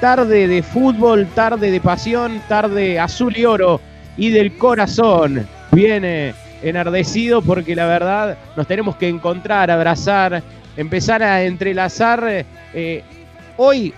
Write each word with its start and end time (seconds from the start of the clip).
tarde 0.00 0.46
de 0.46 0.62
fútbol, 0.62 1.26
tarde 1.34 1.70
de 1.70 1.80
pasión, 1.80 2.40
tarde 2.48 2.98
azul 2.98 3.36
y 3.36 3.44
oro 3.44 3.80
y 4.16 4.30
del 4.30 4.56
corazón. 4.56 5.46
Viene 5.72 6.34
enardecido 6.62 7.42
porque 7.42 7.74
la 7.74 7.86
verdad 7.86 8.38
nos 8.56 8.66
tenemos 8.66 8.96
que 8.96 9.08
encontrar, 9.08 9.70
abrazar, 9.70 10.42
empezar 10.76 11.22
a 11.22 11.42
entrelazar 11.42 12.44
eh, 12.74 13.02
hoy 13.56 13.92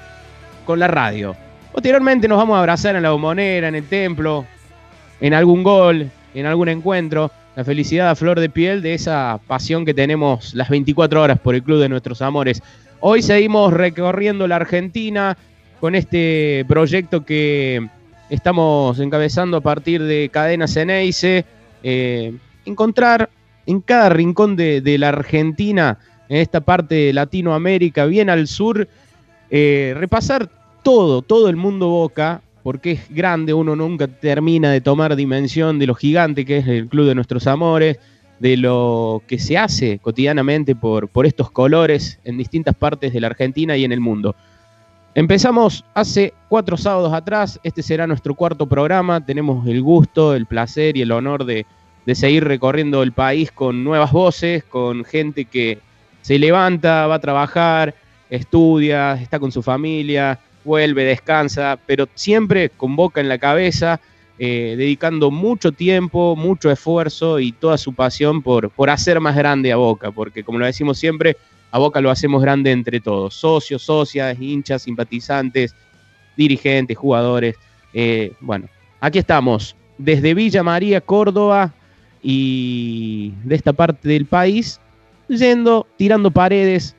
con 0.64 0.78
la 0.78 0.88
radio. 0.88 1.36
Posteriormente 1.73 2.29
nos 2.29 2.39
vamos 2.39 2.57
a 2.57 2.61
abrazar 2.61 2.96
en 2.96 3.03
la 3.03 3.11
bombonera, 3.11 3.69
en 3.69 3.75
el 3.75 3.87
templo, 3.87 4.46
en 5.21 5.35
algún 5.35 5.62
gol, 5.62 6.11
en 6.35 6.46
algún 6.46 6.69
encuentro. 6.69 7.30
La 7.57 7.64
felicidad 7.64 8.11
a 8.11 8.14
flor 8.14 8.41
de 8.41 8.48
piel 8.48 8.80
de 8.80 8.95
esa 8.95 9.39
pasión 9.46 9.85
que 9.85 9.93
tenemos 9.93 10.55
las 10.55 10.71
24 10.71 11.21
horas 11.21 11.39
por 11.39 11.55
el 11.55 11.62
Club 11.62 11.80
de 11.80 11.89
Nuestros 11.89 12.23
Amores. 12.23 12.62
Hoy 13.01 13.23
seguimos 13.23 13.73
recorriendo 13.73 14.46
la 14.46 14.57
Argentina 14.57 15.37
con 15.80 15.94
este 15.94 16.64
proyecto 16.68 17.24
que 17.24 17.88
estamos 18.29 19.00
encabezando 19.00 19.57
a 19.57 19.61
partir 19.61 20.02
de 20.02 20.29
Cadena 20.30 20.68
Ceneice. 20.68 21.44
Eh, 21.82 22.34
encontrar 22.66 23.30
en 23.66 23.80
cada 23.80 24.11
rincón 24.11 24.57
de, 24.57 24.96
la 24.98 25.08
Argentina, 25.08 25.98
en 26.29 26.36
esta 26.36 26.61
parte 26.61 26.94
de 26.94 27.12
Latinoamérica, 27.12 28.04
bien 28.04 28.29
al 28.29 28.46
sur, 28.46 28.86
eh, 29.50 29.94
repasar 29.96 30.50
todo, 30.82 31.22
todo 31.22 31.48
el 31.48 31.57
mundo 31.57 31.88
Boca, 31.88 32.42
porque 32.62 32.92
es 32.92 33.08
grande, 33.08 33.55
uno 33.55 33.74
nunca 33.74 34.06
termina 34.06 34.70
de 34.70 34.80
tomar 34.80 35.16
dimensión 35.16 35.78
de 35.78 35.86
lo 35.86 35.94
gigante 35.94 36.44
que 36.44 36.58
es 36.58 36.69
el 36.69 36.88
Club 36.88 37.06
de 37.06 37.14
Nuestros 37.14 37.47
Amores, 37.47 37.98
de 38.38 38.56
lo 38.56 39.22
que 39.27 39.38
se 39.38 39.56
hace 39.56 39.98
cotidianamente 39.98 40.74
por, 40.74 41.08
por 41.08 41.27
estos 41.27 41.50
colores 41.50 42.19
en 42.24 42.38
distintas 42.38 42.74
partes 42.74 43.12
de 43.12 43.20
la 43.20 43.28
Argentina 43.28 43.77
y 43.77 43.84
en 43.84 43.92
el 43.92 44.00
mundo. 44.00 44.34
Empezamos 45.14 45.84
hace 45.92 46.34
cuatro 46.48 46.77
sábados 46.77 47.12
atrás, 47.12 47.59
este 47.64 47.83
será 47.83 48.06
nuestro 48.06 48.37
cuarto 48.37 48.67
programa, 48.67 49.25
tenemos 49.25 49.67
el 49.67 49.83
gusto, 49.83 50.34
el 50.36 50.47
placer 50.47 50.97
y 50.97 51.02
el 51.02 51.11
honor 51.11 51.44
de, 51.44 51.67
seguir 52.14 52.44
recorriendo 52.44 53.02
el 53.02 53.12
país 53.12 53.50
con 53.50 53.84
nuevas 53.84 54.12
voces, 54.12 54.64
con 54.64 55.05
gente 55.05 55.44
que 55.47 55.78
se 56.22 56.39
levanta, 56.39 57.06
va 57.08 57.17
a 57.17 57.20
trabajar, 57.20 57.94
estudia, 58.28 59.14
está 59.14 59.39
con 59.41 59.50
su 59.50 59.62
familia, 59.62 60.39
vuelve, 60.64 61.05
descansa, 61.05 61.78
pero 61.86 62.08
siempre 62.14 62.70
con 62.70 62.95
boca 62.95 63.20
en 63.20 63.28
la 63.28 63.39
cabeza, 63.39 64.00
eh, 64.39 64.74
dedicando 64.77 65.30
mucho 65.30 65.72
tiempo, 65.72 66.36
mucho 66.36 66.70
esfuerzo 66.70 67.41
y 67.41 67.52
toda 67.52 67.78
su 67.78 67.95
pasión 67.95 68.42
por, 68.42 68.70
por 68.70 68.91
hacer 68.91 69.20
más 69.20 69.36
grande 69.36 69.72
a 69.72 69.77
Boca, 69.77 70.11
porque 70.11 70.42
como 70.42 70.58
lo 70.58 70.67
decimos 70.67 70.98
siempre, 70.98 71.36
a 71.70 71.78
Boca 71.78 72.00
lo 72.00 72.10
hacemos 72.10 72.42
grande 72.42 72.72
entre 72.72 73.00
todos, 73.00 73.34
socios, 73.34 73.82
socias, 73.82 74.36
hinchas, 74.40 74.82
simpatizantes, 74.82 75.74
dirigentes, 76.36 76.96
jugadores. 76.96 77.56
Eh, 77.92 78.32
bueno, 78.40 78.68
aquí 79.00 79.18
estamos, 79.18 79.77
desde 79.98 80.34
Villa 80.34 80.62
María, 80.62 81.00
Córdoba 81.00 81.72
y 82.22 83.32
de 83.44 83.54
esta 83.54 83.72
parte 83.72 84.08
del 84.08 84.27
país, 84.27 84.80
yendo, 85.28 85.86
tirando 85.96 86.30
paredes, 86.30 86.96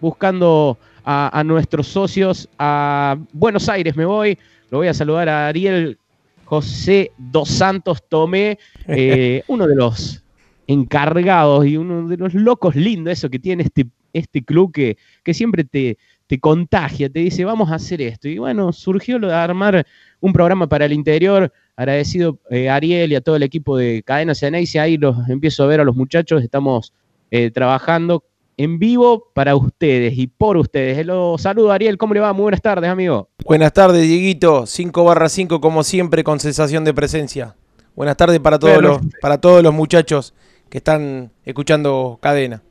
buscando 0.00 0.78
a, 1.04 1.42
nuestros 1.44 1.88
socios 1.88 2.48
a 2.58 3.16
Buenos 3.32 3.68
Aires. 3.68 3.96
Me 3.96 4.04
voy, 4.04 4.38
lo 4.70 4.78
voy 4.78 4.88
a 4.88 4.94
saludar 4.94 5.28
a 5.28 5.48
Ariel 5.48 5.98
José 6.44 7.12
Dos 7.16 7.48
Santos 7.48 8.02
Tomé, 8.08 8.58
eh, 8.86 9.42
uno 9.48 9.66
de 9.66 9.76
los 9.76 10.22
encargados 10.66 11.66
y 11.66 11.76
uno 11.76 12.06
de 12.06 12.16
los 12.16 12.34
locos 12.34 12.76
lindos, 12.76 13.12
eso 13.12 13.28
que 13.28 13.40
tiene 13.40 13.64
este, 13.64 13.86
este 14.12 14.42
club 14.42 14.72
que, 14.72 14.96
que 15.22 15.34
siempre 15.34 15.64
te, 15.64 15.98
te 16.30 16.38
contagia, 16.38 17.10
te 17.10 17.18
dice, 17.18 17.44
vamos 17.44 17.72
a 17.72 17.74
hacer 17.74 18.00
esto. 18.00 18.28
Y 18.28 18.38
bueno, 18.38 18.72
surgió 18.72 19.18
lo 19.18 19.26
de 19.26 19.34
armar 19.34 19.84
un 20.20 20.32
programa 20.32 20.68
para 20.68 20.84
el 20.84 20.92
interior. 20.92 21.52
Agradecido 21.74 22.38
eh, 22.50 22.68
a 22.68 22.76
Ariel 22.76 23.10
y 23.10 23.16
a 23.16 23.20
todo 23.20 23.34
el 23.34 23.42
equipo 23.42 23.76
de 23.76 24.04
Cadena 24.04 24.34
Ceneice. 24.36 24.78
Ahí 24.78 24.96
los 24.96 25.28
empiezo 25.28 25.64
a 25.64 25.66
ver 25.66 25.80
a 25.80 25.84
los 25.84 25.96
muchachos. 25.96 26.44
Estamos 26.44 26.92
eh, 27.32 27.50
trabajando 27.50 28.22
en 28.56 28.78
vivo 28.78 29.30
para 29.34 29.56
ustedes 29.56 30.16
y 30.18 30.28
por 30.28 30.56
ustedes. 30.56 31.04
Lo 31.04 31.36
saludo, 31.36 31.72
Ariel. 31.72 31.98
¿Cómo 31.98 32.14
le 32.14 32.20
va? 32.20 32.32
Muy 32.32 32.42
buenas 32.42 32.62
tardes, 32.62 32.88
amigo. 32.88 33.28
Buenas 33.44 33.72
tardes, 33.72 34.02
Dieguito. 34.02 34.66
5 34.66 35.02
barra 35.02 35.28
5, 35.28 35.60
como 35.60 35.82
siempre, 35.82 36.22
con 36.22 36.38
sensación 36.38 36.84
de 36.84 36.94
presencia. 36.94 37.56
Buenas 37.96 38.16
tardes 38.16 38.38
para 38.38 38.58
todos, 38.58 38.80
los, 38.80 38.98
para 39.20 39.40
todos 39.40 39.64
los 39.64 39.74
muchachos 39.74 40.32
que 40.68 40.78
están 40.78 41.32
escuchando 41.44 42.18
cadena. 42.22 42.62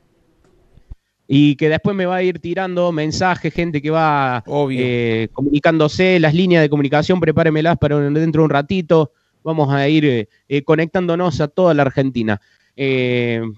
Y 1.32 1.54
que 1.54 1.68
después 1.68 1.94
me 1.94 2.06
va 2.06 2.16
a 2.16 2.22
ir 2.24 2.40
tirando 2.40 2.90
mensajes, 2.90 3.54
gente 3.54 3.80
que 3.80 3.90
va 3.90 4.42
eh, 4.72 5.28
comunicándose, 5.32 6.18
las 6.18 6.34
líneas 6.34 6.60
de 6.60 6.68
comunicación, 6.68 7.20
prepáremelas 7.20 7.78
para 7.78 8.00
dentro 8.00 8.42
de 8.42 8.44
un 8.46 8.50
ratito. 8.50 9.12
Vamos 9.44 9.72
a 9.72 9.88
ir 9.88 10.04
eh, 10.04 10.28
eh, 10.48 10.64
conectándonos 10.64 11.40
a 11.40 11.46
toda 11.46 11.72
la 11.72 11.82
Argentina. 11.82 12.40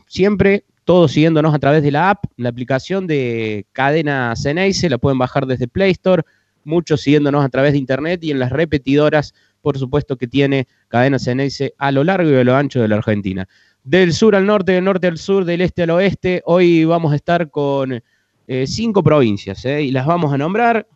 siempre 0.07 0.65
todos 0.85 1.13
siguiéndonos 1.13 1.55
a 1.55 1.59
través 1.59 1.83
de 1.83 1.93
la 1.93 2.11
app, 2.11 2.27
la 2.37 2.51
aplicación 2.51 3.07
de 3.07 3.65
Cadena 3.73 4.35
Ceneice, 4.37 4.91
la 4.91 4.99
pueden 4.99 5.17
bajar 5.17 5.47
desde 5.47 5.67
Play 5.67 5.93
Store, 5.93 6.25
muchos 6.65 7.01
siguiéndonos 7.01 7.43
a 7.43 7.49
través 7.49 7.73
de 7.73 7.79
internet 7.79 8.23
y 8.23 8.33
en 8.33 8.39
las 8.39 8.53
repetidoras, 8.53 9.33
por 9.63 9.79
supuesto, 9.79 10.19
que 10.19 10.27
tiene 10.27 10.69
Cadena 10.89 11.19
Ceneice 11.19 11.73
a 11.79 11.91
lo 11.91 12.05
largo 12.05 12.29
y 12.31 12.35
a 12.35 12.45
lo 12.45 12.55
ancho 12.55 12.83
de 12.83 12.89
la 12.89 12.97
Argentina. 12.97 13.49
Del 13.85 14.13
sur 14.13 14.37
al 14.37 14.47
norte, 14.47 14.73
del 14.73 14.85
norte 14.85 15.09
al 15.09 15.19
sur, 15.19 15.45
del 15.45 15.61
este 15.61 15.83
al 15.83 15.91
oeste, 15.91 16.41
hoy 16.47 16.85
vamos 16.85 17.13
a 17.13 17.17
estar 17.17 17.51
con 17.51 18.01
eh, 18.47 18.67
cinco 18.69 19.03
provincias 19.03 19.65
eh, 19.65 19.83
y 19.83 19.91
las 19.91 20.07
vamos 20.07 20.33
a 20.33 20.39
nombrar. 20.39 20.87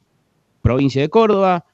Provincia 0.62 1.02
de 1.02 1.08
Córdoba, 1.08 1.64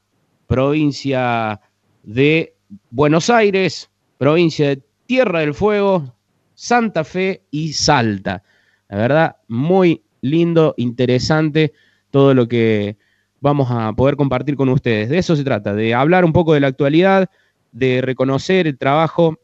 provincia 0.47 1.61
de 2.01 2.55
Buenos 2.89 3.29
Aires, 3.29 3.91
provincia 4.17 4.69
de 4.69 4.81
Tierra 5.05 5.41
del 5.41 5.53
Fuego, 5.53 6.15
Santa 6.55 7.03
Fe 7.03 7.43
y 7.51 7.73
Salta. 7.73 8.41
La 8.89 8.97
verdad, 8.97 9.35
muy 9.47 10.01
lindo, 10.21 10.73
interesante 10.77 11.73
todo 12.09 12.33
lo 12.33 12.47
que 12.47 12.97
vamos 13.39 13.67
a 13.69 13.93
poder 13.93 14.15
compartir 14.15 14.55
con 14.55 14.67
ustedes. 14.69 15.09
De 15.09 15.19
eso 15.19 15.35
se 15.35 15.43
trata, 15.43 15.75
de 15.75 15.93
hablar 15.93 16.25
un 16.25 16.33
poco 16.33 16.55
de 16.55 16.59
la 16.59 16.67
actualidad, 16.67 17.29
de 17.71 18.01
reconocer 18.01 18.65
el 18.65 18.79
trabajo 18.79 19.37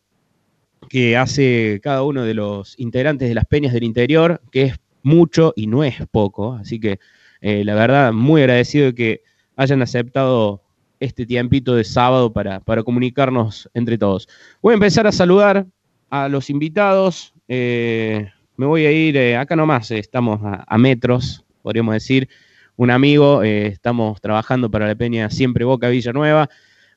que 0.87 1.17
hace 1.17 1.79
cada 1.83 2.03
uno 2.03 2.23
de 2.23 2.33
los 2.33 2.75
integrantes 2.77 3.27
de 3.27 3.35
las 3.35 3.45
peñas 3.45 3.73
del 3.73 3.83
interior, 3.83 4.41
que 4.51 4.63
es 4.63 4.75
mucho 5.03 5.53
y 5.55 5.67
no 5.67 5.83
es 5.83 5.95
poco. 6.11 6.53
Así 6.53 6.79
que 6.79 6.99
eh, 7.41 7.63
la 7.63 7.75
verdad, 7.75 8.11
muy 8.13 8.41
agradecido 8.41 8.87
de 8.87 8.95
que 8.95 9.23
hayan 9.55 9.81
aceptado 9.81 10.61
este 10.99 11.25
tiempito 11.25 11.75
de 11.75 11.83
sábado 11.83 12.33
para, 12.33 12.59
para 12.59 12.83
comunicarnos 12.83 13.69
entre 13.73 13.97
todos. 13.97 14.27
Voy 14.61 14.73
a 14.73 14.75
empezar 14.75 15.07
a 15.07 15.11
saludar 15.11 15.65
a 16.09 16.27
los 16.27 16.49
invitados. 16.49 17.33
Eh, 17.47 18.29
me 18.57 18.65
voy 18.65 18.85
a 18.85 18.91
ir 18.91 19.15
eh, 19.15 19.37
acá 19.37 19.55
nomás, 19.55 19.91
estamos 19.91 20.39
a, 20.43 20.77
metros, 20.77 21.45
podríamos 21.61 21.93
decir. 21.93 22.27
Un 22.75 22.91
amigo, 22.91 23.43
estamos 23.43 24.21
trabajando 24.21 24.71
para 24.71 24.87
la 24.87 24.95
Peña 24.95 25.29
Siempre 25.29 25.65
Boca 25.65 25.89
Villanueva. 25.89 26.49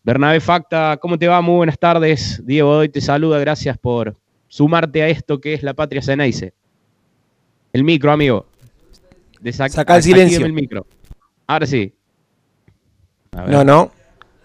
Bernabé 0.05 0.41
Facta, 0.41 0.99
¿cómo 1.01 1.17
te 1.17 1.29
va? 1.29 1.41
Muy 1.41 1.57
buenas 1.57 1.79
tardes. 1.79 2.45
Diego 2.45 2.71
hoy 2.71 2.89
te 2.89 3.01
saluda, 3.01 3.39
gracias 3.39 3.79
por 3.79 4.17
sumarte 4.49 5.03
a 5.03 5.09
esto 5.09 5.41
que 5.41 5.55
es 5.55 5.63
la 5.63 5.75
Patria 5.75 6.03
Ceneice. 6.03 6.55
El 7.73 7.85
micro, 7.85 8.11
amigo. 8.11 8.47
Saca 9.53 9.97
el 9.97 10.03
silencio. 10.03 10.45
El 10.45 10.53
micro. 10.53 10.87
Ahora 11.47 11.67
sí. 11.67 11.95
No, 13.49 13.63
no. 13.63 13.93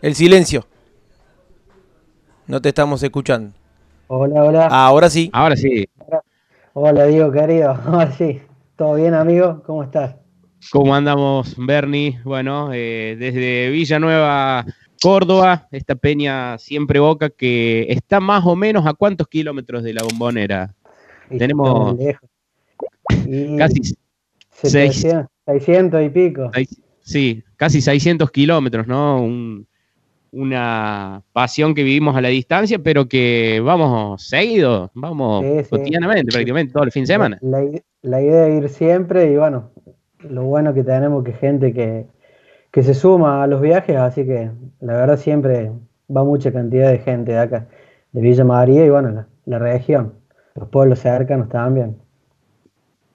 El 0.02 0.14
silencio. 0.14 0.66
No 2.46 2.62
te 2.62 2.70
estamos 2.70 3.02
escuchando. 3.02 3.52
Hola, 4.08 4.44
hola. 4.44 4.68
Ahora 4.68 5.10
sí. 5.10 5.30
Ahora 5.34 5.56
sí. 5.56 5.90
Hola, 6.74 7.06
Diego, 7.06 7.32
querido. 7.32 7.72
Ahora 7.86 8.12
sí. 8.12 8.42
¿Todo 8.76 8.94
bien, 8.94 9.16
amigo? 9.16 9.64
¿Cómo 9.66 9.84
estás? 9.84 10.16
¿Cómo 10.72 10.94
andamos, 10.94 11.56
Bernie? 11.58 12.20
Bueno, 12.24 12.70
eh, 12.74 13.16
desde 13.20 13.70
Villanueva, 13.72 14.66
Córdoba, 15.02 15.68
esta 15.72 15.96
peña 15.96 16.58
siempre 16.58 17.00
boca 17.00 17.30
que 17.30 17.88
está 17.90 18.20
más 18.20 18.46
o 18.46 18.56
menos 18.56 18.86
a 18.86 18.94
cuántos 18.94 19.28
kilómetros 19.28 19.84
de 19.84 19.94
la 19.94 20.04
bombonera. 20.04 20.74
Tenemos 21.30 21.98
casi 23.58 23.96
600, 24.50 26.04
y 26.04 26.10
pico. 26.10 26.52
Sí, 27.02 27.44
casi 27.56 27.82
600 27.82 28.32
kilómetros, 28.32 28.88
¿no? 28.88 29.22
Un, 29.22 29.68
una 30.32 31.24
pasión 31.34 31.74
que 31.74 31.84
vivimos 31.84 32.16
a 32.16 32.22
la 32.22 32.30
distancia, 32.30 32.80
pero 32.80 33.08
que 33.08 33.62
vamos 33.64 34.24
seguido, 34.24 34.92
vamos 34.94 35.46
cotidianamente, 35.70 36.32
prácticamente 36.32 36.74
todo 36.74 36.84
el 36.84 36.92
fin 36.92 37.04
de 37.04 37.08
semana. 37.08 37.40
La, 37.42 38.22
idea 38.22 38.48
es 38.48 38.64
ir 38.64 38.70
siempre 38.70 39.32
y 39.32 39.38
bueno, 39.38 39.72
lo 40.20 40.44
bueno 40.44 40.74
que 40.74 40.84
tenemos 40.84 41.24
que 41.24 41.34
gente 41.34 41.74
que, 41.74 42.06
se 42.74 42.94
suma 42.94 43.44
a 43.44 43.48
los 43.48 43.62
viajes, 43.62 43.96
así 43.96 44.26
que 44.26 44.52
la 44.82 44.94
verdad 44.94 45.18
siempre 45.18 45.72
va 46.16 46.24
mucha 46.24 46.52
cantidad 46.52 46.92
de 46.92 47.00
gente 47.00 47.32
de 47.32 47.40
acá, 47.40 47.68
de 48.12 48.22
Villa 48.22 48.44
María 48.44 48.86
y 48.86 48.90
bueno, 48.90 49.26
la, 49.46 49.60
región, 49.60 50.14
los 50.56 50.70
pueblos 50.70 51.00
cercanos 51.00 51.50
también. 51.50 51.98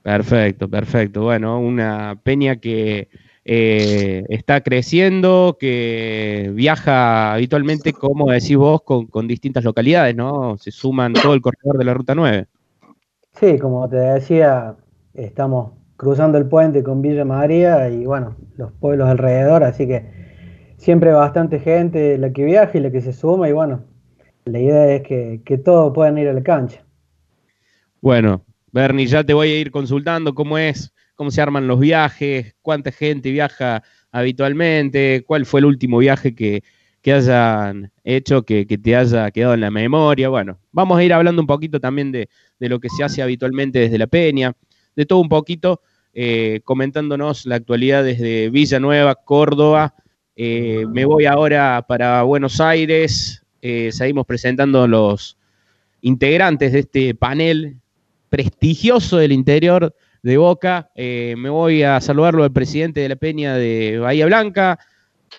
Perfecto, 0.02 0.68
perfecto. 0.68 1.22
Bueno, 1.22 1.60
una 1.60 2.18
peña 2.22 2.56
que 2.56 3.08
eh, 3.44 4.24
está 4.28 4.60
creciendo, 4.62 5.56
que 5.60 6.50
viaja 6.54 7.34
habitualmente, 7.34 7.92
como 7.92 8.32
decís 8.32 8.56
vos, 8.56 8.82
con, 8.82 9.06
con, 9.06 9.28
distintas 9.28 9.62
localidades, 9.62 10.16
¿no? 10.16 10.56
Se 10.58 10.72
suman 10.72 11.12
todo 11.12 11.34
el 11.34 11.40
corredor 11.40 11.78
de 11.78 11.84
la 11.84 11.94
Ruta 11.94 12.14
9. 12.16 12.46
Sí, 13.34 13.58
como 13.58 13.88
te 13.88 13.96
decía, 13.96 14.74
estamos 15.14 15.72
cruzando 16.02 16.36
el 16.36 16.46
puente 16.46 16.82
con 16.82 17.00
Villa 17.00 17.24
María 17.24 17.88
y 17.88 18.04
bueno, 18.06 18.34
los 18.56 18.72
pueblos 18.72 19.08
alrededor, 19.08 19.62
así 19.62 19.86
que 19.86 20.04
siempre 20.76 21.12
bastante 21.12 21.60
gente 21.60 22.18
la 22.18 22.32
que 22.32 22.44
viaja 22.44 22.76
y 22.76 22.80
la 22.80 22.90
que 22.90 23.00
se 23.00 23.12
suma 23.12 23.48
y 23.48 23.52
bueno, 23.52 23.84
la 24.44 24.58
idea 24.58 24.96
es 24.96 25.02
que, 25.02 25.42
que 25.44 25.58
todos 25.58 25.94
puedan 25.94 26.18
ir 26.18 26.26
a 26.26 26.32
la 26.32 26.42
cancha. 26.42 26.84
Bueno, 28.00 28.44
Bernie, 28.72 29.06
ya 29.06 29.22
te 29.22 29.32
voy 29.32 29.52
a 29.52 29.60
ir 29.60 29.70
consultando 29.70 30.34
cómo 30.34 30.58
es, 30.58 30.92
cómo 31.14 31.30
se 31.30 31.40
arman 31.40 31.68
los 31.68 31.78
viajes, 31.78 32.56
cuánta 32.62 32.90
gente 32.90 33.30
viaja 33.30 33.84
habitualmente, 34.10 35.22
cuál 35.24 35.46
fue 35.46 35.60
el 35.60 35.66
último 35.66 35.98
viaje 35.98 36.34
que, 36.34 36.64
que 37.00 37.12
hayan 37.12 37.92
hecho, 38.02 38.42
que, 38.42 38.66
que, 38.66 38.76
te 38.76 38.96
haya 38.96 39.30
quedado 39.30 39.54
en 39.54 39.60
la 39.60 39.70
memoria. 39.70 40.30
Bueno, 40.30 40.58
vamos 40.72 40.98
a 40.98 41.04
ir 41.04 41.12
hablando 41.12 41.40
un 41.40 41.46
poquito 41.46 41.78
también 41.78 42.10
de, 42.10 42.28
de 42.58 42.68
lo 42.68 42.80
que 42.80 42.88
se 42.88 43.04
hace 43.04 43.22
habitualmente 43.22 43.78
desde 43.78 43.98
la 43.98 44.08
Peña, 44.08 44.52
de 44.96 45.06
todo 45.06 45.20
un 45.20 45.28
poquito. 45.28 45.80
Eh, 46.14 46.60
comentándonos 46.64 47.46
la 47.46 47.56
actualidad 47.56 48.04
desde 48.04 48.50
Villanueva, 48.50 49.14
Córdoba. 49.14 49.94
Eh, 50.36 50.84
me 50.90 51.04
voy 51.04 51.24
ahora 51.24 51.84
para 51.88 52.22
Buenos 52.22 52.60
Aires. 52.60 53.42
Eh, 53.62 53.90
seguimos 53.92 54.26
presentando 54.26 54.86
los 54.86 55.38
integrantes 56.02 56.72
de 56.72 56.80
este 56.80 57.14
panel 57.14 57.76
prestigioso 58.28 59.16
del 59.18 59.32
interior 59.32 59.94
de 60.22 60.36
Boca. 60.36 60.90
me 60.96 61.48
voy 61.48 61.82
a 61.82 62.00
saludarlo 62.00 62.44
al 62.44 62.52
presidente 62.52 63.00
de 63.00 63.08
la 63.08 63.16
Peña 63.16 63.56
de 63.56 63.98
Bahía 63.98 64.26
Blanca. 64.26 64.78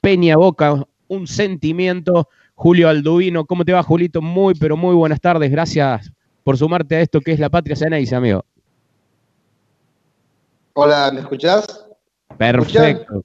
Peña 0.01 0.37
Boca, 0.37 0.83
un 1.07 1.27
sentimiento. 1.27 2.29
Julio 2.55 2.89
Alduvino, 2.89 3.45
¿cómo 3.45 3.65
te 3.65 3.73
va, 3.73 3.83
Julito? 3.83 4.21
Muy, 4.21 4.53
pero 4.55 4.77
muy 4.77 4.95
buenas 4.95 5.19
tardes. 5.19 5.51
Gracias 5.51 6.11
por 6.43 6.57
sumarte 6.57 6.95
a 6.95 7.01
esto 7.01 7.19
que 7.21 7.31
es 7.31 7.39
la 7.39 7.49
Patria 7.49 7.75
Ceneice, 7.75 8.15
amigo. 8.15 8.45
Hola, 10.75 11.11
¿me 11.13 11.19
escuchás? 11.19 11.85
Perfecto. 12.35 13.23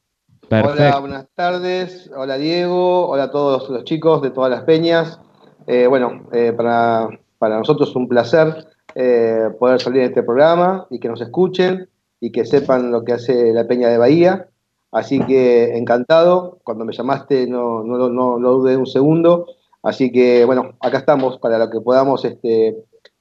Hola, 0.51 0.99
buenas 1.01 1.27
tardes. 1.35 2.11
Hola, 2.15 2.37
Diego. 2.37 3.09
Hola 3.09 3.23
a 3.25 3.31
todos 3.31 3.71
los 3.71 3.85
chicos 3.85 4.21
de 4.21 4.29
todas 4.29 4.51
las 4.51 4.65
peñas. 4.65 5.19
Eh, 5.67 5.87
bueno, 5.87 6.27
eh, 6.33 6.53
para, 6.53 7.09
nosotros 7.41 7.89
es 7.89 7.97
un 7.97 8.07
placer 8.07 8.67
eh, 8.95 9.49
poder 9.59 9.81
salir 9.81 10.03
en 10.03 10.09
este 10.09 10.23
programa 10.23 10.87
y 10.91 11.01
que 11.01 11.09
nos 11.09 11.23
escuchen 11.23 11.89
y 12.21 12.33
que 12.33 12.45
sepan 12.45 12.93
lo 12.93 13.03
que 13.03 13.15
hace 13.15 13.55
la 13.55 13.67
Peña 13.67 13.89
de 13.89 13.97
Bahía. 13.97 14.49
Así 14.93 15.19
que 15.21 15.79
encantado. 15.79 16.59
Cuando 16.65 16.85
me 16.85 16.93
llamaste 16.93 17.47
no, 17.47 17.83
no, 17.83 18.11
no, 18.11 18.39
no 18.39 18.51
dudé 18.51 18.77
un 18.77 18.87
segundo. 18.87 19.47
Así 19.83 20.13
que 20.13 20.45
bueno, 20.45 20.75
acá 20.81 20.99
estamos 20.99 21.39
para 21.39 21.57
lo 21.57 21.71
que 21.71 21.81
podamos 21.81 22.27
este, 22.27 22.77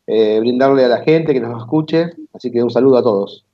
brindarle 0.06 0.84
a 0.84 0.90
la 0.90 1.00
gente 1.00 1.32
que 1.32 1.40
nos 1.40 1.62
escuche. 1.62 2.12
Así 2.34 2.52
que 2.52 2.62
un 2.62 2.72
saludo 2.72 2.98
a 2.98 3.04
todos. 3.04 3.47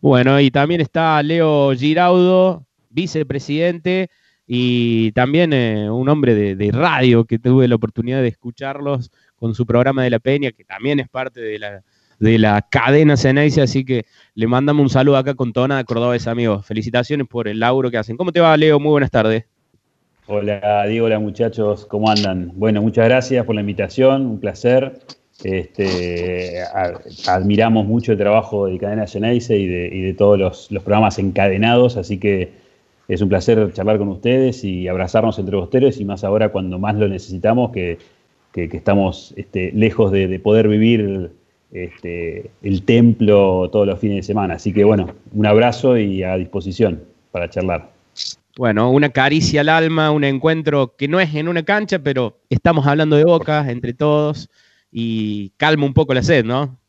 Bueno, 0.00 0.40
y 0.40 0.50
también 0.50 0.80
está 0.80 1.22
Leo 1.22 1.72
Giraudo, 1.74 2.66
vicepresidente, 2.88 4.08
y 4.46 5.12
también 5.12 5.52
eh, 5.52 5.90
un 5.90 6.08
hombre 6.08 6.34
de, 6.34 6.72
radio 6.72 7.24
que 7.24 7.38
tuve 7.38 7.68
la 7.68 7.76
oportunidad 7.76 8.22
de 8.22 8.28
escucharlos 8.28 9.10
con 9.36 9.54
su 9.54 9.66
programa 9.66 10.02
de 10.02 10.10
La 10.10 10.18
Peña, 10.18 10.52
que 10.52 10.64
también 10.64 11.00
es 11.00 11.08
parte 11.08 11.40
de 11.40 11.58
la, 11.58 11.82
de 12.18 12.38
la 12.38 12.66
cadena 12.68 13.16
Ceneice, 13.16 13.60
así 13.60 13.84
que 13.84 14.06
le 14.34 14.46
mandamos 14.46 14.82
un 14.82 14.90
saludo 14.90 15.18
acá 15.18 15.34
con 15.34 15.52
Tona 15.52 15.76
de 15.76 15.84
Cordobés, 15.84 16.26
amigos. 16.26 16.66
Felicitaciones 16.66 17.28
por 17.28 17.46
el 17.46 17.60
lauro 17.60 17.90
que 17.90 17.98
hacen. 17.98 18.16
¿Cómo 18.16 18.32
te 18.32 18.40
va, 18.40 18.56
Leo? 18.56 18.80
Muy 18.80 18.90
buenas 18.90 19.10
tardes. 19.10 19.44
Hola, 20.26 20.86
Diego, 20.86 21.06
hola 21.06 21.18
muchachos, 21.18 21.86
¿cómo 21.86 22.08
andan? 22.08 22.52
Bueno, 22.54 22.80
muchas 22.82 23.06
gracias 23.06 23.44
por 23.44 23.54
la 23.54 23.62
invitación, 23.62 24.26
un 24.26 24.40
placer. 24.40 25.00
Este, 25.44 26.62
admiramos 27.26 27.86
mucho 27.86 28.12
el 28.12 28.18
trabajo 28.18 28.66
de 28.66 28.78
Cadena 28.78 29.06
Geneise 29.06 29.56
y 29.56 29.66
de, 29.66 30.14
todos 30.14 30.38
los, 30.38 30.68
programas 30.82 31.18
encadenados, 31.18 31.96
así 31.96 32.18
que 32.18 32.52
es 33.08 33.22
un 33.22 33.28
placer 33.28 33.72
charlar 33.72 33.98
con 33.98 34.08
ustedes 34.08 34.64
y 34.64 34.86
abrazarnos 34.86 35.38
entre 35.38 35.56
ustedes 35.56 35.98
y 35.98 36.04
más 36.04 36.24
ahora 36.24 36.50
cuando 36.50 36.78
más 36.78 36.94
lo 36.96 37.08
necesitamos, 37.08 37.72
que, 37.72 37.98
estamos 38.54 39.32
este, 39.36 39.72
lejos 39.72 40.12
de, 40.12 40.38
poder 40.40 40.68
vivir 40.68 41.30
este, 41.72 42.50
el 42.62 42.82
templo 42.82 43.70
todos 43.70 43.86
los 43.86 43.98
fines 43.98 44.16
de 44.16 44.22
semana. 44.22 44.54
Así 44.54 44.72
que 44.72 44.84
bueno, 44.84 45.14
un 45.32 45.46
abrazo 45.46 45.96
y 45.96 46.22
a 46.22 46.36
disposición 46.36 47.02
para 47.32 47.48
charlar. 47.48 47.90
Bueno, 48.58 48.90
una 48.90 49.08
caricia 49.08 49.62
al 49.62 49.70
alma, 49.70 50.10
un 50.10 50.24
encuentro 50.24 50.94
que 50.96 51.08
no 51.08 51.18
es 51.18 51.34
en 51.34 51.48
una 51.48 51.62
cancha, 51.62 51.98
pero 52.00 52.36
estamos 52.50 52.86
hablando 52.86 53.16
de 53.16 53.24
boca 53.24 53.64
entre 53.70 53.94
todos 53.94 54.50
y 54.92 55.50
calma 55.56 55.86
un 55.86 55.94
poco 55.94 56.14
la 56.14 56.22
sed, 56.22 56.44
¿no? 56.44 56.80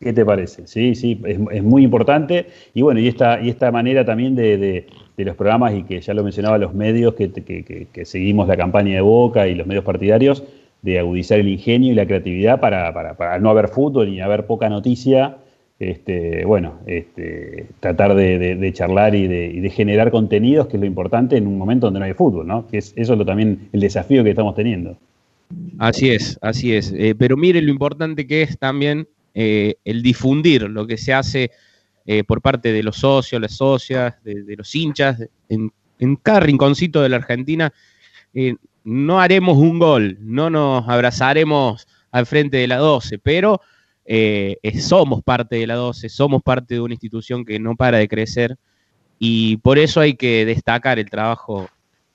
¿Qué 0.00 0.14
te 0.14 0.24
parece? 0.24 0.66
Sí, 0.66 0.94
sí, 0.94 1.20
es, 1.26 1.62
muy 1.62 1.84
importante. 1.84 2.46
Y 2.72 2.80
bueno, 2.80 3.00
y 3.00 3.08
esta, 3.08 3.38
y 3.42 3.50
esta 3.50 3.70
manera 3.70 4.02
también 4.02 4.34
de, 4.34 4.86
los 5.18 5.36
programas, 5.36 5.74
y 5.74 5.82
que 5.82 6.00
ya 6.00 6.14
lo 6.14 6.24
mencionaba 6.24 6.56
los 6.56 6.72
medios, 6.72 7.14
que, 7.14 8.04
seguimos 8.04 8.48
la 8.48 8.56
campaña 8.56 8.94
de 8.94 9.02
Boca 9.02 9.46
y 9.46 9.54
los 9.54 9.66
medios 9.66 9.84
partidarios, 9.84 10.42
de 10.80 10.98
agudizar 10.98 11.38
el 11.38 11.48
ingenio 11.48 11.92
y 11.92 11.94
la 11.94 12.06
creatividad 12.06 12.60
para, 12.60 12.94
para, 12.94 13.38
no 13.40 13.50
haber 13.50 13.68
fútbol 13.68 14.08
y 14.08 14.20
haber 14.20 14.46
poca 14.46 14.70
noticia. 14.70 15.36
Este, 15.78 16.46
bueno, 16.46 16.78
este, 16.86 17.66
tratar 17.80 18.14
de, 18.14 18.72
charlar 18.72 19.14
y, 19.14 19.26
de, 19.28 19.70
generar 19.70 20.10
contenidos, 20.10 20.66
que 20.68 20.78
es 20.78 20.80
lo 20.80 20.86
importante 20.86 21.36
en 21.36 21.46
un 21.46 21.58
momento 21.58 21.88
donde 21.88 22.00
no 22.00 22.06
hay 22.06 22.14
fútbol, 22.14 22.46
¿no? 22.46 22.66
Que 22.66 22.78
es, 22.78 22.94
eso 22.96 23.12
es 23.12 23.18
lo, 23.18 23.26
también 23.26 23.68
el 23.72 23.80
desafío 23.80 24.24
que 24.24 24.30
estamos 24.30 24.54
teniendo. 24.54 24.96
Así 25.78 26.10
es, 26.10 26.38
así 26.42 26.74
es. 26.74 26.92
Eh, 26.96 27.14
pero 27.18 27.36
mire 27.36 27.60
lo 27.62 27.70
importante 27.70 28.26
que 28.26 28.42
es 28.42 28.58
también 28.58 29.08
eh, 29.34 29.76
el 29.84 30.02
difundir 30.02 30.62
lo 30.62 30.86
que 30.86 30.96
se 30.96 31.12
hace 31.12 31.50
eh, 32.06 32.24
por 32.24 32.42
parte 32.42 32.72
de 32.72 32.82
los 32.82 32.96
socios, 32.96 33.40
las 33.40 33.56
socias, 33.56 34.14
de, 34.22 34.56
los 34.56 34.74
hinchas, 34.74 35.18
en, 35.48 35.72
cada 36.22 36.40
rinconcito 36.40 37.02
de 37.02 37.08
la 37.08 37.16
Argentina. 37.16 37.72
no 38.84 39.20
haremos 39.20 39.58
un 39.58 39.78
gol, 39.78 40.18
no 40.20 40.50
nos 40.50 40.88
abrazaremos 40.88 41.86
al 42.10 42.26
frente 42.26 42.56
de 42.56 42.66
la 42.66 42.78
12, 42.78 43.18
pero 43.18 43.60
somos 44.80 45.22
parte 45.22 45.56
de 45.56 45.66
la 45.66 45.74
12, 45.74 46.08
somos 46.08 46.42
parte 46.42 46.74
de 46.74 46.80
una 46.80 46.94
institución 46.94 47.44
que 47.44 47.58
no 47.58 47.76
para 47.76 47.98
de 47.98 48.08
crecer 48.08 48.56
y 49.18 49.58
por 49.58 49.78
eso 49.78 50.00
hay 50.00 50.14
que 50.14 50.46
destacar 50.46 50.98
el 50.98 51.10
trabajo 51.10 51.68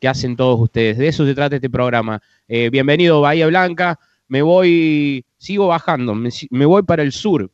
hacen 0.08 0.36
todos 0.36 0.60
ustedes. 0.60 0.98
De 0.98 1.08
eso 1.08 1.26
se 1.26 1.34
trata 1.34 1.56
este 1.56 1.70
programa. 1.70 2.22
Eh, 2.48 2.70
bienvenido 2.70 3.22
Bahía 3.22 3.48
Blanca. 3.48 4.00
Me 4.28 4.42
voy, 4.42 5.26
sigo 5.38 5.68
bajando, 5.68 6.16
me, 6.16 6.66
voy 6.66 6.84
para 6.84 7.04
el 7.04 7.12
sur, 7.12 7.52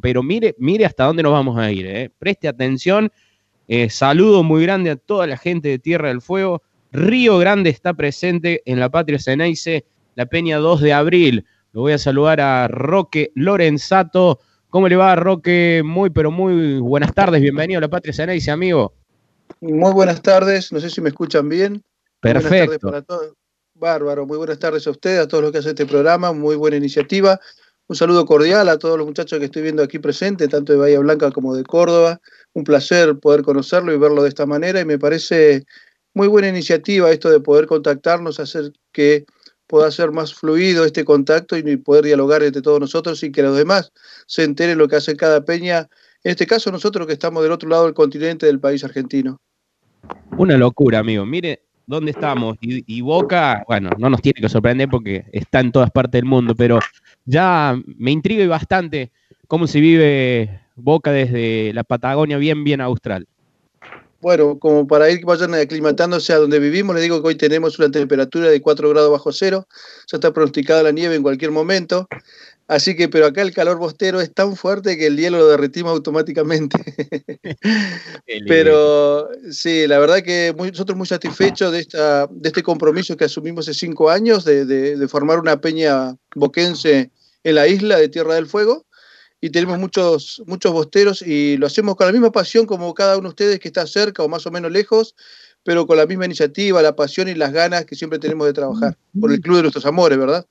pero 0.00 0.22
mire, 0.22 0.54
mire 0.58 0.86
hasta 0.86 1.04
dónde 1.04 1.22
nos 1.22 1.32
vamos 1.32 1.58
a 1.58 1.70
ir. 1.70 1.86
Eh. 1.86 2.10
Preste 2.18 2.48
atención. 2.48 3.10
Eh, 3.68 3.90
saludo 3.90 4.42
muy 4.42 4.62
grande 4.62 4.90
a 4.90 4.96
toda 4.96 5.26
la 5.26 5.36
gente 5.36 5.68
de 5.68 5.78
Tierra 5.78 6.08
del 6.08 6.22
Fuego. 6.22 6.62
Río 6.92 7.36
Grande 7.38 7.68
está 7.68 7.92
presente 7.92 8.62
en 8.64 8.80
la 8.80 8.88
Patria 8.88 9.18
Ceneice, 9.18 9.84
la 10.14 10.26
Peña 10.26 10.58
2 10.58 10.80
de 10.80 10.92
abril. 10.92 11.44
Lo 11.72 11.82
voy 11.82 11.92
a 11.92 11.98
saludar 11.98 12.40
a 12.40 12.68
Roque 12.68 13.32
Lorenzato. 13.34 14.40
¿Cómo 14.70 14.88
le 14.88 14.96
va, 14.96 15.14
Roque? 15.16 15.82
Muy, 15.84 16.10
pero 16.10 16.30
muy 16.30 16.78
buenas 16.78 17.12
tardes. 17.12 17.42
Bienvenido 17.42 17.78
a 17.78 17.82
la 17.82 17.88
Patria 17.88 18.14
Ceneice, 18.14 18.50
amigo. 18.50 18.94
Muy 19.60 19.92
buenas 19.92 20.22
tardes. 20.22 20.72
No 20.72 20.80
sé 20.80 20.90
si 20.90 21.00
me 21.00 21.08
escuchan 21.08 21.48
bien. 21.48 21.82
Perfecto. 22.20 22.92
Bárbaro, 23.78 24.26
muy 24.26 24.38
buenas 24.38 24.58
tardes 24.58 24.86
a 24.86 24.90
ustedes, 24.90 25.20
a 25.20 25.28
todos 25.28 25.42
los 25.42 25.52
que 25.52 25.58
hacen 25.58 25.70
este 25.70 25.84
programa, 25.84 26.32
muy 26.32 26.56
buena 26.56 26.78
iniciativa. 26.78 27.38
Un 27.88 27.94
saludo 27.94 28.24
cordial 28.24 28.68
a 28.68 28.78
todos 28.78 28.96
los 28.96 29.06
muchachos 29.06 29.38
que 29.38 29.44
estoy 29.44 29.62
viendo 29.62 29.82
aquí 29.82 29.98
presentes, 29.98 30.48
tanto 30.48 30.72
de 30.72 30.78
Bahía 30.78 30.98
Blanca 30.98 31.30
como 31.30 31.54
de 31.54 31.62
Córdoba. 31.62 32.20
Un 32.54 32.64
placer 32.64 33.18
poder 33.18 33.42
conocerlo 33.42 33.92
y 33.92 33.98
verlo 33.98 34.22
de 34.22 34.30
esta 34.30 34.46
manera 34.46 34.80
y 34.80 34.86
me 34.86 34.98
parece 34.98 35.66
muy 36.14 36.26
buena 36.26 36.48
iniciativa 36.48 37.10
esto 37.10 37.30
de 37.30 37.40
poder 37.40 37.66
contactarnos, 37.66 38.40
hacer 38.40 38.72
que 38.92 39.26
pueda 39.66 39.90
ser 39.90 40.10
más 40.10 40.34
fluido 40.34 40.84
este 40.84 41.04
contacto 41.04 41.56
y 41.56 41.76
poder 41.76 42.06
dialogar 42.06 42.42
entre 42.42 42.62
todos 42.62 42.80
nosotros 42.80 43.22
y 43.22 43.30
que 43.30 43.42
los 43.42 43.56
demás 43.56 43.92
se 44.26 44.44
enteren 44.44 44.78
lo 44.78 44.88
que 44.88 44.96
hace 44.96 45.16
cada 45.16 45.44
peña. 45.44 45.88
En 46.26 46.30
este 46.30 46.44
caso 46.44 46.72
nosotros 46.72 47.06
que 47.06 47.12
estamos 47.12 47.40
del 47.44 47.52
otro 47.52 47.68
lado 47.68 47.84
del 47.84 47.94
continente 47.94 48.46
del 48.46 48.58
país 48.58 48.82
argentino. 48.82 49.38
Una 50.36 50.56
locura, 50.56 50.98
amigo. 50.98 51.24
Mire, 51.24 51.62
dónde 51.86 52.10
estamos. 52.10 52.56
Y, 52.60 53.00
Boca, 53.00 53.62
bueno, 53.68 53.90
no 53.96 54.10
nos 54.10 54.20
tiene 54.22 54.40
que 54.40 54.48
sorprender 54.48 54.88
porque 54.88 55.26
está 55.30 55.60
en 55.60 55.70
todas 55.70 55.88
partes 55.92 56.20
del 56.20 56.24
mundo, 56.24 56.56
pero 56.56 56.80
ya 57.26 57.80
me 57.96 58.10
intriga 58.10 58.44
bastante 58.48 59.12
cómo 59.46 59.68
se 59.68 59.78
vive 59.78 60.62
Boca 60.74 61.12
desde 61.12 61.72
la 61.72 61.84
Patagonia 61.84 62.38
bien, 62.38 62.64
bien 62.64 62.80
austral. 62.80 63.28
Bueno, 64.20 64.58
como 64.58 64.84
para 64.88 65.08
ir 65.08 65.24
vayan 65.24 65.54
aclimatándose 65.54 66.32
a 66.32 66.38
donde 66.38 66.58
vivimos, 66.58 66.96
les 66.96 67.04
digo 67.04 67.22
que 67.22 67.28
hoy 67.28 67.34
tenemos 67.36 67.78
una 67.78 67.88
temperatura 67.88 68.48
de 68.48 68.60
4 68.60 68.88
grados 68.90 69.12
bajo 69.12 69.30
cero, 69.30 69.68
ya 70.08 70.16
está 70.16 70.32
pronosticada 70.32 70.82
la 70.82 70.90
nieve 70.90 71.14
en 71.14 71.22
cualquier 71.22 71.52
momento. 71.52 72.08
Así 72.68 72.96
que, 72.96 73.08
pero 73.08 73.26
acá 73.26 73.42
el 73.42 73.54
calor 73.54 73.78
bostero 73.78 74.20
es 74.20 74.32
tan 74.34 74.56
fuerte 74.56 74.98
que 74.98 75.06
el 75.06 75.16
hielo 75.16 75.38
lo 75.38 75.48
derretimos 75.48 75.92
automáticamente. 75.92 76.76
pero 78.48 79.28
sí, 79.52 79.86
la 79.86 80.00
verdad 80.00 80.22
que 80.22 80.52
nosotros 80.56 80.98
muy 80.98 81.06
satisfechos 81.06 81.70
de, 81.70 81.78
esta, 81.80 82.26
de 82.26 82.48
este 82.48 82.64
compromiso 82.64 83.16
que 83.16 83.26
asumimos 83.26 83.68
hace 83.68 83.78
cinco 83.78 84.10
años 84.10 84.44
de, 84.44 84.64
de, 84.64 85.08
formar 85.08 85.38
una 85.38 85.60
peña 85.60 86.16
boquense 86.34 87.12
en 87.44 87.54
la 87.54 87.68
isla 87.68 87.98
de 87.98 88.08
Tierra 88.08 88.34
del 88.34 88.46
Fuego. 88.46 88.84
Y 89.40 89.50
tenemos 89.50 89.78
muchos, 89.78 90.42
muchos 90.46 90.72
bosteros 90.72 91.22
y 91.22 91.58
lo 91.58 91.66
hacemos 91.66 91.94
con 91.94 92.06
la 92.06 92.12
misma 92.12 92.32
pasión 92.32 92.66
como 92.66 92.92
cada 92.94 93.16
uno 93.16 93.28
de 93.28 93.32
ustedes 93.32 93.60
que 93.60 93.68
está 93.68 93.86
cerca 93.86 94.24
o 94.24 94.28
más 94.28 94.44
o 94.46 94.50
menos 94.50 94.72
lejos, 94.72 95.14
pero 95.62 95.86
con 95.86 95.98
la 95.98 96.06
misma 96.06 96.24
iniciativa, 96.24 96.82
la 96.82 96.96
pasión 96.96 97.28
y 97.28 97.34
las 97.34 97.52
ganas 97.52 97.84
que 97.84 97.94
siempre 97.94 98.18
tenemos 98.18 98.46
de 98.46 98.54
trabajar 98.54 98.96
por 99.20 99.30
el 99.30 99.40
Club 99.40 99.56
de 99.56 99.62
Nuestros 99.62 99.86
Amores, 99.86 100.18
¿verdad? 100.18 100.46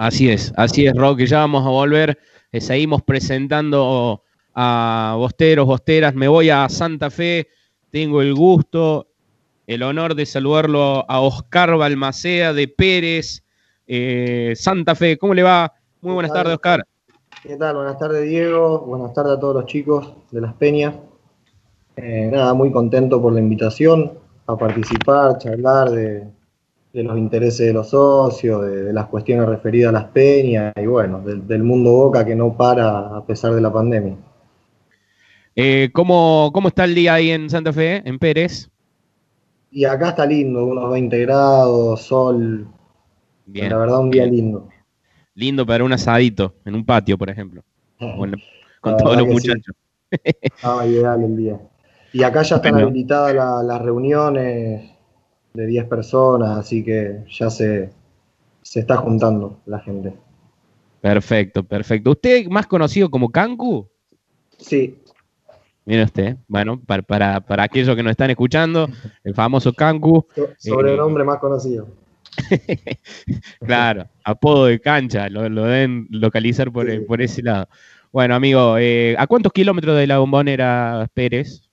Así 0.00 0.30
es, 0.30 0.50
así 0.56 0.86
es, 0.86 0.94
Roque. 0.94 1.26
Ya 1.26 1.40
vamos 1.40 1.66
a 1.66 1.68
volver. 1.68 2.18
Eh, 2.52 2.62
seguimos 2.62 3.02
presentando 3.02 4.22
a 4.54 5.14
bosteros, 5.18 5.66
bosteras. 5.66 6.14
Me 6.14 6.26
voy 6.26 6.48
a 6.48 6.66
Santa 6.70 7.10
Fe. 7.10 7.48
Tengo 7.90 8.22
el 8.22 8.34
gusto, 8.34 9.08
el 9.66 9.82
honor 9.82 10.14
de 10.14 10.24
saludarlo 10.24 11.04
a 11.06 11.20
Oscar 11.20 11.76
Balmacea 11.76 12.54
de 12.54 12.66
Pérez, 12.66 13.44
eh, 13.86 14.54
Santa 14.56 14.94
Fe. 14.94 15.18
¿Cómo 15.18 15.34
le 15.34 15.42
va? 15.42 15.70
Muy 16.00 16.14
buenas 16.14 16.32
tardes, 16.32 16.54
Oscar. 16.54 16.82
¿Qué 17.42 17.56
tal? 17.56 17.76
Buenas 17.76 17.98
tardes, 17.98 18.26
Diego. 18.26 18.80
Buenas 18.86 19.12
tardes 19.12 19.36
a 19.36 19.38
todos 19.38 19.54
los 19.54 19.66
chicos 19.66 20.14
de 20.30 20.40
Las 20.40 20.54
Peñas. 20.54 20.94
Eh, 21.96 22.30
nada, 22.32 22.54
muy 22.54 22.72
contento 22.72 23.20
por 23.20 23.34
la 23.34 23.40
invitación 23.40 24.14
a 24.46 24.56
participar, 24.56 25.36
charlar 25.36 25.90
de, 25.90 26.26
de 26.92 27.04
los 27.04 27.16
intereses 27.16 27.66
de 27.66 27.72
los 27.72 27.90
socios, 27.90 28.66
de, 28.66 28.92
las 28.92 29.06
cuestiones 29.06 29.48
referidas 29.48 29.90
a 29.90 29.92
las 29.92 30.04
peñas 30.06 30.72
y 30.76 30.86
bueno, 30.86 31.20
del, 31.20 31.62
mundo 31.62 31.92
Boca 31.92 32.24
que 32.24 32.34
no 32.34 32.56
para 32.56 33.16
a 33.16 33.24
pesar 33.24 33.54
de 33.54 33.60
la 33.60 33.72
pandemia. 33.72 34.16
Eh, 35.54 35.90
¿cómo, 35.92 36.52
está 36.66 36.84
el 36.84 36.94
día 36.94 37.14
ahí 37.14 37.30
en 37.30 37.48
Santa 37.50 37.72
Fe, 37.72 38.02
en 38.04 38.18
Pérez? 38.18 38.68
Y 39.70 39.84
acá 39.84 40.10
está 40.10 40.26
lindo, 40.26 40.64
unos 40.64 40.90
20 40.90 41.18
grados, 41.20 42.02
sol. 42.02 42.66
Bien, 43.46 43.70
la 43.70 43.78
verdad, 43.78 44.00
un 44.00 44.10
día 44.10 44.26
lindo. 44.26 44.68
Lindo 45.34 45.64
para 45.64 45.84
un 45.84 45.92
asadito, 45.92 46.54
en 46.64 46.74
un 46.74 46.84
patio, 46.84 47.16
por 47.16 47.30
ejemplo. 47.30 47.62
con 48.80 48.96
todos 48.96 49.16
los 49.16 49.28
muchachos. 49.28 49.74
Ah, 50.62 50.84
ideal 50.86 51.22
el 51.22 51.36
día. 51.36 51.60
Y 52.12 52.24
acá 52.24 52.42
ya 52.42 52.56
están 52.56 52.74
habilitadas 52.74 53.64
las 53.64 53.80
reuniones 53.80 54.90
de 55.54 55.66
10 55.66 55.86
personas, 55.86 56.58
así 56.58 56.84
que 56.84 57.24
ya 57.28 57.50
se, 57.50 57.90
se 58.62 58.80
está 58.80 58.96
juntando 58.96 59.58
la 59.66 59.80
gente. 59.80 60.14
Perfecto, 61.00 61.62
perfecto. 61.62 62.10
¿Usted 62.10 62.46
más 62.46 62.66
conocido 62.66 63.10
como 63.10 63.30
Kanku? 63.30 63.88
Sí. 64.58 64.98
Mire 65.86 66.04
usted, 66.04 66.36
bueno, 66.46 66.80
para, 66.80 67.02
para, 67.02 67.40
para, 67.40 67.62
aquellos 67.64 67.96
que 67.96 68.02
nos 68.02 68.10
están 68.10 68.30
escuchando, 68.30 68.88
el 69.24 69.34
famoso 69.34 69.72
Kanku. 69.72 70.26
Sobrenombre 70.58 71.22
eh, 71.22 71.26
más 71.26 71.38
conocido. 71.38 71.88
claro, 73.66 74.06
apodo 74.22 74.66
de 74.66 74.80
cancha, 74.80 75.28
lo, 75.28 75.42
deben 75.42 76.06
localizar 76.10 76.70
por, 76.70 77.06
por 77.06 77.22
ese 77.22 77.42
lado. 77.42 77.68
Bueno, 78.12 78.34
amigo, 78.34 78.76
eh, 78.78 79.14
¿a 79.18 79.26
cuántos 79.26 79.52
kilómetros 79.52 79.96
de 79.96 80.06
la 80.06 80.18
bombonera 80.18 81.08
Pérez? 81.14 81.69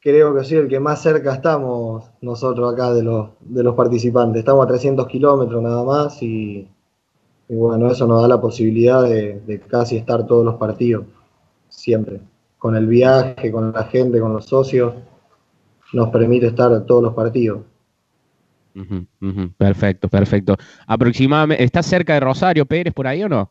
Creo 0.00 0.34
que 0.34 0.44
sí, 0.44 0.54
el 0.54 0.68
que 0.68 0.80
más 0.80 1.02
cerca 1.02 1.34
estamos 1.34 2.10
nosotros 2.20 2.72
acá 2.72 2.92
de 2.92 3.02
los, 3.02 3.30
de 3.40 3.62
los 3.62 3.74
participantes. 3.74 4.40
Estamos 4.40 4.64
a 4.64 4.68
300 4.68 5.06
kilómetros 5.06 5.62
nada 5.62 5.84
más 5.84 6.22
y, 6.22 6.68
bueno, 7.48 7.90
eso 7.90 8.06
nos 8.06 8.22
da 8.22 8.28
la 8.28 8.40
posibilidad 8.40 9.02
de, 9.02 9.62
casi 9.68 9.96
estar 9.96 10.26
todos 10.26 10.44
los 10.44 10.54
partidos, 10.56 11.04
siempre. 11.68 12.20
Con 12.58 12.76
el 12.76 12.86
viaje, 12.86 13.52
con 13.52 13.72
la 13.72 13.84
gente, 13.84 14.20
con 14.20 14.32
los 14.32 14.46
socios, 14.46 14.94
nos 15.92 16.10
permite 16.10 16.48
estar 16.48 16.84
todos 16.84 17.02
los 17.02 17.14
partidos. 17.14 17.60
perfecto, 19.56 20.08
perfecto. 20.08 20.56
Aproximadamente, 20.86 21.64
¿está 21.64 21.82
cerca 21.82 22.14
de 22.14 22.20
Rosario 22.20 22.66
Pérez 22.66 22.92
por 22.92 23.06
ahí 23.06 23.22
o 23.22 23.28
no? 23.28 23.50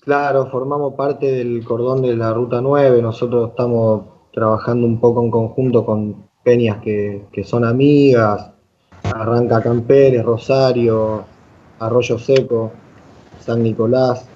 Claro, 0.00 0.46
formamos 0.46 0.94
parte 0.94 1.30
del 1.32 1.64
cordón 1.64 2.02
de 2.02 2.16
la 2.16 2.32
Ruta 2.32 2.60
9, 2.60 3.02
nosotros 3.02 3.50
estamos 3.50 4.17
trabajando 4.38 4.86
un 4.86 5.00
poco 5.00 5.22
en 5.24 5.30
conjunto 5.30 5.84
con 5.84 6.28
peñas 6.44 6.78
que, 6.78 7.26
son 7.44 7.64
amigas, 7.64 8.50
Arranca 9.02 9.60
Camperes, 9.60 10.24
Rosario, 10.24 11.24
Arroyo 11.80 12.18
Seco, 12.18 12.70
San 13.40 13.62
Nicolás, 13.64 14.26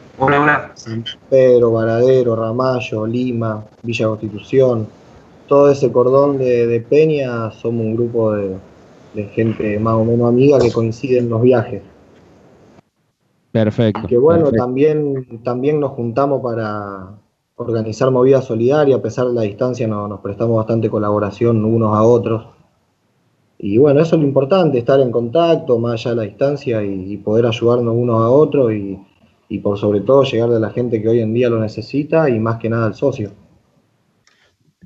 San 0.75 1.05
Pedro, 1.31 1.73
Varadero, 1.73 2.35
Ramallo, 2.35 3.07
Lima, 3.07 3.65
Villa 3.83 4.09
Constitución, 4.09 4.89
todo 5.47 5.71
ese 5.71 5.93
cordón 5.93 6.39
de, 6.39 6.85
peñas 6.89 7.55
somos 7.55 7.87
un 7.87 7.95
grupo 7.95 8.33
de, 8.33 8.57
gente 9.35 9.79
más 9.79 9.95
o 9.95 10.05
menos 10.05 10.29
amiga 10.29 10.59
que 10.59 10.73
coincide 10.73 11.19
en 11.19 11.29
los 11.29 11.43
viajes. 11.43 11.83
Perfecto. 13.53 14.09
que 14.09 14.17
bueno, 14.17 14.51
También, 14.51 15.43
también 15.45 15.79
nos 15.79 15.93
juntamos 15.93 16.43
para, 16.43 17.11
organizar 17.57 18.11
movida 18.11 18.43
solidaria, 18.43 18.97
a 18.97 19.03
pesar 19.03 19.27
de 19.29 19.35
la 19.35 19.43
distancia 19.43 19.87
nos 19.87 20.21
prestamos 20.21 20.57
bastante 20.57 20.91
colaboración 20.91 21.65
unos 21.65 21.97
a 21.97 22.03
otros. 22.03 22.47
Y 23.59 23.79
bueno, 23.79 24.01
eso 24.01 24.17
es 24.17 24.23
lo 24.23 24.27
importante, 24.27 24.79
estar 24.79 24.99
en 25.01 25.13
contacto 25.13 25.79
más 25.79 25.93
allá 25.93 26.11
de 26.11 26.17
la 26.17 26.23
distancia 26.23 26.83
y, 26.83 27.17
poder 27.19 27.47
ayudarnos 27.47 27.95
unos 27.95 28.21
a 28.23 28.29
otros 28.29 28.73
y, 28.73 29.59
por 29.59 29.79
sobre 29.79 30.01
todo 30.01 30.25
llegar 30.25 30.51
a 30.51 30.59
la 30.59 30.71
gente 30.71 31.01
que 31.03 31.09
hoy 31.09 31.21
en 31.21 31.35
día 31.35 31.51
lo 31.51 31.61
necesita 31.61 32.29
y 32.31 32.41
más 32.41 32.59
que 32.59 32.71
nada 32.71 32.87
al 32.87 32.95
socio. 32.95 33.31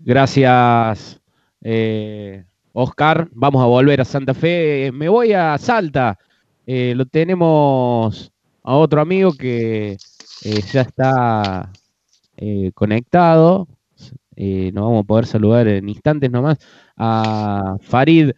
Gracias, 0.04 1.20
eh, 1.62 2.44
Oscar. 2.73 3.28
Vamos 3.32 3.62
a 3.62 3.66
volver 3.66 4.00
a 4.00 4.04
Santa 4.04 4.35
Fe. 4.35 4.90
Me 4.92 5.08
voy 5.08 5.32
a 5.32 5.56
Salta. 5.56 6.18
Eh, 6.66 6.94
lo 6.96 7.06
tenemos 7.06 8.32
a 8.64 8.75
otro 8.75 9.00
amigo 9.00 9.32
que 9.32 9.96
eh, 10.44 10.61
ya 10.73 10.80
está 10.82 11.70
eh, 12.36 12.70
conectado. 12.74 13.68
Eh, 14.36 14.70
nos 14.74 14.84
vamos 14.84 15.04
a 15.04 15.06
poder 15.06 15.26
saludar 15.26 15.66
en 15.66 15.88
instantes 15.88 16.30
nomás 16.30 16.58
a 16.96 17.76
Farid 17.80 18.32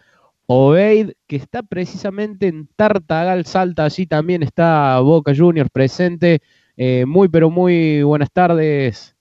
Obeid, 0.46 1.12
que 1.26 1.36
está 1.36 1.62
precisamente 1.62 2.46
en 2.46 2.68
Tartagal, 2.76 3.44
Salta. 3.46 3.84
Allí 3.84 4.06
también 4.06 4.42
está 4.42 5.00
Boca 5.00 5.32
Juniors 5.36 5.70
presente. 5.70 6.40
Eh, 6.76 7.04
muy, 7.06 7.28
pero 7.28 7.50
muy 7.50 8.02
buenas 8.02 8.30
tardes. 8.32 9.16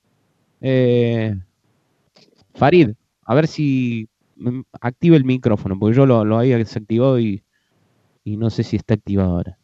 Farid, 2.54 2.92
a 3.26 3.36
ver 3.36 3.48
si 3.48 4.10
active 4.82 5.18
el 5.18 5.26
micrófono, 5.26 5.78
porque 5.78 5.96
yo 5.96 6.06
lo, 6.06 6.38
había 6.38 6.58
desactivado 6.58 7.20
y, 7.20 7.44
y 8.24 8.38
no 8.38 8.50
sé 8.50 8.64
si 8.64 8.76
está 8.76 8.94
activado 8.94 9.32
ahora. 9.32 9.58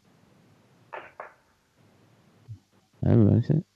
A 3.02 3.10
ver, 3.10 3.18
me 3.18 3.30
parece. 3.32 3.73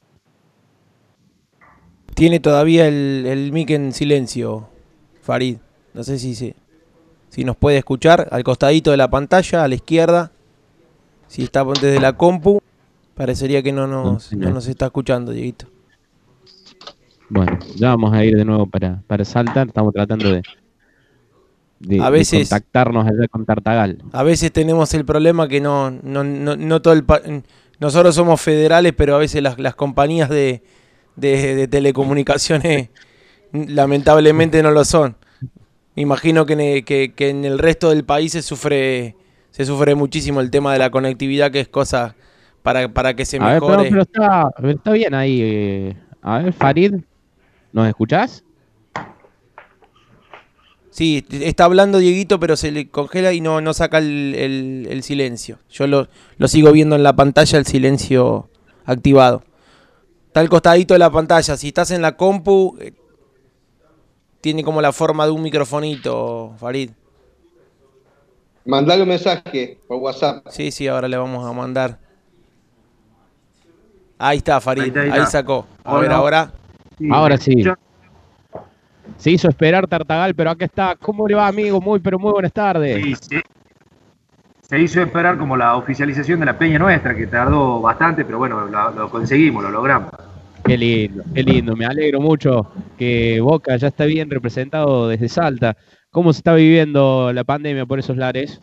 Tiene 2.17 2.39
todavía 2.39 2.87
el, 2.87 3.25
el 3.27 3.51
mic 3.51 3.69
en 3.69 3.93
silencio, 3.93 4.67
Farid. 5.21 5.57
No 5.93 6.03
sé 6.03 6.17
si, 6.17 6.33
si, 6.33 6.55
si 7.29 7.43
nos 7.43 7.55
puede 7.55 7.77
escuchar. 7.77 8.27
Al 8.31 8.43
costadito 8.43 8.89
de 8.89 8.97
la 8.97 9.07
pantalla, 9.07 9.63
a 9.63 9.67
la 9.67 9.75
izquierda. 9.75 10.31
Si 11.27 11.43
está 11.43 11.63
desde 11.63 11.99
la 11.99 12.13
compu, 12.13 12.59
parecería 13.13 13.61
que 13.61 13.71
no 13.71 13.85
nos, 13.85 14.33
no 14.33 14.49
nos 14.49 14.65
está 14.65 14.87
escuchando, 14.87 15.31
Dieguito. 15.31 15.67
Bueno, 17.29 17.59
ya 17.75 17.89
vamos 17.89 18.11
a 18.11 18.25
ir 18.25 18.35
de 18.35 18.45
nuevo 18.45 18.65
para, 18.65 18.99
para 19.05 19.23
saltar. 19.23 19.67
Estamos 19.67 19.93
tratando 19.93 20.31
de, 20.31 20.41
de, 21.81 22.01
a 22.01 22.09
veces, 22.09 22.49
contactarnos 22.49 23.05
allá 23.05 23.27
con 23.27 23.45
Tartagal. 23.45 24.01
A 24.11 24.23
veces 24.23 24.51
tenemos 24.51 24.91
el 24.95 25.05
problema 25.05 25.47
que 25.47 25.61
no, 25.61 25.91
no, 25.91 26.23
no, 26.23 26.55
no 26.55 26.81
todo 26.81 26.95
el... 26.95 27.05
Nosotros 27.79 28.15
somos 28.15 28.41
federales, 28.41 28.93
pero 28.97 29.13
a 29.13 29.19
veces 29.19 29.43
las, 29.43 29.59
las 29.59 29.75
compañías 29.75 30.29
de, 30.29 30.63
de, 31.17 31.67
telecomunicaciones 31.67 32.89
lamentablemente 33.51 34.63
no 34.63 34.71
lo 34.71 34.85
son. 34.85 35.17
Me 35.95 36.03
imagino 36.03 36.45
que, 36.45 36.83
que, 36.85 37.29
en 37.29 37.43
el 37.43 37.57
resto 37.57 37.89
del 37.89 38.05
país 38.05 38.31
se 38.31 38.43
sufre, 38.43 39.15
se 39.49 39.65
sufre 39.65 39.95
muchísimo 39.95 40.41
el 40.41 40.51
tema 40.51 40.71
de 40.71 40.79
la 40.79 40.91
conectividad, 40.91 41.51
que 41.51 41.59
es 41.59 41.67
cosa 41.67 42.15
para, 42.61 42.87
para 42.93 43.15
que 43.15 43.25
se 43.25 43.39
mejore. 43.39 43.89
pero, 43.89 44.03
está, 44.03 44.51
está, 44.63 44.91
bien 44.91 45.15
ahí. 45.15 45.41
Eh. 45.41 45.97
A 46.21 46.39
ver, 46.39 46.53
Farid, 46.53 46.95
¿nos 47.73 47.87
escuchás? 47.87 48.43
Sí, 50.91 51.25
está 51.29 51.65
hablando 51.65 51.99
Dieguito, 51.99 52.39
pero 52.39 52.55
se 52.55 52.71
le 52.71 52.89
congela 52.89 53.33
y 53.33 53.41
no, 53.41 53.61
no 53.61 53.73
saca 53.73 53.97
el, 53.99 54.87
el 54.89 55.03
silencio. 55.03 55.59
Yo 55.69 55.87
lo, 55.87 56.07
lo 56.37 56.47
sigo 56.47 56.71
viendo 56.71 56.95
en 56.95 57.03
la 57.03 57.15
pantalla, 57.15 57.57
el 57.57 57.65
silencio 57.65 58.49
activado. 58.85 59.43
Está 60.37 60.43
al 60.43 60.49
costadito 60.49 60.93
de 60.93 60.99
la 60.99 61.09
pantalla. 61.09 61.57
Si 61.57 61.69
estás 61.69 61.89
en 61.89 62.03
la 62.03 62.15
compu, 62.15 62.77
eh, 62.79 62.93
tiene 64.39 64.63
como 64.63 64.83
la 64.83 64.91
forma 64.91 65.25
de 65.25 65.31
un 65.31 65.41
microfonito, 65.41 66.53
Farid. 66.59 66.91
Mandale 68.63 69.01
un 69.01 69.09
mensaje 69.09 69.79
por 69.87 69.97
WhatsApp. 69.97 70.45
Sí, 70.51 70.69
sí, 70.69 70.87
ahora 70.87 71.07
le 71.07 71.17
vamos 71.17 71.43
a 71.43 71.51
mandar. 71.53 71.97
Ahí 74.19 74.37
está, 74.37 74.61
Farid. 74.61 74.83
Ahí 74.83 74.89
Ahí, 74.89 75.07
está, 75.07 75.15
ahí 75.15 75.19
está. 75.21 75.25
sacó. 75.25 75.65
A 75.83 75.97
ver, 75.97 76.11
ahora. 76.11 76.53
Sí, 76.99 77.09
Ahora 77.11 77.37
¿me 77.37 77.41
sí. 77.41 77.63
Se 79.17 79.31
hizo 79.31 79.49
esperar 79.49 79.87
Tartagal, 79.87 80.35
pero 80.35 80.51
acá 80.51 80.65
está. 80.65 80.95
¿Cómo 80.97 81.27
le 81.27 81.33
va, 81.33 81.47
amigo? 81.47 81.81
Muy, 81.81 81.99
pero 81.99 82.19
muy 82.19 82.31
buenas 82.31 82.53
tardes. 82.53 83.03
Sí, 83.03 83.15
sí. 83.27 83.41
Se 84.67 84.77
hizo 84.77 85.01
esperar 85.01 85.37
como 85.37 85.55
la 85.55 85.77
oficialización 85.77 86.41
de 86.41 86.45
la 86.45 86.57
peña 86.57 86.77
nuestra, 86.77 87.15
que 87.15 87.25
tardó 87.27 87.79
bastante, 87.79 88.25
pero 88.25 88.37
bueno, 88.37 88.65
lo, 88.65 88.91
lo 88.91 89.09
conseguimos, 89.09 89.63
lo 89.63 89.71
logramos. 89.71 90.11
Qué 90.65 90.77
lindo, 90.77 91.23
qué 91.33 91.41
lindo. 91.41 91.73
Me 91.77 91.85
alegro 91.85 92.19
mucho 92.19 92.69
que 92.97 93.39
Boca 93.39 93.77
ya 93.77 93.87
está 93.87 94.03
bien 94.03 94.29
representado 94.29 95.07
desde 95.07 95.29
Salta. 95.29 95.77
¿Cómo 96.11 96.33
se 96.33 96.39
está 96.39 96.53
viviendo 96.53 97.31
la 97.31 97.45
pandemia 97.45 97.85
por 97.85 97.99
esos 97.99 98.17
lares? 98.17 98.59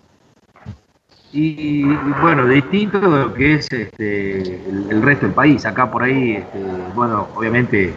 Y, 1.32 1.86
y, 1.86 1.96
bueno, 2.20 2.46
distinto 2.46 3.00
de 3.00 3.08
lo 3.08 3.32
que 3.32 3.54
es 3.54 3.72
este, 3.72 4.42
el, 4.42 4.86
el 4.90 5.02
resto 5.02 5.24
del 5.24 5.34
país. 5.34 5.64
Acá 5.64 5.90
por 5.90 6.02
ahí, 6.02 6.32
este, 6.32 6.58
bueno, 6.94 7.28
obviamente 7.34 7.94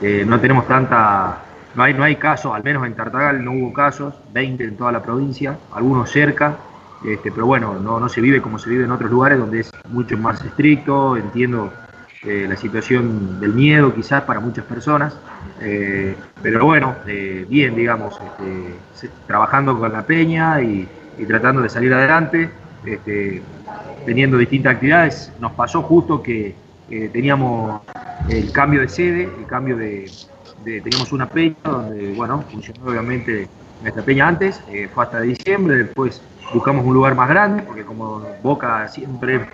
eh, 0.00 0.24
no 0.24 0.38
tenemos 0.38 0.68
tanta, 0.68 1.42
no 1.74 1.82
hay, 1.82 1.92
no 1.92 2.04
hay 2.04 2.14
casos, 2.16 2.54
al 2.54 2.62
menos 2.62 2.86
en 2.86 2.94
Tartagal 2.94 3.44
no 3.44 3.50
hubo 3.50 3.72
casos, 3.72 4.14
20 4.32 4.62
en 4.62 4.76
toda 4.76 4.92
la 4.92 5.02
provincia, 5.02 5.58
algunos 5.74 6.08
cerca, 6.10 6.56
este, 7.04 7.30
pero 7.32 7.46
bueno, 7.46 7.78
no, 7.78 8.00
no 8.00 8.08
se 8.08 8.20
vive 8.20 8.42
como 8.42 8.58
se 8.58 8.70
vive 8.70 8.84
en 8.84 8.90
otros 8.90 9.10
lugares 9.10 9.38
donde 9.38 9.60
es 9.60 9.70
mucho 9.88 10.16
más 10.18 10.42
estricto, 10.44 11.16
entiendo 11.16 11.72
eh, 12.22 12.46
la 12.48 12.56
situación 12.56 13.38
del 13.40 13.54
miedo 13.54 13.94
quizás 13.94 14.22
para 14.22 14.40
muchas 14.40 14.64
personas, 14.64 15.16
eh, 15.60 16.16
pero 16.42 16.64
bueno, 16.64 16.96
eh, 17.06 17.46
bien, 17.48 17.76
digamos, 17.76 18.20
este, 18.20 18.84
trabajando 19.26 19.78
con 19.78 19.92
la 19.92 20.04
peña 20.06 20.60
y, 20.62 20.88
tratando 21.26 21.62
de 21.62 21.68
salir 21.68 21.92
adelante, 21.92 22.50
este, 22.84 23.42
teniendo 24.04 24.36
distintas 24.38 24.74
actividades. 24.74 25.32
Nos 25.38 25.52
pasó 25.52 25.82
justo 25.82 26.22
que 26.22 26.54
teníamos 27.12 27.82
el 28.28 28.50
cambio 28.52 28.80
de 28.80 28.88
sede, 28.88 29.34
el 29.38 29.46
cambio 29.46 29.76
de, 29.76 30.10
de- 30.56 30.80
teníamos 30.80 31.12
una 31.12 31.28
peña 31.28 31.56
donde, 31.64 32.12
bueno, 32.12 32.42
funcionó 32.50 32.86
obviamente 32.90 33.50
nuestra 33.80 34.02
peña 34.04 34.28
antes, 34.28 34.62
fue 34.92 35.04
hasta 35.04 35.20
diciembre, 35.20 35.76
después 35.76 36.22
buscamos 36.52 36.84
un 36.84 36.94
lugar 36.94 37.14
más 37.14 37.28
grande, 37.28 37.62
porque 37.62 37.84
como 37.84 38.22
Boca 38.42 38.88
siempre 38.88 39.48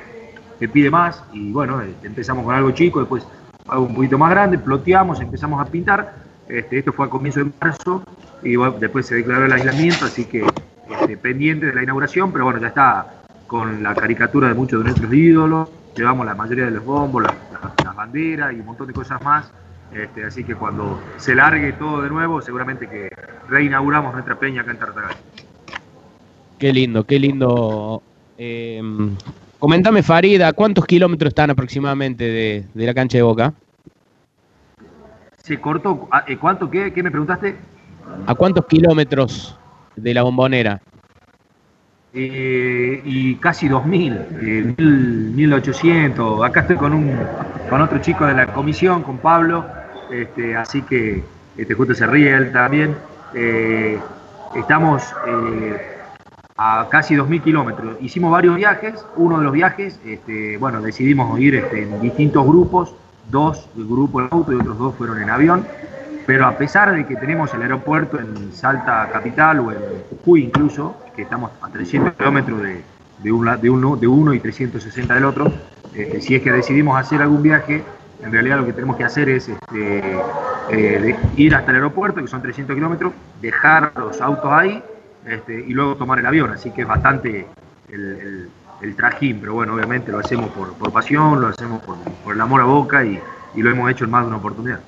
te 0.58 0.68
pide 0.68 0.90
más, 0.90 1.22
y 1.32 1.52
bueno, 1.52 1.80
eh, 1.82 1.94
empezamos 2.02 2.44
con 2.44 2.54
algo 2.54 2.70
chico, 2.70 3.00
después 3.00 3.26
algo 3.68 3.86
un 3.86 3.94
poquito 3.94 4.18
más 4.18 4.30
grande, 4.30 4.58
ploteamos, 4.58 5.20
empezamos 5.20 5.60
a 5.60 5.70
pintar, 5.70 6.14
este, 6.48 6.78
esto 6.78 6.92
fue 6.92 7.06
a 7.06 7.10
comienzo 7.10 7.40
de 7.40 7.50
marzo, 7.60 8.02
y 8.42 8.56
después 8.78 9.06
se 9.06 9.16
declaró 9.16 9.46
el 9.46 9.52
aislamiento, 9.52 10.04
así 10.04 10.26
que 10.26 10.46
este, 10.90 11.16
pendiente 11.16 11.66
de 11.66 11.74
la 11.74 11.82
inauguración, 11.82 12.32
pero 12.32 12.44
bueno, 12.44 12.60
ya 12.60 12.68
está 12.68 13.06
con 13.46 13.82
la 13.82 13.94
caricatura 13.94 14.48
de 14.48 14.54
muchos 14.54 14.80
de 14.80 14.84
nuestros 14.84 15.12
ídolos, 15.12 15.68
llevamos 15.96 16.26
la 16.26 16.34
mayoría 16.34 16.66
de 16.66 16.72
los 16.72 16.84
bombos, 16.84 17.22
las 17.22 17.96
banderas 17.96 18.52
y 18.52 18.60
un 18.60 18.66
montón 18.66 18.86
de 18.86 18.92
cosas 18.92 19.22
más, 19.22 19.50
este, 19.92 20.24
así 20.24 20.44
que 20.44 20.54
cuando 20.54 21.00
se 21.16 21.34
largue 21.34 21.72
todo 21.74 22.02
de 22.02 22.10
nuevo, 22.10 22.40
seguramente 22.42 22.88
que 22.88 23.08
reinauguramos 23.48 24.12
nuestra 24.12 24.34
peña 24.36 24.62
acá 24.62 24.72
en 24.72 24.78
Tartagal. 24.78 25.14
Qué 26.64 26.72
lindo, 26.72 27.04
qué 27.04 27.18
lindo. 27.18 28.02
Eh, 28.38 28.80
comentame, 29.58 30.02
Farida, 30.02 30.54
¿cuántos 30.54 30.86
kilómetros 30.86 31.28
están 31.28 31.50
aproximadamente 31.50 32.24
de, 32.24 32.64
de 32.72 32.86
la 32.86 32.94
cancha 32.94 33.18
de 33.18 33.22
Boca? 33.22 33.52
Se 35.42 35.60
cortó, 35.60 36.08
ah, 36.10 36.24
eh, 36.26 36.38
¿cuánto? 36.38 36.70
¿Qué, 36.70 36.90
¿Qué 36.90 37.02
me 37.02 37.10
preguntaste? 37.10 37.54
¿A 38.26 38.34
cuántos 38.34 38.64
kilómetros 38.64 39.58
de 39.94 40.14
la 40.14 40.22
bombonera? 40.22 40.80
Eh, 42.14 43.02
y 43.04 43.34
casi 43.34 43.68
2000, 43.68 44.12
eh, 44.14 44.74
1000, 44.78 45.32
1800. 45.34 46.42
Acá 46.42 46.60
estoy 46.60 46.76
con, 46.76 46.94
un, 46.94 47.14
con 47.68 47.82
otro 47.82 47.98
chico 47.98 48.24
de 48.24 48.32
la 48.32 48.46
comisión, 48.54 49.02
con 49.02 49.18
Pablo, 49.18 49.66
este, 50.10 50.56
así 50.56 50.80
que 50.80 51.22
este, 51.58 51.74
justo 51.74 51.92
se 51.92 52.06
ríe 52.06 52.34
él 52.34 52.52
también. 52.52 52.96
Eh, 53.34 53.98
estamos 54.56 55.02
a 56.56 56.86
casi 56.90 57.14
2000 57.14 57.42
kilómetros. 57.42 57.96
Hicimos 58.00 58.30
varios 58.30 58.56
viajes. 58.56 59.04
Uno 59.16 59.38
de 59.38 59.44
los 59.44 59.52
viajes, 59.52 59.98
este, 60.04 60.56
bueno, 60.58 60.80
decidimos 60.80 61.38
ir 61.40 61.56
este, 61.56 61.82
en 61.82 62.00
distintos 62.00 62.46
grupos. 62.46 62.94
Dos 63.30 63.68
grupos 63.74 64.24
en 64.24 64.28
auto 64.32 64.52
y 64.52 64.56
otros 64.56 64.78
dos 64.78 64.94
fueron 64.94 65.20
en 65.20 65.30
avión. 65.30 65.66
Pero 66.26 66.46
a 66.46 66.56
pesar 66.56 66.94
de 66.94 67.06
que 67.06 67.16
tenemos 67.16 67.52
el 67.54 67.62
aeropuerto 67.62 68.18
en 68.18 68.52
Salta 68.52 69.08
Capital 69.12 69.60
o 69.60 69.72
en 69.72 69.78
Jujuy 70.10 70.44
incluso, 70.44 70.96
que 71.14 71.22
estamos 71.22 71.50
a 71.60 71.68
300 71.68 72.14
kilómetros 72.14 72.62
de, 72.62 72.82
de, 73.22 73.32
uno, 73.32 73.96
de 73.96 74.06
uno 74.06 74.32
y 74.32 74.40
360 74.40 75.14
del 75.14 75.24
otro, 75.24 75.52
este, 75.94 76.20
si 76.20 76.34
es 76.34 76.42
que 76.42 76.50
decidimos 76.50 76.98
hacer 76.98 77.20
algún 77.20 77.42
viaje, 77.42 77.82
en 78.22 78.32
realidad 78.32 78.58
lo 78.58 78.66
que 78.66 78.72
tenemos 78.72 78.96
que 78.96 79.04
hacer 79.04 79.28
es 79.28 79.50
este, 79.50 80.16
eh, 80.70 81.16
ir 81.36 81.54
hasta 81.54 81.70
el 81.72 81.76
aeropuerto, 81.76 82.22
que 82.22 82.28
son 82.28 82.40
300 82.40 82.74
kilómetros, 82.74 83.12
dejar 83.42 83.92
los 83.96 84.20
autos 84.22 84.50
ahí 84.50 84.82
este, 85.26 85.64
y 85.66 85.72
luego 85.72 85.96
tomar 85.96 86.18
el 86.18 86.26
avión. 86.26 86.50
Así 86.50 86.70
que 86.70 86.82
es 86.82 86.88
bastante 86.88 87.46
el, 87.92 88.48
el- 88.82 88.96
trajín, 88.96 89.38
pero 89.40 89.54
bueno, 89.54 89.74
obviamente 89.74 90.12
lo 90.12 90.18
hacemos 90.18 90.50
por, 90.50 90.74
por 90.74 90.92
pasión, 90.92 91.40
lo 91.40 91.46
hacemos 91.48 91.80
por, 91.82 91.96
por 92.22 92.34
el 92.34 92.40
amor 92.40 92.60
a 92.60 92.64
Boca 92.64 93.02
y, 93.04 93.18
y 93.54 93.62
lo 93.62 93.70
hemos 93.70 93.90
hecho 93.90 94.04
en 94.04 94.10
más 94.10 94.22
de 94.22 94.28
una 94.28 94.36
oportunidad. 94.36 94.80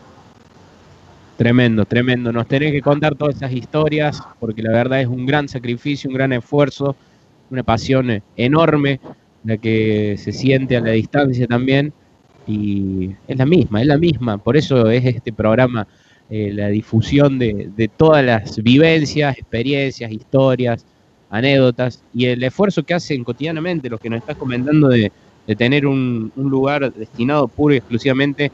Tremendo, 1.36 1.84
tremendo. 1.84 2.32
Nos 2.32 2.46
tenés 2.46 2.72
que 2.72 2.80
contar 2.80 3.14
todas 3.14 3.36
esas 3.36 3.52
historias, 3.52 4.20
porque 4.38 4.62
la 4.62 4.70
verdad 4.72 5.00
es 5.00 5.06
un 5.06 5.26
gran 5.26 5.48
sacrificio, 5.48 6.08
un 6.08 6.14
gran 6.16 6.32
esfuerzo, 6.32 6.96
una 7.50 7.62
pasión 7.62 8.22
enorme, 8.34 9.00
la 9.44 9.58
que 9.58 10.16
se 10.18 10.32
siente 10.32 10.76
a 10.76 10.80
la 10.80 10.90
distancia 10.92 11.46
también. 11.46 11.92
Y 12.46 13.10
es 13.26 13.36
la 13.36 13.44
misma, 13.46 13.80
es 13.80 13.86
la 13.86 13.98
misma. 13.98 14.38
Por 14.38 14.56
eso 14.56 14.88
es 14.90 15.04
este 15.04 15.32
programa, 15.32 15.86
eh, 16.30 16.50
la 16.52 16.68
difusión 16.68 17.38
de, 17.38 17.90
todas 17.96 18.24
las 18.24 18.62
vivencias, 18.62 19.38
experiencias, 19.38 20.10
historias, 20.10 20.84
anécdotas 21.30 22.02
y 22.14 22.26
el 22.26 22.42
esfuerzo 22.42 22.82
que 22.82 22.94
hacen 22.94 23.24
cotidianamente, 23.24 23.90
los 23.90 24.00
que 24.00 24.10
nos 24.10 24.20
estás 24.20 24.36
comentando 24.36 24.88
de, 24.88 25.12
tener 25.56 25.86
un, 25.86 26.32
un 26.34 26.50
lugar 26.50 26.92
destinado 26.92 27.46
puro 27.46 27.72
y 27.72 27.76
exclusivamente 27.76 28.50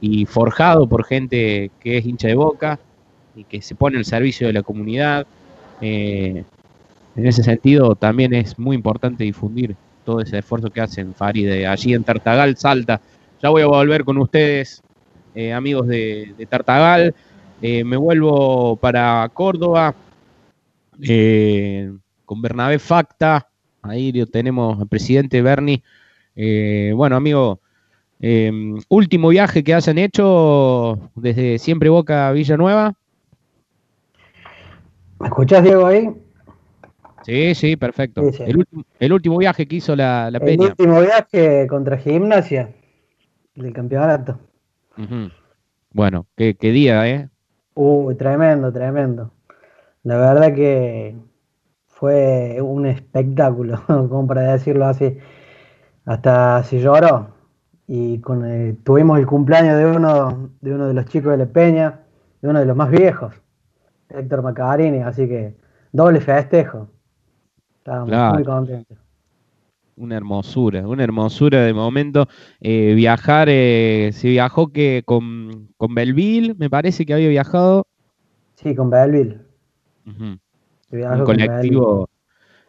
y 0.00 0.26
forjado 0.26 0.86
por 0.86 1.04
gente 1.04 1.70
que 1.80 1.98
es 1.98 2.04
hincha 2.04 2.28
de 2.28 2.34
boca 2.34 2.78
y 3.34 3.44
que 3.44 3.62
se 3.62 3.74
pone 3.74 3.98
al 3.98 4.04
servicio 4.04 4.46
de 4.46 4.52
la 4.52 4.62
comunidad. 4.62 5.26
Eh, 5.80 6.44
en 7.16 7.26
ese 7.26 7.42
sentido, 7.42 7.94
también 7.94 8.34
es 8.34 8.58
muy 8.58 8.76
importante 8.76 9.24
difundir 9.24 9.76
todo 10.04 10.20
ese 10.20 10.38
esfuerzo 10.38 10.70
que 10.70 10.80
hacen 10.80 11.14
Faride 11.14 11.66
allí 11.66 11.94
en 11.94 12.04
Tartagal, 12.04 12.56
Salta. 12.56 13.00
Ya 13.42 13.50
voy 13.50 13.62
a 13.62 13.66
volver 13.66 14.04
con 14.04 14.18
ustedes, 14.18 14.82
eh, 15.36 15.52
amigos 15.52 15.86
de, 15.86 16.34
de 16.36 16.46
Tartagal. 16.46 17.14
Eh, 17.62 17.84
me 17.84 17.96
vuelvo 17.96 18.76
para 18.76 19.30
Córdoba 19.32 19.94
eh, 21.02 21.92
con 22.24 22.42
Bernabé 22.42 22.78
Facta. 22.78 23.48
Ahí 23.82 24.12
lo 24.12 24.26
tenemos 24.26 24.80
al 24.80 24.88
presidente 24.88 25.40
Bernie. 25.42 25.82
Eh, 26.34 26.92
bueno, 26.94 27.16
amigo, 27.16 27.60
último 28.88 29.28
viaje 29.28 29.62
que 29.62 29.74
hayan 29.74 29.98
hecho 29.98 30.98
desde 31.14 31.58
siempre 31.58 31.88
Boca 31.88 32.28
a 32.28 32.32
Villanueva. 32.32 32.94
¿Me 35.20 35.28
escuchás, 35.28 35.62
Diego, 35.62 35.86
ahí? 35.86 36.10
Sí, 37.22 37.54
sí, 37.54 37.76
perfecto. 37.76 38.22
Sí, 38.30 38.38
sí. 38.38 38.42
El, 38.46 38.58
último, 38.58 38.84
el 39.00 39.12
último 39.12 39.38
viaje 39.38 39.66
que 39.66 39.76
hizo 39.76 39.96
la, 39.96 40.30
la 40.30 40.38
El 40.38 40.44
Peña. 40.44 40.68
último 40.68 41.00
viaje 41.00 41.66
contra 41.68 41.96
Gimnasia 41.98 42.70
del 43.54 43.72
campeonato. 43.72 44.38
Bueno, 45.92 46.26
qué, 46.36 46.56
qué 46.56 46.70
día, 46.72 47.06
¿eh? 47.08 47.28
Uy, 47.74 48.14
tremendo, 48.16 48.72
tremendo. 48.72 49.30
La 50.02 50.16
verdad 50.18 50.54
que 50.54 51.16
fue 51.86 52.60
un 52.60 52.86
espectáculo, 52.86 53.80
como 53.86 54.26
para 54.26 54.52
decirlo 54.52 54.86
así. 54.86 55.18
Hasta 56.04 56.62
se 56.64 56.78
lloró. 56.80 57.34
Y 57.88 58.18
con 58.20 58.78
tuvimos 58.82 59.18
el 59.18 59.26
cumpleaños 59.26 59.76
de 59.78 59.86
uno, 59.86 60.50
de 60.60 60.74
uno 60.74 60.88
de 60.88 60.94
los 60.94 61.04
chicos 61.06 61.32
de 61.32 61.38
la 61.38 61.46
Peña, 61.46 62.00
de 62.42 62.48
uno 62.48 62.58
de 62.58 62.66
los 62.66 62.76
más 62.76 62.90
viejos, 62.90 63.34
Héctor 64.08 64.42
Macarini, 64.42 64.98
así 64.98 65.28
que 65.28 65.54
doble 65.92 66.20
festejo. 66.20 66.88
Estábamos 67.78 68.08
Claro. 68.08 68.34
muy 68.34 68.44
contentos. 68.44 68.98
Una 69.96 70.16
hermosura, 70.16 70.86
una 70.86 71.04
hermosura 71.04 71.62
de 71.62 71.72
momento. 71.72 72.28
Eh, 72.60 72.92
viajar, 72.94 73.48
eh, 73.50 74.10
se 74.12 74.28
viajó 74.28 74.68
que 74.68 75.02
con, 75.06 75.68
con 75.78 75.94
Belville, 75.94 76.54
me 76.58 76.68
parece 76.68 77.06
que 77.06 77.14
había 77.14 77.28
viajado. 77.28 77.86
Sí, 78.54 78.74
con. 78.74 78.88
Ujú. 78.88 80.38
Se 80.90 80.96
viajó 80.96 81.14
un 81.16 81.24
colectivo 81.24 82.10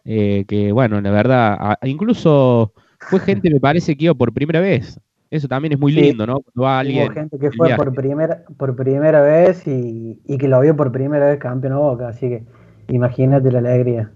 eh, 0.06 0.46
que, 0.48 0.72
bueno, 0.72 1.02
la 1.02 1.12
verdad, 1.12 1.78
incluso 1.84 2.72
fue 2.98 3.20
gente, 3.20 3.50
me 3.50 3.60
parece 3.60 3.98
que 3.98 4.06
iba 4.06 4.14
por 4.14 4.32
primera 4.32 4.62
vez. 4.62 4.98
Eso 5.30 5.50
también 5.50 5.74
es 5.74 5.80
muy 5.80 5.92
Sí. 5.92 6.00
lindo, 6.02 6.26
¿no? 6.26 6.40
Cuando 6.40 6.62
va 6.64 6.80
alguien. 6.80 7.08
Hubo 7.08 7.14
gente 7.14 7.38
que 7.38 7.52
fue 7.52 7.68
viaje. 7.68 7.84
por 7.84 7.94
primera, 7.94 8.44
por 8.58 8.76
primera 8.78 9.22
vez 9.22 9.68
y, 9.68 10.22
y 10.26 10.38
que 10.38 10.48
lo 10.48 10.62
vio 10.62 10.78
por 10.78 10.94
primera 10.94 11.26
vez 11.26 11.40
campeón 11.40 11.74
a 11.74 11.78
Boca, 11.78 12.08
así 12.08 12.30
que 12.30 12.44
imagínate 12.88 13.52
la 13.52 13.60
alegría. 13.60 14.12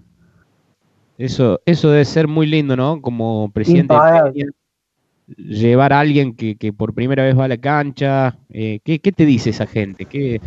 Eso, 1.18 1.60
eso 1.66 1.90
debe 1.90 2.04
ser 2.04 2.26
muy 2.26 2.46
lindo, 2.46 2.76
¿no? 2.76 3.00
Como 3.00 3.50
presidente 3.52 3.94
de. 3.94 4.32
Peña, 4.32 4.46
llevar 5.36 5.92
a 5.92 6.00
alguien 6.00 6.34
que, 6.34 6.72
por 6.72 6.94
primera 6.94 7.24
vez 7.24 7.38
va 7.38 7.44
a 7.44 7.48
la 7.48 7.56
cancha? 7.56 8.36
Eh, 8.50 8.80
¿qué, 8.84 8.98
te 8.98 9.26
dice 9.26 9.50
esa 9.50 9.66
gente? 9.66 10.04
¿Qué, 10.04 10.40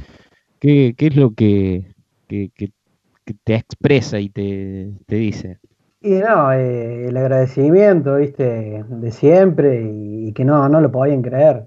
qué, 0.59 0.93
es 0.97 1.15
lo 1.15 1.33
que, 1.33 1.93
te 2.27 3.55
expresa 3.55 4.19
y 4.19 4.29
te, 4.29 4.93
dice? 5.07 5.59
Y 6.01 6.11
no, 6.11 6.51
eh, 6.53 7.07
el 7.07 7.17
agradecimiento, 7.17 8.17
viste, 8.17 8.83
de 8.87 9.11
siempre 9.11 9.89
y, 9.91 10.33
que 10.33 10.45
no, 10.45 10.67
no 10.69 10.81
lo 10.81 10.91
podían 10.91 11.21
creer. 11.21 11.65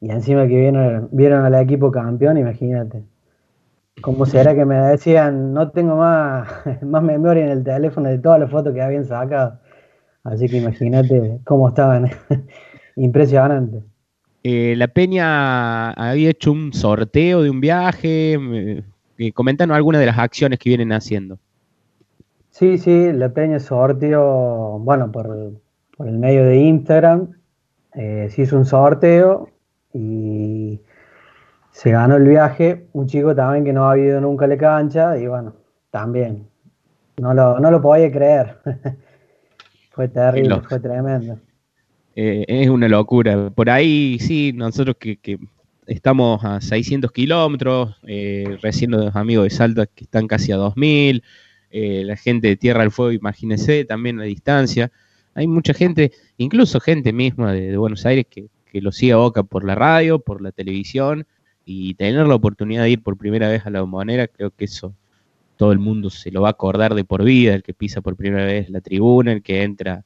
Y 0.00 0.10
encima 0.10 0.46
que 0.46 0.58
vieron, 0.58 1.08
vieron 1.12 1.44
al 1.44 1.54
equipo 1.54 1.90
campeón, 1.90 2.36
imagínate. 2.36 3.02
¿Cómo 4.02 4.26
será 4.26 4.54
que 4.54 4.64
me 4.64 4.76
decían, 4.76 5.52
no 5.52 5.70
tengo 5.70 5.96
más, 5.96 6.48
más 6.82 7.02
memoria 7.02 7.44
en 7.44 7.50
el 7.50 7.64
teléfono 7.64 8.08
de 8.08 8.18
todas 8.18 8.40
las 8.40 8.50
fotos 8.50 8.74
que 8.74 8.82
habían 8.82 9.04
sacado? 9.04 9.58
Así 10.24 10.48
que 10.48 10.58
imagínate 10.58 11.38
cómo 11.44 11.68
estaban. 11.68 12.10
Impresionante. 12.96 13.82
Eh, 14.42 14.74
la 14.76 14.88
Peña 14.88 15.90
había 15.90 16.30
hecho 16.30 16.52
un 16.52 16.72
sorteo 16.72 17.42
de 17.42 17.50
un 17.50 17.60
viaje. 17.60 18.38
Eh, 19.18 19.32
comentanos 19.32 19.76
algunas 19.76 20.00
de 20.00 20.06
las 20.06 20.18
acciones 20.18 20.58
que 20.58 20.70
vienen 20.70 20.92
haciendo. 20.92 21.38
Sí, 22.50 22.78
sí, 22.78 23.12
la 23.12 23.28
Peña 23.30 23.58
sorteó, 23.60 24.78
bueno, 24.78 25.12
por, 25.12 25.60
el 25.98 26.18
medio 26.18 26.44
de 26.44 26.56
Instagram, 26.56 27.32
eh, 27.94 28.28
se 28.30 28.42
hizo 28.42 28.56
un 28.56 28.64
sorteo 28.64 29.50
y 29.92 30.80
se 31.76 31.90
ganó 31.90 32.16
el 32.16 32.24
viaje. 32.24 32.86
Un 32.94 33.06
chico 33.06 33.34
también 33.34 33.62
que 33.62 33.72
no 33.72 33.88
ha 33.88 33.98
ido 33.98 34.18
nunca 34.18 34.46
a 34.46 34.48
la 34.48 34.56
cancha 34.56 35.18
y 35.18 35.26
bueno, 35.26 35.54
también. 35.90 36.48
No 37.18 37.34
lo, 37.34 37.60
no 37.60 37.70
lo 37.70 37.82
podía 37.82 38.10
creer. 38.10 38.56
Fue 39.90 40.08
terrible, 40.08 40.60
fue 40.68 40.78
tremendo. 40.78 41.38
Eh, 42.14 42.44
es 42.48 42.68
una 42.68 42.86
locura. 42.86 43.48
Por 43.48 43.70
ahí, 43.70 44.18
sí, 44.20 44.52
nosotros 44.54 44.96
que, 44.98 45.38
estamos 45.86 46.44
a 46.44 46.60
600 46.60 47.10
kilómetros, 47.12 47.96
eh, 48.06 48.58
recién 48.60 48.90
los 48.90 49.16
amigos 49.16 49.44
de 49.44 49.50
Salta 49.50 49.86
que 49.86 50.04
están 50.04 50.26
casi 50.26 50.52
a 50.52 50.56
2000, 50.56 51.24
eh, 51.70 52.02
la 52.04 52.16
gente 52.16 52.48
de 52.48 52.56
Tierra 52.58 52.82
del 52.82 52.90
Fuego, 52.90 53.12
imagínense, 53.12 53.86
también 53.86 54.20
a 54.20 54.24
distancia. 54.24 54.92
Hay 55.32 55.46
mucha 55.46 55.72
gente, 55.72 56.12
incluso 56.36 56.78
gente 56.78 57.14
misma 57.14 57.54
de, 57.54 57.74
Buenos 57.78 58.04
Aires, 58.04 58.26
que, 58.28 58.48
que, 58.70 58.82
lo 58.82 58.92
sigue 58.92 59.14
a 59.14 59.16
Boca 59.16 59.44
por 59.44 59.64
la 59.64 59.76
radio, 59.76 60.18
por 60.18 60.42
la 60.42 60.52
televisión, 60.52 61.26
y 61.66 61.94
tener 61.94 62.26
la 62.26 62.36
oportunidad 62.36 62.84
de 62.84 62.90
ir 62.90 63.02
por 63.02 63.18
primera 63.18 63.48
vez 63.48 63.66
a 63.66 63.70
la 63.70 63.80
bombonera, 63.80 64.28
creo 64.28 64.52
que 64.52 64.64
eso 64.66 64.94
todo 65.56 65.72
el 65.72 65.80
mundo 65.80 66.10
se 66.10 66.30
lo 66.30 66.42
va 66.42 66.48
a 66.48 66.50
acordar 66.52 66.94
de 66.94 67.04
por 67.04 67.24
vida, 67.24 67.54
el 67.54 67.62
que 67.62 67.74
pisa 67.74 68.00
por 68.00 68.14
primera 68.14 68.44
vez 68.44 68.70
la 68.70 68.80
tribuna, 68.80 69.32
el 69.32 69.42
que 69.42 69.64
entra 69.64 70.04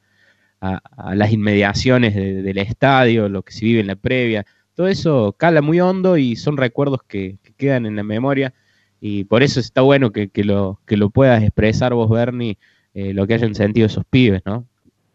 a, 0.61 0.81
las 1.14 1.33
inmediaciones 1.33 2.14
del 2.14 2.59
estadio, 2.59 3.29
lo 3.29 3.42
que 3.42 3.53
se 3.53 3.64
vive 3.64 3.81
en 3.81 3.88
la 3.88 3.96
previa, 3.96 4.46
todo 4.75 4.88
eso 4.88 5.35
cala 5.37 5.61
muy 5.61 5.81
hondo 5.81 6.16
y 6.16 6.37
son 6.37 6.57
recuerdos 6.57 7.03
que, 7.07 7.37
quedan 7.59 7.85
en 7.85 7.96
la 7.96 8.03
memoria 8.03 8.55
y 8.99 9.25
por 9.25 9.42
eso 9.42 9.61
está 9.61 9.83
bueno 9.83 10.12
que, 10.12 10.31
lo, 10.44 10.81
que 10.87 10.96
lo 10.96 11.11
puedas 11.11 11.42
expresar 11.42 11.92
vos, 11.92 12.09
Bernie, 12.09 12.57
eh, 12.94 13.12
lo 13.12 13.27
que 13.27 13.35
hayan 13.35 13.55
sentido 13.55 13.87
esos 13.87 14.05
pibes, 14.07 14.40
¿no? 14.46 14.64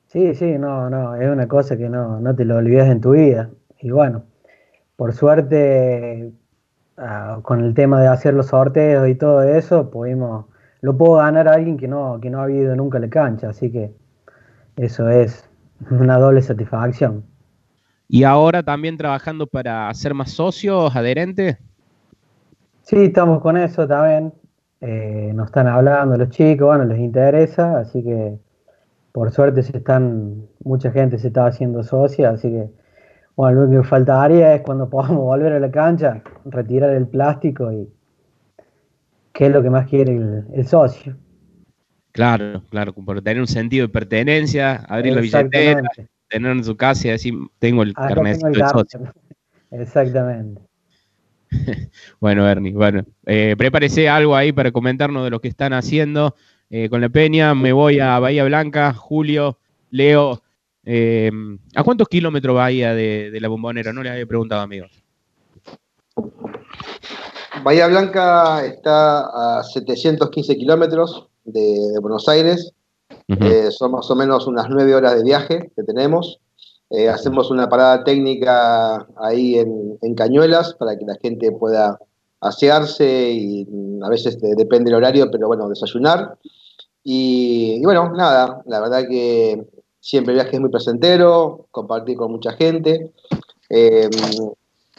Sí, 0.08 0.36
sí, 0.36 0.58
no, 0.60 0.91
no, 0.91 1.15
es 1.15 1.27
una 1.27 1.47
cosa 1.47 1.75
que 1.75 1.89
no, 1.89 2.19
no 2.19 2.36
te 2.36 2.45
lo 2.45 2.58
olvides 2.58 2.88
en 2.88 3.01
tu 3.01 3.12
vida. 3.12 3.49
Y 3.81 3.89
bueno, 3.89 4.23
por 4.95 5.13
suerte 5.13 6.34
Ah, 6.97 7.39
con 7.41 7.62
el 7.62 7.73
tema 7.73 7.99
de 7.99 8.08
hacer 8.08 8.34
los 8.34 8.47
sorteos 8.47 9.10
y 9.10 9.15
todo 9.15 9.43
eso, 9.43 9.91
pudimos, 9.91 10.45
lo 10.79 10.97
puedo 10.97 11.15
ganar 11.15 11.49
a 11.49 11.53
alguien 11.53 11.75
que 11.75 11.89
no, 11.89 12.19
que 12.21 12.29
no 12.29 12.39
ha 12.39 12.43
habido 12.43 12.73
nunca 12.73 12.99
la 12.99 13.10
cancha, 13.10 13.49
así 13.49 13.69
que 13.69 13.91
eso 14.77 15.10
es 15.10 15.49
una 15.89 16.17
doble 16.17 16.41
satisfacción. 16.41 17.25
¿Y 18.08 18.23
ahora 18.23 18.63
también 18.63 18.95
trabajando 18.95 19.45
para 19.45 19.93
ser 19.93 20.13
más 20.13 20.31
socios, 20.31 20.95
adherentes? 20.95 21.58
Sí, 22.84 22.97
estamos 23.05 23.41
con 23.41 23.58
eso 23.58 23.86
también. 23.86 24.31
Eh, 24.79 25.31
nos 25.36 25.47
están 25.47 25.67
hablando 25.67 26.15
los 26.15 26.29
chicos, 26.29 26.67
bueno, 26.67 26.86
les 26.86 26.99
interesa, 26.99 27.79
así 27.79 28.03
que 28.03 28.38
por 29.12 29.31
suerte 29.31 29.63
se 29.63 29.75
están, 29.75 30.47
mucha 30.63 30.91
gente 30.91 31.17
se 31.17 31.27
está 31.27 31.47
haciendo 31.47 31.84
socia, 31.84 32.29
así 32.29 32.49
que 32.49 32.69
bueno, 33.36 33.65
lo 33.65 33.82
que 33.82 33.88
faltaría 33.88 34.56
es 34.56 34.62
cuando 34.62 34.89
podamos 34.89 35.17
volver 35.26 35.54
a 35.54 35.60
la 35.60 35.71
cancha, 35.71 36.21
retirar 36.45 36.91
el 36.91 37.08
plástico 37.08 37.71
y 37.71 37.89
qué 39.34 39.48
es 39.48 39.52
lo 39.52 39.62
que 39.62 39.69
más 39.69 39.88
quiere 39.88 40.15
el, 40.54 40.67
socio. 40.67 41.17
Claro, 42.12 42.63
claro, 42.69 42.93
por 42.93 43.21
tener 43.21 43.41
un 43.41 43.48
sentido 43.48 43.88
de 43.88 43.91
pertenencia, 43.91 44.76
abrir 44.88 45.13
la 45.13 45.21
billetera, 45.21 45.84
tener 46.30 46.52
en 46.52 46.63
su 46.63 46.78
casa 46.78 47.10
y 47.10 47.12
decir, 47.12 47.34
tengo 47.60 47.84
el 47.84 47.93
carnet 47.93 48.39
de 48.39 48.60
socio. 48.69 49.13
Exactamente. 49.71 50.62
bueno, 52.19 52.48
Ernie, 52.48 52.74
bueno, 52.74 53.04
eh, 53.26 53.56
prepárese 53.58 54.08
algo 54.08 54.36
ahí 54.36 54.54
para 54.54 54.71
comentarnos 54.71 55.24
de 55.26 55.30
lo 55.30 55.41
que 55.41 55.50
están 55.50 55.74
haciendo 55.74 56.36
eh, 56.69 56.89
con 56.89 57.02
la 57.02 57.10
Peña. 57.10 57.54
Me 57.54 57.74
voy 57.74 58.00
a 58.00 58.17
Bahía 58.19 58.45
Blanca, 58.45 58.93
Julio, 58.93 59.60
Leo, 59.89 60.41
eh, 60.86 61.32
¿A 61.76 61.84
cuántos 61.84 62.08
kilómetros 62.08 62.56
Bahía 62.56 62.93
de, 62.93 63.32
de, 63.32 63.41
la 63.41 63.48
bombonera? 63.48 63.91
No 63.91 64.04
le 64.04 64.12
había 64.12 64.26
preguntado, 64.26 64.62
amigos. 64.62 64.91
Bahía 67.63 67.88
Blanca 67.88 68.63
está 68.65 69.58
a 69.58 69.63
715 69.63 70.56
kilómetros 70.56 71.28
de, 71.45 71.98
Buenos 72.00 72.28
Aires. 72.30 72.71
Eh, 73.28 73.71
son 73.71 73.91
más 73.91 74.10
o 74.12 74.15
menos 74.15 74.45
unas 74.45 74.67
nueve 74.69 74.93
horas 74.93 75.15
de 75.15 75.24
viaje 75.24 75.71
que 75.76 75.84
tenemos. 75.84 76.39
Eh, 76.91 77.10
hacemos 77.10 77.50
una 77.50 77.67
parada 77.67 78.04
técnica 78.04 79.08
ahí 79.17 79.58
en, 79.58 80.15
Cañuelas 80.15 80.76
para 80.76 80.95
que 80.98 81.06
la 81.06 81.15
gente 81.21 81.52
pueda 81.52 82.00
asearse 82.39 83.32
y 83.32 83.67
a 84.04 84.10
veces 84.10 84.39
depende 84.39 84.91
el 84.91 84.98
horario, 84.98 85.30
pero 85.32 85.48
bueno, 85.48 85.67
desayunar. 85.67 86.38
y, 87.04 87.84
bueno, 87.84 88.13
nada, 88.13 88.62
la 88.67 88.80
verdad 88.80 89.08
que 89.10 89.65
Siempre 90.05 90.33
el 90.33 90.35
viaje 90.35 90.57
es 90.57 90.61
muy 90.61 90.69
placentero, 90.69 91.65
compartir 91.71 92.15
con 92.15 92.31
mucha 92.31 92.51
gente. 92.51 93.11
Eh, 93.71 94.07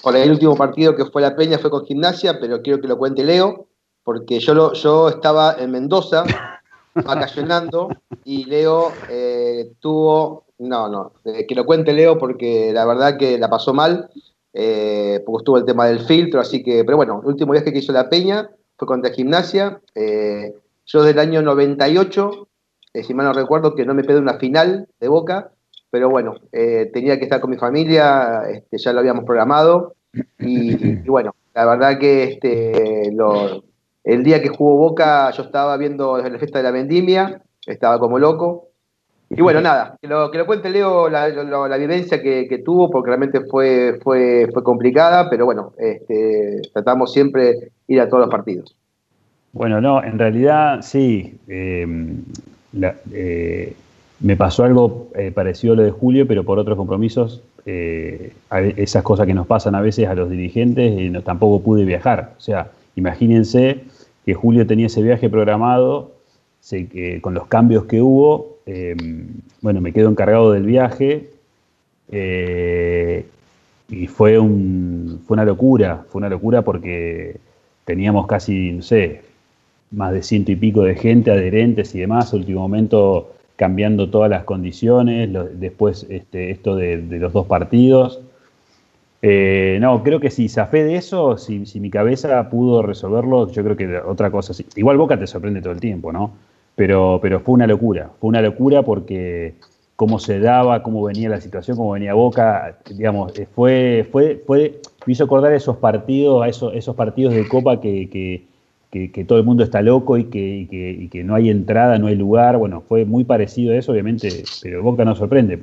por 0.02 0.16
el 0.16 0.32
último 0.32 0.56
partido 0.56 0.96
que 0.96 1.04
fue 1.04 1.22
la 1.22 1.36
Peña 1.36 1.60
fue 1.60 1.70
con 1.70 1.86
gimnasia, 1.86 2.40
pero 2.40 2.60
quiero 2.60 2.80
que 2.80 2.88
lo 2.88 2.98
cuente 2.98 3.22
Leo, 3.22 3.68
porque 4.02 4.40
yo, 4.40 4.52
lo, 4.52 4.72
yo 4.72 5.08
estaba 5.08 5.54
en 5.60 5.70
Mendoza 5.70 6.24
vacacionando 6.94 7.88
y 8.24 8.46
Leo 8.46 8.90
eh, 9.08 9.70
tuvo, 9.78 10.46
no, 10.58 10.88
no, 10.88 11.12
eh, 11.24 11.46
que 11.46 11.54
lo 11.54 11.64
cuente 11.64 11.92
Leo 11.92 12.18
porque 12.18 12.72
la 12.72 12.84
verdad 12.84 13.16
que 13.16 13.38
la 13.38 13.48
pasó 13.48 13.72
mal, 13.72 14.10
porque 14.50 15.38
estuvo 15.38 15.56
el 15.56 15.64
tema 15.64 15.86
del 15.86 16.00
filtro, 16.00 16.40
así 16.40 16.64
que, 16.64 16.82
pero 16.82 16.96
bueno, 16.96 17.20
el 17.22 17.28
último 17.28 17.52
viaje 17.52 17.72
que 17.72 17.78
hizo 17.78 17.92
la 17.92 18.08
Peña 18.08 18.50
fue 18.76 18.88
contra 18.88 19.12
gimnasia. 19.12 19.80
yo 19.94 21.02
del 21.04 21.18
año 21.20 21.42
98 21.42 22.48
eh, 22.96 23.02
si 23.02 23.12
mal 23.12 23.26
no 23.26 23.32
recuerdo, 23.34 23.74
que 23.74 23.84
no 23.84 23.94
me 23.94 24.04
pedí 24.04 24.16
una 24.16 24.38
final 24.38 24.88
de 24.98 25.08
Boca, 25.08 25.50
pero 25.90 26.08
bueno, 26.08 26.36
eh, 26.50 26.90
tenía 26.94 27.18
que 27.18 27.24
estar 27.24 27.40
con 27.40 27.50
mi 27.50 27.58
familia, 27.58 28.44
este, 28.50 28.78
ya 28.78 28.92
lo 28.94 29.00
habíamos 29.00 29.24
programado, 29.24 29.94
y, 30.38 30.94
bueno, 31.06 31.34
la 31.54 31.66
verdad 31.66 31.98
que 31.98 32.24
este, 32.24 33.14
el 34.04 34.22
día 34.24 34.40
que 34.40 34.48
jugó 34.48 34.76
Boca 34.76 35.30
yo 35.32 35.42
estaba 35.42 35.76
viendo 35.76 36.16
la 36.16 36.38
fiesta 36.38 36.58
de 36.58 36.64
la 36.64 36.70
vendimia, 36.70 37.42
estaba 37.66 37.98
como 37.98 38.18
loco, 38.18 38.68
y 39.28 39.42
bueno, 39.42 39.60
nada, 39.60 39.98
que 40.00 40.08
lo, 40.08 40.30
que 40.30 40.38
lo 40.38 40.46
cuente 40.46 40.70
Leo 40.70 41.10
la, 41.10 41.76
vivencia 41.76 42.22
que, 42.22 42.62
tuvo, 42.64 42.88
porque 42.88 43.08
realmente 43.08 43.40
fue, 43.50 43.98
fue, 44.02 44.48
fue 44.54 44.62
complicada, 44.62 45.28
pero 45.28 45.44
bueno, 45.44 45.74
este, 45.76 46.62
tratamos 46.72 47.12
siempre 47.12 47.72
ir 47.88 48.00
a 48.00 48.08
todos 48.08 48.22
los 48.22 48.30
partidos. 48.30 48.74
Bueno, 49.52 49.82
no, 49.82 50.02
en 50.02 50.18
realidad 50.18 50.80
sí. 50.82 51.38
Eh, 51.48 51.86
eh, 53.12 53.74
me 54.20 54.36
pasó 54.36 54.64
algo 54.64 55.08
eh, 55.14 55.30
parecido 55.32 55.74
a 55.74 55.76
lo 55.76 55.82
de 55.82 55.90
Julio, 55.90 56.26
pero 56.26 56.44
por 56.44 56.58
otros 56.58 56.76
compromisos, 56.76 57.42
eh, 57.66 58.32
esas 58.76 59.02
cosas 59.02 59.26
que 59.26 59.34
nos 59.34 59.46
pasan 59.46 59.74
a 59.74 59.80
veces 59.80 60.08
a 60.08 60.14
los 60.14 60.30
dirigentes, 60.30 61.10
no, 61.10 61.22
tampoco 61.22 61.62
pude 61.62 61.84
viajar. 61.84 62.34
O 62.38 62.40
sea, 62.40 62.70
imagínense 62.96 63.80
que 64.24 64.34
Julio 64.34 64.66
tenía 64.66 64.86
ese 64.86 65.02
viaje 65.02 65.28
programado, 65.28 66.12
sé 66.60 67.20
con 67.20 67.34
los 67.34 67.46
cambios 67.46 67.84
que 67.84 68.00
hubo, 68.00 68.58
em, 68.66 69.26
bueno, 69.60 69.80
me 69.80 69.92
quedo 69.92 70.08
encargado 70.08 70.52
del 70.52 70.64
viaje, 70.64 71.30
y 73.88 74.06
fue, 74.08 74.38
un, 74.38 75.22
fue 75.26 75.34
una 75.34 75.44
locura, 75.44 76.04
fue 76.08 76.20
una 76.20 76.28
locura 76.28 76.62
porque 76.62 77.36
teníamos 77.84 78.26
casi, 78.26 78.72
no 78.72 78.82
sé, 78.82 79.22
más 79.90 80.12
de 80.12 80.22
ciento 80.22 80.52
y 80.52 80.56
pico 80.56 80.82
de 80.82 80.94
gente, 80.94 81.30
adherentes 81.30 81.94
y 81.94 82.00
demás, 82.00 82.32
último 82.32 82.60
momento 82.60 83.32
cambiando 83.56 84.10
todas 84.10 84.30
las 84.30 84.44
condiciones, 84.44 85.30
después 85.54 86.06
este, 86.10 86.50
esto 86.50 86.76
de, 86.76 86.98
los 86.98 87.32
dos 87.32 87.46
partidos. 87.46 88.20
Eh, 89.22 89.78
no, 89.80 90.02
creo 90.02 90.20
que 90.20 90.30
si 90.30 90.48
zafé 90.48 90.84
de 90.84 90.96
eso, 90.96 91.38
si, 91.38 91.64
mi 91.80 91.90
cabeza 91.90 92.48
pudo 92.50 92.82
resolverlo, 92.82 93.50
yo 93.50 93.64
creo 93.64 93.76
que 93.76 93.98
otra 93.98 94.30
cosa. 94.30 94.52
Igual 94.76 94.98
Boca 94.98 95.18
te 95.18 95.26
sorprende 95.26 95.62
todo 95.62 95.72
el 95.72 95.80
tiempo, 95.80 96.12
¿no? 96.12 96.32
Pero, 96.74 97.18
pero 97.22 97.40
fue 97.40 97.54
una 97.54 97.66
locura, 97.66 98.10
fue 98.20 98.28
una 98.28 98.42
locura 98.42 98.82
porque 98.82 99.54
cómo 99.96 100.18
se 100.18 100.38
daba, 100.38 100.82
cómo 100.82 101.02
venía 101.02 101.30
la 101.30 101.40
situación, 101.40 101.78
cómo 101.78 101.92
venía 101.92 102.12
Boca, 102.12 102.78
digamos, 102.94 103.36
eh, 103.38 103.48
fue, 103.52 104.06
fue, 104.12 104.42
fue, 104.46 104.80
me 105.06 105.12
hizo 105.14 105.24
acordar 105.24 105.54
esos 105.54 105.78
partidos, 105.78 106.44
a 106.44 106.48
esos, 106.48 106.74
esos 106.74 106.94
partidos 106.94 107.32
de 107.32 107.48
Copa 107.48 107.80
que, 107.80 108.44
todo 109.26 109.38
el 109.38 109.44
mundo 109.44 109.64
está 109.64 109.82
loco 109.82 110.16
y 110.18 110.24
que, 110.24 111.08
que, 111.10 111.24
no 111.24 111.34
hay 111.34 111.50
entrada, 111.50 111.98
no 111.98 112.06
hay 112.06 112.16
lugar, 112.16 112.56
bueno, 112.56 112.80
fue 112.80 113.04
muy 113.04 113.24
parecido 113.24 113.72
a 113.72 113.76
eso, 113.76 113.92
obviamente, 113.92 114.44
pero 114.62 114.82
Boca 114.82 115.04
no 115.04 115.14
sorprende. 115.14 115.58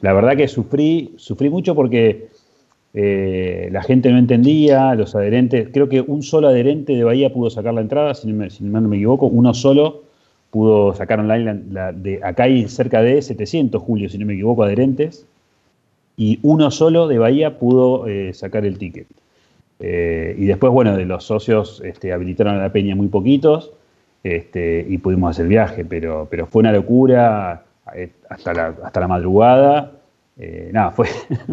la 0.00 0.12
verdad 0.12 0.36
que 0.36 0.48
sufrí, 0.48 1.12
sufrí 1.16 1.50
mucho 1.50 1.74
porque 1.74 2.28
eh, 2.94 3.68
la 3.70 3.82
gente 3.82 4.10
no 4.10 4.18
entendía, 4.18 4.94
los 4.94 5.14
adherentes, 5.14 5.68
creo 5.72 5.88
que 5.88 6.00
un 6.00 6.22
solo 6.22 6.48
adherente 6.48 6.94
de 6.94 7.04
Bahía 7.04 7.32
pudo 7.32 7.50
sacar 7.50 7.74
la 7.74 7.80
entrada, 7.80 8.14
si 8.14 8.26
no 8.26 8.80
me 8.80 8.96
equivoco, 8.96 9.26
uno 9.26 9.54
solo 9.54 10.08
pudo 10.50 10.94
sacar 10.94 11.20
online, 11.20 11.62
de, 11.94 12.20
acá 12.22 12.44
hay 12.44 12.68
cerca 12.68 13.02
de 13.02 13.20
700, 13.20 13.82
Julio, 13.82 14.08
si 14.08 14.18
no 14.18 14.26
me 14.26 14.34
equivoco, 14.34 14.62
adherentes, 14.62 15.26
y 16.16 16.38
uno 16.42 16.70
solo 16.70 17.06
de 17.06 17.18
Bahía 17.18 17.58
pudo 17.58 18.06
eh, 18.08 18.32
sacar 18.34 18.64
el 18.64 18.78
ticket. 18.78 19.06
Eh, 19.80 20.34
y 20.38 20.46
después, 20.46 20.72
bueno, 20.72 20.96
de 20.96 21.04
los 21.04 21.24
socios 21.24 21.82
este, 21.84 22.12
habilitaron 22.12 22.56
a 22.56 22.58
la 22.58 22.72
peña 22.72 22.96
muy 22.96 23.08
poquitos 23.08 23.72
este, 24.24 24.84
y 24.88 24.98
pudimos 24.98 25.30
hacer 25.30 25.44
el 25.44 25.50
viaje, 25.50 25.84
pero, 25.84 26.26
pero 26.30 26.46
fue 26.46 26.60
una 26.60 26.72
locura 26.72 27.64
eh, 27.94 28.10
hasta 28.28 28.52
la, 28.52 28.74
hasta 28.82 29.00
la 29.00 29.08
madrugada. 29.08 29.92
nada, 30.72 30.90
fue 30.90 31.06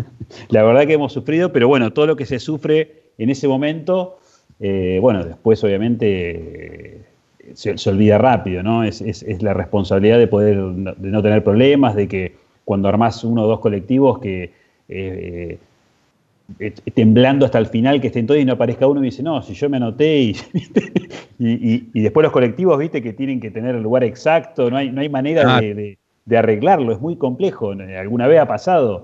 la 0.50 0.64
verdad 0.64 0.88
que 0.88 0.94
hemos 0.94 1.14
sufrido, 1.14 1.52
pero 1.52 1.68
bueno, 1.68 1.94
todo 1.94 2.08
lo 2.08 2.16
que 2.16 2.26
se 2.26 2.40
sufre 2.40 3.04
en 3.18 3.30
ese 3.30 3.48
momento, 3.48 4.20
bueno, 4.60 5.24
después 5.24 5.64
obviamente 5.64 7.06
se, 7.54 7.90
olvida 7.90 8.18
rápido, 8.18 8.64
¿no? 8.64 8.84
Es, 8.84 9.24
la 9.42 9.54
responsabilidad 9.54 10.18
de 10.18 10.28
poder, 10.28 10.58
de 10.58 11.10
no 11.10 11.22
tener 11.22 11.44
problemas, 11.44 11.96
de 11.96 12.08
que 12.08 12.36
cuando 12.64 12.90
armás 12.90 13.24
uno 13.24 13.44
o 13.44 13.48
dos 13.48 13.60
colectivos 13.60 14.20
que 14.20 14.44
eh, 14.44 14.52
eh, 14.90 15.58
temblando 16.94 17.46
hasta 17.46 17.58
el 17.58 17.68
final, 17.68 18.00
que 18.00 18.08
estén 18.08 18.28
todos 18.28 18.40
y 18.40 18.46
no 18.46 18.54
aparezca 18.54 18.88
uno 18.88 19.02
y 19.02 19.06
dice, 19.06 19.24
no, 19.24 19.42
si 19.42 19.54
yo 19.54 19.70
me 19.70 19.78
anoté 19.78 20.20
y, 20.24 20.36
y, 21.40 22.02
después 22.02 22.24
los 22.24 22.32
colectivos, 22.32 22.78
viste, 22.78 23.02
que 23.02 23.14
tienen 23.14 23.40
que 23.40 23.52
tener 23.52 23.76
el 23.76 23.82
lugar 23.82 24.04
exacto, 24.04 24.70
no 24.70 24.78
hay, 24.78 24.92
no 24.92 25.02
hay 25.02 25.10
manera 25.10 25.60
de, 25.60 25.98
arreglarlo, 26.38 26.92
es 26.92 27.00
muy 27.00 27.16
complejo. 27.18 27.72
Alguna 27.72 28.28
vez 28.28 28.40
ha 28.40 28.48
pasado. 28.48 29.04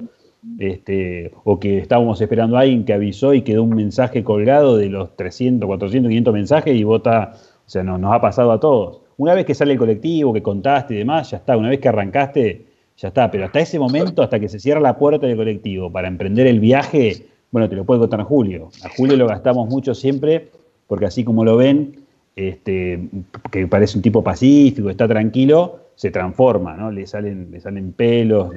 Este, 0.57 1.31
o 1.43 1.59
que 1.59 1.77
estábamos 1.77 2.19
esperando 2.19 2.57
a 2.57 2.61
alguien 2.61 2.83
que 2.83 2.93
avisó 2.93 3.35
y 3.35 3.43
quedó 3.43 3.61
un 3.61 3.75
mensaje 3.75 4.23
colgado 4.23 4.75
de 4.75 4.89
los 4.89 5.15
300, 5.15 5.67
400, 5.67 6.09
500 6.09 6.33
mensajes 6.33 6.75
y 6.75 6.83
vota 6.83 7.33
o 7.65 7.69
sea, 7.71 7.83
nos 7.83 8.13
ha 8.13 8.19
pasado 8.19 8.51
a 8.51 8.59
todos. 8.59 8.99
Una 9.15 9.33
vez 9.33 9.45
que 9.45 9.55
sale 9.55 9.71
el 9.71 9.79
colectivo, 9.79 10.33
que 10.33 10.41
contaste 10.41 10.93
y 10.93 10.97
demás, 10.97 11.31
ya 11.31 11.37
está. 11.37 11.55
Una 11.55 11.69
vez 11.69 11.79
que 11.79 11.87
arrancaste, 11.87 12.65
ya 12.97 13.07
está. 13.07 13.31
Pero 13.31 13.45
hasta 13.45 13.61
ese 13.61 13.79
momento, 13.79 14.23
hasta 14.23 14.41
que 14.41 14.49
se 14.49 14.59
cierra 14.59 14.81
la 14.81 14.97
puerta 14.97 15.25
del 15.25 15.37
colectivo 15.37 15.89
para 15.89 16.09
emprender 16.09 16.47
el 16.47 16.59
viaje, 16.59 17.27
bueno, 17.51 17.69
te 17.69 17.75
lo 17.75 17.85
puede 17.85 17.99
contar 17.99 18.23
Julio. 18.23 18.69
A 18.83 18.89
Julio 18.89 19.17
lo 19.17 19.27
gastamos 19.27 19.69
mucho 19.69 19.93
siempre, 19.93 20.49
porque 20.87 21.05
así 21.05 21.23
como 21.23 21.45
lo 21.45 21.57
ven, 21.57 21.97
este, 22.35 23.09
que 23.51 23.67
parece 23.67 23.97
un 23.97 24.01
tipo 24.01 24.23
pacífico, 24.23 24.89
está 24.89 25.07
tranquilo, 25.07 25.79
se 25.95 26.11
transforma, 26.11 26.75
¿no? 26.75 26.91
Le 26.91 27.05
salen, 27.05 27.49
le 27.51 27.59
salen 27.59 27.91
pelos, 27.91 28.49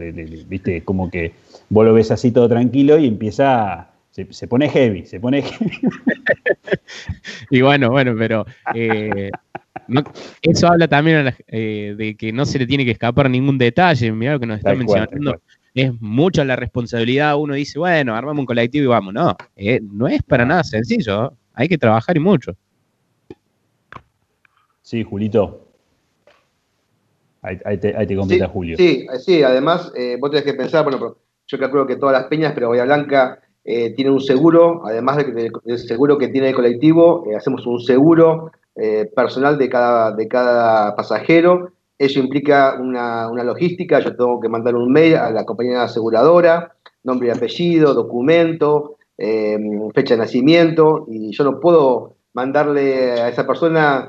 viste, 0.49 0.83
como 0.83 1.11
que 1.11 1.33
vos 1.69 1.85
lo 1.85 1.93
ves 1.93 2.11
así 2.11 2.31
todo 2.31 2.49
tranquilo 2.49 2.99
y 2.99 3.07
empieza 3.07 3.91
se, 4.31 4.47
pone 4.47 4.69
heavy, 4.69 5.05
se 5.07 5.19
pone 5.19 5.43
heavy. 5.43 5.81
y 7.51 7.61
bueno, 7.63 7.91
bueno, 7.91 8.15
pero 8.17 8.47
eh, 8.73 9.31
eso 10.41 10.69
habla 10.69 10.87
también 10.87 11.35
eh, 11.49 11.95
de 11.97 12.15
que 12.15 12.33
no 12.33 12.47
se 12.47 12.61
le 12.61 12.67
tiene 12.67 12.85
que 12.85 12.93
escapar 12.93 13.29
ningún 13.29 13.59
detalle. 13.59 14.13
Mira 14.13 14.35
lo 14.35 14.41
que 14.41 14.47
nos 14.47 14.59
está 14.59 14.75
mencionando. 14.75 15.41
Es 15.75 15.93
mucha 16.01 16.45
la 16.45 16.57
responsabilidad. 16.57 17.37
Uno 17.37 17.55
dice, 17.55 17.79
bueno, 17.79 18.15
armamos 18.15 18.41
un 18.41 18.47
colectivo 18.47 18.85
y 18.85 18.89
vamos. 18.89 19.13
No, 19.13 19.37
eh, 19.57 19.81
no 19.83 20.07
es 20.09 20.23
para 20.23 20.45
nada 20.45 20.65
sencillo. 20.65 21.35
Hay 21.55 21.69
que 21.69 21.79
trabajar 21.79 22.17
y 22.17 22.21
mucho. 22.21 22.57
Sí, 24.83 25.03
Julito. 25.03 25.61
Ahí, 27.43 27.77
te, 27.77 28.17
completa 28.17 28.49
Julio. 28.49 28.77
Sí, 28.79 29.07
sí, 29.19 29.43
además, 29.43 29.93
vos 30.19 30.31
tenés 30.31 30.47
que 30.47 30.55
pensar, 30.55 30.83
bueno, 30.83 31.19
yo 31.47 31.59
calculo 31.59 31.87
que 31.87 31.97
todas 31.97 32.19
las 32.19 32.29
peñas, 32.29 32.53
pero 32.55 32.71
Bahía 32.71 32.85
Blanca 32.85 33.41
eh, 33.65 33.95
tiene 33.95 34.11
un 34.11 34.21
seguro, 34.21 34.83
además 34.87 35.17
del 35.17 35.79
seguro 35.79 36.19
que 36.19 36.29
tiene 36.29 36.51
el 36.51 36.55
colectivo, 36.55 37.25
eh, 37.27 37.37
hacemos 37.37 37.67
un 37.67 37.81
seguro 37.81 38.53
eh, 38.77 39.11
personal 39.15 39.57
de 39.57 39.69
cada, 39.69 40.13
de 40.13 40.29
cada 40.29 40.95
pasajero. 40.95 41.73
Eso 41.99 42.19
implica 42.19 42.77
una, 42.81 43.31
logística, 43.45 44.01
yo 44.01 44.17
tengo 44.17 44.41
que 44.41 44.49
mandar 44.49 44.75
un 44.75 44.91
mail 44.93 45.17
a 45.17 45.31
la 45.31 45.45
compañía 45.45 45.83
aseguradora, 45.83 46.75
nombre 47.03 47.29
y 47.29 47.31
apellido, 47.31 47.95
documento, 47.95 48.97
fecha 49.17 50.15
de 50.15 50.19
nacimiento, 50.19 51.07
y 51.09 51.33
yo 51.33 51.45
no 51.45 51.61
puedo 51.61 52.17
mandarle 52.33 53.13
a 53.13 53.29
esa 53.29 53.47
persona 53.47 54.09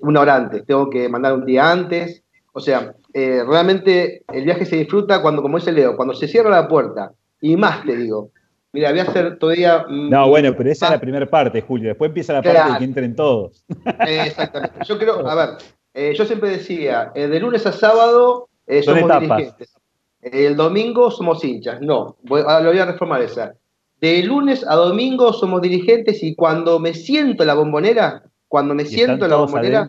una 0.00 0.20
hora 0.20 0.36
antes, 0.36 0.64
tengo 0.64 0.88
que 0.88 1.08
mandar 1.08 1.34
un 1.34 1.44
día 1.44 1.70
antes. 1.70 2.22
O 2.52 2.60
sea, 2.60 2.94
realmente 3.12 4.22
el 4.32 4.44
viaje 4.44 4.64
se 4.64 4.76
disfruta 4.76 5.20
cuando, 5.20 5.42
como 5.42 5.58
dice 5.58 5.72
Leo, 5.72 5.96
cuando 5.96 6.14
se 6.14 6.28
cierra 6.28 6.50
la 6.50 6.68
puerta, 6.68 7.12
y 7.40 7.56
más 7.56 7.84
te 7.84 7.96
digo, 7.96 8.30
Mira, 8.74 8.90
voy 8.90 8.98
a 8.98 9.02
hacer 9.04 9.38
todavía. 9.38 9.86
Mm, 9.88 10.10
no, 10.10 10.28
bueno, 10.28 10.52
pero 10.56 10.68
esa 10.68 10.86
es 10.86 10.92
la 10.92 11.00
primera 11.00 11.26
parte, 11.26 11.62
Julio. 11.62 11.90
Después 11.90 12.08
empieza 12.08 12.32
la 12.32 12.42
parte 12.42 12.72
de 12.72 12.78
que 12.78 12.84
entren 12.84 13.14
todos. 13.14 13.64
exactamente. 14.00 14.80
Yo 14.84 14.98
creo, 14.98 15.24
a 15.28 15.34
ver, 15.36 15.50
eh, 15.94 16.12
yo 16.14 16.26
siempre 16.26 16.50
decía, 16.50 17.12
eh, 17.14 17.28
de 17.28 17.40
lunes 17.40 17.64
a 17.66 17.72
sábado 17.72 18.48
eh, 18.66 18.82
somos 18.82 19.08
dirigentes. 19.20 19.74
El 20.20 20.56
domingo 20.56 21.10
somos 21.10 21.44
hinchas. 21.44 21.80
No, 21.80 22.16
lo 22.24 22.44
voy 22.44 22.78
a 22.78 22.86
reformar 22.86 23.22
esa. 23.22 23.54
De 24.00 24.22
lunes 24.22 24.66
a 24.66 24.74
domingo 24.74 25.32
somos 25.32 25.62
dirigentes 25.62 26.22
y 26.22 26.34
cuando 26.34 26.78
me 26.78 26.94
siento 26.94 27.42
en 27.42 27.46
la 27.46 27.54
bombonera, 27.54 28.24
cuando 28.48 28.74
me 28.74 28.84
siento 28.84 29.24
en 29.24 29.30
la 29.30 29.36
bombonera, 29.36 29.88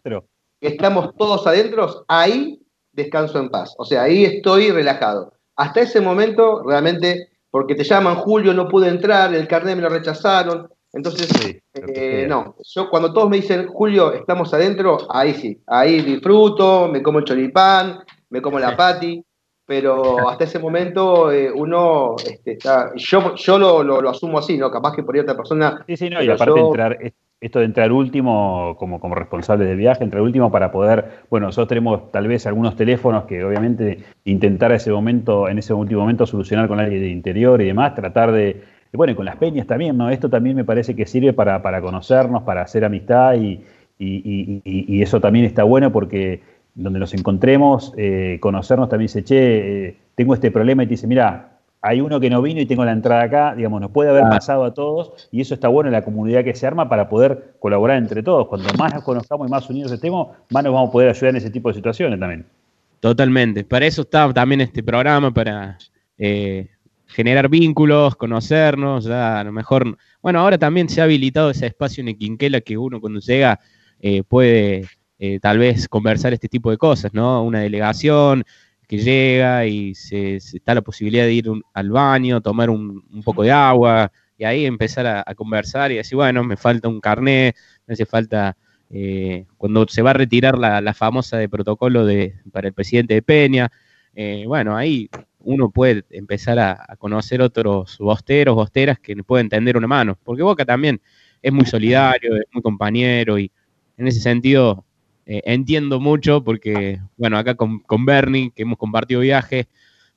estamos 0.61 1.15
todos 1.17 1.47
adentro, 1.47 2.05
ahí 2.07 2.61
descanso 2.91 3.39
en 3.39 3.49
paz. 3.49 3.73
O 3.77 3.85
sea, 3.85 4.03
ahí 4.03 4.25
estoy 4.25 4.71
relajado. 4.71 5.33
Hasta 5.55 5.81
ese 5.81 6.01
momento, 6.01 6.63
realmente 6.63 7.29
porque 7.49 7.75
te 7.75 7.83
llaman 7.83 8.15
Julio, 8.15 8.53
no 8.53 8.67
pude 8.67 8.89
entrar, 8.89 9.33
el 9.33 9.47
carnet 9.47 9.77
me 9.77 9.81
lo 9.81 9.89
rechazaron. 9.89 10.69
Entonces, 10.95 11.62
eh, 11.93 12.25
no, 12.27 12.55
yo 12.63 12.89
cuando 12.89 13.12
todos 13.12 13.29
me 13.29 13.36
dicen 13.36 13.67
Julio, 13.67 14.13
estamos 14.13 14.53
adentro, 14.53 14.97
ahí 15.10 15.34
sí, 15.34 15.62
ahí 15.67 16.01
disfruto, 16.01 16.88
me 16.88 17.03
como 17.03 17.19
el 17.19 17.25
choripán, 17.25 17.99
me 18.29 18.41
como 18.41 18.60
la 18.60 18.77
pati, 18.77 19.21
pero 19.65 20.29
hasta 20.29 20.45
ese 20.45 20.58
momento 20.58 21.34
eh, 21.34 21.51
uno 21.51 22.15
este, 22.25 22.53
está, 22.53 22.93
yo, 22.95 23.36
yo 23.36 23.60
lo, 23.60 23.84
lo, 23.84 24.10
asumo 24.10 24.39
así, 24.39 24.58
¿no? 24.58 24.71
Capaz 24.71 24.95
que 24.95 25.03
por 25.03 25.15
ahí 25.15 25.21
otra 25.21 25.36
persona. 25.36 25.84
Sí, 25.86 25.97
sí, 25.97 26.10
no, 26.10 26.23
y 26.23 26.29
aparte 26.29 26.62
entrar, 26.62 26.97
esto 27.41 27.60
de 27.60 27.65
entrar 27.65 27.91
último 27.91 28.77
como, 28.79 29.01
como 29.01 29.15
responsable 29.15 29.65
del 29.65 29.75
viaje, 29.75 30.01
entrar 30.01 30.23
último 30.23 30.49
para 30.49 30.71
poder, 30.71 31.23
bueno, 31.29 31.47
nosotros 31.47 31.67
tenemos 31.67 32.10
tal 32.13 32.29
vez 32.29 32.47
algunos 32.47 32.77
teléfonos 32.77 33.25
que 33.25 33.43
obviamente 33.43 33.99
intentar 34.23 34.71
ese 34.71 34.91
momento, 34.91 35.49
en 35.49 35.58
ese 35.58 35.73
último 35.73 35.99
momento 35.99 36.25
solucionar 36.25 36.69
con 36.69 36.79
alguien 36.79 37.01
de 37.01 37.10
interior 37.10 37.62
y 37.62 37.65
demás, 37.65 37.95
tratar 37.95 38.31
de, 38.31 38.63
bueno, 38.95 39.13
y 39.13 39.15
con 39.15 39.25
las 39.25 39.36
peñas 39.38 39.67
también, 39.67 39.97
¿no? 39.97 40.10
Esto 40.10 40.29
también 40.29 40.55
me 40.55 40.63
parece 40.63 40.95
que 40.95 41.05
sirve 41.05 41.34
para, 41.34 41.62
para 41.62 41.81
conocernos, 41.81 42.43
para 42.43 42.62
hacer 42.62 42.86
amistad 42.86 43.36
y, 43.36 43.63
y, 43.97 45.01
eso 45.01 45.21
también 45.21 45.45
está 45.45 45.63
bueno 45.63 45.91
porque 45.91 46.41
donde 46.73 46.99
nos 46.99 47.13
encontremos, 47.13 47.93
eh, 47.97 48.38
conocernos 48.41 48.89
también 48.89 49.08
dice, 49.08 49.23
che, 49.23 49.88
eh, 49.88 49.97
tengo 50.15 50.34
este 50.34 50.51
problema 50.51 50.84
y 50.84 50.88
te 50.88 50.91
dice, 50.91 51.08
mira, 51.08 51.51
hay 51.81 52.01
uno 52.01 52.19
que 52.19 52.29
no 52.29 52.41
vino 52.41 52.60
y 52.60 52.65
tengo 52.65 52.84
la 52.84 52.91
entrada 52.91 53.23
acá, 53.23 53.55
digamos, 53.55 53.79
nos 53.79 53.91
puede 53.91 54.10
haber 54.10 54.23
ah. 54.23 54.29
pasado 54.29 54.65
a 54.65 54.73
todos 54.73 55.29
y 55.31 55.41
eso 55.41 55.53
está 55.53 55.67
bueno 55.67 55.88
en 55.88 55.93
la 55.93 56.03
comunidad 56.03 56.43
que 56.43 56.55
se 56.55 56.65
arma 56.65 56.89
para 56.89 57.08
poder 57.08 57.53
colaborar 57.60 57.97
entre 57.97 58.23
todos. 58.23 58.47
Cuando 58.47 58.67
más 58.77 58.93
nos 58.93 59.03
conozcamos 59.03 59.47
y 59.47 59.51
más 59.51 59.69
unidos 59.69 59.91
estemos, 59.91 60.29
más 60.49 60.63
nos 60.63 60.73
vamos 60.73 60.89
a 60.89 60.91
poder 60.91 61.10
ayudar 61.10 61.29
en 61.29 61.36
ese 61.38 61.51
tipo 61.51 61.69
de 61.69 61.75
situaciones 61.75 62.19
también. 62.19 62.45
Totalmente. 62.99 63.63
Para 63.63 63.86
eso 63.86 64.01
está 64.01 64.34
también 64.34 64.62
este 64.62 64.81
programa, 64.81 65.31
para 65.31 65.77
eh, 66.17 66.67
generar 67.07 67.49
vínculos, 67.49 68.15
conocernos, 68.15 69.05
ya 69.05 69.39
a 69.39 69.43
lo 69.43 69.51
mejor, 69.51 69.97
bueno, 70.21 70.39
ahora 70.39 70.57
también 70.57 70.89
se 70.89 71.01
ha 71.01 71.05
habilitado 71.05 71.49
ese 71.49 71.67
espacio 71.67 72.03
en 72.05 72.17
Quinquela 72.17 72.61
que 72.61 72.77
uno 72.77 72.99
cuando 72.99 73.19
llega 73.19 73.59
eh, 73.99 74.23
puede 74.23 74.87
eh, 75.19 75.39
tal 75.39 75.59
vez 75.59 75.87
conversar 75.87 76.33
este 76.33 76.49
tipo 76.49 76.71
de 76.71 76.77
cosas, 76.77 77.13
¿no? 77.13 77.43
Una 77.43 77.61
delegación, 77.61 78.43
que 78.87 78.97
llega 78.99 79.65
y 79.65 79.95
se, 79.95 80.35
está 80.35 80.75
la 80.75 80.81
posibilidad 80.81 81.25
de 81.25 81.33
ir 81.33 81.51
al 81.73 81.89
baño, 81.89 82.41
tomar 82.41 82.69
un, 82.69 83.03
poco 83.23 83.41
de 83.41 83.51
agua 83.51 84.11
y 84.37 84.43
ahí 84.43 84.65
empezar 84.65 85.07
a, 85.07 85.35
conversar 85.35 85.91
y 85.91 85.95
decir, 85.95 86.15
bueno, 86.15 86.43
me 86.43 86.55
falta 86.57 86.87
un 86.87 86.99
carnet, 87.01 87.55
me 87.87 87.93
hace 87.93 88.05
falta, 88.05 88.55
eh, 88.91 89.45
cuando 89.57 89.87
se 89.87 90.03
va 90.03 90.11
a 90.11 90.13
retirar 90.13 90.57
la, 90.59 90.93
famosa 90.93 91.37
de 91.37 91.49
protocolo 91.49 92.05
de, 92.05 92.35
para 92.51 92.67
el 92.67 92.73
presidente 92.73 93.15
de 93.15 93.21
Peña, 93.23 93.71
bueno, 94.45 94.77
ahí 94.77 95.09
uno 95.45 95.69
puede 95.69 96.03
empezar 96.10 96.60
a, 96.60 96.95
conocer 96.97 97.41
otros 97.41 97.97
bosteros, 97.99 98.55
bosteras 98.55 98.99
que 98.99 99.15
pueden 99.23 99.47
tender 99.47 99.77
una 99.77 99.88
mano, 99.88 100.17
porque 100.23 100.43
Boca 100.43 100.65
también 100.65 100.99
es 101.41 101.53
muy 101.53 101.65
solidario, 101.65 102.36
es 102.36 102.45
muy 102.51 102.62
compañero 102.62 103.38
y 103.39 103.51
en 103.97 104.08
ese 104.08 104.19
sentido 104.19 104.84
eh, 105.25 105.41
entiendo 105.45 105.99
mucho 105.99 106.43
porque, 106.43 106.99
bueno, 107.17 107.38
acá 107.38 107.55
con, 107.55 107.79
con, 107.79 108.05
Bernie, 108.05 108.51
que 108.55 108.63
hemos 108.63 108.77
compartido 108.77 109.21
viajes, 109.21 109.67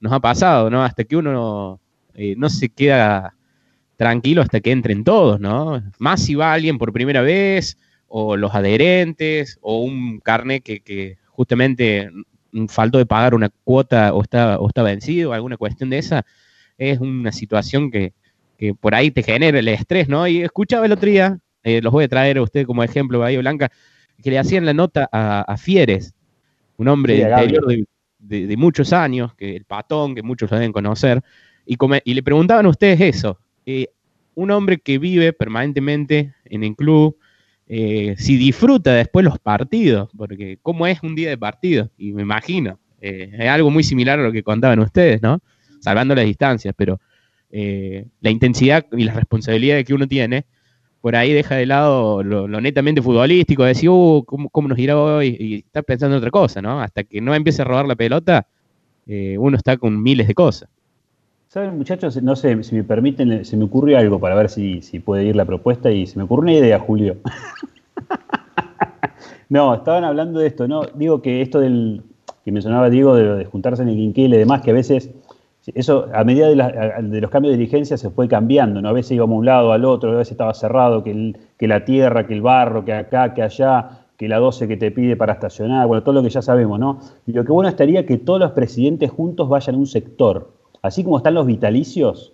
nos 0.00 0.12
ha 0.12 0.20
pasado, 0.20 0.70
¿no? 0.70 0.82
Hasta 0.82 1.04
que 1.04 1.16
uno 1.16 1.80
eh, 2.14 2.34
no 2.36 2.48
se 2.48 2.68
queda 2.68 3.34
tranquilo 3.96 4.42
hasta 4.42 4.60
que 4.60 4.70
entren 4.70 5.04
todos, 5.04 5.40
¿no? 5.40 5.82
Más 5.98 6.22
si 6.22 6.34
va 6.34 6.52
alguien 6.52 6.78
por 6.78 6.92
primera 6.92 7.20
vez, 7.22 7.78
o 8.06 8.36
los 8.36 8.54
adherentes, 8.54 9.58
o 9.60 9.82
un 9.82 10.20
carnet 10.20 10.62
que, 10.62 10.80
que 10.80 11.18
justamente 11.26 12.10
faltó 12.68 12.98
de 12.98 13.06
pagar 13.06 13.34
una 13.34 13.50
cuota 13.64 14.12
o 14.14 14.22
está, 14.22 14.58
o 14.58 14.68
está 14.68 14.82
vencido, 14.82 15.32
alguna 15.32 15.56
cuestión 15.56 15.90
de 15.90 15.98
esa, 15.98 16.24
es 16.76 17.00
una 17.00 17.32
situación 17.32 17.90
que, 17.90 18.12
que 18.56 18.74
por 18.74 18.94
ahí 18.94 19.10
te 19.10 19.22
genera 19.22 19.58
el 19.58 19.68
estrés, 19.68 20.08
¿no? 20.08 20.26
Y 20.26 20.42
escuchaba 20.42 20.86
el 20.86 20.92
otro 20.92 21.08
día, 21.08 21.38
eh, 21.62 21.80
los 21.82 21.92
voy 21.92 22.04
a 22.04 22.08
traer 22.08 22.38
a 22.38 22.42
usted 22.42 22.66
como 22.66 22.82
ejemplo, 22.82 23.18
Bahía 23.18 23.38
Blanca, 23.38 23.70
que 24.22 24.30
le 24.30 24.38
hacían 24.38 24.66
la 24.66 24.74
nota 24.74 25.08
a, 25.12 25.56
Fieres, 25.56 26.14
un 26.76 26.88
hombre 26.88 27.18
interior 27.18 27.66
de, 28.18 28.56
muchos 28.56 28.92
años, 28.92 29.34
que 29.34 29.56
el 29.56 29.64
patón, 29.64 30.14
que 30.14 30.22
muchos 30.22 30.50
lo 30.50 30.56
deben 30.56 30.72
conocer, 30.72 31.22
y, 31.64 31.76
y 32.04 32.14
le 32.14 32.22
preguntaban 32.22 32.66
a 32.66 32.68
ustedes 32.68 33.00
eso. 33.00 33.38
Eh, 33.64 33.88
un 34.34 34.50
hombre 34.50 34.78
que 34.78 34.98
vive 34.98 35.32
permanentemente 35.32 36.34
en 36.44 36.64
el 36.64 36.74
club, 36.74 37.16
eh, 37.68 38.14
si 38.18 38.36
disfruta 38.36 38.94
después 38.94 39.24
los 39.24 39.38
partidos, 39.38 40.08
porque 40.16 40.58
cómo 40.62 40.86
es 40.86 41.02
un 41.02 41.14
día 41.14 41.28
de 41.28 41.38
partido, 41.38 41.90
y 41.98 42.12
me 42.12 42.22
imagino, 42.22 42.78
eh, 43.00 43.30
es 43.38 43.48
algo 43.48 43.70
muy 43.70 43.84
similar 43.84 44.18
a 44.18 44.22
lo 44.22 44.32
que 44.32 44.42
contaban 44.42 44.78
ustedes, 44.80 45.22
¿no? 45.22 45.40
Salvando 45.80 46.14
las 46.14 46.24
distancias, 46.24 46.74
pero 46.76 47.00
la 47.50 48.30
intensidad 48.30 48.84
y 48.92 49.04
la 49.04 49.14
responsabilidad 49.14 49.82
que 49.82 49.94
uno 49.94 50.06
tiene 50.06 50.44
por 51.00 51.14
ahí 51.16 51.32
deja 51.32 51.56
de 51.56 51.66
lado 51.66 52.22
lo, 52.22 52.48
netamente 52.60 53.02
futbolístico, 53.02 53.64
decir, 53.64 53.88
uh, 53.90 54.24
¿cómo, 54.24 54.68
nos 54.68 54.78
irá 54.78 54.98
hoy? 54.98 55.36
Y 55.38 55.54
está 55.58 55.82
pensando 55.82 56.16
en 56.16 56.18
otra 56.18 56.30
cosa, 56.30 56.60
¿no? 56.60 56.80
Hasta 56.80 57.04
que 57.04 57.20
no 57.20 57.34
empiece 57.34 57.62
a 57.62 57.64
robar 57.64 57.86
la 57.86 57.96
pelota, 57.96 58.46
eh, 59.06 59.36
uno 59.38 59.56
está 59.56 59.76
con 59.76 60.02
miles 60.02 60.26
de 60.26 60.34
cosas. 60.34 60.68
Muchachos, 61.72 62.22
no 62.22 62.36
sé, 62.36 62.62
si 62.62 62.74
me 62.74 62.84
permiten, 62.84 63.44
se 63.44 63.56
me 63.56 63.64
ocurrió 63.64 63.98
algo 63.98 64.20
para 64.20 64.34
ver 64.34 64.48
si, 64.48 64.80
puede 65.04 65.24
ir 65.24 65.36
la 65.36 65.44
propuesta 65.44 65.90
y 65.90 66.06
se 66.06 66.18
me 66.18 66.24
ocurrió 66.24 66.42
una 66.42 66.52
idea, 66.52 66.78
Julio. 66.78 67.16
no, 69.48 69.74
estaban 69.74 70.04
hablando 70.04 70.40
de 70.40 70.46
esto, 70.46 70.68
¿no? 70.68 70.82
Digo 70.94 71.22
que 71.22 71.42
esto 71.42 71.60
del 71.60 72.02
que 72.44 72.52
mencionaba 72.52 72.90
Diego 72.90 73.14
de, 73.14 73.36
de 73.36 73.44
juntarse 73.44 73.82
en 73.82 73.88
el 73.88 73.96
quinquil 73.96 74.32
y 74.32 74.38
demás, 74.38 74.62
que 74.62 74.70
a 74.70 74.74
veces 74.74 75.10
eso 75.74 76.08
a 76.14 76.24
medida 76.24 76.48
de, 76.48 77.20
los 77.20 77.30
cambios 77.30 77.52
de 77.52 77.58
dirigencia 77.58 77.96
se 77.96 78.10
fue 78.10 78.28
cambiando, 78.28 78.80
¿no? 78.80 78.88
A 78.88 78.92
veces 78.92 79.12
íbamos 79.12 79.36
a 79.36 79.38
un 79.38 79.46
lado, 79.46 79.72
al 79.72 79.84
otro, 79.84 80.12
a 80.12 80.16
veces 80.16 80.32
estaba 80.32 80.54
cerrado, 80.54 81.02
que, 81.02 81.34
que 81.58 81.68
la 81.68 81.84
tierra, 81.84 82.26
que 82.26 82.34
el 82.34 82.42
barro, 82.42 82.84
que 82.84 82.92
acá, 82.92 83.34
que 83.34 83.42
allá, 83.42 84.06
que 84.16 84.28
la 84.28 84.38
12 84.38 84.68
que 84.68 84.76
te 84.76 84.90
pide 84.90 85.16
para 85.16 85.34
estacionar, 85.34 85.86
bueno, 85.86 86.02
todo 86.02 86.14
lo 86.14 86.22
que 86.22 86.30
ya 86.30 86.42
sabemos, 86.42 86.78
¿no? 86.78 87.00
Y 87.26 87.32
lo 87.32 87.44
que 87.44 87.52
bueno 87.52 87.68
estaría 87.68 88.06
que 88.06 88.18
todos 88.18 88.40
los 88.40 88.52
presidentes 88.52 89.10
juntos 89.10 89.48
vayan 89.48 89.74
a 89.74 89.78
un 89.78 89.86
sector, 89.86 90.50
así 90.82 91.04
como 91.04 91.18
están 91.18 91.34
los 91.34 91.46
vitalicios, 91.46 92.32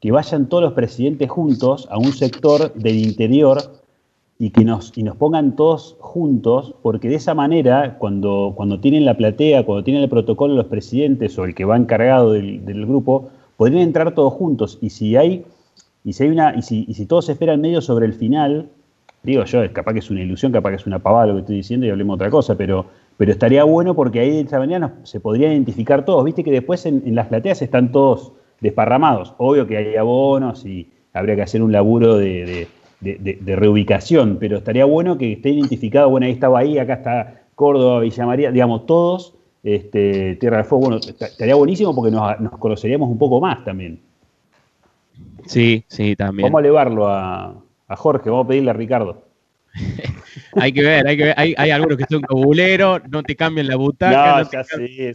que 0.00 0.10
vayan 0.10 0.48
todos 0.48 0.64
los 0.64 0.72
presidentes 0.72 1.30
juntos 1.30 1.86
a 1.90 1.96
un 1.96 2.12
sector 2.12 2.74
del 2.74 2.98
interior 2.98 3.82
y 4.38 4.50
que 4.50 4.64
nos, 4.64 4.92
y 4.96 5.04
nos 5.04 5.16
pongan 5.16 5.54
todos 5.54 5.96
juntos, 6.00 6.74
porque 6.82 7.08
de 7.08 7.14
esa 7.14 7.34
manera, 7.34 7.98
cuando, 7.98 8.52
cuando 8.56 8.80
tienen 8.80 9.04
la 9.04 9.16
platea, 9.16 9.64
cuando 9.64 9.84
tienen 9.84 10.02
el 10.02 10.08
protocolo 10.08 10.56
los 10.56 10.66
presidentes 10.66 11.38
o 11.38 11.44
el 11.44 11.54
que 11.54 11.64
va 11.64 11.76
encargado 11.76 12.32
del, 12.32 12.86
grupo, 12.86 13.30
podrían 13.56 13.82
entrar 13.82 14.12
todos 14.12 14.32
juntos. 14.32 14.78
Y 14.80 14.90
si 14.90 15.14
hay, 15.14 15.44
y 16.02 16.14
si 16.14 16.24
hay 16.24 16.30
una, 16.30 16.56
y 16.56 16.62
si, 16.62 16.84
y 16.88 16.94
si 16.94 17.06
todos 17.06 17.26
se 17.26 17.32
esperan 17.32 17.60
medio 17.60 17.80
sobre 17.80 18.04
el 18.06 18.14
final, 18.14 18.68
digo 19.22 19.44
yo, 19.44 19.72
capaz 19.72 19.92
que 19.92 20.00
es 20.00 20.10
una 20.10 20.22
ilusión, 20.22 20.50
capaz 20.50 20.70
que 20.70 20.76
es 20.76 20.86
una 20.86 20.98
pavada 20.98 21.26
lo 21.26 21.34
que 21.34 21.40
estoy 21.42 21.56
diciendo 21.56 21.86
y 21.86 21.90
hablemos 21.90 22.16
otra 22.16 22.30
cosa, 22.30 22.56
pero, 22.56 22.86
pero 23.22 23.30
estaría 23.30 23.62
bueno 23.62 23.94
porque 23.94 24.18
ahí 24.18 24.30
de 24.30 24.40
esa 24.40 24.58
manera 24.58 24.94
se 25.04 25.20
podrían 25.20 25.52
identificar 25.52 26.04
todos. 26.04 26.24
Viste 26.24 26.42
que 26.42 26.50
después 26.50 26.84
en, 26.86 27.04
en 27.06 27.14
las 27.14 27.28
plateas 27.28 27.62
están 27.62 27.92
todos 27.92 28.32
desparramados. 28.60 29.34
Obvio 29.38 29.68
que 29.68 29.76
hay 29.76 29.94
abonos 29.94 30.66
y 30.66 30.90
habría 31.12 31.36
que 31.36 31.42
hacer 31.42 31.62
un 31.62 31.70
laburo 31.70 32.16
de 32.16 32.66
de, 33.02 33.56
reubicación, 33.56 34.36
pero 34.38 34.58
estaría 34.58 34.84
bueno 34.84 35.18
que 35.18 35.32
esté 35.32 35.50
identificado, 35.50 36.08
bueno, 36.08 36.26
ahí 36.26 36.32
estaba 36.32 36.60
ahí, 36.60 36.78
acá 36.78 36.94
está 36.94 37.42
Córdoba, 37.54 38.00
Villa 38.00 38.26
María, 38.26 38.50
digamos, 38.52 38.86
todos, 38.86 39.34
este, 39.62 40.36
Tierra 40.36 40.58
del 40.58 40.66
Fuego, 40.66 40.88
bueno, 40.88 40.96
estaría 40.96 41.54
buenísimo 41.54 41.94
porque 41.94 42.10
nos, 42.10 42.52
conoceríamos 42.58 43.08
un 43.08 43.18
poco 43.18 43.40
más 43.40 43.64
también. 43.64 44.00
Sí, 45.46 45.84
sí, 45.88 46.14
también. 46.14 46.44
Vamos 46.46 46.58
a 46.58 46.60
elevarlo 46.60 47.08
a, 47.08 47.56
Jorge, 47.96 48.30
vamos 48.30 48.46
a 48.46 48.48
pedirle 48.48 48.70
a 48.70 48.74
Ricardo. 48.74 49.24
hay 50.56 50.72
que 50.72 50.82
ver, 50.82 51.06
hay 51.06 51.16
que 51.16 51.24
ver. 51.24 51.34
Hay, 51.36 51.70
algunos 51.70 51.96
que 51.96 52.04
son 52.08 52.22
bulero, 52.28 53.00
no 53.10 53.22
te 53.22 53.34
cambian 53.36 53.68
la 53.68 53.76
butaca. 53.76 54.42
No, 54.42 54.50
ya 54.50 54.64
sí. 54.64 55.12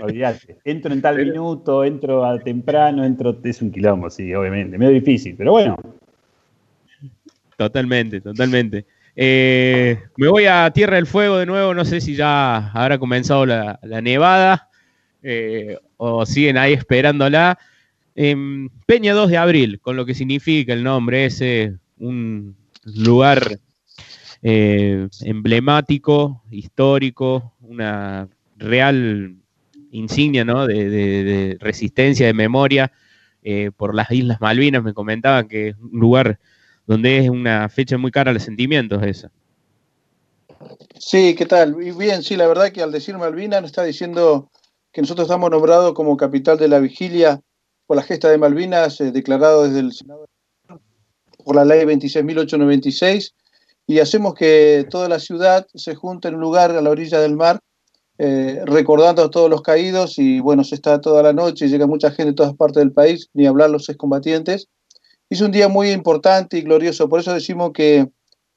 Olvídate. 0.00 0.58
Entro 0.64 0.92
en 0.92 1.02
tal 1.02 1.18
minuto, 1.18 1.84
entro 1.84 2.24
a 2.24 2.38
temprano, 2.38 3.04
entro. 3.04 3.38
Es 3.42 3.62
un 3.62 3.72
quilombo, 3.72 4.10
sí, 4.10 4.32
obviamente. 4.34 4.78
Medio 4.78 4.92
difícil, 4.92 5.34
pero 5.36 5.52
bueno, 5.52 5.76
Totalmente, 7.56 8.20
totalmente. 8.20 8.86
Eh, 9.14 9.96
me 10.16 10.28
voy 10.28 10.46
a 10.46 10.70
Tierra 10.70 10.96
del 10.96 11.06
Fuego 11.06 11.38
de 11.38 11.46
nuevo, 11.46 11.74
no 11.74 11.84
sé 11.84 12.00
si 12.00 12.16
ya 12.16 12.72
habrá 12.72 12.98
comenzado 12.98 13.46
la, 13.46 13.78
nevada 14.02 14.68
eh, 15.22 15.78
o 15.96 16.26
siguen 16.26 16.56
ahí 16.58 16.72
esperándola. 16.72 17.58
Peña 18.14 19.14
2 19.14 19.30
de 19.30 19.36
abril, 19.36 19.80
con 19.80 19.96
lo 19.96 20.04
que 20.04 20.14
significa 20.14 20.72
el 20.72 20.82
nombre, 20.82 21.26
ese 21.26 21.74
un 21.98 22.56
lugar 22.84 23.58
eh, 24.42 25.08
emblemático, 25.20 26.42
histórico, 26.50 27.54
una 27.60 28.28
real 28.56 29.36
insignia 29.90 30.44
¿no? 30.44 30.66
de, 30.66 31.56
resistencia, 31.60 32.26
de 32.26 32.34
memoria 32.34 32.92
por 33.76 33.94
las 33.94 34.10
Islas 34.10 34.40
Malvinas. 34.40 34.82
Me 34.82 34.94
comentaban 34.94 35.48
que 35.48 35.68
es 35.68 35.76
un 35.76 36.00
lugar 36.00 36.38
donde 36.86 37.18
es 37.18 37.28
una 37.28 37.68
fecha 37.68 37.98
muy 37.98 38.10
cara 38.10 38.30
a 38.30 38.34
los 38.34 38.42
sentimientos 38.42 39.02
esa. 39.02 39.30
Sí, 40.98 41.34
¿qué 41.34 41.46
tal? 41.46 41.74
Bien, 41.74 42.22
sí, 42.22 42.36
la 42.36 42.46
verdad 42.46 42.70
que 42.70 42.82
al 42.82 42.92
decir 42.92 43.16
Malvinas 43.18 43.64
está 43.64 43.82
diciendo 43.82 44.50
que 44.92 45.00
nosotros 45.00 45.26
estamos 45.26 45.50
nombrados 45.50 45.94
como 45.94 46.16
capital 46.16 46.58
de 46.58 46.68
la 46.68 46.78
vigilia 46.78 47.40
por 47.86 47.96
la 47.96 48.02
gesta 48.02 48.30
de 48.30 48.38
Malvinas, 48.38 49.00
eh, 49.00 49.10
declarado 49.10 49.64
desde 49.64 49.80
el 49.80 49.92
Senado 49.92 50.26
por 51.42 51.56
la 51.56 51.64
ley 51.64 51.84
26.896, 51.84 53.32
y 53.86 53.98
hacemos 53.98 54.34
que 54.34 54.86
toda 54.88 55.08
la 55.08 55.18
ciudad 55.18 55.66
se 55.74 55.94
junte 55.94 56.28
en 56.28 56.36
un 56.36 56.40
lugar 56.40 56.70
a 56.70 56.80
la 56.80 56.90
orilla 56.90 57.20
del 57.20 57.36
mar, 57.36 57.60
eh, 58.18 58.60
recordando 58.64 59.24
a 59.24 59.30
todos 59.30 59.50
los 59.50 59.62
caídos, 59.62 60.18
y 60.18 60.40
bueno, 60.40 60.64
se 60.64 60.74
está 60.74 61.00
toda 61.00 61.22
la 61.22 61.32
noche, 61.32 61.68
llega 61.68 61.86
mucha 61.86 62.10
gente 62.10 62.30
de 62.30 62.36
todas 62.36 62.54
partes 62.54 62.80
del 62.82 62.92
país, 62.92 63.28
ni 63.34 63.46
hablar 63.46 63.70
los 63.70 63.88
excombatientes, 63.88 64.68
es 65.32 65.40
un 65.40 65.50
día 65.50 65.68
muy 65.68 65.90
importante 65.90 66.58
y 66.58 66.60
glorioso, 66.60 67.08
por 67.08 67.20
eso 67.20 67.32
decimos 67.32 67.72
que, 67.72 68.08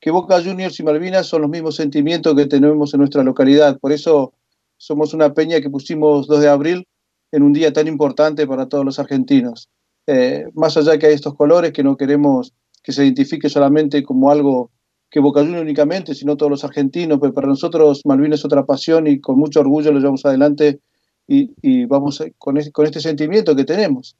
Boca 0.08 0.39
Juniors 0.43 0.80
y 0.80 0.84
Malvinas 0.84 1.26
son 1.26 1.41
los 1.41 1.50
mismos 1.50 1.78
sentimientos 1.78 2.36
que 2.36 2.45
tenemos 2.45 2.93
en 2.93 3.00
nuestra 3.00 3.24
localidad, 3.24 3.80
por 3.80 3.91
eso 3.91 4.34
somos 4.78 5.15
una 5.15 5.34
peña 5.34 5.62
que 5.62 5.69
pusimos 5.69 6.28
2 6.28 6.41
de 6.41 6.48
abril 6.48 6.88
en 7.32 7.41
un 7.41 7.54
día 7.54 7.74
tan 7.74 7.88
importante 7.88 8.45
para 8.45 8.67
todos 8.67 8.86
los 8.86 9.00
argentinos. 9.00 9.69
Eh, 10.06 10.45
más 10.54 10.78
allá 10.78 11.00
que 11.00 11.08
hay 11.08 11.13
estos 11.13 11.34
colores 11.34 11.71
que 11.71 11.82
no 11.82 11.98
queremos 11.98 12.54
que 12.86 12.91
se 12.91 13.04
identifique 13.04 13.50
solamente 13.50 14.04
como 14.04 14.30
algo 14.30 14.69
que 15.10 15.19
Boca 15.19 15.41
Juniors 15.41 15.63
únicamente, 15.63 16.13
sino 16.13 16.38
todos 16.38 16.52
los 16.52 16.63
argentinos, 16.63 17.17
pero 17.19 17.34
para 17.34 17.48
nosotros 17.48 18.02
Malvinas 18.06 18.39
es 18.39 18.45
otra 18.45 18.65
pasión 18.65 19.08
y 19.08 19.19
con 19.19 19.39
mucho 19.39 19.62
orgullo 19.62 19.91
lo 19.91 20.00
llevamos 20.00 20.26
adelante 20.26 20.80
y, 21.28 21.86
vamos 21.86 22.24
con, 22.38 22.60
con 22.71 22.86
este 22.86 23.00
sentimiento 23.00 23.56
que 23.56 23.65
tenemos. 23.65 24.15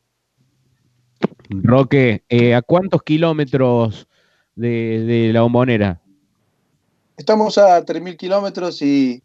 Roque, 1.49 2.23
eh, 2.28 2.56
¿a 2.56 2.63
cuántos 2.63 3.04
kilómetros 3.04 4.08
de, 4.56 5.30
la 5.32 5.41
bombonera? 5.41 6.01
Estamos 7.17 7.60
a 7.60 7.86
3.000 7.86 8.17
kilómetros 8.17 8.82
y, 8.82 9.21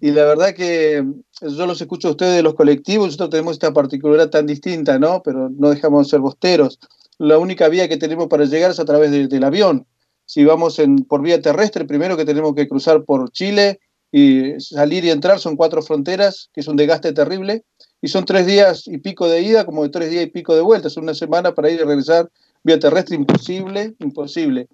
la 0.00 0.24
verdad 0.24 0.54
que 0.54 1.04
yo 1.40 1.66
los 1.66 1.80
escucho 1.80 2.08
a 2.08 2.10
ustedes 2.12 2.34
de 2.34 2.42
los 2.42 2.54
colectivos, 2.54 3.06
nosotros 3.06 3.30
tenemos 3.30 3.52
esta 3.52 3.72
particularidad 3.72 4.30
tan 4.30 4.46
distinta, 4.46 4.98
¿no? 4.98 5.22
Pero 5.22 5.48
no 5.48 5.70
dejamos 5.70 6.06
de 6.06 6.10
ser 6.10 6.20
bosteros. 6.20 6.80
La 7.22 7.38
única 7.38 7.68
vía 7.68 7.88
que 7.88 7.98
tenemos 7.98 8.26
para 8.26 8.46
llegar 8.46 8.72
es 8.72 8.80
a 8.80 8.84
través 8.84 9.12
del 9.12 9.44
avión. 9.44 9.86
Si 10.26 10.44
vamos 10.44 10.82
por 11.06 11.22
vía 11.22 11.40
terrestre, 11.40 11.84
primero 11.84 12.16
que 12.16 12.24
tenemos 12.24 12.52
que 12.56 12.66
cruzar 12.66 13.04
por 13.04 13.30
Chile 13.30 13.78
y 14.10 14.58
salir 14.58 15.04
y 15.04 15.10
entrar 15.10 15.38
son 15.38 15.54
cuatro 15.54 15.82
fronteras, 15.82 16.50
que 16.52 16.62
es 16.62 16.66
un 16.66 16.74
desgaste 16.74 17.12
terrible 17.12 17.62
y 18.00 18.08
son 18.08 18.24
tres 18.24 18.44
días 18.44 18.88
y 18.88 18.98
pico 18.98 19.28
de 19.28 19.40
ida, 19.40 19.64
como 19.64 19.84
de 19.84 19.90
tres 19.90 20.10
días 20.10 20.24
y 20.24 20.30
pico 20.30 20.56
de 20.56 20.62
vuelta, 20.62 20.88
es 20.88 20.96
una 20.96 21.14
semana 21.14 21.54
para 21.54 21.70
ir 21.70 21.78
y 21.78 21.84
regresar 21.84 22.28
vía 22.64 22.80
terrestre, 22.80 23.14
imposible, 23.14 23.94
imposible. 24.00 24.66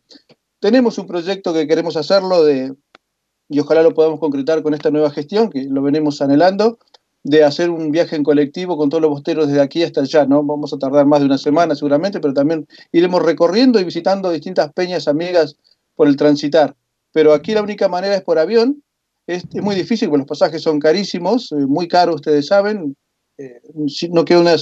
Tenemos 0.58 0.96
un 0.96 1.06
proyecto 1.06 1.52
que 1.52 1.66
queremos 1.66 1.98
hacerlo 1.98 2.44
de, 2.44 2.72
y 3.50 3.60
ojalá 3.60 3.82
lo 3.82 3.92
podamos 3.92 4.20
concretar 4.20 4.62
con 4.62 4.72
esta 4.72 4.90
nueva 4.90 5.10
gestión, 5.10 5.50
que 5.50 5.64
lo 5.64 5.82
venimos 5.82 6.22
anhelando, 6.22 6.78
de 7.24 7.44
hacer 7.44 7.70
un 7.70 7.90
viaje 7.90 8.16
en 8.16 8.22
colectivo 8.22 8.76
con 8.76 8.88
todos 8.88 9.02
los 9.02 9.10
bosteros 9.10 9.48
desde 9.48 9.60
aquí 9.60 9.82
hasta 9.82 10.02
allá, 10.02 10.24
¿no? 10.26 10.42
Vamos 10.42 10.72
a 10.72 10.78
tardar 10.78 11.06
más 11.06 11.20
de 11.20 11.26
una 11.26 11.38
semana 11.38 11.74
seguramente, 11.74 12.20
pero 12.20 12.32
también 12.34 12.66
iremos 12.92 13.22
recorriendo 13.22 13.80
y 13.80 13.84
visitando 13.84 14.30
distintas 14.30 14.72
peñas 14.72 15.08
amigas 15.08 15.56
por 15.94 16.08
el 16.08 16.16
transitar 16.16 16.74
pero 17.12 17.32
aquí 17.32 17.52
la 17.52 17.62
única 17.62 17.88
manera 17.88 18.14
es 18.14 18.22
por 18.22 18.38
avión. 18.38 18.82
Es, 19.26 19.44
muy 19.54 19.74
difícil, 19.74 20.08
porque 20.08 20.20
los 20.20 20.28
pasajes 20.28 20.62
son 20.62 20.78
carísimos, 20.78 21.52
eh, 21.52 21.56
muy 21.56 21.88
caros, 21.88 22.16
ustedes 22.16 22.46
saben. 22.46 22.96
Eh, 23.36 23.60
no 24.10 24.24
queda 24.24 24.56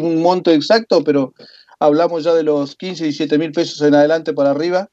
un 0.00 0.22
monto 0.22 0.50
exacto, 0.50 1.02
pero 1.04 1.34
hablamos 1.78 2.24
ya 2.24 2.34
de 2.34 2.42
los 2.42 2.76
15, 2.76 3.04
17 3.04 3.38
mil 3.38 3.52
pesos 3.52 3.80
en 3.82 3.94
adelante 3.94 4.32
para 4.32 4.50
arriba. 4.50 4.88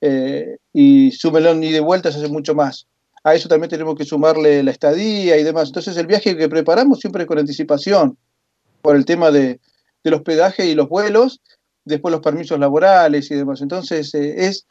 Eh, 0.00 0.56
y 0.72 1.12
súmelo 1.12 1.54
ni 1.54 1.70
de 1.70 1.80
vuelta 1.80 2.10
se 2.10 2.18
hace 2.18 2.28
mucho 2.28 2.54
más. 2.54 2.86
A 3.24 3.34
eso 3.34 3.48
también 3.48 3.70
tenemos 3.70 3.96
que 3.96 4.04
sumarle 4.04 4.62
la 4.62 4.70
estadía 4.70 5.36
y 5.36 5.42
demás. 5.42 5.68
Entonces 5.68 5.96
el 5.96 6.06
viaje 6.06 6.36
que 6.36 6.48
preparamos 6.48 7.00
siempre 7.00 7.22
es 7.22 7.28
con 7.28 7.38
anticipación, 7.38 8.16
por 8.82 8.96
el 8.96 9.04
tema 9.04 9.30
de, 9.30 9.60
del 10.02 10.14
hospedaje 10.14 10.66
y 10.66 10.74
los 10.74 10.88
vuelos, 10.88 11.40
después 11.84 12.12
los 12.12 12.20
permisos 12.20 12.58
laborales 12.58 13.30
y 13.30 13.34
demás. 13.34 13.62
Entonces 13.62 14.14
es 14.14 14.66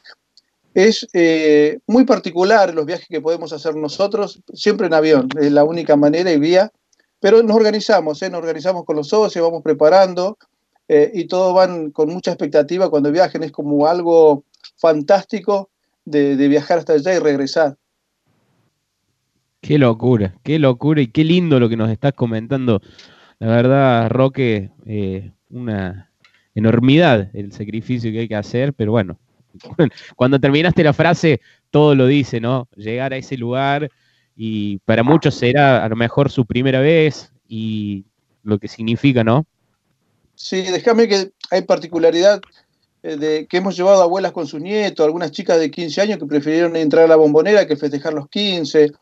es 0.74 1.06
eh, 1.12 1.78
muy 1.86 2.04
particular 2.04 2.74
los 2.74 2.84
viajes 2.84 3.06
que 3.08 3.20
podemos 3.20 3.52
hacer 3.52 3.76
nosotros, 3.76 4.42
siempre 4.52 4.88
en 4.88 4.94
avión, 4.94 5.28
es 5.40 5.52
la 5.52 5.62
única 5.62 5.96
manera 5.96 6.32
y 6.32 6.38
vía, 6.38 6.72
pero 7.20 7.42
nos 7.44 7.56
organizamos, 7.56 8.20
¿eh? 8.22 8.28
nos 8.28 8.40
organizamos 8.40 8.84
con 8.84 8.96
los 8.96 9.08
socios, 9.08 9.44
vamos 9.44 9.62
preparando 9.62 10.36
eh, 10.88 11.12
y 11.14 11.26
todos 11.26 11.54
van 11.54 11.92
con 11.92 12.08
mucha 12.08 12.32
expectativa 12.32 12.90
cuando 12.90 13.12
viajen, 13.12 13.44
es 13.44 13.52
como 13.52 13.86
algo 13.86 14.42
fantástico 14.76 15.70
de, 16.04 16.34
viajar 16.48 16.80
hasta 16.80 16.94
allá 16.94 17.14
y 17.14 17.18
regresar. 17.20 17.76
Qué 19.64 19.78
locura, 19.78 20.34
qué 20.42 20.58
locura 20.58 21.00
y 21.00 21.06
qué 21.06 21.24
lindo 21.24 21.58
lo 21.58 21.70
que 21.70 21.76
nos 21.78 21.90
estás 21.90 22.12
comentando. 22.12 22.82
La 23.38 23.46
verdad, 23.46 24.10
Roque, 24.10 24.70
una 25.48 26.10
enormidad 26.54 27.30
el 27.34 27.50
sacrificio 27.50 28.12
que 28.12 28.20
hay 28.20 28.28
que 28.28 28.36
hacer, 28.36 28.74
pero 28.74 28.92
bueno, 28.92 29.18
cuando 30.16 30.38
terminaste 30.38 30.84
la 30.84 30.92
frase, 30.92 31.40
todo 31.70 31.94
lo 31.94 32.06
dice, 32.06 32.42
¿no? 32.42 32.68
Llegar 32.76 33.14
a 33.14 33.16
ese 33.16 33.38
lugar 33.38 33.90
y 34.36 34.80
para 34.80 35.02
muchos 35.02 35.34
será 35.34 35.82
a 35.82 35.88
lo 35.88 35.96
mejor 35.96 36.30
su 36.30 36.44
primera 36.44 36.80
vez 36.80 37.32
y 37.48 38.04
lo 38.42 38.58
que 38.58 38.68
significa, 38.68 39.24
¿no? 39.24 39.46
Sí, 40.34 40.60
déjame 40.60 41.08
que 41.08 41.30
hay 41.50 41.62
particularidad 41.62 42.42
eh, 43.02 43.16
de 43.16 43.46
que 43.46 43.56
hemos 43.56 43.74
llevado 43.74 44.02
abuelas 44.02 44.32
con 44.32 44.46
su 44.46 44.58
nieto, 44.58 45.04
algunas 45.04 45.30
chicas 45.30 45.58
de 45.58 45.70
15 45.70 46.02
años 46.02 46.18
que 46.18 46.26
prefirieron 46.26 46.76
entrar 46.76 47.04
a 47.04 47.08
la 47.08 47.16
bombonera 47.16 47.66
que 47.66 47.76
festejar 47.76 48.12
los 48.12 48.28
15, 48.28 48.92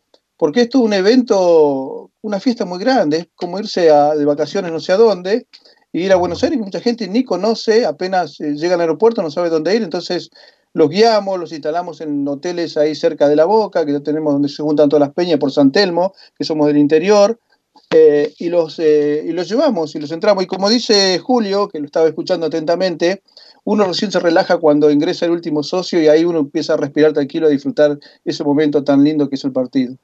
porque 0.43 0.63
esto 0.63 0.79
es 0.79 0.85
un 0.87 0.93
evento, 0.93 2.11
una 2.21 2.41
fiesta 2.41 2.65
muy 2.65 2.81
grande, 2.81 3.17
es 3.17 3.29
como 3.37 3.61
irse 3.61 3.83
de 3.83 4.25
vacaciones 4.25 4.73
no 4.73 4.81
sé 4.81 4.91
a 4.91 4.97
dónde, 4.97 5.47
y 5.93 6.03
ir 6.03 6.13
a 6.13 6.17
Buenos 6.17 6.43
Aires, 6.43 6.59
mucha 6.59 6.81
gente 6.81 7.07
ni 7.07 7.23
conoce, 7.23 7.87
apenas 7.87 8.41
eh, 8.41 8.57
llega 8.57 8.75
al 8.75 8.81
aeropuerto, 8.81 9.23
no 9.23 9.31
sabe 9.31 9.51
dónde 9.51 9.77
ir, 9.77 9.85
entonces 9.85 10.31
los 10.73 10.91
guiamos, 10.91 11.39
los 11.39 11.53
instalamos 11.53 12.01
en 12.01 12.27
hoteles 12.27 12.77
ahí 12.77 12.97
cerca 12.97 13.29
de 13.29 13.37
la 13.37 13.45
boca, 13.45 13.87
que 13.87 13.93
ya 13.93 14.01
tenemos 14.01 14.33
donde 14.33 14.49
se 14.49 14.65
juntan 14.65 14.89
todas 14.89 15.07
las 15.07 15.15
peñas 15.15 15.39
por 15.39 15.53
San 15.53 15.71
Telmo, 15.71 16.13
que 16.37 16.43
somos 16.43 16.67
del 16.67 16.79
interior, 16.79 17.39
eh, 17.91 18.35
y, 18.41 18.49
los, 18.49 18.81
eh, 18.81 19.23
y 19.25 19.31
los 19.31 19.49
llevamos 19.49 19.95
y 19.95 20.01
los 20.01 20.11
entramos. 20.11 20.43
Y 20.43 20.49
como 20.49 20.69
dice 20.69 21.21
Julio, 21.21 21.69
que 21.69 21.79
lo 21.79 21.87
estaba 21.87 22.09
escuchando 22.09 22.47
atentamente, 22.47 23.23
uno 23.63 23.85
recién 23.85 24.11
se 24.11 24.19
relaja 24.19 24.57
cuando 24.57 24.91
ingresa 24.91 25.25
el 25.25 25.31
último 25.31 25.63
socio 25.63 26.03
y 26.03 26.09
ahí 26.09 26.25
uno 26.25 26.41
empieza 26.41 26.75
a 26.75 26.79
respirar 26.79 27.13
tranquilo, 27.13 27.47
a 27.47 27.51
disfrutar 27.51 27.97
ese 28.25 28.43
momento 28.43 28.83
tan 28.83 29.05
lindo 29.05 29.29
que 29.29 29.37
es 29.37 29.45
el 29.45 29.53
partido. 29.53 29.95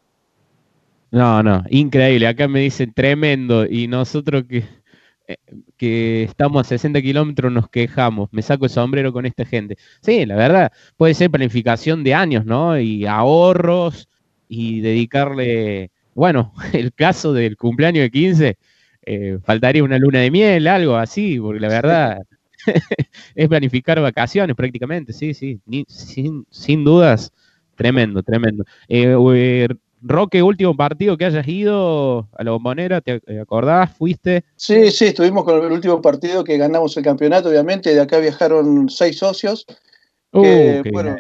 No, 1.11 1.43
no, 1.43 1.65
increíble. 1.71 2.27
Acá 2.27 2.49
me 2.49 2.61
dicen 2.61 2.93
tremendo 2.93 3.65
y 3.67 3.89
nosotros 3.89 4.45
que 4.49 4.65
que 5.77 6.25
estamos 6.25 6.61
a 6.67 6.69
60 6.69 7.01
kilómetros 7.03 7.53
nos 7.53 7.69
quejamos, 7.69 8.29
me 8.33 8.43
saco 8.43 8.65
el 8.67 8.71
sombrero 8.71 9.13
con 9.13 9.27
esta 9.27 9.45
gente. 9.45 9.77
Sí, 10.01 10.27
la 10.27 10.37
verdad, 10.37 10.73
puede 10.97 11.15
ser 11.15 11.31
planificación 11.31 12.05
de 12.05 12.15
años, 12.15 12.45
¿no? 12.47 12.79
Y 12.79 13.07
ahorros 13.07 14.09
y 14.49 14.81
dedicarle, 14.81 15.91
bueno, 16.15 16.53
el 16.73 16.93
caso 16.95 17.33
del 17.33 17.57
cumpleaños 17.57 18.03
de 18.03 18.11
15, 18.11 18.59
eh, 19.07 19.39
faltaría 19.45 19.85
una 19.85 19.99
luna 19.99 20.21
de 20.21 20.31
miel, 20.31 20.67
algo 20.69 20.97
así, 20.97 21.39
porque 21.41 21.61
la 21.61 21.69
verdad 21.69 22.19
es 23.35 23.49
planificar 23.49 24.01
vacaciones 24.01 24.57
prácticamente, 24.57 25.13
sí, 25.13 25.35
sí, 25.35 25.61
sin, 25.89 26.47
sin 26.51 26.85
dudas, 26.85 27.33
tremendo, 27.77 28.23
tremendo. 28.23 28.65
Eh, 28.89 29.69
Roque, 30.03 30.43
último 30.43 30.77
partido 30.77 31.17
que 31.17 31.25
hayas 31.25 31.47
ido 31.49 32.29
a 32.33 32.45
la 32.45 32.53
bombonera, 32.53 33.01
¿te 33.01 33.21
acordás? 33.41 33.91
¿Fuiste? 33.97 34.45
Sí, 34.57 34.91
sí, 34.91 35.07
estuvimos 35.07 35.45
con 35.45 35.65
el 35.65 35.73
último 35.73 36.01
partido 36.01 36.45
que 36.45 36.57
ganamos 36.57 36.97
el 36.97 37.03
campeonato, 37.03 37.49
obviamente. 37.49 37.95
De 37.95 38.01
acá 38.01 38.19
viajaron 38.19 38.89
seis 38.89 39.19
socios. 39.19 39.67
Uh, 40.33 40.83
bueno, 40.93 41.17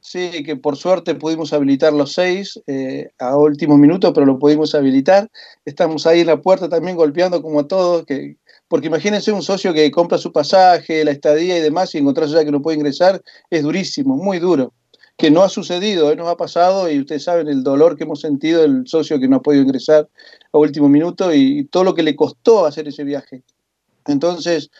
sí, 0.00 0.42
que 0.44 0.56
por 0.56 0.76
suerte 0.76 1.14
pudimos 1.14 1.52
habilitar 1.52 1.92
los 1.92 2.12
seis 2.12 2.60
eh, 2.66 3.10
a 3.18 3.36
último 3.36 3.78
minuto, 3.78 4.12
pero 4.12 4.26
lo 4.26 4.38
pudimos 4.38 4.74
habilitar. 4.74 5.30
Estamos 5.64 6.06
ahí 6.06 6.20
en 6.20 6.28
la 6.28 6.40
puerta 6.40 6.68
también 6.68 6.96
golpeando 6.96 7.40
como 7.42 7.60
a 7.60 7.68
todos, 7.68 8.06
que, 8.06 8.38
porque 8.66 8.88
imagínense 8.88 9.30
un 9.30 9.42
socio 9.42 9.72
que 9.72 9.90
compra 9.90 10.18
su 10.18 10.32
pasaje, 10.32 11.04
la 11.04 11.12
estadía 11.12 11.58
y 11.58 11.60
demás, 11.60 11.94
y 11.94 11.98
encontrarse 11.98 12.34
ya 12.34 12.44
que 12.44 12.50
no 12.50 12.62
puede 12.62 12.78
ingresar, 12.78 13.22
es 13.50 13.62
durísimo, 13.62 14.16
muy 14.16 14.40
duro 14.40 14.72
que 15.20 15.30
no 15.30 15.42
ha 15.42 15.50
sucedido, 15.50 16.10
¿eh? 16.10 16.16
nos 16.16 16.28
ha 16.28 16.36
pasado 16.38 16.90
y 16.90 16.98
ustedes 16.98 17.24
saben 17.24 17.46
el 17.46 17.62
dolor 17.62 17.94
que 17.94 18.04
hemos 18.04 18.22
sentido 18.22 18.64
el 18.64 18.86
socio 18.86 19.20
que 19.20 19.28
no 19.28 19.36
ha 19.36 19.42
podido 19.42 19.62
ingresar 19.62 20.08
a 20.50 20.56
último 20.56 20.88
minuto 20.88 21.34
y, 21.34 21.64
todo 21.64 21.84
lo 21.84 21.94
que 21.94 22.02
le 22.02 22.16
costó 22.16 22.64
hacer 22.64 22.88
ese 22.88 23.04
viaje. 23.04 23.42
Entonces, 24.06 24.70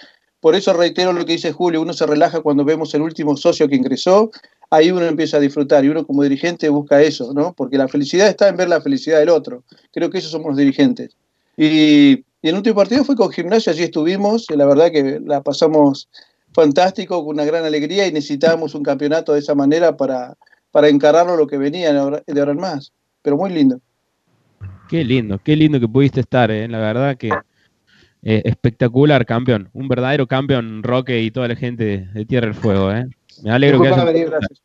por 0.41 0.55
eso 0.55 0.73
reitero 0.73 1.13
lo 1.13 1.27
que 1.27 1.35
dice 1.35 1.53
Julio, 1.53 1.83
uno 1.83 1.93
se 1.93 2.07
relaja 2.07 2.41
cuando 2.41 2.65
vemos 2.65 2.95
el 2.95 3.03
último 3.03 3.37
socio 3.37 3.69
que 3.69 3.77
ingresó, 3.77 4.31
ahí 4.71 4.91
uno 4.91 5.05
empieza 5.05 5.37
a 5.37 5.41
disfrutar 5.41 5.85
y 5.85 5.91
uno 5.91 6.07
como 6.07 6.23
dirigente 6.23 6.71
busca 6.71 7.03
eso, 7.03 7.35
¿no? 7.35 7.53
Porque 7.53 7.77
la 7.77 7.89
felicidad 7.89 8.27
está 8.27 8.49
en 8.49 8.57
ver 8.57 8.71
la 8.71 8.81
felicidad 8.81 9.19
del 9.19 9.29
otro. 9.29 9.65
Creo 9.93 10.09
que 10.09 10.19
esos 10.19 10.31
somos 10.31 10.49
los 10.49 10.57
dirigentes. 10.57 11.19
Y, 11.59 12.25
y 12.41 12.49
el 12.49 12.55
último 12.55 12.77
partido 12.77 13.05
fue 13.05 13.15
con 13.15 13.31
Gimnasia, 13.31 13.75
allí 13.75 13.83
estuvimos, 13.83 14.47
la 14.49 14.65
verdad 14.65 14.91
que 14.91 15.21
la 15.23 15.43
pasamos 15.43 16.09
fantástico, 16.53 17.25
con 17.25 17.35
una 17.35 17.45
gran 17.45 17.65
alegría 17.65 18.07
y 18.07 18.13
necesitábamos 18.13 18.75
un 18.75 18.83
campeonato 18.83 19.33
de 19.33 19.41
esa 19.41 19.55
manera 19.55 19.97
para, 19.97 20.37
para 20.71 20.89
encararlo 20.89 21.37
lo 21.37 21.47
que 21.47 21.59
venía 21.59 21.93
de 21.93 21.99
ahora 21.99 22.53
en 22.53 22.61
más. 22.61 22.93
Pero 23.23 23.37
muy 23.37 23.51
lindo. 23.51 23.81
Qué 24.89 25.05
lindo, 25.05 25.39
qué 25.43 25.55
lindo 25.55 25.79
que 25.79 25.87
pudiste 25.87 26.21
estar, 26.21 26.51
¿eh? 26.51 26.67
la 26.67 26.79
verdad 26.79 27.17
que 27.17 27.31
eh, 28.23 28.43
espectacular 28.45 29.25
campeón, 29.25 29.71
un 29.73 29.87
verdadero 29.89 30.27
campeón 30.27 30.83
Roque 30.83 31.21
y 31.21 31.31
toda 31.31 31.49
la 31.49 31.55
gente 31.57 32.09
de, 32.13 32.25
Tierra 32.25 32.47
del 32.47 32.57
Fuego. 32.57 32.91
¿eh? 32.91 33.07
Me 33.43 33.53
alegro 33.53 33.81
que 33.81 33.89
Diego, 33.89 34.31
gracias. 34.31 34.63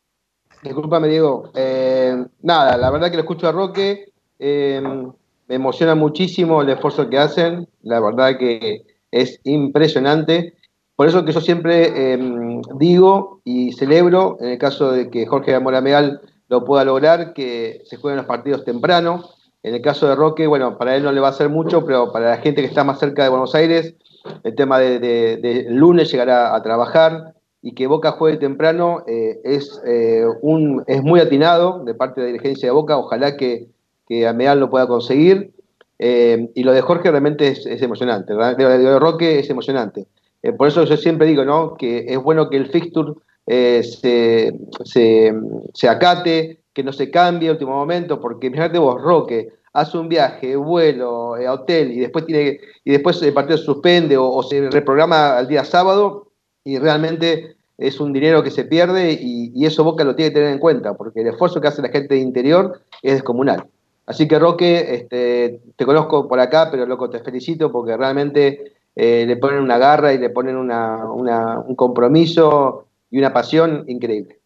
Disculpame, 0.62 1.08
Diego. 1.08 1.52
Eh, 1.54 2.24
nada, 2.42 2.76
la 2.76 2.90
verdad 2.90 3.08
que 3.08 3.16
lo 3.16 3.22
escucho 3.22 3.46
a 3.46 3.52
Roque. 3.52 4.06
me 4.40 5.54
emociona 5.54 5.94
muchísimo 5.94 6.60
el 6.60 6.70
esfuerzo 6.70 7.08
que 7.08 7.18
hacen. 7.18 7.68
La 7.82 8.00
verdad 8.00 8.36
que 8.36 8.82
es 9.12 9.40
impresionante. 9.44 10.54
Por 10.96 11.06
eso 11.06 11.24
que 11.24 11.32
yo 11.32 11.40
siempre 11.40 12.12
em, 12.14 12.62
digo 12.78 13.40
y 13.44 13.72
celebro, 13.72 14.38
en 14.40 14.48
el 14.48 14.58
caso 14.58 14.90
de 14.90 15.10
que 15.10 15.26
Jorge 15.26 15.52
Gamora 15.52 15.82
Meal 15.82 16.22
lo 16.48 16.64
pueda 16.64 16.84
lograr, 16.84 17.34
que 17.34 17.82
se 17.84 17.96
jueguen 17.96 18.16
los 18.16 18.26
partidos 18.26 18.64
temprano. 18.64 19.28
En 19.62 19.74
el 19.74 19.82
caso 19.82 20.08
de 20.08 20.14
Roque, 20.14 20.46
bueno, 20.46 20.78
para 20.78 20.96
él 20.96 21.02
no 21.02 21.12
le 21.12 21.20
va 21.20 21.28
a 21.28 21.30
hacer 21.30 21.48
mucho, 21.48 21.84
pero 21.84 22.12
para 22.12 22.30
la 22.30 22.36
gente 22.38 22.62
que 22.62 22.68
está 22.68 22.82
más 22.82 22.98
cerca 22.98 23.24
de 23.24 23.28
Buenos 23.28 23.54
Aires, 23.54 23.94
el 24.42 24.54
tema 24.54 24.78
de, 24.78 25.66
lunes 25.68 26.10
llegar 26.10 26.30
a, 26.30 26.62
trabajar 26.62 27.34
y 27.62 27.74
que 27.74 27.86
Boca 27.86 28.12
juegue 28.12 28.38
temprano 28.38 29.02
eh, 29.06 29.40
es, 29.44 29.80
eh, 29.84 30.24
muy 30.42 31.20
atinado 31.20 31.84
de 31.84 31.94
parte 31.94 32.20
de 32.20 32.28
la 32.28 32.32
dirigencia 32.32 32.68
de 32.68 32.72
Boca. 32.72 32.96
Ojalá 32.96 33.36
que, 33.36 33.68
que 34.08 34.26
Ameal 34.26 34.60
lo 34.60 34.70
pueda 34.70 34.86
conseguir. 34.86 35.52
Eh, 35.98 36.50
y 36.54 36.62
lo 36.62 36.72
de 36.72 36.82
Jorge 36.82 37.10
realmente 37.10 37.48
es, 37.48 37.66
emocionante. 37.82 38.34
Lo 38.34 38.54
de 38.54 38.98
Roque 38.98 39.40
es 39.40 39.50
emocionante. 39.50 40.06
Eh, 40.42 40.52
por 40.52 40.68
eso 40.68 40.84
yo 40.84 40.96
siempre 40.96 41.26
digo 41.26 41.44
¿no? 41.44 41.76
que 41.76 42.06
es 42.08 42.18
bueno 42.18 42.48
que 42.48 42.56
el 42.56 42.68
fixture 42.68 43.12
eh, 43.46 43.82
se, 43.82 45.88
acate, 45.88 46.60
que 46.72 46.82
no 46.82 46.92
se 46.92 47.10
cambie 47.10 47.48
a 47.48 47.52
último 47.52 47.72
momento, 47.72 48.20
porque 48.20 48.50
fíjate 48.50 48.78
vos, 48.78 49.00
Roque, 49.00 49.48
hace 49.72 49.98
un 49.98 50.08
viaje, 50.08 50.56
vuelo, 50.56 51.36
eh, 51.36 51.48
hotel, 51.48 51.92
y 51.92 52.00
después 52.00 52.26
tiene 52.26 52.58
y 52.84 52.90
después 52.90 53.22
el 53.22 53.32
partido 53.32 53.58
se 53.58 53.64
suspende 53.64 54.16
o, 54.16 54.42
se 54.42 54.70
reprograma 54.70 55.36
al 55.36 55.48
día 55.48 55.64
sábado, 55.64 56.30
y 56.64 56.78
realmente 56.78 57.56
es 57.78 58.00
un 58.00 58.12
dinero 58.12 58.42
que 58.42 58.50
se 58.50 58.64
pierde 58.64 59.12
y, 59.12 59.52
y, 59.54 59.66
eso 59.66 59.84
Boca 59.84 60.02
lo 60.02 60.16
tiene 60.16 60.30
que 60.30 60.36
tener 60.36 60.52
en 60.52 60.58
cuenta, 60.58 60.94
porque 60.94 61.20
el 61.20 61.28
esfuerzo 61.28 61.60
que 61.60 61.68
hace 61.68 61.82
la 61.82 61.90
gente 61.90 62.14
de 62.14 62.20
interior 62.20 62.80
es 63.02 63.14
descomunal. 63.14 63.66
Así 64.06 64.28
que 64.28 64.38
Roque, 64.38 64.94
este, 64.94 65.60
te 65.74 65.84
conozco 65.84 66.28
por 66.28 66.38
acá, 66.38 66.70
pero 66.70 66.86
loco, 66.86 67.10
te 67.10 67.18
felicito 67.20 67.72
porque 67.72 67.96
realmente 67.96 68.75
eh, 68.96 69.24
le 69.26 69.36
ponen 69.36 69.60
una 69.60 69.78
garra 69.78 70.12
y 70.12 70.18
le 70.18 70.30
ponen 70.30 70.56
un 70.56 71.76
compromiso 71.76 72.88
y 73.10 73.18
una 73.18 73.32
pasión 73.32 73.84
increíble. 73.86 74.40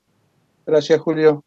Gracias, 0.66 1.01
Julio. 1.01 1.42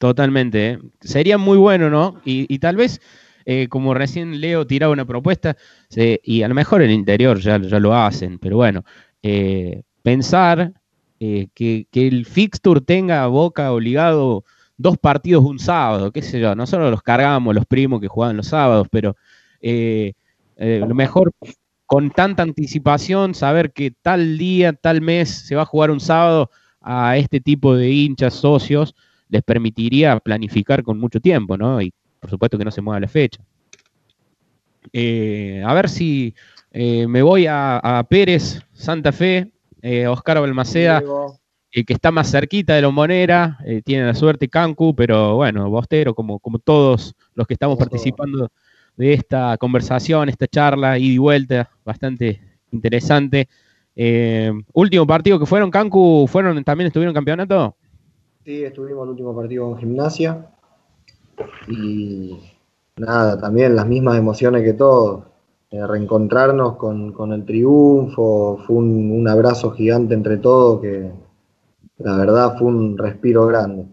Totalmente. 0.00 0.70
¿eh? 0.70 0.78
Sería 1.00 1.38
muy 1.38 1.56
bueno, 1.56 1.88
¿no? 1.90 2.20
Y, 2.24 2.58
tal 2.58 2.76
vez, 2.76 3.00
eh, 3.44 3.68
como 3.68 3.94
recién 3.94 4.40
Leo 4.40 4.66
tiraba 4.66 4.92
una 4.92 5.04
propuesta, 5.04 5.56
y 5.94 6.42
a 6.42 6.48
lo 6.48 6.54
mejor 6.54 6.82
el 6.82 6.90
interior 6.90 7.38
ya, 7.38 7.60
ya 7.60 7.78
lo 7.78 7.94
hacen, 7.94 8.40
pero 8.40 8.56
bueno, 8.56 8.82
pensar 10.02 10.72
eh, 11.20 11.48
que, 11.54 11.86
el 11.92 12.26
fixture 12.26 12.80
tenga 12.80 13.26
Boca 13.28 13.72
obligado 13.72 14.44
dos 14.76 14.98
partidos 14.98 15.44
un 15.44 15.58
sábado, 15.58 16.12
qué 16.12 16.20
sé 16.20 16.38
yo, 16.40 16.54
no 16.54 16.66
solo 16.66 16.90
los 16.90 17.02
cargamos 17.02 17.54
los 17.54 17.64
primos 17.66 18.00
que 18.00 18.08
juegan 18.08 18.36
los 18.36 18.48
sábados, 18.48 18.88
pero 18.90 19.16
eh, 19.62 20.12
eh, 20.56 20.84
lo 20.86 20.94
mejor 20.94 21.32
con 21.86 22.10
tanta 22.10 22.42
anticipación, 22.42 23.34
saber 23.34 23.72
que 23.72 23.90
tal 23.90 24.38
día, 24.38 24.72
tal 24.72 25.00
mes 25.00 25.30
se 25.30 25.54
va 25.54 25.62
a 25.62 25.66
jugar 25.66 25.90
un 25.90 26.00
sábado 26.00 26.50
a 26.80 27.16
este 27.16 27.40
tipo 27.40 27.74
de 27.76 27.90
hinchas, 27.90 28.34
socios, 28.34 28.94
les 29.28 29.42
permitiría 29.42 30.18
planificar 30.20 30.82
con 30.82 30.98
mucho 30.98 31.20
tiempo, 31.20 31.56
¿no? 31.56 31.80
Y 31.80 31.92
por 32.20 32.30
supuesto 32.30 32.58
que 32.58 32.64
no 32.64 32.70
se 32.70 32.80
mueva 32.80 33.00
la 33.00 33.08
fecha. 33.08 33.42
a 34.92 35.74
ver 35.74 35.88
si 35.88 36.34
me 36.72 37.22
voy 37.22 37.46
a, 37.48 38.06
Pérez, 38.08 38.62
Santa 38.72 39.12
Fe, 39.12 39.50
Oscar 40.08 40.40
Balmaceda, 40.40 41.02
el 41.74 41.84
que 41.84 41.92
está 41.92 42.12
más 42.12 42.30
cerquita 42.30 42.74
de 42.74 43.48
eh, 43.66 43.82
tiene 43.84 44.06
la 44.06 44.14
suerte 44.14 44.48
Cancu, 44.48 44.94
pero 44.94 45.34
bueno, 45.34 45.68
Bostero, 45.68 46.14
como, 46.14 46.38
como 46.38 46.60
todos 46.60 47.16
los 47.34 47.46
que 47.48 47.54
estamos 47.54 47.76
participando 47.76 48.48
de 48.96 49.12
esta 49.12 49.56
conversación, 49.58 50.28
esta 50.28 50.46
charla, 50.46 50.98
ida 50.98 51.14
y 51.14 51.18
vuelta, 51.18 51.70
bastante 51.84 52.40
interesante. 52.70 53.48
Eh, 53.96 54.52
último 54.72 55.06
partido 55.06 55.38
que 55.38 55.46
fueron, 55.46 55.70
Cancu, 55.70 56.26
¿fueron, 56.28 56.62
también 56.64 56.88
estuvieron 56.88 57.14
campeonato? 57.14 57.76
Sí, 58.44 58.64
estuvimos 58.64 59.04
el 59.04 59.10
último 59.10 59.34
partido 59.34 59.70
con 59.70 59.78
gimnasia. 59.78 60.46
Y 61.68 62.38
nada, 62.96 63.40
también 63.40 63.74
las 63.74 63.86
mismas 63.86 64.18
emociones 64.18 64.62
que 64.62 64.72
todos. 64.74 65.24
Reencontrarnos 65.70 66.76
con, 66.76 67.32
el 67.32 67.44
triunfo, 67.44 68.62
fue 68.64 68.76
un 68.76 69.26
abrazo 69.26 69.72
gigante 69.72 70.14
entre 70.14 70.36
todos 70.36 70.80
que, 70.80 71.10
la 71.98 72.16
verdad 72.16 72.56
fue 72.58 72.68
un 72.68 72.98
respiro 72.98 73.46
grande. 73.46 73.86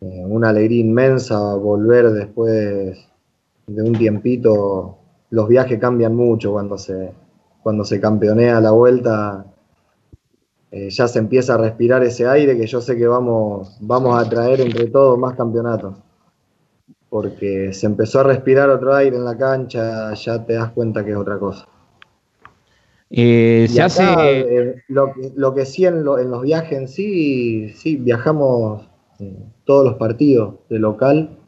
Eh, 0.00 0.24
una 0.26 0.50
alegría 0.50 0.80
inmensa 0.80 1.54
volver 1.54 2.10
después 2.10 3.08
de 3.66 3.82
un 3.82 3.92
tiempito. 3.94 4.98
Los 5.30 5.48
viajes 5.48 5.78
cambian 5.78 6.14
mucho 6.14 6.52
cuando 6.52 6.78
se, 6.78 7.12
cuando 7.62 7.84
se 7.84 8.00
campeonea 8.00 8.60
la 8.60 8.70
vuelta. 8.70 9.46
Eh, 10.70 10.90
ya 10.90 11.08
se 11.08 11.18
empieza 11.18 11.54
a 11.54 11.58
respirar 11.58 12.02
ese 12.02 12.26
aire 12.26 12.56
que 12.56 12.66
yo 12.66 12.80
sé 12.80 12.96
que 12.96 13.06
vamos, 13.06 13.76
vamos 13.80 14.20
a 14.20 14.28
traer 14.28 14.60
entre 14.60 14.86
todos 14.86 15.18
más 15.18 15.34
campeonatos. 15.34 15.96
Porque 17.08 17.72
se 17.72 17.86
empezó 17.86 18.20
a 18.20 18.24
respirar 18.24 18.68
otro 18.68 18.94
aire 18.94 19.16
en 19.16 19.24
la 19.24 19.36
cancha, 19.36 20.12
ya 20.14 20.44
te 20.44 20.54
das 20.54 20.72
cuenta 20.72 21.04
que 21.04 21.12
es 21.12 21.16
otra 21.16 21.38
cosa. 21.38 21.66
Eh, 23.10 23.66
se 23.70 23.82
hace. 23.82 24.02
Eh, 24.02 24.82
lo, 24.88 25.12
lo, 25.36 25.54
que 25.54 25.64
sí 25.64 25.84
en, 25.86 26.04
los 26.04 26.42
viajes 26.42 26.78
en 26.78 26.88
sí, 26.88 27.70
sí, 27.70 27.96
viajamos 27.96 28.88
eh, 29.20 29.36
todos 29.64 29.84
los 29.84 29.94
partidos 29.94 30.56
de 30.68 30.78
local. 30.78 31.38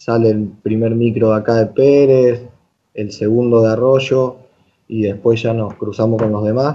Sale 0.00 0.30
el 0.30 0.48
primer 0.62 0.94
micro 0.94 1.28
de 1.28 1.36
acá 1.36 1.56
de 1.56 1.66
Pérez, 1.66 2.48
el 2.94 3.12
segundo 3.12 3.60
de 3.60 3.72
Arroyo, 3.72 4.36
y 4.88 5.02
después 5.02 5.42
ya 5.42 5.52
nos 5.52 5.74
cruzamos 5.74 6.22
con 6.22 6.32
los 6.32 6.42
demás. 6.42 6.74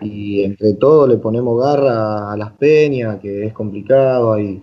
Y 0.00 0.42
entre 0.42 0.74
todos 0.74 1.08
le 1.08 1.18
ponemos 1.18 1.62
garra 1.62 2.32
a 2.32 2.36
las 2.36 2.50
peñas, 2.54 3.20
que 3.20 3.46
es 3.46 3.52
complicado, 3.52 4.32
hay 4.32 4.60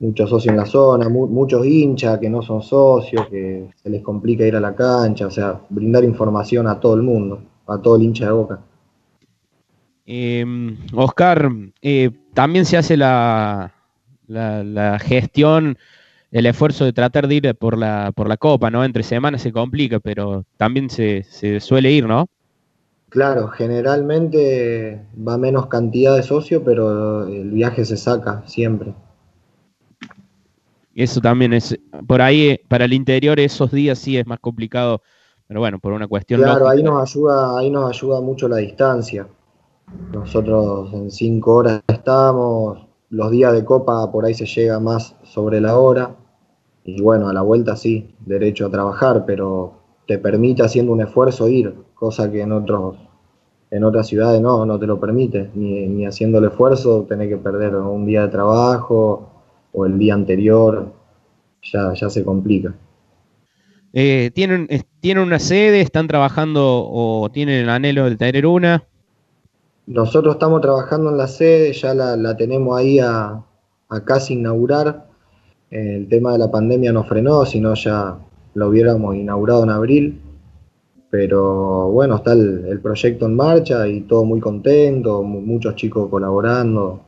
muchos 0.00 0.28
socios 0.28 0.50
en 0.50 0.56
la 0.56 0.66
zona, 0.66 1.08
muchos 1.08 1.64
hinchas 1.64 2.18
que 2.18 2.28
no 2.28 2.42
son 2.42 2.60
socios, 2.60 3.28
que 3.28 3.70
se 3.80 3.88
les 3.88 4.02
complica 4.02 4.44
ir 4.44 4.56
a 4.56 4.60
la 4.60 4.74
cancha, 4.74 5.28
o 5.28 5.30
sea, 5.30 5.60
brindar 5.68 6.02
información 6.02 6.66
a 6.66 6.80
todo 6.80 6.96
el 6.96 7.02
mundo, 7.02 7.40
a 7.68 7.78
todo 7.78 7.94
el 7.94 8.02
hincha 8.02 8.24
de 8.24 8.32
boca. 8.32 8.60
Em, 10.06 10.76
Oscar, 10.92 11.52
eh, 11.82 12.10
también 12.34 12.64
se 12.64 12.76
hace 12.76 12.96
la, 12.96 13.72
la, 14.26 14.98
gestión, 14.98 15.78
el 16.30 16.46
esfuerzo 16.46 16.84
de 16.84 16.92
tratar 16.92 17.26
de 17.26 17.34
ir 17.34 17.54
por 17.56 17.76
la, 17.76 18.12
por 18.14 18.28
la 18.28 18.36
Copa, 18.36 18.70
¿no? 18.70 18.84
Entre 18.84 19.02
semanas 19.02 19.42
se 19.42 19.52
complica, 19.52 20.00
pero 20.00 20.44
también 20.56 20.88
se, 20.90 21.24
se 21.24 21.60
suele 21.60 21.90
ir, 21.90 22.06
¿no? 22.06 22.28
Claro, 23.08 23.48
generalmente 23.48 25.04
va 25.16 25.36
menos 25.36 25.66
cantidad 25.66 26.14
de 26.14 26.22
socios, 26.22 26.62
pero 26.64 27.26
el 27.26 27.50
viaje 27.50 27.84
se 27.84 27.96
saca 27.96 28.44
siempre. 28.46 28.94
Eso 30.94 31.20
también 31.20 31.52
es, 31.52 31.76
por 32.06 32.22
ahí, 32.22 32.60
para 32.68 32.84
el 32.84 32.92
interior 32.92 33.40
esos 33.40 33.72
días 33.72 33.98
sí 33.98 34.16
es 34.16 34.26
más 34.26 34.38
complicado, 34.38 35.02
pero 35.48 35.58
bueno, 35.58 35.80
por 35.80 35.92
una 35.92 36.06
cuestión. 36.06 36.40
Claro, 36.40 36.68
ahí 36.68 36.82
nos 36.82 37.02
ayuda, 37.02 37.58
ahí 37.58 37.70
nos 37.70 37.90
ayuda 37.90 38.20
mucho 38.20 38.48
la 38.48 38.58
distancia. 38.58 39.26
Nosotros 40.12 40.92
en 40.92 41.10
cinco 41.10 41.56
horas 41.56 41.82
estamos, 41.88 42.86
los 43.10 43.30
días 43.30 43.52
de 43.52 43.64
copa 43.64 44.10
por 44.10 44.24
ahí 44.24 44.34
se 44.34 44.46
llega 44.46 44.80
más 44.80 45.16
sobre 45.24 45.60
la 45.60 45.76
hora, 45.76 46.16
y 46.84 47.02
bueno, 47.02 47.28
a 47.28 47.32
la 47.32 47.42
vuelta 47.42 47.76
sí, 47.76 48.14
derecho 48.24 48.66
a 48.66 48.70
trabajar, 48.70 49.24
pero 49.26 49.74
te 50.06 50.18
permite 50.18 50.62
haciendo 50.62 50.92
un 50.92 51.02
esfuerzo 51.02 51.48
ir, 51.48 51.74
cosa 51.94 52.30
que 52.30 52.40
en 52.40 52.52
otros, 52.52 52.96
en 53.70 53.84
otras 53.84 54.06
ciudades 54.06 54.40
no, 54.40 54.64
no 54.64 54.78
te 54.78 54.86
lo 54.86 54.98
permite, 54.98 55.50
ni, 55.54 56.06
haciendo 56.06 56.38
el 56.38 56.46
esfuerzo 56.46 57.04
tenés 57.08 57.28
que 57.28 57.36
perder 57.36 57.74
un 57.76 58.06
día 58.06 58.22
de 58.22 58.28
trabajo 58.28 59.28
o 59.72 59.86
el 59.86 59.98
día 59.98 60.14
anterior, 60.14 60.92
ya, 61.62 61.92
ya 61.94 62.08
se 62.08 62.24
complica. 62.24 62.74
Eh, 63.92 64.30
¿tienen, 64.32 64.68
¿Tienen 65.00 65.24
una 65.24 65.40
sede? 65.40 65.80
¿Están 65.80 66.06
trabajando 66.06 66.88
o 66.88 67.28
tienen 67.32 67.62
el 67.62 67.68
anhelo 67.68 68.08
de 68.08 68.16
tener 68.16 68.46
una? 68.46 68.84
Nosotros 69.86 70.34
estamos 70.34 70.60
trabajando 70.60 71.10
en 71.10 71.16
la 71.16 71.26
sede, 71.26 71.72
ya 71.72 71.94
la, 71.94 72.36
tenemos 72.36 72.78
ahí 72.78 72.98
a, 72.98 73.42
casi 74.04 74.34
inaugurar. 74.34 75.08
El 75.70 76.08
tema 76.08 76.32
de 76.32 76.38
la 76.38 76.50
pandemia 76.50 76.92
nos 76.92 77.08
frenó, 77.08 77.44
si 77.44 77.60
no 77.60 77.74
ya 77.74 78.18
lo 78.54 78.68
hubiéramos 78.68 79.16
inaugurado 79.16 79.64
en 79.64 79.70
abril. 79.70 80.20
Pero 81.10 81.90
bueno, 81.90 82.16
está 82.16 82.32
el, 82.32 82.80
proyecto 82.80 83.26
en 83.26 83.34
marcha 83.34 83.88
y 83.88 84.02
todo 84.02 84.24
muy 84.24 84.40
contento, 84.40 85.22
muchos 85.22 85.74
chicos 85.74 86.08
colaborando. 86.08 87.00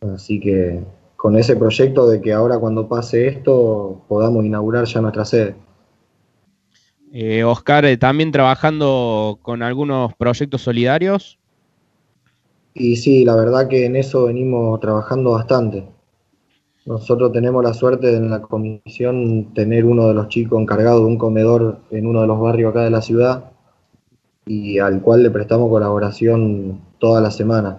Así 0.00 0.38
que 0.38 0.80
con 1.16 1.36
ese 1.36 1.56
proyecto 1.56 2.08
de 2.08 2.20
que 2.20 2.32
ahora 2.32 2.58
cuando 2.58 2.86
pase 2.86 3.26
esto 3.26 4.02
podamos 4.08 4.44
inaugurar 4.44 4.84
ya 4.84 5.00
nuestra 5.00 5.24
sede. 5.24 5.56
Eh, 7.12 7.44
Oscar, 7.44 7.84
eh, 7.84 7.96
también 7.96 8.32
trabajando 8.32 9.38
con 9.40 9.62
algunos 9.62 10.14
proyectos 10.14 10.62
solidarios. 10.62 11.38
Y 12.74 12.96
sí, 12.96 13.24
la 13.24 13.36
verdad 13.36 13.68
que 13.68 13.86
en 13.86 13.94
eso 13.94 14.24
venimos 14.24 14.80
trabajando 14.80 15.30
bastante. 15.32 15.86
Nosotros 16.86 17.32
tenemos 17.32 17.62
la 17.64 17.72
suerte 17.72 18.08
de 18.08 18.16
en 18.16 18.30
la 18.30 18.42
comisión 18.42 19.54
tener 19.54 19.84
uno 19.84 20.08
de 20.08 20.14
los 20.14 20.28
chicos 20.28 20.60
encargado 20.60 21.00
de 21.00 21.06
un 21.06 21.16
comedor 21.16 21.78
en 21.90 22.06
uno 22.06 22.20
de 22.20 22.26
los 22.26 22.38
barrios 22.40 22.70
acá 22.70 22.82
de 22.82 22.90
la 22.90 23.00
ciudad 23.00 23.52
y 24.44 24.78
al 24.78 25.00
cual 25.00 25.22
le 25.22 25.30
prestamos 25.30 25.70
colaboración 25.70 26.80
toda 26.98 27.20
la 27.20 27.30
semana. 27.30 27.78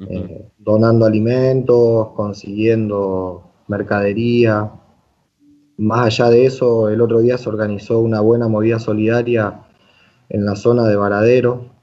Eh, 0.00 0.48
donando 0.58 1.06
alimentos, 1.06 2.08
consiguiendo 2.16 3.44
mercadería. 3.68 4.72
Más 5.76 6.06
allá 6.06 6.30
de 6.30 6.46
eso, 6.46 6.88
el 6.88 7.00
otro 7.00 7.20
día 7.20 7.38
se 7.38 7.48
organizó 7.48 8.00
una 8.00 8.20
buena 8.20 8.48
movida 8.48 8.78
solidaria 8.78 9.60
en 10.30 10.44
la 10.44 10.56
zona 10.56 10.88
de 10.88 10.96
Varadero, 10.96 11.73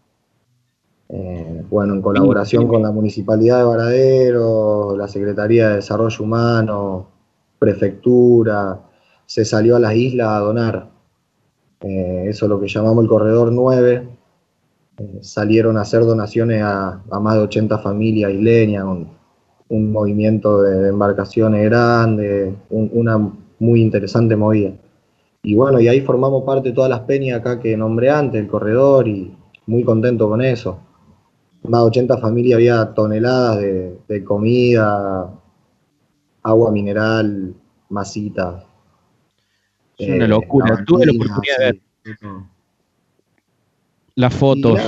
eh, 1.14 1.64
bueno, 1.70 1.93
en 1.93 2.01
colaboración 2.01 2.68
con 2.70 2.82
la 2.82 2.91
Municipalidad 2.91 3.57
de 3.57 3.64
Varadero, 3.66 4.95
la 4.95 5.09
Secretaría 5.09 5.70
de 5.70 5.76
Desarrollo 5.76 6.24
Humano, 6.24 7.07
Prefectura, 7.59 8.80
se 9.26 9.43
salió 9.43 9.76
a 9.76 9.80
las 9.80 9.93
islas 9.93 10.30
a 10.30 10.39
donar. 10.39 10.88
Eh, 11.82 12.28
eso 12.30 12.45
es 12.45 12.49
lo 12.49 12.62
que 12.62 12.70
llamamos 12.70 13.03
el 13.03 13.09
Corredor 13.09 13.51
9, 13.51 14.07
salieron 15.22 15.78
a 15.78 15.82
hacer 15.82 16.05
donaciones 16.05 16.64
a, 16.64 17.01
más 17.20 17.36
de 17.36 17.41
80 17.41 17.80
familias 17.80 18.32
isleñas, 18.32 18.86
un, 18.86 19.09
un 19.68 19.91
movimiento 19.91 20.62
de, 20.62 20.89
embarcaciones 20.89 21.66
grande, 21.66 22.55
una 22.70 23.18
muy 23.59 23.82
interesante 23.82 24.38
movida. 24.38 24.72
Y 25.43 25.55
bueno, 25.55 25.82
y 25.82 25.89
ahí 25.89 26.01
formamos 26.01 26.43
parte 26.43 26.70
de 26.70 26.76
todas 26.76 26.89
las 26.89 27.01
peñas 27.01 27.39
acá 27.39 27.59
que 27.59 27.76
nombré 27.76 28.12
antes, 28.12 28.39
el 28.39 28.47
corredor, 28.47 29.07
y 29.09 29.36
muy 29.66 29.84
contento 29.84 30.30
con 30.30 30.41
eso. 30.41 30.80
Más 31.64 31.82
de 31.82 31.88
80 31.88 32.18
familias 32.18 32.55
había 32.55 32.93
toneladas 32.93 33.59
de, 33.59 34.24
comida, 34.24 35.32
agua 36.43 36.72
mineral, 36.72 37.53
masitas. 37.89 38.64
Es 39.97 40.09
una 40.09 40.28
locura. 40.28 40.74
Eh, 40.74 40.84
Tuve 40.86 41.05
la 41.05 41.12
oportunidad 41.12 41.57
de 41.59 41.66
ver 41.66 41.82
las 44.16 44.34
fotos. 44.34 44.80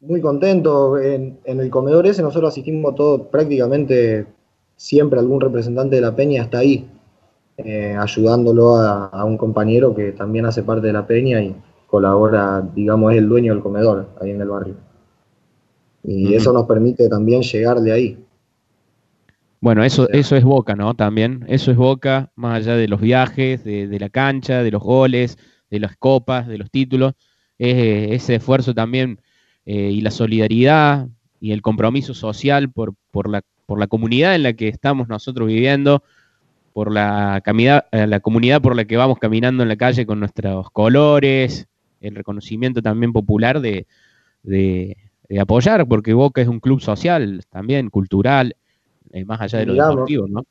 muy 0.00 0.20
contento. 0.20 0.98
En, 0.98 1.38
el 1.44 1.70
comedor 1.70 2.06
ese 2.06 2.22
nosotros 2.22 2.52
asistimos 2.52 2.94
todos, 2.94 3.22
prácticamente 3.28 4.26
siempre 4.76 5.18
algún 5.18 5.40
representante 5.40 5.96
de 5.96 6.02
la 6.02 6.16
peña 6.16 6.42
está 6.42 6.58
ahí, 6.58 6.88
eh, 7.58 7.94
ayudándolo 7.98 8.76
a, 8.76 9.24
un 9.24 9.36
compañero 9.36 9.94
que 9.94 10.12
también 10.12 10.46
hace 10.46 10.62
parte 10.62 10.86
de 10.86 10.92
la 10.92 11.06
peña 11.06 11.42
y 11.42 11.54
colabora, 11.86 12.66
digamos, 12.74 13.12
es 13.12 13.18
el 13.18 13.28
dueño 13.28 13.52
del 13.52 13.62
comedor 13.62 14.08
ahí 14.20 14.30
en 14.30 14.40
el 14.40 14.48
barrio. 14.48 14.74
Y 16.02 16.34
eso 16.34 16.52
nos 16.52 16.66
permite 16.66 17.08
también 17.08 17.42
llegar 17.42 17.80
de 17.80 17.92
ahí. 17.92 18.18
Bueno, 19.60 19.84
eso, 19.84 20.08
eso 20.08 20.36
es 20.36 20.44
Boca, 20.44 20.74
¿no? 20.74 20.94
También, 20.94 21.44
eso 21.48 21.70
es 21.70 21.76
Boca, 21.76 22.32
más 22.34 22.56
allá 22.56 22.76
de 22.76 22.88
los 22.88 23.00
viajes, 23.00 23.62
de, 23.62 23.98
la 24.00 24.08
cancha, 24.08 24.62
de 24.62 24.70
los 24.70 24.82
goles, 24.82 25.36
de 25.70 25.80
las 25.80 25.96
copas, 25.96 26.48
de 26.48 26.56
los 26.56 26.70
títulos, 26.70 27.12
es 27.58 27.76
eh, 27.76 28.14
ese 28.14 28.36
esfuerzo 28.36 28.74
también 28.74 29.20
eh, 29.66 29.90
y 29.92 30.00
la 30.00 30.10
solidaridad 30.10 31.08
y 31.40 31.52
el 31.52 31.60
compromiso 31.60 32.14
social 32.14 32.70
por, 32.70 32.94
por, 33.10 33.28
la, 33.28 33.42
por 33.66 33.78
la 33.78 33.86
comunidad 33.86 34.34
en 34.34 34.44
la 34.44 34.54
que 34.54 34.68
estamos 34.68 35.08
nosotros 35.08 35.46
viviendo, 35.46 36.02
por 36.72 36.90
la, 36.90 37.42
eh, 37.92 38.06
la 38.06 38.20
comunidad 38.20 38.62
por 38.62 38.74
la 38.74 38.86
que 38.86 38.96
vamos 38.96 39.18
caminando 39.18 39.62
en 39.62 39.68
la 39.68 39.76
calle 39.76 40.06
con 40.06 40.20
nuestros 40.20 40.70
colores, 40.70 41.68
el 42.00 42.14
reconocimiento 42.14 42.80
también 42.80 43.12
popular 43.12 43.60
de, 43.60 43.86
de, 44.42 44.96
apoyar, 45.38 45.86
porque 45.86 46.14
Boca 46.14 46.40
es 46.40 46.48
un 46.48 46.60
club 46.60 46.80
social 46.80 47.42
también, 47.50 47.90
cultural, 47.90 48.56
eh, 49.12 49.24
más 49.24 49.40
allá 49.40 49.60
de 49.60 49.66
lo 49.66 49.74
deportivo, 49.74 50.26
¿no? 50.28 50.44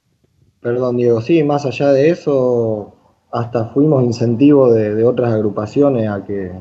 Perdón, 0.61 0.97
Diego, 0.97 1.21
sí, 1.21 1.43
más 1.43 1.65
allá 1.65 1.91
de 1.91 2.09
eso, 2.09 2.93
hasta 3.31 3.65
fuimos 3.69 4.03
incentivo 4.03 4.71
de, 4.71 4.95
de 4.95 5.05
otras 5.05 5.33
agrupaciones 5.33 6.09
a 6.09 6.23
que 6.25 6.51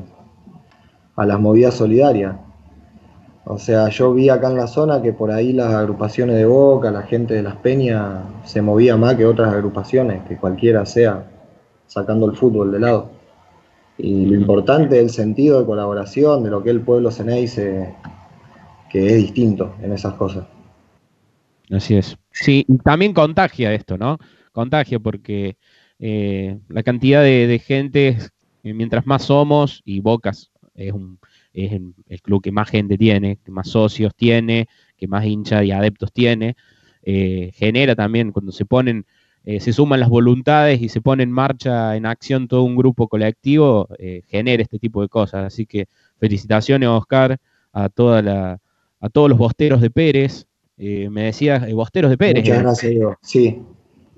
a 1.15 1.25
las 1.25 1.39
movidas 1.39 1.73
solidarias. 1.73 2.35
O 3.43 3.57
sea, 3.57 3.89
yo 3.89 4.13
vi 4.13 4.29
acá 4.29 4.49
en 4.49 4.57
la 4.57 4.67
zona 4.67 5.01
que 5.01 5.11
por 5.11 5.31
ahí 5.31 5.53
las 5.53 5.73
agrupaciones 5.73 6.37
de 6.37 6.45
Boca, 6.45 6.91
la 6.91 7.01
gente 7.01 7.33
de 7.33 7.43
las 7.43 7.55
Peñas, 7.57 8.23
se 8.45 8.61
movía 8.61 8.95
más 8.95 9.15
que 9.15 9.25
otras 9.25 9.53
agrupaciones, 9.53 10.21
que 10.27 10.37
cualquiera 10.37 10.85
sea, 10.85 11.25
sacando 11.87 12.29
el 12.29 12.37
fútbol 12.37 12.71
de 12.71 12.79
lado. 12.79 13.09
Y 13.97 14.27
lo 14.27 14.35
importante 14.35 14.97
es 14.97 15.03
el 15.03 15.09
sentido 15.09 15.59
de 15.59 15.65
colaboración, 15.65 16.43
de 16.43 16.51
lo 16.51 16.63
que 16.63 16.69
el 16.69 16.81
pueblo 16.81 17.11
Ceneice, 17.11 17.93
que 18.89 19.05
es 19.05 19.15
distinto 19.17 19.75
en 19.81 19.93
esas 19.93 20.13
cosas. 20.15 20.45
Así 21.69 21.95
es. 21.95 22.17
Sí, 22.31 22.65
y 22.67 22.77
también 22.79 23.13
contagia 23.13 23.73
esto, 23.73 23.97
¿no? 23.97 24.17
Contagia 24.51 24.99
porque 24.99 25.57
eh, 25.99 26.57
la 26.69 26.83
cantidad 26.83 27.21
de, 27.21 27.61
gente, 27.63 28.17
eh, 28.63 28.73
mientras 28.73 29.05
más 29.05 29.23
somos, 29.23 29.81
y 29.85 29.99
Bocas 29.99 30.51
es, 30.73 30.93
un, 30.93 31.19
es 31.53 31.73
el, 31.73 32.21
club 32.21 32.41
que 32.41 32.51
más 32.51 32.69
gente 32.69 32.97
tiene, 32.97 33.37
que 33.43 33.51
más 33.51 33.69
socios 33.69 34.15
tiene, 34.15 34.67
que 34.97 35.07
más 35.07 35.25
hinchas 35.25 35.63
y 35.63 35.71
adeptos 35.71 36.11
tiene, 36.11 36.55
eh, 37.03 37.51
genera 37.53 37.95
también, 37.95 38.31
cuando 38.31 38.51
se 38.51 38.65
ponen, 38.65 39.05
se 39.59 39.73
suman 39.73 39.99
las 39.99 40.09
voluntades 40.09 40.79
y 40.79 40.89
se 40.89 41.01
pone 41.01 41.23
en 41.23 41.31
marcha, 41.31 41.95
en 41.95 42.05
acción 42.05 42.47
todo 42.47 42.63
un 42.63 42.75
grupo 42.75 43.07
colectivo, 43.07 43.87
genera 44.27 44.61
este 44.61 44.77
tipo 44.77 45.01
de 45.01 45.07
cosas. 45.07 45.45
Así 45.45 45.65
que 45.65 45.87
felicitaciones, 46.19 46.87
Oscar, 46.87 47.39
a, 47.73 47.89
toda 47.89 48.21
la, 48.21 48.59
a 48.99 49.09
todos 49.09 49.29
los 49.29 49.37
bosteros 49.37 49.81
de 49.81 49.89
Pérez, 49.89 50.45
eh, 50.77 51.09
me 51.09 51.23
decías 51.23 51.67
eh, 51.67 51.73
Bosteros 51.73 52.09
de 52.09 52.17
Pérez. 52.17 52.43
Muchas 52.43 52.63
gracias, 52.63 52.91
Diego. 52.91 53.15
Sí, 53.21 53.61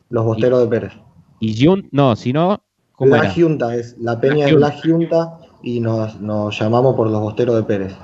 los 0.09 0.25
Bosteros 0.25 0.61
de 0.61 0.67
Pérez. 0.67 0.93
Y 1.39 1.65
Jun, 1.65 1.89
no, 1.91 2.15
si 2.15 2.33
no. 2.33 2.61
La 2.99 3.31
Junta, 3.31 3.75
es, 3.75 3.97
la 3.97 4.21
peña 4.21 4.45
es 4.45 4.53
la 4.53 4.71
Junta 4.79 5.39
y 5.63 5.79
nos, 5.79 6.19
llamamos 6.59 6.95
por 6.95 7.09
los 7.09 7.19
Bosteros 7.19 7.55
de 7.55 7.63
Pérez. 7.63 7.95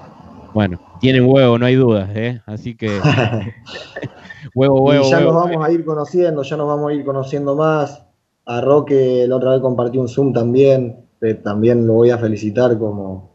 Bueno, 0.56 0.80
tienen 1.00 1.26
huevo, 1.26 1.60
no 1.60 1.68
hay 1.68 1.76
dudas, 1.76 2.10
¿eh? 2.16 2.42
Así 2.48 2.76
que. 2.76 3.00
huevo, 4.56 4.82
huevo. 4.86 5.06
Y 5.06 5.12
ya 5.12 5.20
nos 5.20 5.36
vamos 5.36 5.64
a 5.64 5.72
ir 5.72 5.86
conociendo, 5.86 6.42
ya 6.42 6.58
nos 6.58 6.68
vamos 6.68 6.90
a 6.90 6.94
ir 6.96 7.06
conociendo 7.06 7.56
más. 7.56 8.04
A 8.46 8.62
Roque 8.62 9.26
la 9.28 9.36
otra 9.36 9.52
vez 9.52 9.62
compartí 9.62 10.00
un 10.00 10.08
Zoom 10.08 10.34
también, 10.34 11.06
también 11.44 11.86
lo 11.86 11.94
voy 11.94 12.10
a 12.10 12.18
felicitar 12.18 12.80
como, 12.80 13.30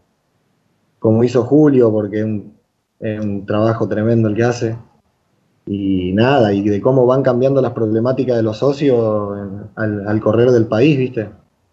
como 0.98 1.22
hizo 1.22 1.44
Julio, 1.44 1.92
porque 1.92 2.50
es 3.02 3.20
un 3.20 3.44
trabajo 3.44 3.88
tremendo 3.88 4.28
el 4.28 4.36
que 4.36 4.44
hace 4.44 4.76
y 5.66 6.12
nada, 6.12 6.52
y 6.52 6.62
de 6.62 6.80
cómo 6.80 7.04
van 7.04 7.22
cambiando 7.22 7.60
las 7.60 7.72
problemáticas 7.72 8.36
de 8.36 8.42
los 8.42 8.58
socios 8.58 9.38
al, 9.76 10.20
correr 10.20 10.50
del 10.50 10.66
país, 10.66 10.98
¿viste? 10.98 11.28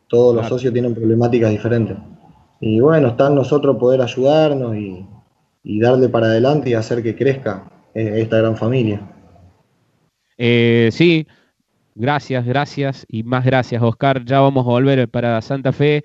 Todos 0.07 0.35
los 0.35 0.47
socios 0.47 0.73
tienen 0.73 0.93
problemáticas 0.93 1.51
diferentes. 1.51 1.97
Y 2.59 2.79
bueno, 2.79 3.09
está 3.09 3.27
en 3.27 3.35
nosotros 3.35 3.77
poder 3.77 4.01
ayudarnos 4.01 4.75
y, 4.75 5.05
darle 5.79 6.09
para 6.09 6.27
adelante 6.27 6.71
y 6.71 6.73
hacer 6.73 7.03
que 7.03 7.15
crezca 7.15 7.71
eh, 7.93 8.21
esta 8.21 8.39
gran 8.39 8.57
familia. 8.57 9.01
Eh, 10.35 10.89
sí, 10.91 11.27
gracias, 11.93 12.43
gracias 12.45 13.05
y 13.07 13.21
más 13.21 13.45
gracias, 13.45 13.81
Oscar. 13.83 14.25
Ya 14.25 14.39
vamos 14.39 14.65
a 14.65 14.69
volver 14.69 15.07
para 15.09 15.39
Santa 15.41 15.71
Fe. 15.71 16.03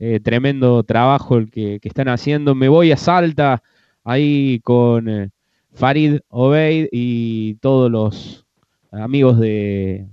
Eh, 0.00 0.18
tremendo 0.18 0.82
trabajo 0.82 1.36
el 1.36 1.48
que, 1.50 1.78
que, 1.80 1.88
están 1.88 2.08
haciendo. 2.08 2.56
Me 2.56 2.68
voy 2.68 2.90
a 2.90 2.96
Salta 2.96 3.62
ahí 4.04 4.60
con 4.60 5.32
Farid 5.72 6.20
Obeid 6.28 6.88
y 6.92 7.54
todos 7.54 7.90
los 7.90 8.46
amigos 8.92 9.40
de, 9.40 10.06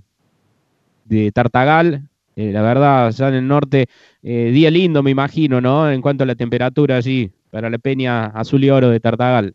de 1.04 1.30
Tartagal. 1.32 2.08
Eh, 2.34 2.50
la 2.50 2.62
verdad, 2.62 3.06
allá 3.06 3.28
en 3.28 3.34
el 3.34 3.46
norte, 3.46 3.86
eh, 4.22 4.50
día 4.52 4.70
lindo, 4.70 5.02
me 5.02 5.10
imagino, 5.10 5.60
¿no? 5.60 5.90
En 5.90 6.00
cuanto 6.00 6.24
a 6.24 6.26
la 6.26 6.34
temperatura 6.34 6.96
allí, 6.96 7.30
para 7.50 7.68
la 7.68 7.78
peña 7.78 8.26
azul 8.26 8.64
y 8.64 8.70
oro 8.70 8.88
de 8.88 9.00
Tartagal. 9.00 9.54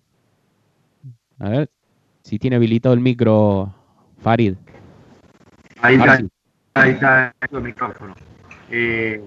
A 1.39 1.49
ver 1.49 1.69
si 2.23 2.37
tiene 2.37 2.57
habilitado 2.57 2.93
el 2.93 3.01
micro, 3.01 3.73
Farid. 4.19 4.55
Ahí 5.81 5.95
está, 5.95 6.19
ahí 6.75 6.91
está 6.91 7.33
el 7.51 7.61
micrófono. 7.61 8.15
Eh, 8.69 9.23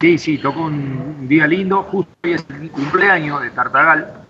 sí, 0.00 0.18
sí, 0.18 0.38
tocó 0.38 0.66
un 0.66 1.26
día 1.26 1.46
lindo, 1.46 1.82
justo 1.82 2.12
hoy 2.22 2.32
es 2.34 2.46
el 2.50 2.70
cumpleaños 2.70 3.42
de 3.42 3.50
Tartagal, 3.50 4.25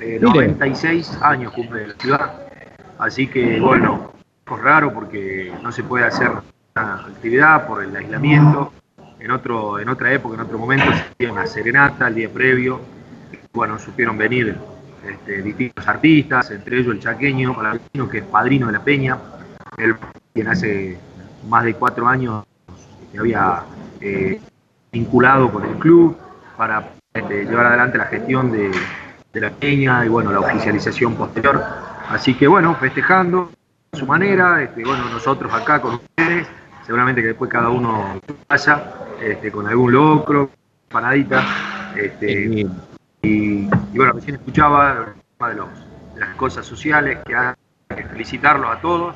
96 0.00 1.18
años 1.22 1.52
cumple 1.52 1.88
la 1.88 1.94
ciudad. 1.94 2.32
Así 2.98 3.26
que, 3.26 3.60
bueno, 3.60 4.12
es 4.46 4.62
raro 4.62 4.92
porque 4.92 5.52
no 5.62 5.72
se 5.72 5.82
puede 5.82 6.04
hacer 6.04 6.30
una 6.74 6.94
actividad 6.94 7.66
por 7.66 7.82
el 7.82 7.94
aislamiento. 7.94 8.72
En, 9.18 9.30
otro, 9.30 9.78
en 9.78 9.88
otra 9.88 10.12
época, 10.12 10.34
en 10.34 10.40
otro 10.40 10.58
momento, 10.58 10.86
se 10.86 11.02
hacía 11.02 11.32
una 11.32 11.46
serenata 11.46 12.08
el 12.08 12.14
día 12.14 12.28
previo. 12.28 12.80
Bueno, 13.52 13.78
supieron 13.78 14.16
venir 14.16 14.56
este, 15.06 15.42
distintos 15.42 15.86
artistas, 15.86 16.50
entre 16.50 16.78
ellos 16.78 16.94
el 16.94 17.00
chaqueño, 17.00 17.56
que 18.10 18.18
es 18.18 18.24
padrino 18.24 18.66
de 18.66 18.72
la 18.72 18.80
Peña, 18.80 19.18
él 19.76 19.96
quien 20.32 20.48
hace 20.48 20.98
más 21.48 21.64
de 21.64 21.74
cuatro 21.74 22.06
años 22.06 22.44
que 23.12 23.18
había 23.18 23.62
eh, 24.00 24.40
vinculado 24.92 25.50
con 25.50 25.64
el 25.64 25.76
club 25.76 26.16
para 26.56 26.92
este, 27.12 27.44
llevar 27.44 27.66
adelante 27.66 27.98
la 27.98 28.04
gestión 28.04 28.52
de, 28.52 28.70
de 29.32 29.40
la 29.40 29.50
peña 29.50 30.04
y 30.04 30.08
bueno, 30.08 30.32
la 30.32 30.40
oficialización 30.40 31.14
posterior. 31.14 31.62
Así 32.08 32.34
que 32.34 32.46
bueno, 32.46 32.74
festejando 32.74 33.50
a 33.92 33.96
su 33.96 34.06
manera, 34.06 34.62
este, 34.62 34.84
bueno, 34.84 35.04
nosotros 35.10 35.52
acá 35.52 35.80
con 35.80 35.94
ustedes, 35.94 36.46
seguramente 36.84 37.20
que 37.20 37.28
después 37.28 37.50
cada 37.50 37.68
uno 37.68 38.20
vaya 38.48 38.84
este, 39.20 39.50
con 39.50 39.66
algún 39.66 39.92
locro, 39.92 40.50
panadita, 40.88 41.44
este, 41.96 42.66
y, 43.22 43.68
bueno, 43.94 44.12
recién 44.14 44.36
escuchaba 44.36 45.14
de, 45.40 45.54
los, 45.54 45.68
de 46.14 46.20
las 46.20 46.34
cosas 46.36 46.64
sociales 46.64 47.18
que 47.26 47.36
hay 47.36 47.54
que 47.88 48.04
felicitarlos 48.04 48.76
a 48.76 48.80
todos. 48.80 49.14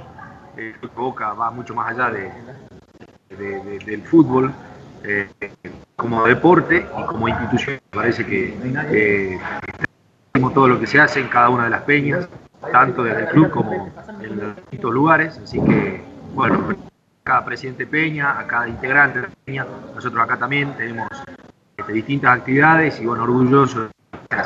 Eh, 0.56 0.74
Boca 0.94 1.32
va 1.32 1.50
mucho 1.50 1.74
más 1.74 1.90
allá 1.90 2.10
de, 2.10 2.30
del 3.84 4.02
fútbol. 4.02 4.52
Eh, 5.06 5.28
como 5.96 6.24
deporte 6.24 6.86
y 6.98 7.04
como 7.04 7.28
institución, 7.28 7.78
parece 7.90 8.24
que 8.24 8.56
eh, 8.90 9.38
todo 10.52 10.66
lo 10.66 10.80
que 10.80 10.86
se 10.88 10.98
hace 10.98 11.20
en 11.20 11.28
cada 11.28 11.48
una 11.48 11.64
de 11.64 11.70
las 11.70 11.82
peñas, 11.82 12.28
tanto 12.72 13.04
desde 13.04 13.20
el 13.20 13.28
club 13.28 13.50
como 13.50 13.92
en 14.20 14.54
distintos 14.56 14.92
lugares. 14.92 15.38
Así 15.38 15.60
que, 15.60 16.02
bueno, 16.34 16.74
cada 17.22 17.44
presidente 17.44 17.86
peña, 17.86 18.38
a 18.38 18.46
cada 18.46 18.68
integrante 18.68 19.20
de 19.20 19.28
peña, 19.44 19.64
nosotros 19.94 20.20
acá 20.20 20.36
también 20.36 20.72
tenemos 20.76 21.08
este, 21.76 21.92
distintas 21.92 22.38
actividades 22.38 23.00
y, 23.00 23.06
bueno, 23.06 23.22
orgullosos 23.22 23.90
de 24.10 24.36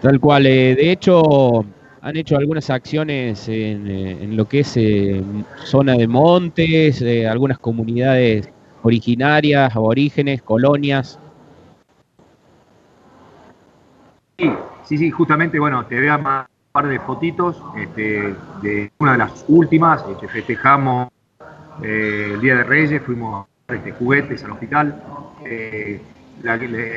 Tal 0.00 0.18
cual, 0.18 0.46
eh, 0.46 0.74
de 0.74 0.92
hecho, 0.92 1.62
han 2.00 2.16
hecho 2.16 2.38
algunas 2.38 2.70
acciones 2.70 3.46
en, 3.50 3.86
eh, 3.86 4.28
lo 4.30 4.46
que 4.46 4.60
es 4.60 4.78
eh, 4.78 5.22
zona 5.64 5.92
de 5.92 6.08
montes, 6.08 7.04
algunas 7.28 7.58
comunidades 7.58 8.48
originarias, 8.82 9.76
aborígenes, 9.76 10.40
colonias, 10.40 11.18
Sí, 14.84 14.96
sí, 14.96 15.10
justamente, 15.10 15.58
bueno, 15.58 15.84
te 15.84 16.00
veo 16.00 16.16
un 16.16 16.24
par 16.72 16.88
de 16.88 16.98
fotitos 17.00 17.62
este, 17.76 18.34
de 18.62 18.90
una 18.98 19.12
de 19.12 19.18
las 19.18 19.44
últimas, 19.48 20.02
este, 20.10 20.28
festejamos 20.28 21.10
eh, 21.82 22.32
el 22.34 22.40
Día 22.40 22.56
de 22.56 22.64
Reyes, 22.64 23.02
fuimos 23.02 23.46
a 23.68 23.74
este, 23.74 23.92
juguetes 23.92 24.42
al 24.44 24.52
hospital. 24.52 25.02
Eh, 25.44 26.00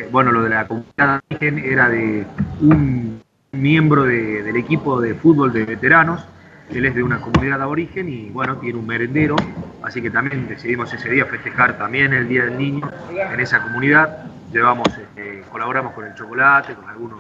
bueno, 0.10 0.32
lo 0.32 0.42
de 0.42 0.50
la 0.50 0.66
comunidad 0.66 1.22
era 1.30 1.90
de 1.90 2.26
un 2.62 3.22
miembro 3.52 4.04
del 4.06 4.56
equipo 4.56 5.02
de 5.02 5.14
fútbol 5.16 5.52
de 5.52 5.66
veteranos, 5.66 6.26
él 6.70 6.86
es 6.86 6.96
de 6.96 7.04
una 7.04 7.20
comunidad 7.20 7.60
de 7.60 7.66
origen 7.66 8.08
y 8.08 8.30
bueno, 8.30 8.56
tiene 8.58 8.80
un 8.80 8.88
merendero, 8.88 9.36
así 9.84 10.02
que 10.02 10.10
también 10.10 10.48
decidimos 10.48 10.94
ese 10.94 11.10
día 11.10 11.26
festejar 11.26 11.78
también 11.78 12.14
el 12.14 12.30
Día 12.30 12.46
del 12.46 12.58
Niño 12.58 12.90
en 13.12 13.40
esa 13.42 13.62
comunidad 13.62 14.32
llevamos, 14.54 14.88
este, 14.88 15.42
colaboramos 15.52 15.94
con 15.94 16.06
el 16.06 16.14
chocolate, 16.14 16.76
con 16.76 16.88
algunos 16.88 17.18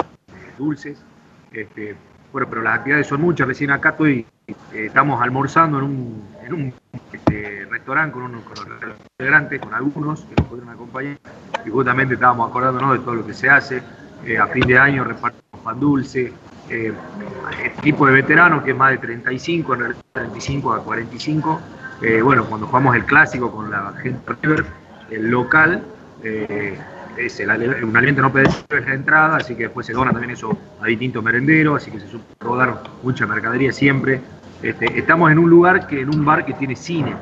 dulces. 0.57 1.03
Este, 1.51 1.95
bueno, 2.31 2.47
pero 2.49 2.61
las 2.61 2.79
actividades 2.79 3.07
son 3.07 3.21
muchas. 3.21 3.47
Recién 3.47 3.71
acá 3.71 3.89
estoy, 3.89 4.25
eh, 4.47 4.55
estamos 4.73 5.21
almorzando 5.21 5.77
en 5.79 5.83
un, 5.83 6.27
en 6.43 6.53
un 6.53 6.73
este, 7.11 7.67
restaurante 7.69 8.13
con, 8.13 8.23
unos, 8.23 8.43
con 8.43 8.55
integrantes, 9.19 9.61
con 9.61 9.73
algunos 9.73 10.21
que 10.21 10.35
nos 10.35 10.47
pudieron 10.47 10.73
acompañar. 10.73 11.17
Y 11.65 11.69
justamente 11.69 12.15
estábamos 12.15 12.49
acordándonos 12.49 12.93
de 12.93 12.99
todo 12.99 13.15
lo 13.15 13.25
que 13.25 13.33
se 13.33 13.49
hace. 13.49 13.81
Eh, 14.25 14.37
a 14.37 14.47
fin 14.47 14.65
de 14.65 14.77
año 14.77 15.03
repartimos 15.03 15.61
pan 15.63 15.79
dulce. 15.79 16.33
Eh, 16.69 16.93
equipo 17.77 18.07
de 18.07 18.13
veteranos, 18.13 18.63
que 18.63 18.71
es 18.71 18.77
más 18.77 18.91
de 18.91 18.97
35, 18.97 19.73
en 19.73 19.79
realidad 19.79 20.01
35 20.13 20.73
a 20.73 20.83
45. 20.83 21.61
Eh, 22.01 22.21
bueno, 22.21 22.45
cuando 22.45 22.67
jugamos 22.67 22.95
el 22.95 23.05
clásico 23.05 23.51
con 23.51 23.69
la 23.69 23.93
gente 24.01 24.19
el 25.11 25.29
local, 25.29 25.83
es 27.17 27.39
el, 27.39 27.83
un 27.83 27.95
aliento 27.95 28.21
no 28.21 28.31
perecedero 28.31 28.79
es 28.79 28.85
la 28.85 28.93
entrada, 28.93 29.37
así 29.37 29.55
que 29.55 29.63
después 29.63 29.85
se 29.85 29.93
dona 29.93 30.11
también 30.11 30.31
eso 30.31 30.57
a 30.81 30.87
distintos 30.87 31.23
merenderos, 31.23 31.81
así 31.81 31.91
que 31.91 31.99
se 31.99 32.07
supo 32.07 32.25
rodar 32.39 32.83
mucha 33.01 33.25
mercadería 33.25 33.71
siempre. 33.71 34.21
Este, 34.61 34.97
estamos 34.97 35.31
en 35.31 35.39
un 35.39 35.49
lugar 35.49 35.87
que 35.87 36.01
en 36.01 36.09
un 36.09 36.23
bar 36.23 36.45
que 36.45 36.53
tiene 36.53 36.75
cine, 36.75 37.15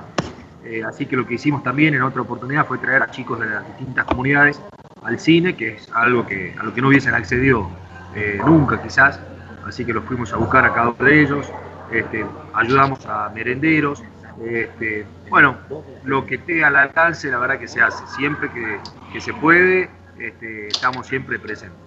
eh, 0.63 0.83
así 0.83 1.05
que 1.05 1.15
lo 1.15 1.25
que 1.25 1.35
hicimos 1.35 1.63
también 1.63 1.93
en 1.93 2.03
otra 2.03 2.21
oportunidad 2.21 2.65
fue 2.67 2.77
traer 2.77 3.01
a 3.01 3.09
chicos 3.09 3.39
de 3.39 3.47
las 3.47 3.67
distintas 3.67 4.05
comunidades 4.05 4.61
al 5.03 5.19
cine, 5.19 5.55
que 5.55 5.75
es 5.75 5.89
algo 5.93 6.25
que 6.25 6.55
a 6.59 6.63
lo 6.63 6.73
que 6.73 6.81
no 6.81 6.89
hubiesen 6.89 7.13
accedido 7.13 7.69
eh, 8.15 8.39
nunca 8.45 8.81
quizás, 8.81 9.19
así 9.65 9.83
que 9.85 9.93
los 9.93 10.03
fuimos 10.03 10.31
a 10.33 10.37
buscar 10.37 10.65
a 10.65 10.73
cada 10.73 10.89
uno 10.89 11.05
de 11.05 11.21
ellos, 11.21 11.51
este, 11.91 12.25
ayudamos 12.53 13.05
a 13.05 13.29
merenderos, 13.33 14.03
este, 14.45 15.05
bueno, 15.29 15.57
lo 16.03 16.25
que 16.25 16.35
esté 16.35 16.63
al 16.63 16.75
alcance, 16.75 17.29
la 17.29 17.39
verdad 17.39 17.59
que 17.59 17.67
se 17.67 17.81
hace. 17.81 18.05
Siempre 18.15 18.49
que, 18.51 18.79
que 19.13 19.21
se 19.21 19.33
puede, 19.33 19.89
este, 20.19 20.67
estamos 20.67 21.07
siempre 21.07 21.39
presentes. 21.39 21.77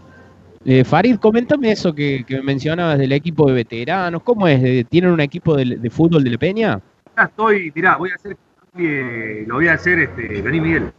Eh, 0.65 0.83
Farid, 0.83 1.17
coméntame 1.17 1.73
eso 1.73 1.95
que, 1.95 2.25
que, 2.27 2.41
mencionabas 2.41 2.99
del 2.99 3.13
equipo 3.13 3.47
de 3.47 3.55
veteranos. 3.55 4.23
¿Cómo 4.23 4.49
es? 4.49 4.89
¿Tienen 4.89 5.11
un 5.11 5.21
equipo 5.21 5.57
de, 5.57 5.77
de 5.77 5.91
fútbol 5.91 6.25
de 6.25 6.31
La 6.31 6.39
Peña? 6.39 6.81
Acá 7.13 7.25
estoy, 7.25 7.71
mirá, 7.75 7.97
voy 7.97 8.11
a 8.11 8.15
hacer, 8.15 8.37
eh, 8.79 9.45
lo 9.47 9.57
voy 9.57 9.69
a 9.69 9.75
hacer, 9.75 9.99
este, 10.01 10.43
vení 10.43 10.61
Miguel. 10.61 10.93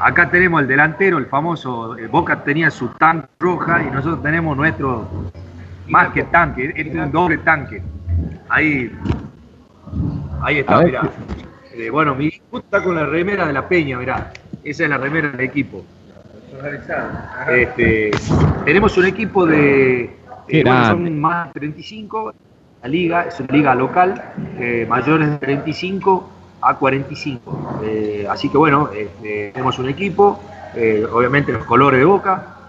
Acá 0.00 0.30
tenemos 0.30 0.62
el 0.62 0.66
delantero, 0.66 1.18
el 1.18 1.26
famoso, 1.26 1.96
el 1.96 2.08
Boca 2.08 2.42
tenía 2.42 2.70
su 2.70 2.88
tanque 2.88 3.28
roja 3.38 3.82
y 3.82 3.90
nosotros 3.90 4.22
tenemos 4.22 4.56
nuestro, 4.56 5.08
más 5.88 6.08
que 6.12 6.24
tanque, 6.24 6.72
es 6.74 6.94
un 6.94 7.12
doble 7.12 7.38
tanque. 7.38 7.82
Ahí 8.48 8.90
Ahí 10.42 10.58
está, 10.58 10.82
mirá. 10.82 11.10
Eh, 11.74 11.90
bueno, 11.90 12.14
mi 12.14 12.26
equipo 12.26 12.58
está 12.58 12.82
con 12.82 12.94
la 12.94 13.06
remera 13.06 13.46
de 13.46 13.52
la 13.52 13.68
Peña, 13.68 13.98
mirá. 13.98 14.32
Esa 14.64 14.84
es 14.84 14.90
la 14.90 14.98
remera 14.98 15.30
del 15.30 15.40
equipo. 15.40 15.84
Este, 17.50 18.10
tenemos 18.64 18.96
un 18.96 19.06
equipo 19.06 19.46
de. 19.46 20.10
Eh, 20.48 20.62
bueno, 20.64 20.86
son 20.86 21.20
más 21.20 21.52
de 21.54 21.60
35. 21.60 22.34
La 22.82 22.88
liga 22.88 23.22
es 23.22 23.38
una 23.40 23.52
liga 23.52 23.74
local, 23.74 24.22
eh, 24.58 24.86
mayores 24.88 25.30
de 25.30 25.38
35 25.38 26.30
a 26.60 26.76
45. 26.76 27.80
Eh, 27.84 28.26
así 28.28 28.48
que 28.48 28.58
bueno, 28.58 28.90
este, 28.94 29.50
tenemos 29.52 29.78
un 29.78 29.88
equipo, 29.88 30.40
obviamente 31.12 31.52
los 31.52 31.64
colores 31.64 32.00
de 32.00 32.04
boca, 32.04 32.68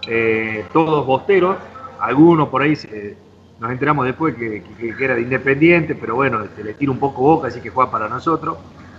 todos 0.72 1.06
bosteros. 1.06 1.58
Algunos 2.00 2.50
por 2.50 2.62
ahí 2.62 2.76
se, 2.76 3.16
nos 3.64 3.72
enteramos 3.72 4.06
después 4.06 4.36
que, 4.36 4.62
era 5.00 5.16
de 5.16 5.22
Independiente, 5.22 5.96
pero 5.96 6.16
bueno, 6.16 6.44
este, 6.44 6.66
le 6.66 6.74
tira 6.74 6.92
un 6.92 7.00
poco 7.00 7.22
boca, 7.22 7.48
así 7.48 7.62
que 7.62 7.70
juega 7.70 7.90
para 7.90 8.10
nosotros. 8.10 8.58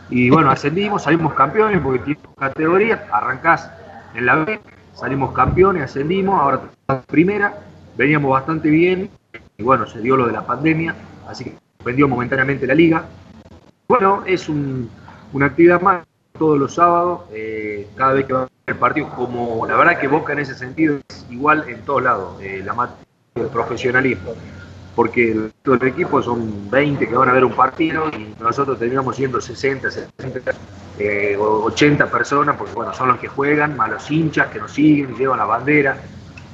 Y 0.09 0.31
bueno, 0.31 0.51
ascendimos, 0.51 1.03
salimos 1.03 1.35
campeones 1.35 1.83
porque 1.83 1.99
tiene 1.99 2.21
categoría, 2.35 3.07
arrancás 3.13 3.71
en 4.15 4.25
la 4.25 4.37
B, 4.37 4.59
salimos 4.95 5.35
campeones, 5.35 5.83
ascendimos, 5.83 6.41
ahora 6.41 6.63
primera, 7.07 7.59
veníamos 7.99 8.31
bastante 8.31 8.71
bien, 8.71 9.11
y 9.59 9.63
bueno, 9.63 9.87
se 9.87 10.01
dio 10.01 10.17
lo 10.17 10.29
de 10.29 10.33
la 10.33 10.47
pandemia, 10.47 10.95
así 11.29 11.45
que 11.45 11.59
suspendió 11.77 12.09
momentáneamente 12.09 12.67
la 12.67 12.75
liga. 12.75 13.05
Bueno, 13.87 14.23
es 14.25 14.49
un, 14.49 14.89
una 15.35 15.45
actividad 15.45 15.83
más 15.83 16.07
todos 16.39 16.59
los 16.59 16.77
sábados, 16.77 17.25
eh, 17.35 17.87
cada 17.97 18.15
vez 18.15 18.25
que 18.25 18.33
va 18.33 18.49
el 18.67 18.77
partido, 18.77 19.11
como 19.11 19.67
la 19.67 19.77
verdad 19.77 19.99
que 19.99 20.09
Boca 20.09 20.33
en 20.33 20.39
ese 20.39 20.55
sentido 20.55 21.01
es 21.07 21.27
igual 21.29 21.69
en 21.69 21.83
todos 21.83 22.03
lados, 22.03 22.41
eh, 22.41 22.63
la 22.65 22.73
profesionalismo, 23.53 24.33
porque 24.95 25.33
el, 25.33 25.53
el 25.65 25.89
equipo 25.89 26.23
son 26.23 26.71
20 26.71 27.09
que 27.09 27.15
van 27.15 27.29
a 27.29 27.33
ver 27.33 27.45
un 27.45 27.53
partido 27.53 28.09
y 28.11 28.41
nosotros 28.41 28.79
terminamos 28.79 29.17
siendo 29.17 29.41
60, 29.41 29.91
70, 29.91 30.53
eh, 30.99 31.37
80 31.37 32.11
personas, 32.11 32.57
porque 32.57 32.75
bueno, 32.75 32.95
son 32.95 33.09
los 33.09 33.19
que 33.19 33.29
juegan, 33.29 33.77
más 33.77 33.91
los 33.91 34.11
hinchas 34.11 34.49
que 34.49 34.59
nos 34.61 34.73
siguen 34.73 35.15
llevan 35.17 35.39
la 35.39 35.45
bandera, 35.45 35.99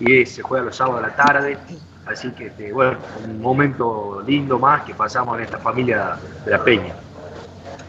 y 0.01 0.25
se 0.25 0.43
juega 0.43 0.65
los 0.65 0.77
sábados 0.77 1.05
a 1.05 1.09
la 1.09 1.17
tarde, 1.17 1.59
así 2.07 2.31
que 2.31 2.47
este, 2.47 2.73
bueno, 2.73 2.99
un 3.25 3.41
momento 3.41 4.23
lindo 4.27 4.59
más 4.59 4.83
que 4.85 4.95
pasamos 4.95 5.37
en 5.39 5.45
esta 5.45 5.59
familia 5.59 6.17
de 6.45 6.51
la 6.51 6.65
Peña. 6.65 6.95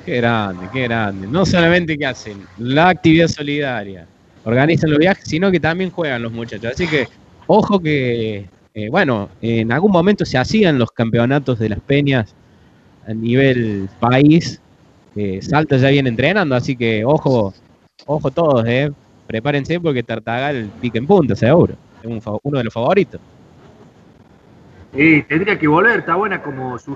Qué 0.05 0.17
grande, 0.17 0.67
qué 0.73 0.83
grande. 0.83 1.27
No 1.27 1.45
solamente 1.45 1.97
que 1.97 2.05
hacen 2.05 2.45
la 2.57 2.89
actividad 2.89 3.27
solidaria, 3.27 4.05
organizan 4.43 4.89
los 4.89 4.99
viajes, 4.99 5.23
sino 5.25 5.51
que 5.51 5.59
también 5.59 5.91
juegan 5.91 6.23
los 6.23 6.31
muchachos. 6.31 6.71
Así 6.73 6.87
que, 6.87 7.07
ojo 7.47 7.79
que 7.79 8.49
eh, 8.74 8.89
bueno, 8.89 9.30
en 9.41 9.72
algún 9.72 9.91
momento 9.91 10.26
se 10.26 10.38
hacían 10.38 10.80
los 10.80 10.91
campeonatos 10.91 11.59
de 11.59 11.69
las 11.69 11.80
peñas 11.80 12.34
a 13.07 13.13
nivel 13.13 13.89
país. 13.99 14.61
Eh, 15.15 15.41
Salta 15.41 15.78
ya 15.78 15.89
viene 15.89 16.09
entrenando, 16.09 16.55
así 16.55 16.76
que 16.76 17.03
ojo, 17.03 17.53
ojo 18.05 18.32
todos, 18.32 18.65
eh. 18.67 18.91
Prepárense 19.28 19.80
porque 19.80 20.03
Tartagal 20.03 20.69
pique 20.82 20.97
en 20.97 21.07
punta, 21.07 21.36
seguro. 21.36 21.76
Es 22.01 22.09
un, 22.09 22.39
uno 22.43 22.57
de 22.57 22.63
los 22.63 22.74
favoritos. 22.74 23.19
Sí, 24.93 25.24
tendría 25.28 25.57
que 25.57 25.67
volver, 25.67 25.99
está 25.99 26.15
buena 26.15 26.41
como 26.41 26.78
su 26.78 26.95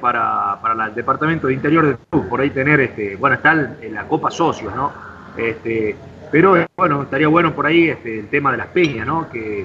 para, 0.00 0.58
para 0.60 0.86
el 0.86 0.94
departamento 0.94 1.46
de 1.46 1.54
interior 1.54 1.86
de 1.86 1.96
club, 2.10 2.28
por 2.28 2.40
ahí 2.40 2.50
tener, 2.50 2.80
este, 2.80 3.16
bueno, 3.16 3.36
está 3.36 3.52
en 3.80 3.94
la 3.94 4.06
Copa 4.08 4.30
Socios, 4.30 4.74
¿no? 4.74 4.92
Este, 5.36 5.94
pero 6.30 6.66
bueno, 6.76 7.02
estaría 7.02 7.28
bueno 7.28 7.54
por 7.54 7.66
ahí 7.66 7.88
este, 7.88 8.20
el 8.20 8.28
tema 8.28 8.50
de 8.50 8.58
las 8.58 8.66
peñas, 8.68 9.06
¿no? 9.06 9.30
Que, 9.30 9.64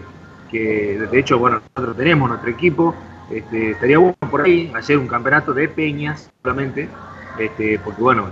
que 0.50 0.98
de 1.12 1.20
hecho, 1.20 1.38
bueno, 1.40 1.62
nosotros 1.76 1.98
tenemos 1.98 2.30
nuestro 2.30 2.50
equipo, 2.50 2.96
este, 3.30 3.72
estaría 3.72 3.98
bueno 3.98 4.16
por 4.32 4.42
ahí 4.42 4.72
hacer 4.76 4.98
un 4.98 5.08
campeonato 5.08 5.54
de 5.54 5.68
peñas 5.68 6.32
solamente, 6.42 6.90
este, 7.38 7.80
porque 7.80 8.02
bueno, 8.02 8.30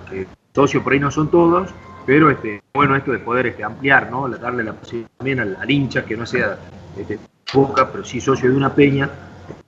socios 0.53 0.84
por 0.84 0.93
ahí 0.93 0.99
no 0.99 1.11
son 1.11 1.30
todos, 1.30 1.74
pero 2.05 2.30
este, 2.30 2.61
bueno 2.74 2.95
esto 2.95 3.11
de 3.11 3.20
poder 3.20 3.47
este, 3.47 3.63
ampliar, 3.63 4.09
¿no? 4.09 4.30
darle 4.30 4.63
la 4.63 4.74
posibilidad 4.74 5.09
también 5.18 5.39
al, 5.39 5.70
hincha 5.70 6.05
que 6.05 6.16
no 6.16 6.26
sea 6.26 6.57
este, 6.97 7.20
boca, 7.53 7.91
pero 7.91 8.03
sí 8.03 8.22
socio 8.22 8.49
de 8.49 8.55
una 8.55 8.74
peña, 8.74 9.09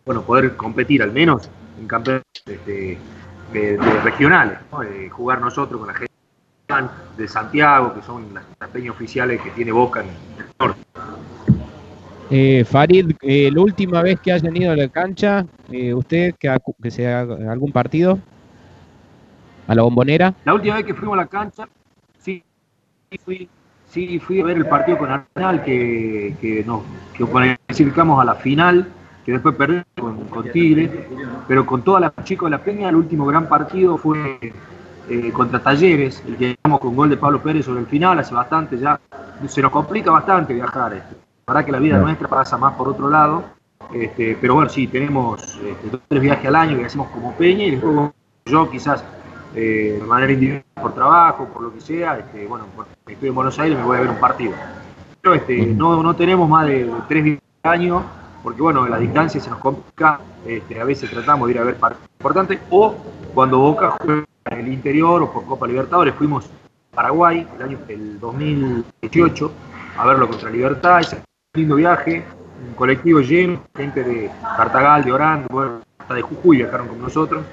bueno, 0.06 0.22
poder 0.22 0.56
competir 0.56 1.04
al 1.04 1.12
menos 1.12 1.50
en 1.80 1.88
campeonatos 1.88 2.43
este, 2.45 2.98
de, 3.52 3.78
regionales, 4.04 4.60
de 4.89 5.10
jugar 5.10 5.41
nosotros 5.41 5.80
con 5.80 5.88
la 5.88 5.93
gente 5.93 6.08
de 7.18 7.28
Santiago, 7.28 7.93
que 7.93 8.02
son 8.02 8.34
las, 8.34 8.43
las 8.60 8.70
peñas 8.70 8.95
oficiales 8.95 9.41
que 9.41 9.52
tiene 9.52 9.72
Boca 9.72 10.02
en 10.02 10.08
el 10.08 10.45
norte. 10.60 10.82
Eh, 12.30 12.65
Farid, 12.65 13.11
eh, 13.21 13.49
la 13.53 13.61
última 13.61 14.01
vez 14.01 14.19
que 14.19 14.34
hayan 14.34 14.55
ido 14.55 14.71
a 14.71 14.75
la 14.75 14.89
cancha, 14.89 15.45
eh, 15.71 15.93
¿usted 15.93 16.36
que, 16.38 16.55
que 16.82 16.91
se 16.91 17.07
haga 17.07 17.51
algún 17.51 17.71
partido? 17.71 18.19
¿A 19.65 19.73
la 19.73 19.82
bombonera? 19.84 20.34
La 20.43 20.53
última 20.53 20.75
vez 20.75 20.86
que 20.86 20.93
fuimos 20.93 21.13
a 21.13 21.21
la 21.21 21.28
cancha, 21.28 21.67
sí, 22.19 22.43
fui, 23.23 23.47
sí, 23.89 24.19
fui 24.19 24.41
a 24.41 24.45
ver 24.45 24.57
el 24.57 24.65
partido 24.65 24.97
con 24.97 25.09
Arsenal, 25.09 25.63
que, 25.63 26.36
que 26.41 26.63
nos 26.65 26.82
que 27.17 27.25
clasificamos 27.65 28.21
a 28.21 28.25
la 28.25 28.36
final, 28.36 28.88
que 29.25 29.32
después 29.32 29.55
perdimos 29.55 29.86
con, 29.97 30.25
con 30.25 30.51
Tigre, 30.51 31.07
pero 31.47 31.65
con 31.65 31.82
todas 31.82 32.01
las 32.01 32.25
chicos 32.25 32.47
de 32.51 32.57
la 32.57 32.63
Peña, 32.63 32.89
el 32.89 32.95
último 32.95 33.25
gran 33.25 33.47
partido 33.47 33.97
fue 33.97 34.38
eh, 35.09 35.32
contra 35.32 35.63
Talleres, 35.63 36.21
el 36.28 36.36
que 36.36 36.57
ganamos 36.61 36.82
con 36.82 36.95
gol 36.95 37.09
de 37.09 37.17
Pablo 37.17 37.41
Pérez 37.41 37.65
sobre 37.65 37.82
el 37.82 37.88
final, 37.88 38.19
hace 38.19 38.36
bastante 38.36 38.78
ya, 38.78 38.99
se 39.47 39.61
nos 39.61 39.71
complica 39.71 40.11
bastante 40.11 40.53
viajar. 40.53 40.93
Este. 40.93 41.26
Verdad 41.50 41.64
que 41.64 41.72
la 41.72 41.80
vida 41.80 41.98
nuestra 41.98 42.28
pasa 42.28 42.58
más 42.58 42.74
por 42.74 42.89
otro 42.89 43.10
lado, 43.10 43.41
este, 43.93 44.38
pero 44.41 44.56
bueno, 44.56 44.70
sí, 44.70 44.86
tenemos 44.86 45.41
este, 45.64 45.89
dos 45.89 46.02
tres 46.06 46.22
viajes 46.22 46.45
al 46.45 46.58
año 46.58 46.78
que 46.78 46.84
hacemos 46.84 47.08
como 47.08 47.34
Peña 47.38 47.64
y 47.64 47.72
después 47.72 48.12
yo 48.45 48.70
quizás 48.70 49.02
eh, 49.56 49.98
de 49.98 50.06
manera 50.06 50.34
individual 50.34 50.66
por 50.82 50.93
trabajo, 50.93 51.45
por 51.45 51.62
lo 51.62 51.74
que 51.74 51.80
sea, 51.80 52.18
este, 52.18 52.45
bueno, 52.48 52.66
estoy 53.08 53.30
en 53.30 53.34
Buenos 53.36 53.58
Aires 53.60 53.78
me 53.78 53.86
voy 53.86 53.95
a 53.95 54.02
ver 54.02 54.10
un 54.10 54.20
partido. 54.20 54.52
Pero 55.22 55.36
este, 55.36 55.66
no, 55.68 56.04
no 56.04 56.14
tenemos 56.18 56.50
más 56.50 56.68
de, 56.68 56.91
tres 57.08 57.24
viajes 57.24 57.43
al 57.64 57.72
año, 57.72 58.04
porque 58.43 58.62
bueno, 58.62 58.86
la 58.86 58.98
distancia 58.98 59.39
se 59.39 59.50
nos 59.50 59.60
complica, 59.60 60.20
este, 60.45 60.82
a 60.82 60.84
veces 60.84 61.10
tratamos 61.10 61.48
de 61.48 61.54
ir 61.54 61.60
a 61.62 61.64
ver 61.64 61.78
partidos 61.78 62.10
importantes, 62.20 62.60
o 62.72 62.93
cuando 63.34 63.58
Boca 63.60 63.95
juega 64.02 64.26
en 64.52 64.60
el 64.60 64.68
interior 64.68 65.24
o 65.24 65.32
por 65.32 65.45
Copa 65.45 65.66
Libertadores, 65.66 66.14
fuimos 66.14 66.45
a 66.91 66.95
Paraguay 66.98 67.48
el 67.56 67.64
año 67.64 67.80
el 67.88 68.20
2018 68.20 69.52
a 69.98 70.08
verlo 70.08 70.28
contra 70.28 70.50
Libertad, 70.50 71.00
lindo 71.58 71.76
viaje, 71.76 72.24
un 72.68 72.76
colectivo 72.76 73.20
lleno, 73.20 73.64
gente 73.76 74.04
de 74.04 74.30
Cartagal, 74.56 75.04
de 75.04 75.12
Orán, 75.12 75.45
bueno, 75.50 75.82
hasta 75.98 76.14
de 76.14 76.22
Jujuy 76.22 76.58
viajaron 76.58 76.88
con 76.88 77.02
nosotros. 77.02 77.43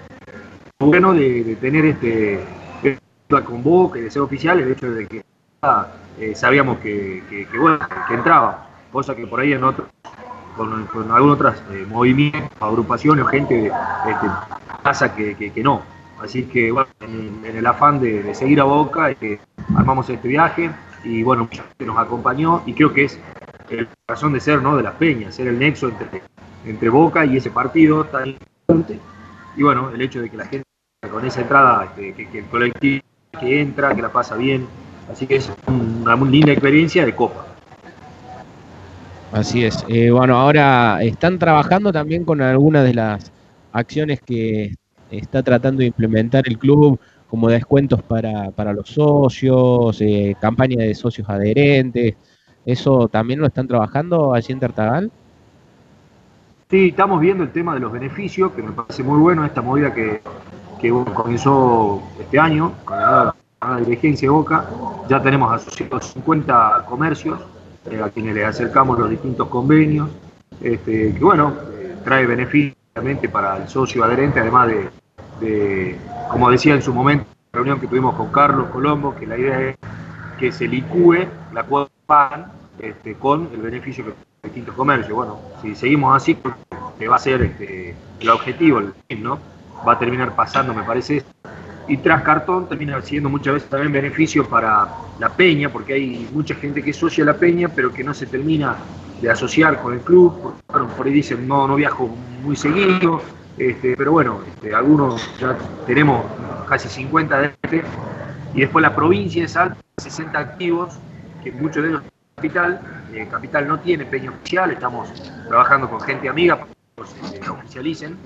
Bueno 0.78 1.14
de, 1.14 1.56
tener 1.60 1.86
este 1.86 2.44
con 3.28 3.64
Boca 3.64 3.98
y 3.98 4.02
de 4.02 4.10
ser 4.10 4.22
oficial, 4.22 4.60
el 4.60 4.70
hecho 4.70 4.90
de 4.92 5.06
que 5.08 5.24
eh, 6.20 6.34
sabíamos 6.34 6.78
que, 6.78 7.22
que, 7.28 7.58
bueno, 7.58 7.78
que 8.06 8.14
entraba, 8.14 8.68
cosa 8.92 9.16
que 9.16 9.26
por 9.26 9.40
ahí 9.40 9.54
en 9.54 9.64
otros, 9.64 9.88
con, 10.56 10.86
con 10.86 11.10
algunos 11.10 11.36
otros 11.36 11.62
eh, 11.72 11.86
movimientos, 11.88 12.50
agrupaciones 12.60 13.24
o 13.24 13.28
gente 13.28 13.66
este, 13.66 14.26
pasa 14.82 15.14
que, 15.16 15.34
que, 15.34 15.62
no. 15.62 15.82
Así 16.22 16.44
que 16.44 16.70
bueno, 16.70 16.88
en, 17.00 17.42
el 17.44 17.66
afán 17.66 17.98
de, 17.98 18.34
seguir 18.34 18.60
a 18.60 18.64
Boca, 18.64 19.10
este, 19.10 19.40
armamos 19.74 20.08
este 20.10 20.28
viaje 20.28 20.70
y 21.02 21.22
bueno, 21.22 21.48
nos 21.78 21.98
acompañó 21.98 22.62
y 22.66 22.74
creo 22.74 22.92
que 22.92 23.06
es 23.06 23.18
el 23.70 23.88
razón 24.08 24.32
de 24.32 24.40
ser 24.40 24.62
¿no? 24.62 24.76
de 24.76 24.82
las 24.82 24.94
peñas, 24.94 25.34
ser 25.34 25.48
el 25.48 25.58
nexo 25.58 25.88
entre, 25.88 26.22
entre 26.66 26.88
Boca 26.88 27.24
y 27.24 27.36
ese 27.36 27.50
partido 27.50 28.04
tan 28.04 28.28
importante. 28.28 28.98
Y 29.56 29.62
bueno, 29.62 29.90
el 29.90 30.00
hecho 30.00 30.20
de 30.20 30.30
que 30.30 30.36
la 30.36 30.46
gente 30.46 30.64
con 31.10 31.24
esa 31.24 31.42
entrada, 31.42 31.84
este, 31.84 32.14
que, 32.14 32.30
que 32.30 32.38
el 32.38 32.46
colectivo 32.46 33.02
que 33.38 33.60
entra, 33.60 33.94
que 33.94 34.02
la 34.02 34.10
pasa 34.10 34.36
bien, 34.36 34.66
Así 35.10 35.26
que 35.26 35.36
es 35.36 35.50
una 35.66 36.16
muy 36.16 36.30
linda 36.30 36.52
experiencia 36.52 37.04
de 37.04 37.14
Copa. 37.14 37.46
Así 39.32 39.64
es. 39.64 39.84
Eh, 39.88 40.10
bueno, 40.10 40.36
ahora 40.36 41.02
están 41.02 41.38
trabajando 41.38 41.92
también 41.92 42.24
con 42.24 42.40
algunas 42.40 42.84
de 42.84 42.94
las 42.94 43.32
acciones 43.72 44.20
que 44.20 44.74
está 45.10 45.42
tratando 45.42 45.80
de 45.80 45.86
implementar 45.86 46.44
el 46.46 46.58
club, 46.58 46.98
como 47.28 47.48
descuentos 47.48 48.00
para, 48.02 48.72
los 48.72 48.88
socios, 48.88 50.00
eh, 50.00 50.36
campaña 50.40 50.84
de 50.84 50.94
socios 50.94 51.28
adherentes. 51.28 52.14
¿Eso 52.66 53.08
también 53.08 53.40
lo 53.40 53.46
están 53.46 53.68
trabajando 53.68 54.34
allí 54.34 54.52
en 54.52 54.60
Tartagal? 54.60 55.12
Sí, 56.70 56.88
estamos 56.88 57.20
viendo 57.20 57.44
el 57.44 57.52
tema 57.52 57.74
de 57.74 57.80
los 57.80 57.92
beneficios, 57.92 58.52
que 58.52 58.62
me 58.62 58.72
parece 58.72 59.02
muy 59.02 59.18
bueno 59.20 59.44
esta 59.44 59.62
movida 59.62 59.92
que, 59.92 60.22
que 60.80 60.90
comenzó 60.90 62.02
este 62.18 62.38
año, 62.38 62.72
con 62.84 62.98
la 62.98 63.34
la 63.68 63.76
dirigencia 63.78 64.28
de 64.28 64.30
Boca, 64.30 64.66
ya 65.08 65.22
tenemos 65.22 65.52
asociados 65.52 66.12
50 66.12 66.84
comercios 66.88 67.40
eh, 67.90 68.00
a 68.02 68.10
quienes 68.10 68.34
les 68.34 68.46
acercamos 68.46 68.98
los 68.98 69.10
distintos 69.10 69.48
convenios, 69.48 70.08
este, 70.60 71.14
que 71.14 71.24
bueno, 71.24 71.54
eh, 71.72 71.96
trae 72.04 72.26
beneficios 72.26 72.76
para 73.32 73.56
el 73.56 73.68
socio 73.68 74.04
adherente, 74.04 74.40
además 74.40 74.70
de, 75.40 75.98
como 76.28 76.50
decía 76.50 76.74
en 76.74 76.82
su 76.82 76.94
momento, 76.94 77.26
la 77.52 77.58
reunión 77.58 77.80
que 77.80 77.86
tuvimos 77.86 78.14
con 78.14 78.30
Carlos 78.30 78.68
Colombo, 78.68 79.14
que 79.14 79.26
la 79.26 79.36
idea 79.36 79.60
es 79.60 79.76
que 80.38 80.52
se 80.52 80.68
licúe 80.68 81.26
la 81.52 81.64
cuota 81.64 81.90
PAN 82.06 82.52
este, 82.78 83.14
con 83.14 83.48
el 83.52 83.60
beneficio 83.60 84.04
que 84.04 84.12
distintos 84.44 84.74
comercios. 84.74 85.14
Bueno, 85.14 85.38
si 85.62 85.74
seguimos 85.74 86.16
así, 86.16 86.36
que 86.98 87.08
va 87.08 87.16
a 87.16 87.18
ser 87.18 87.42
este, 87.42 87.94
el 88.20 88.30
objetivo, 88.30 88.80
el 89.08 89.22
¿no? 89.22 89.38
Va 89.86 89.94
a 89.94 89.98
terminar 89.98 90.34
pasando, 90.34 90.72
me 90.72 90.82
parece, 90.82 91.24
y 91.88 91.96
tras 91.98 92.22
cartón 92.22 92.68
termina 92.68 93.00
siendo 93.02 93.28
muchas 93.28 93.54
veces 93.54 93.68
también 93.68 93.92
beneficio 93.92 94.48
para 94.48 94.88
la 95.18 95.28
peña, 95.28 95.68
porque 95.68 95.94
hay 95.94 96.28
mucha 96.32 96.54
gente 96.54 96.82
que 96.82 96.90
asocia 96.90 97.24
a 97.24 97.26
la 97.26 97.34
peña, 97.34 97.68
pero 97.68 97.92
que 97.92 98.02
no 98.02 98.14
se 98.14 98.26
termina 98.26 98.76
de 99.20 99.30
asociar 99.30 99.80
con 99.82 99.94
el 99.94 100.00
club, 100.00 100.54
por 100.66 101.06
ahí 101.06 101.12
dicen, 101.12 101.46
no, 101.46 101.66
no 101.68 101.76
viajo 101.76 102.08
muy 102.42 102.56
seguido, 102.56 103.20
este, 103.58 103.96
pero 103.96 104.12
bueno, 104.12 104.40
este, 104.54 104.74
algunos 104.74 105.30
ya 105.38 105.56
tenemos 105.86 106.24
casi 106.68 106.88
50 106.88 107.38
de 107.38 107.46
este, 107.62 107.82
y 108.54 108.60
después 108.60 108.82
la 108.82 108.94
provincia 108.94 109.42
de 109.42 109.48
Salta, 109.48 109.76
60 109.98 110.38
activos, 110.38 110.98
que 111.44 111.52
muchos 111.52 111.82
de 111.82 111.90
ellos 111.90 112.02
Capital, 112.36 112.80
eh, 113.12 113.28
Capital 113.30 113.68
no 113.68 113.78
tiene 113.78 114.04
peña 114.04 114.30
oficial, 114.30 114.70
estamos 114.72 115.08
trabajando 115.48 115.88
con 115.88 116.00
gente 116.00 116.28
amiga 116.28 116.58
para 116.58 117.08
que 117.30 117.42
se 117.42 117.50
oficialicen, 117.50 118.16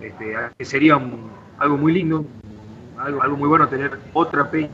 este, 0.00 0.34
que 0.56 0.64
sería 0.64 0.98
algo 1.58 1.76
muy 1.76 1.92
lindo, 1.92 2.24
algo, 2.98 3.36
muy 3.36 3.48
bueno 3.48 3.68
tener 3.68 3.98
otra 4.14 4.50
peña 4.50 4.70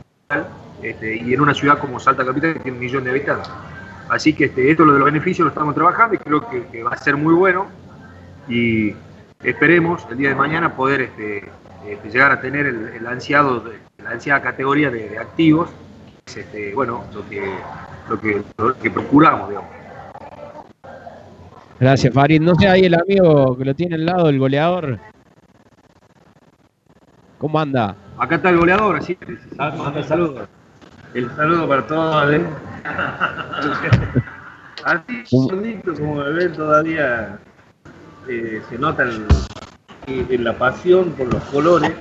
este, 0.81 1.17
y 1.17 1.33
en 1.33 1.41
una 1.41 1.53
ciudad 1.53 1.77
como 1.77 1.99
Salta 1.99 2.25
Capital 2.25 2.53
que 2.53 2.59
tiene 2.61 2.77
un 2.77 2.83
millón 2.83 3.03
de 3.03 3.11
habitantes. 3.11 3.51
Así 4.09 4.33
que 4.33 4.45
este, 4.45 4.71
esto 4.71 4.85
lo 4.85 4.93
de 4.93 4.99
los 4.99 5.05
beneficios 5.05 5.45
lo 5.45 5.49
estamos 5.49 5.75
trabajando 5.75 6.15
y 6.15 6.17
creo 6.19 6.47
que, 6.47 6.83
va 6.83 6.91
a 6.91 6.97
ser 6.97 7.17
muy 7.17 7.33
bueno 7.33 7.67
y 8.47 8.95
esperemos 9.43 10.05
el 10.09 10.17
día 10.17 10.29
de 10.29 10.35
mañana 10.35 10.75
poder 10.75 11.01
este, 11.01 11.49
este 11.87 12.09
llegar 12.09 12.31
a 12.31 12.39
tener 12.39 12.65
el, 12.65 13.05
ansiado, 13.07 13.63
la 13.97 14.11
ansiada 14.11 14.41
categoría 14.41 14.89
de, 14.89 15.17
activos, 15.17 15.69
es 16.25 16.37
este, 16.37 16.73
bueno, 16.73 17.03
lo 17.13 17.27
que, 17.27 17.43
lo 18.09 18.19
que, 18.19 18.43
lo 18.57 18.77
que 18.77 18.91
procuramos, 18.91 19.49
digamos. 19.49 19.69
Gracias, 21.79 22.13
Farid. 22.13 22.41
No 22.41 22.55
sé 22.55 22.67
ahí 22.67 22.85
el 22.85 22.95
amigo 22.95 23.57
que 23.57 23.65
lo 23.65 23.73
tiene 23.75 23.95
al 23.95 24.05
lado, 24.05 24.29
el 24.29 24.39
goleador. 24.39 24.99
¿Cómo 27.37 27.59
anda? 27.59 27.95
Acá 28.17 28.35
está 28.35 28.49
el 28.49 28.57
goleador, 28.57 28.97
así 28.97 29.17
manda 29.57 30.01
saludos. 30.03 30.47
El 31.13 31.29
saludo 31.35 31.67
para 31.67 31.85
todos. 31.85 32.33
¿eh? 32.33 32.45
así, 34.85 35.23
bonito 35.31 35.93
como 35.95 36.15
me 36.15 36.31
ven 36.31 36.53
todavía 36.53 37.39
eh, 38.27 38.61
se 38.69 38.77
nota 38.77 39.03
en 40.07 40.43
la 40.43 40.57
pasión 40.57 41.11
por 41.11 41.33
los 41.33 41.43
colores, 41.45 41.91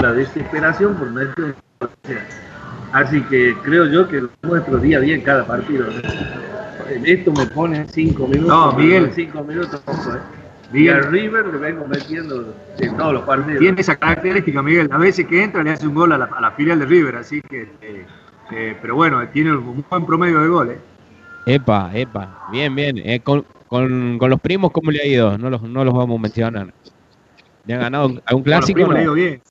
la 0.00 0.12
desesperación 0.12 0.94
por 0.94 1.10
nuestro. 1.10 1.54
Así 2.94 3.20
que 3.22 3.56
creo 3.64 3.86
yo 3.86 4.06
que 4.06 4.22
nuestro 4.42 4.78
día 4.78 4.98
a 4.98 5.00
día 5.00 5.16
en 5.16 5.22
cada 5.22 5.44
partido. 5.44 5.86
Esto 7.04 7.32
me 7.32 7.44
pone 7.46 7.84
cinco 7.88 8.28
minutos. 8.28 8.48
No, 8.48 8.72
Miguel. 8.72 9.10
Cinco 9.12 9.42
minutos, 9.42 9.82
¿eh? 9.86 10.18
Miguel 10.72 11.02
River 11.10 11.46
le 11.46 11.58
vengo 11.58 11.86
metiendo 11.88 12.54
en 12.78 12.96
todos 12.96 13.14
los 13.14 13.22
partidos. 13.24 13.58
Tiene 13.58 13.80
esa 13.80 13.96
característica, 13.96 14.62
Miguel. 14.62 14.88
A 14.92 14.98
veces 14.98 15.26
que 15.26 15.42
entra 15.42 15.64
le 15.64 15.72
hace 15.72 15.88
un 15.88 15.94
gol 15.94 16.12
a 16.12 16.18
la, 16.18 16.50
filial 16.52 16.78
de 16.78 16.86
River, 16.86 17.16
así 17.16 17.42
que. 17.42 17.62
Eh, 17.82 18.06
eh, 18.52 18.76
pero 18.80 18.94
bueno, 18.94 19.26
tiene 19.28 19.56
un 19.56 19.84
buen 19.90 20.06
promedio 20.06 20.40
de 20.40 20.48
goles. 20.48 20.78
Epa, 21.46 21.90
epa. 21.94 22.46
Bien, 22.52 22.72
bien. 22.76 22.98
Eh, 22.98 23.18
con, 23.20 23.44
los 24.20 24.40
primos, 24.40 24.70
¿cómo 24.70 24.92
le 24.92 25.00
ha 25.00 25.06
ido? 25.06 25.36
No 25.36 25.50
los, 25.50 25.62
no 25.62 25.84
los 25.84 25.92
vamos 25.92 26.16
a 26.16 26.22
mencionar. 26.22 26.72
¿Le 27.66 27.74
han 27.74 27.80
ganado 27.80 28.22
algún 28.24 28.44
clásico? 28.44 28.82
Con 28.82 28.94
los 28.94 28.94
primos 28.94 28.94
le 28.94 29.00
ha 29.00 29.02
ido 29.02 29.14
bien, 29.14 29.42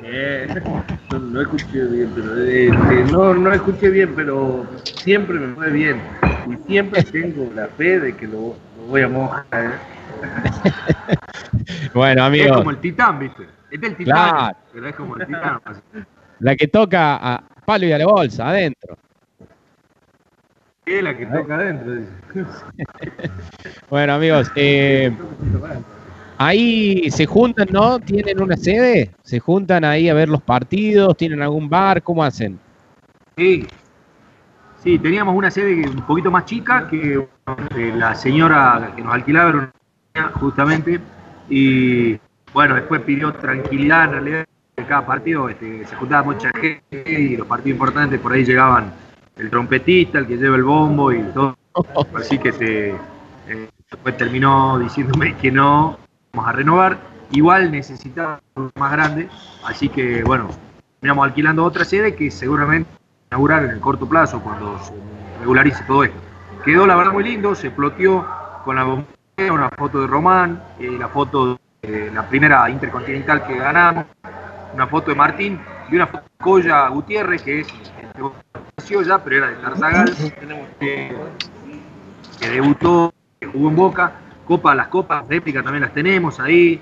sí. 0.00 1.16
no, 1.18 1.40
escuché 1.40 1.84
bien, 1.84 2.10
pero 2.14 3.12
no, 3.12 3.34
no 3.34 3.52
escuché 3.52 3.90
bien, 3.90 4.12
pero 4.14 4.66
siempre 4.84 5.38
me 5.38 5.54
fue 5.54 5.70
bien 5.70 6.00
y 6.48 6.56
siempre 6.66 7.02
tengo 7.02 7.50
la 7.54 7.68
fe 7.68 8.00
de 8.00 8.16
que 8.16 8.26
lo, 8.26 8.56
voy 8.88 9.02
a 9.02 9.08
mojar. 9.08 9.44
¿eh? 9.52 9.78
bueno, 11.94 12.24
amigo. 12.24 12.46
Es 12.46 12.52
como 12.52 12.70
el 12.70 12.78
titán, 12.78 13.18
¿viste? 13.18 13.46
Es 13.70 13.80
del 13.80 13.96
titán, 13.96 14.56
pero 14.72 14.88
es 14.88 14.94
como 14.96 15.16
el 15.16 15.26
titán. 15.26 15.60
La 16.40 16.56
que 16.56 16.68
toca 16.68 17.16
a 17.16 17.44
palo 17.66 17.84
y 17.84 17.92
a 17.92 17.98
la 17.98 18.06
bolsa, 18.06 18.48
adentro. 18.48 18.96
Es 20.86 21.02
la 21.02 21.14
que 21.14 21.26
toca 21.26 21.54
adentro. 21.54 22.02
bueno, 23.90 24.14
amigos, 24.14 24.50
eh, 24.56 25.14
ahí 26.40 27.10
se 27.10 27.26
juntan, 27.26 27.68
¿no? 27.70 27.98
¿Tienen 27.98 28.42
una 28.42 28.56
sede? 28.56 29.10
¿Se 29.22 29.38
juntan 29.38 29.84
ahí 29.84 30.08
a 30.08 30.14
ver 30.14 30.28
los 30.28 30.42
partidos? 30.42 31.16
¿Tienen 31.16 31.42
algún 31.42 31.68
bar? 31.68 32.02
¿Cómo 32.02 32.24
hacen? 32.24 32.58
Sí, 33.36 33.66
Sí, 34.82 34.98
teníamos 34.98 35.34
una 35.34 35.50
sede 35.50 35.86
un 35.86 36.06
poquito 36.06 36.30
más 36.30 36.46
chica 36.46 36.88
que 36.88 37.28
la 37.96 38.14
señora 38.14 38.92
que 38.96 39.02
nos 39.02 39.12
alquilaba 39.12 39.50
era 39.50 39.72
una 40.14 40.28
justamente 40.30 40.98
y 41.50 42.18
bueno, 42.54 42.76
después 42.76 43.02
pidió 43.02 43.30
tranquilidad 43.34 44.04
en 44.04 44.10
realidad 44.12 44.44
en 44.76 44.84
cada 44.86 45.04
partido 45.04 45.50
este, 45.50 45.84
se 45.84 45.96
juntaba 45.96 46.22
mucha 46.22 46.50
gente 46.58 47.04
y 47.06 47.36
los 47.36 47.46
partidos 47.46 47.74
importantes 47.76 48.18
por 48.20 48.32
ahí 48.32 48.42
llegaban 48.42 48.90
el 49.36 49.50
trompetista, 49.50 50.18
el 50.18 50.26
que 50.26 50.38
lleva 50.38 50.56
el 50.56 50.64
bombo 50.64 51.12
y 51.12 51.22
todo. 51.34 51.58
Así 52.16 52.38
que 52.38 52.50
se, 52.52 52.88
eh, 52.90 53.68
después 53.90 54.16
terminó 54.16 54.78
diciéndome 54.78 55.36
que 55.36 55.52
no, 55.52 55.98
a 56.32 56.52
renovar. 56.52 56.98
Igual 57.32 57.70
necesitaba 57.70 58.40
más 58.74 58.92
grande, 58.92 59.28
así 59.64 59.88
que 59.88 60.24
bueno, 60.24 60.48
terminamos 60.98 61.28
alquilando 61.28 61.64
otra 61.64 61.84
sede 61.84 62.16
que 62.16 62.30
seguramente 62.30 62.90
inaugurar 63.30 63.64
en 63.64 63.70
el 63.70 63.80
corto 63.80 64.08
plazo 64.08 64.40
cuando 64.40 64.78
se 64.82 64.92
regularice 65.38 65.84
todo 65.84 66.04
esto. 66.04 66.18
Quedó 66.64 66.86
la 66.86 66.96
verdad 66.96 67.12
muy 67.12 67.22
lindo, 67.22 67.54
se 67.54 67.70
ploteó 67.70 68.26
con 68.64 68.76
la 68.76 68.84
bombilla, 68.84 69.52
una 69.52 69.70
foto 69.70 70.00
de 70.00 70.06
Román, 70.08 70.60
eh, 70.80 70.90
la 70.98 71.08
foto 71.08 71.58
de 71.82 72.10
la 72.12 72.28
primera 72.28 72.68
intercontinental 72.68 73.46
que 73.46 73.56
ganamos, 73.56 74.06
una 74.74 74.86
foto 74.88 75.10
de 75.10 75.16
Martín 75.16 75.60
y 75.88 75.94
una 75.94 76.08
foto 76.08 76.24
de 76.24 76.44
Coya 76.44 76.88
Gutiérrez, 76.88 77.42
que 77.42 77.60
es 77.60 77.68
nació 78.76 79.02
ya, 79.02 79.22
pero 79.22 79.36
era 79.36 79.48
de 79.48 79.56
Tarzagal, 79.56 80.16
que 80.80 82.48
debutó, 82.48 83.14
que 83.38 83.46
jugó 83.46 83.68
en 83.68 83.76
Boca, 83.76 84.12
Copa, 84.50 84.74
las 84.74 84.88
copas 84.88 85.28
réplica 85.28 85.62
también 85.62 85.82
las 85.82 85.94
tenemos 85.94 86.40
ahí, 86.40 86.80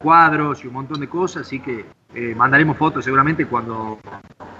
cuadros 0.00 0.64
y 0.64 0.66
un 0.66 0.72
montón 0.72 1.00
de 1.00 1.06
cosas, 1.06 1.42
así 1.42 1.60
que 1.60 1.84
eh, 2.14 2.34
mandaremos 2.34 2.78
fotos 2.78 3.04
seguramente 3.04 3.44
cuando, 3.44 3.98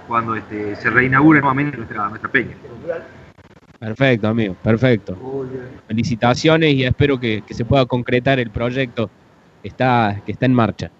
cuando 0.07 0.35
este, 0.35 0.75
se 0.75 0.91
reinaugure 0.91 1.39
nuevamente 1.39 1.75
nuestra, 1.75 2.07
nuestra 2.09 2.29
peña. 2.29 2.55
Perfecto, 3.79 4.27
amigo, 4.27 4.55
perfecto. 4.61 5.17
Felicitaciones 5.87 6.75
y 6.75 6.83
espero 6.83 7.19
que, 7.19 7.41
se 7.49 7.65
pueda 7.65 7.87
concretar 7.87 8.37
el 8.37 8.51
proyecto 8.51 9.09
que 9.63 9.69
está, 9.69 10.21
que 10.23 10.33
está 10.33 10.45
en 10.45 10.53
marcha. 10.53 10.91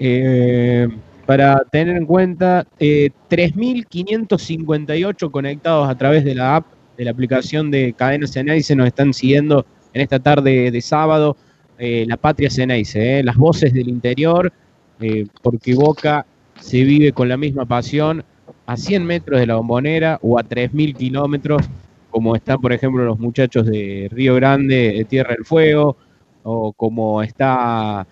Eh, 0.00 0.88
para 1.26 1.62
tener 1.70 1.96
en 1.96 2.06
cuenta, 2.06 2.66
eh, 2.76 3.10
3.558 3.30 5.30
conectados 5.30 5.88
a 5.88 5.94
través 5.94 6.24
de 6.24 6.34
la 6.34 6.56
app, 6.56 6.79
de 7.00 7.06
la 7.06 7.12
aplicación 7.12 7.70
de 7.70 7.94
Cadena 7.94 8.26
Ceneice, 8.26 8.76
nos 8.76 8.86
están 8.86 9.14
siguiendo 9.14 9.64
en 9.94 10.02
esta 10.02 10.18
tarde 10.18 10.70
de 10.70 10.80
sábado. 10.82 11.34
eh, 11.78 12.04
la 12.06 12.18
patria 12.18 12.50
Ceneice, 12.50 13.20
eh, 13.20 13.22
las 13.22 13.38
voces 13.38 13.72
del 13.72 13.88
interior, 13.88 14.52
eh, 15.00 15.26
porque 15.40 15.74
Boca 15.74 16.26
se 16.60 16.84
vive 16.84 17.12
con 17.12 17.26
la 17.26 17.38
misma 17.38 17.64
pasión 17.64 18.22
a 18.66 18.76
100 18.76 19.06
metros 19.06 19.40
de 19.40 19.46
la 19.46 19.56
bombonera 19.56 20.18
o 20.20 20.38
a 20.38 20.42
3.000 20.42 20.94
kilómetros, 20.94 21.62
como 22.10 22.36
están, 22.36 22.60
por 22.60 22.74
ejemplo, 22.74 23.02
los 23.02 23.18
muchachos 23.18 23.64
de 23.64 24.08
Río 24.12 24.34
Grande, 24.34 24.92
de 24.98 25.04
Tierra 25.06 25.34
del 25.34 25.46
Fuego, 25.46 25.96
o 26.42 26.74
como 26.74 27.22
está 27.22 28.06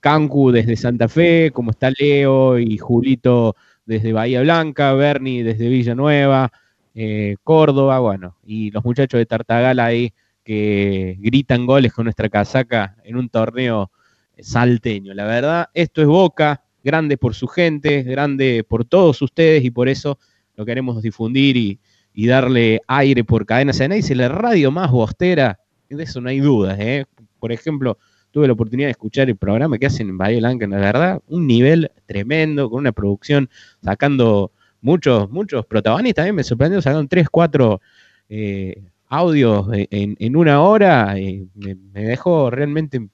Cancu 0.00 0.50
desde 0.50 0.74
Santa 0.74 1.06
Fe, 1.06 1.52
como 1.52 1.70
está 1.70 1.92
Leo 1.96 2.58
y 2.58 2.76
Julito 2.76 3.54
desde 3.84 4.12
Bahía 4.12 4.40
Blanca, 4.40 4.94
Bernie 4.94 5.44
desde 5.44 5.68
Villanueva, 5.68 6.50
eh, 6.98 7.36
Córdoba, 7.44 7.98
bueno, 7.98 8.38
y 8.42 8.70
los 8.70 8.82
muchachos 8.82 9.18
de 9.18 9.26
Tartagal 9.26 9.80
ahí 9.80 10.14
que 10.42 11.18
gritan 11.20 11.66
goles 11.66 11.92
con 11.92 12.04
nuestra 12.04 12.30
casaca 12.30 12.96
en 13.04 13.16
un 13.16 13.28
torneo 13.28 13.90
salteño. 14.38 15.12
La 15.12 15.26
verdad, 15.26 15.68
esto 15.74 16.00
es 16.00 16.08
Boca, 16.08 16.64
grande 16.82 17.18
por 17.18 17.34
su 17.34 17.48
gente, 17.48 18.02
grande 18.02 18.64
por 18.66 18.86
todos 18.86 19.20
ustedes 19.20 19.62
y 19.62 19.70
por 19.70 19.90
eso 19.90 20.18
lo 20.54 20.64
queremos 20.64 21.02
difundir 21.02 21.58
y, 21.58 21.78
y 22.14 22.28
darle 22.28 22.80
aire 22.86 23.24
por 23.24 23.44
Cadena 23.44 23.74
Ceneice, 23.74 24.14
la 24.14 24.30
radio 24.30 24.70
más 24.70 24.90
bostera, 24.90 25.60
de 25.90 26.02
eso 26.02 26.22
no 26.22 26.30
hay 26.30 26.40
dudas. 26.40 26.78
¿eh? 26.80 27.04
Por 27.38 27.52
ejemplo, 27.52 27.98
tuve 28.30 28.46
la 28.46 28.54
oportunidad 28.54 28.86
de 28.86 28.92
escuchar 28.92 29.28
el 29.28 29.36
programa 29.36 29.76
que 29.76 29.84
hacen 29.84 30.08
en 30.08 30.16
Bahía 30.16 30.38
Blanca, 30.38 30.66
la 30.66 30.78
verdad, 30.78 31.20
un 31.26 31.46
nivel 31.46 31.90
tremendo, 32.06 32.70
con 32.70 32.78
una 32.78 32.92
producción 32.92 33.50
sacando 33.82 34.52
muchos, 34.86 35.28
muchos 35.30 35.66
protagonistas, 35.66 36.22
también 36.22 36.36
me 36.36 36.44
sorprendió, 36.44 36.80
sacaron 36.80 37.08
tres, 37.08 37.28
cuatro 37.28 37.80
eh, 38.28 38.84
audios 39.08 39.66
en, 39.72 40.16
en, 40.18 40.36
una 40.36 40.62
hora, 40.62 41.18
eh, 41.18 41.44
me, 41.54 41.74
dejó 41.92 42.50
realmente 42.50 43.08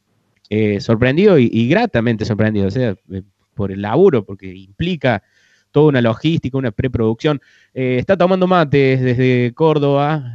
eh, 0.50 0.80
sorprendido 0.80 1.38
y, 1.38 1.48
y, 1.50 1.68
gratamente 1.68 2.26
sorprendido, 2.26 2.68
o 2.68 2.70
sea, 2.70 2.94
eh, 3.10 3.22
por 3.54 3.72
el 3.72 3.80
laburo, 3.80 4.22
porque 4.22 4.54
implica 4.54 5.22
toda 5.70 5.88
una 5.88 6.02
logística, 6.02 6.58
una 6.58 6.72
preproducción. 6.72 7.40
Eh, 7.72 7.96
está 7.98 8.18
tomando 8.18 8.46
mates 8.46 9.00
desde 9.00 9.52
Córdoba, 9.54 10.34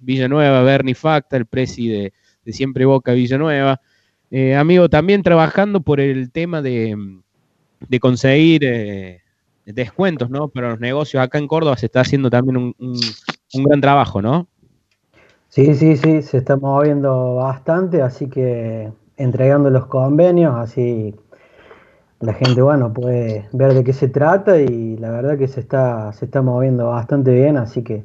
Villanueva, 0.00 0.62
Bernie 0.62 0.94
Facta, 0.94 1.38
el 1.38 1.46
presi 1.46 1.88
de, 1.88 2.12
de 2.44 2.52
Siempre 2.52 2.84
Boca 2.84 3.14
Villanueva. 3.14 3.80
amigo, 4.58 4.90
también 4.90 5.22
trabajando 5.22 5.80
por 5.80 5.98
el 5.98 6.30
tema 6.30 6.60
de, 6.60 6.94
de 7.88 8.00
conseguir 8.00 9.22
descuentos, 9.64 10.30
¿no? 10.30 10.48
Para 10.48 10.70
los 10.70 10.80
negocios 10.80 11.22
acá 11.22 11.38
en 11.38 11.48
Córdoba 11.48 11.76
se 11.76 11.86
está 11.86 12.00
haciendo 12.00 12.30
también 12.30 12.56
un, 12.56 12.74
un, 12.78 13.00
un 13.54 13.64
gran 13.64 13.80
trabajo, 13.80 14.20
¿no? 14.20 14.48
Sí, 15.48 15.74
sí, 15.74 15.96
sí, 15.96 16.22
se 16.22 16.38
está 16.38 16.56
moviendo 16.56 17.36
bastante, 17.36 18.00
así 18.00 18.28
que 18.28 18.90
entregando 19.16 19.70
los 19.70 19.86
convenios, 19.86 20.54
así 20.54 21.14
la 22.22 22.34
gente, 22.34 22.62
bueno, 22.62 22.92
puede 22.92 23.48
ver 23.52 23.74
de 23.74 23.82
qué 23.82 23.92
se 23.92 24.08
trata 24.08 24.60
y 24.60 24.96
la 24.96 25.10
verdad 25.10 25.36
que 25.36 25.48
se 25.48 25.60
está, 25.60 26.12
se 26.12 26.24
está 26.24 26.40
moviendo 26.40 26.86
bastante 26.86 27.32
bien, 27.32 27.56
así 27.56 27.82
que 27.82 28.04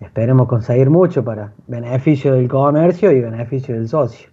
esperemos 0.00 0.46
conseguir 0.46 0.90
mucho 0.90 1.24
para 1.24 1.52
beneficio 1.66 2.34
del 2.34 2.48
comercio 2.48 3.10
y 3.10 3.20
beneficio 3.20 3.74
del 3.74 3.88
socio. 3.88 4.30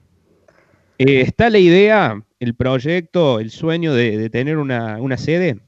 Eh, 1.00 1.22
¿Está 1.22 1.50
la 1.50 1.58
idea, 1.58 2.22
el 2.40 2.56
proyecto, 2.56 3.40
el 3.40 3.50
sueño 3.50 3.94
de, 3.94 4.18
de 4.18 4.30
tener 4.30 4.58
una, 4.58 4.98
una, 5.02 5.18
sede? 5.18 5.60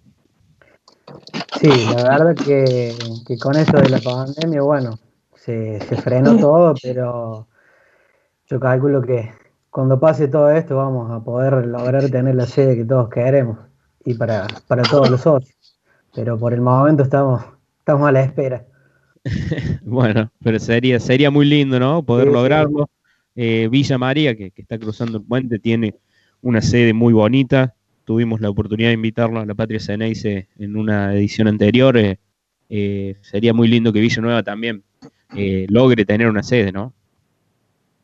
Sí, 1.59 1.69
la 1.95 2.17
verdad 2.17 2.35
que, 2.35 2.93
que 3.25 3.37
con 3.37 3.55
eso 3.55 3.77
de 3.77 3.89
la 3.89 3.99
pandemia, 3.99 4.61
bueno, 4.61 4.99
se, 5.35 5.79
se, 5.81 5.95
frenó 5.97 6.37
todo, 6.37 6.75
pero 6.81 7.47
yo 8.47 8.59
calculo 8.59 9.01
que 9.01 9.31
cuando 9.69 9.99
pase 9.99 10.27
todo 10.27 10.51
esto 10.51 10.77
vamos 10.77 11.11
a 11.11 11.23
poder 11.23 11.65
lograr 11.65 12.09
tener 12.09 12.35
la 12.35 12.45
sede 12.45 12.75
que 12.75 12.85
todos 12.85 13.09
queremos 13.09 13.57
y 14.03 14.13
para, 14.15 14.47
para 14.67 14.83
todos 14.83 15.09
los 15.09 15.21
socios. 15.21 15.55
Pero 16.13 16.37
por 16.37 16.53
el 16.53 16.61
momento 16.61 17.03
estamos, 17.03 17.43
estamos 17.79 18.07
a 18.07 18.11
la 18.11 18.23
espera. 18.23 18.65
bueno, 19.83 20.31
pero 20.43 20.59
sería, 20.59 20.99
sería 20.99 21.29
muy 21.29 21.45
lindo, 21.45 21.79
¿no? 21.79 22.03
Poder 22.03 22.27
sí, 22.27 22.33
lograrlo. 22.33 22.85
Sí. 23.35 23.41
Eh, 23.43 23.67
Villa 23.69 23.97
María, 23.97 24.35
que, 24.35 24.51
que, 24.51 24.61
está 24.61 24.79
cruzando 24.79 25.19
el 25.19 25.23
puente, 25.23 25.59
tiene 25.59 25.95
una 26.41 26.61
sede 26.61 26.93
muy 26.93 27.13
bonita. 27.13 27.75
Tuvimos 28.07 28.39
la 28.39 28.49
oportunidad 28.49 28.87
de 28.87 28.93
invitarlo 28.93 29.41
a 29.41 29.45
la 29.45 29.53
Patria 29.53 29.81
Ceneice 29.81 30.47
en 30.57 30.77
una 30.77 31.13
edición 31.13 31.49
anterior. 31.49 31.97
Eh, 31.97 32.19
eh, 32.69 33.17
sería 33.19 33.53
muy 33.53 33.67
lindo 33.67 33.91
que 33.91 33.99
Villanueva 33.99 34.43
también 34.43 34.81
eh, 35.35 35.65
logre 35.67 36.05
tener 36.05 36.29
una 36.29 36.41
sede, 36.41 36.71
¿no? 36.71 36.93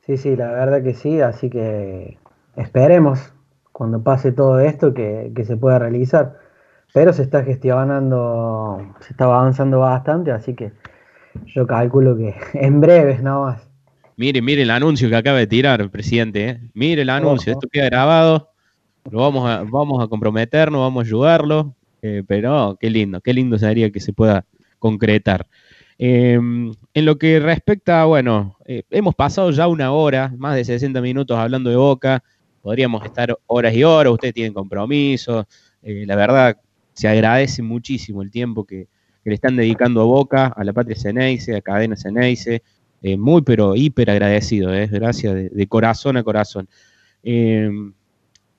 Sí, 0.06 0.18
sí, 0.18 0.36
la 0.36 0.52
verdad 0.52 0.84
que 0.84 0.94
sí, 0.94 1.22
así 1.22 1.50
que 1.50 2.18
esperemos 2.58 3.32
cuando 3.72 4.04
pase 4.04 4.34
todo 4.34 4.60
esto 4.60 4.94
que, 4.94 5.32
que, 5.34 5.46
se 5.46 5.56
pueda 5.56 5.80
realizar. 5.80 6.38
Pero 6.94 7.14
se 7.14 7.24
está 7.24 7.46
gestionando, 7.46 8.96
se 9.00 9.14
está 9.14 9.24
avanzando 9.24 9.80
bastante, 9.80 10.32
así 10.32 10.54
que 10.54 10.74
yo 11.46 11.66
calculo 11.66 12.18
que 12.18 12.36
en 12.56 12.82
breves 12.82 13.24
nada 13.24 13.40
más. 13.40 13.70
Mire, 14.18 14.42
mire 14.42 14.64
el 14.64 14.72
anuncio 14.72 15.08
que 15.08 15.16
acaba 15.16 15.38
de 15.38 15.48
tirar, 15.48 15.90
presidente. 15.90 16.50
¿eh? 16.50 16.60
Mire 16.74 17.04
el 17.04 17.10
anuncio, 17.10 17.54
Ojo. 17.54 17.60
esto 17.62 17.70
queda 17.72 17.86
grabado. 17.86 18.53
Lo 19.10 19.20
vamos 19.20 19.50
a, 19.50 19.64
vamos 19.64 20.04
a 20.04 20.08
comprometernos, 20.08 20.80
vamos 20.80 21.04
a 21.04 21.08
ayudarlo. 21.08 21.76
Eh, 22.02 22.24
pero 22.28 22.78
qué 22.80 22.90
lindo, 22.90 23.22
qué 23.22 23.34
lindo 23.34 23.58
sería 23.58 23.90
que 23.90 24.00
se 24.00 24.12
pueda 24.12 24.46
concretar. 24.78 25.48
Eh, 25.98 26.34
en 26.34 27.06
lo 27.06 27.18
que 27.18 27.40
respecta, 27.40 28.06
bueno, 28.06 28.58
eh, 28.66 28.84
hemos 28.90 29.16
pasado 29.16 29.52
ya 29.52 29.68
una 29.68 29.92
hora, 29.92 30.34
más 30.38 30.56
de 30.56 30.66
60 30.66 31.02
minutos 31.02 31.38
hablando 31.38 31.70
de 31.70 31.76
Boca, 31.76 32.24
podríamos 32.62 33.06
estar 33.06 33.38
horas 33.48 33.74
y 33.74 33.84
horas, 33.84 34.14
ustedes 34.14 34.34
tienen 34.34 34.54
compromisos, 34.54 35.46
eh, 35.82 36.04
la 36.06 36.16
verdad 36.16 36.58
se 36.94 37.08
agradece 37.08 37.62
muchísimo 37.62 38.22
el 38.22 38.32
tiempo 38.32 38.66
que, 38.66 38.88
le 39.26 39.36
están 39.36 39.56
dedicando 39.56 40.02
a 40.02 40.04
Boca, 40.04 40.48
a 40.48 40.66
la 40.66 40.74
Patria 40.74 40.98
Ceneice, 40.98 41.56
a 41.56 41.62
Cadena 41.62 41.96
Ceneice, 41.96 42.62
eh, 43.02 43.16
muy 43.16 43.42
pero 43.42 43.74
hiper 43.74 44.10
agradecido, 44.10 44.70
gracias 44.92 45.34
de, 45.34 45.48
de, 45.48 45.68
corazón 45.68 46.18
a 46.18 46.24
corazón. 46.24 46.68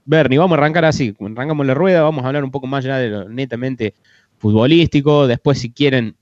Bernie, 0.05 0.39
vamos 0.39 0.57
a 0.57 0.61
arrancar 0.61 0.85
así, 0.85 1.15
arrancamos 1.19 1.67
la 1.67 1.75
rueda, 1.75 2.03
vamos 2.03 2.25
a 2.25 2.29
hablar 2.29 2.45
un 2.45 2.51
poco 2.51 2.67
más 2.67 2.85
ya 2.85 2.99
de 2.99 3.09
lo 3.09 3.29
netamente 3.29 3.95
futbolístico, 4.37 5.27
después 5.27 5.59
si 5.59 5.71
quieren 5.71 6.17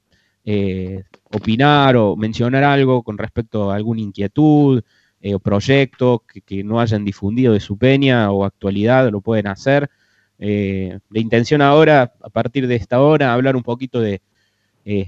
eh, 0.45 1.05
opinar 1.31 1.97
o 1.97 2.17
mencionar 2.17 2.65
algo 2.65 3.03
con 3.03 3.19
respecto 3.19 3.71
a 3.71 3.77
alguna 3.77 4.01
inquietud 4.01 4.83
eh, 5.21 5.35
o 5.35 5.39
proyecto 5.39 6.25
que, 6.47 6.65
no 6.65 6.81
hayan 6.81 7.05
difundido 7.05 7.53
de 7.53 7.61
su 7.61 7.77
peña 7.77 8.31
o 8.31 8.45
actualidad, 8.45 9.11
lo 9.11 9.21
pueden 9.21 9.47
hacer. 9.47 9.91
Eh, 10.39 10.99
la 11.11 11.21
intención 11.21 11.63
ahora, 11.63 12.13
a 12.21 12.29
partir 12.31 12.67
de 12.67 12.77
esta 12.77 13.01
hora, 13.01 13.33
hablar 13.33 13.57
un 13.57 13.63
poquito 13.63 14.01
de 14.01 14.21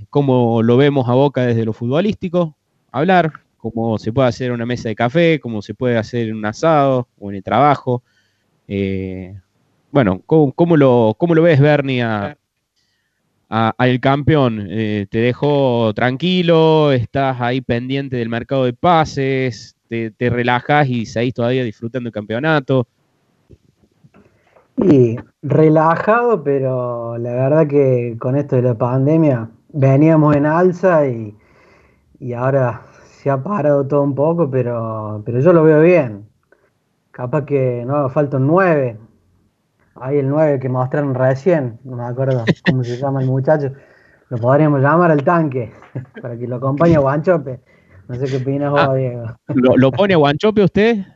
cómo 0.09 0.63
lo 0.63 0.77
vemos 0.77 1.09
a 1.09 1.15
Boca 1.15 1.45
desde 1.45 1.65
lo 1.65 1.73
futbolístico, 1.73 2.57
hablar 2.93 3.33
cómo 3.57 3.99
se 3.99 4.13
puede 4.13 4.29
hacer 4.29 4.53
una 4.53 4.67
mesa 4.67 4.89
de 4.89 4.95
café, 4.95 5.41
cómo 5.41 5.63
se 5.63 5.75
puede 5.75 5.97
hacer 5.97 6.33
un 6.33 6.45
asado 6.47 7.09
o 7.19 7.31
en 7.31 7.37
el 7.37 7.43
trabajo. 7.43 8.05
Eh, 8.69 9.35
bueno, 9.91 10.23
¿cómo, 10.27 10.77
lo, 10.77 11.15
¿cómo 11.19 11.35
lo 11.35 11.43
ves, 11.43 11.61
Bernie, 11.61 12.03
al 13.49 14.01
campeón? 14.01 14.67
Eh, 14.69 15.07
¿Te 15.11 15.19
dejó 15.19 15.93
tranquilo? 15.95 16.93
¿Estás 16.93 17.41
ahí 17.41 17.61
pendiente 17.61 18.17
del 18.17 18.29
mercado 18.29 18.65
de 18.65 18.73
pases? 18.73 19.77
¿Te, 19.89 20.11
te 20.11 20.31
relajas 20.31 20.89
y 20.89 21.07
seguís 21.07 21.35
todavía 21.35 21.63
disfrutando 21.63 22.09
el 22.09 22.13
campeonato? 22.13 22.87
Y 24.77 25.17
relajado, 25.43 26.43
pero 26.43 27.17
la 27.19 27.33
verdad 27.33 27.69
que 27.69 28.17
con 28.19 28.37
esto 28.37 28.57
de 28.57 28.63
la 28.63 28.75
pandemia 28.75 29.49
veníamos 29.73 30.35
en 30.35 30.47
alza 30.47 31.07
y, 31.07 31.37
y 32.19 32.33
ahora 32.33 32.83
se 33.05 33.31
ha 33.31 33.41
parado 33.43 33.87
todo 33.87 34.03
un 34.03 34.15
poco, 34.15 34.51
pero, 34.51 35.23
pero 35.25 35.41
yo 35.41 35.53
lo 35.53 35.63
veo 35.63 35.81
bien. 35.81 36.27
Capaz 37.15 37.45
que 37.45 37.85
no 37.87 38.09
falta 38.09 38.39
un 38.39 38.49
9, 38.49 38.99
Ahí 39.95 40.19
el 40.19 40.29
9 40.29 40.59
que 40.59 40.69
mostraron 40.69 41.15
recién, 41.15 41.79
no 41.85 41.97
me 41.97 42.03
acuerdo 42.03 42.45
cómo 42.69 42.83
se 42.83 42.97
llama 42.97 43.21
el 43.21 43.29
muchacho, 43.29 43.71
lo 44.29 44.39
podríamos 44.39 44.81
llamar 44.81 45.13
al 45.13 45.23
tanque, 45.23 45.73
para 46.21 46.37
que 46.37 46.49
lo 46.49 46.57
acompañe 46.57 46.97
a 46.97 46.99
Guanchope. 46.99 47.61
No 48.09 48.17
sé 48.17 48.27
qué 48.27 48.43
opinas 48.43 48.73
vos, 48.73 48.81
ah, 48.83 48.95
Diego. 48.95 49.27
¿Lo, 49.55 49.77
¿Lo, 49.77 49.93
pone 49.93 50.15
a 50.15 50.17
Guanchope 50.17 50.65
usted? 50.65 51.07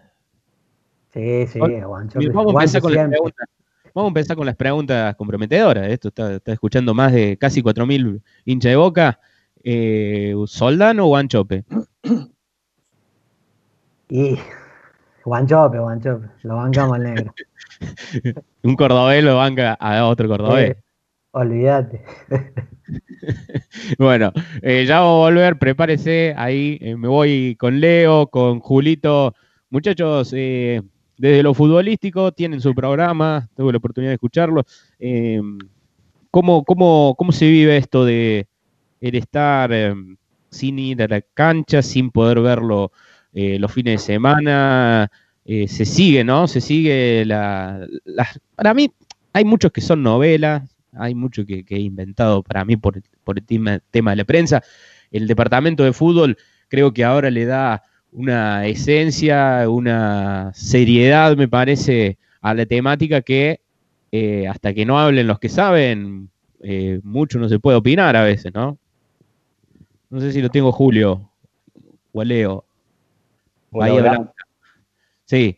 Sí, 1.12 1.49
sí, 1.49 1.59
Guanchope. 1.59 2.28
Vamos 2.28 2.55
a, 2.55 2.59
empezar 2.59 2.80
con 2.80 2.94
las 2.94 3.09
preguntas, 3.09 3.49
vamos 3.92 4.07
a 4.07 4.09
empezar 4.09 4.36
con 4.36 4.46
las 4.46 4.57
preguntas 4.57 5.16
comprometedoras. 5.16 5.88
Esto 5.88 6.09
está, 6.09 6.34
está 6.34 6.53
escuchando 6.53 6.94
más 6.94 7.12
de 7.12 7.36
casi 7.36 7.61
4.000 7.61 8.22
hinchas 8.44 8.70
de 8.70 8.76
boca. 8.76 9.18
Eh, 9.64 10.36
¿Soldano 10.46 11.07
o 11.07 11.09
Guanchope? 11.09 11.64
Y 14.09 14.38
Guanchope, 15.29 15.79
guanchope, 15.79 16.26
lo 16.43 16.57
bancamos 16.57 16.97
al 16.97 17.03
negro. 17.03 17.35
Un 18.62 18.76
cordobés 18.76 19.22
lo 19.22 19.37
banca 19.37 19.74
a 19.74 20.07
otro 20.07 20.26
cordobés. 20.26 20.70
Eh, 20.70 20.76
olvídate. 21.33 22.03
bueno, 23.99 24.33
eh, 24.62 24.87
ya 24.87 25.01
vamos 25.01 25.16
a 25.16 25.31
volver, 25.31 25.59
prepárese 25.59 26.35
ahí. 26.35 26.79
eh, 26.81 26.97
me 26.97 27.09
voy 27.09 27.57
con 27.57 27.79
Leo, 27.79 28.29
con 28.29 28.61
Julito. 28.61 29.35
Muchachos, 29.68 30.33
eh, 30.35 30.81
desde 31.18 31.43
lo 31.43 31.53
futbolístico 31.53 32.33
tienen 32.33 32.62
su 32.62 32.74
programa, 32.74 33.51
tuve 33.55 33.72
la 33.72 33.79
oportunidad 33.79 34.12
de 34.12 34.14
escucharlo. 34.14 34.64
Eh, 34.99 35.43
¿cómo, 36.31 36.64
cómo, 36.64 37.14
cómo 37.18 37.33
se 37.33 37.47
vive 37.47 37.76
esto 37.76 38.07
de 38.07 38.47
el 39.03 39.14
estar 39.14 39.70
eh, 39.74 39.95
sin 40.49 40.79
ir 40.79 41.03
a 41.03 41.07
la 41.07 41.20
cancha, 41.20 41.83
sin 41.83 42.11
poder 42.11 42.41
verlo 42.41 42.93
eh, 43.35 43.59
los 43.59 43.72
fines 43.72 44.01
de 44.01 44.07
semana? 44.14 45.11
Eh, 45.45 45.66
se 45.68 45.85
sigue, 45.85 46.24
¿no? 46.24 46.47
Se 46.47 46.61
sigue 46.61 47.24
la, 47.24 47.87
la- 48.05 48.29
Para 48.55 48.74
mí, 48.74 48.91
hay 49.33 49.45
muchos 49.45 49.72
que 49.72 49.81
son 49.81 50.03
novelas, 50.03 50.62
hay 50.93 51.14
mucho 51.14 51.45
que, 51.47 51.64
he 51.68 51.79
inventado 51.81 52.43
para 52.43 52.64
mí 52.64 52.76
por, 52.76 53.01
por 53.24 53.39
el 53.39 53.45
tema, 53.47 53.81
tema 53.91 54.11
de 54.12 54.16
la 54.18 54.24
prensa. 54.24 54.62
El 55.11 55.26
departamento 55.26 55.85
de 55.85 55.93
fútbol 55.93 56.37
creo 56.68 56.93
que 56.93 57.05
ahora 57.05 57.31
le 57.31 57.47
da 57.47 57.83
una 58.12 58.66
esencia, 58.66 59.68
una 59.68 60.51
seriedad, 60.55 61.37
me 61.37 61.49
parece, 61.49 62.18
a 62.41 62.55
la 62.55 62.66
temática 62.66 63.22
que 63.22 63.61
eh, 64.12 64.47
hasta 64.49 64.72
que 64.74 64.85
no 64.87 64.99
hablen 64.99 65.26
los 65.26 65.39
que 65.39 65.49
saben, 65.49 66.31
mucho 67.05 67.39
no 67.39 67.49
se 67.49 67.61
puede 67.61 67.76
opinar 67.79 68.16
a 68.16 68.24
veces, 68.24 68.53
¿no? 68.53 68.79
No 70.11 70.20
sé 70.20 70.33
si 70.33 70.41
lo 70.41 70.49
tengo 70.51 70.72
Julio 70.72 71.31
o 72.12 72.24
Leo. 72.24 72.64
Hola, 73.71 73.87
Bahía 73.87 74.01
hola. 74.01 74.11
Blanca. 74.11 74.33
Sí. 75.25 75.57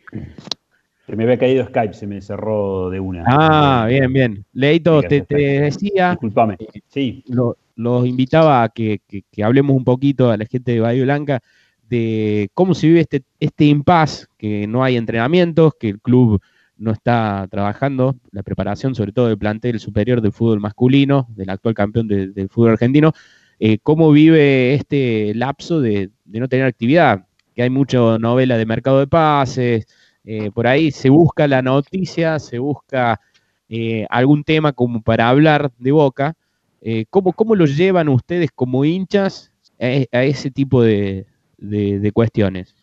Se 1.06 1.16
me 1.16 1.24
había 1.24 1.38
caído 1.38 1.64
Skype, 1.66 1.94
se 1.94 2.06
me 2.06 2.20
cerró 2.20 2.90
de 2.90 3.00
una. 3.00 3.24
Ah, 3.26 3.86
bien, 3.88 4.12
bien. 4.12 4.44
Leito, 4.52 5.00
Sí, 5.02 5.08
te, 5.22 5.36
decía, 5.36 6.10
Disculpame. 6.10 6.56
Sí, 6.88 7.24
lo- 7.28 7.56
los 7.76 8.06
invitaba 8.06 8.62
a 8.62 8.68
que, 8.68 9.00
que- 9.08 9.22
que 9.30 9.42
hablemos 9.44 9.76
un 9.76 9.84
poquito 9.84 10.30
a 10.30 10.36
la 10.36 10.44
gente 10.44 10.72
de 10.72 10.80
Bahía 10.80 11.02
Blanca 11.04 11.40
de 11.88 12.48
cómo 12.54 12.74
se 12.74 12.86
vive 12.86 13.00
este, 13.00 13.22
este 13.40 13.64
impasse, 13.64 14.26
que 14.36 14.66
no 14.68 14.84
hay 14.84 14.96
entrenamientos, 14.96 15.72
que 15.80 15.88
el 15.88 16.00
club 16.00 16.40
no 16.76 16.92
está 16.92 17.48
trabajando, 17.50 18.16
la 18.30 18.42
preparación 18.42 18.94
sobre 18.94 19.12
todo 19.12 19.26
del 19.28 19.38
plantel 19.38 19.80
superior 19.80 20.20
del 20.20 20.32
fútbol 20.32 20.60
masculino, 20.60 21.26
del 21.30 21.50
actual 21.50 21.74
campeón 21.74 22.06
de- 22.06 22.28
del 22.28 22.48
fútbol 22.48 22.70
argentino, 22.72 23.12
eh, 23.58 23.78
cómo 23.82 24.12
vive 24.12 24.74
este 24.74 25.34
lapso 25.34 25.80
de, 25.80 26.10
de 26.24 26.40
no 26.40 26.48
tener 26.48 26.66
actividad, 26.66 27.26
que 27.54 27.62
hay 27.62 27.70
mucha 27.70 28.18
novela 28.18 28.56
de 28.56 28.66
mercado 28.66 28.98
de 29.00 29.06
pases, 29.06 29.86
eh, 30.24 30.50
por 30.52 30.66
ahí 30.66 30.90
se 30.90 31.10
busca 31.10 31.46
la 31.48 31.62
noticia, 31.62 32.38
se 32.38 32.58
busca 32.58 33.20
eh, 33.68 34.06
algún 34.10 34.44
tema 34.44 34.72
como 34.72 35.00
para 35.02 35.28
hablar 35.28 35.70
de 35.78 35.92
Boca, 35.92 36.34
eh, 36.82 37.04
¿cómo, 37.10 37.32
¿Cómo 37.32 37.54
lo 37.54 37.66
llevan 37.66 38.08
ustedes 38.08 38.50
como 38.54 38.84
hinchas 38.84 39.52
a, 39.78 40.22
ese 40.22 40.50
tipo 40.50 40.82
de, 40.82 41.26
de- 41.58 41.98
de 42.00 42.12
cuestiones? 42.12 42.74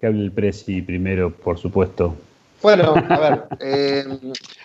que 0.00 0.06
hable 0.06 0.22
el 0.24 0.32
Presi 0.32 0.82
primero, 0.82 1.30
por 1.32 1.58
supuesto. 1.58 2.16
Bueno, 2.64 2.94
a 3.10 3.20
ver, 3.20 3.42
eh, 3.60 4.04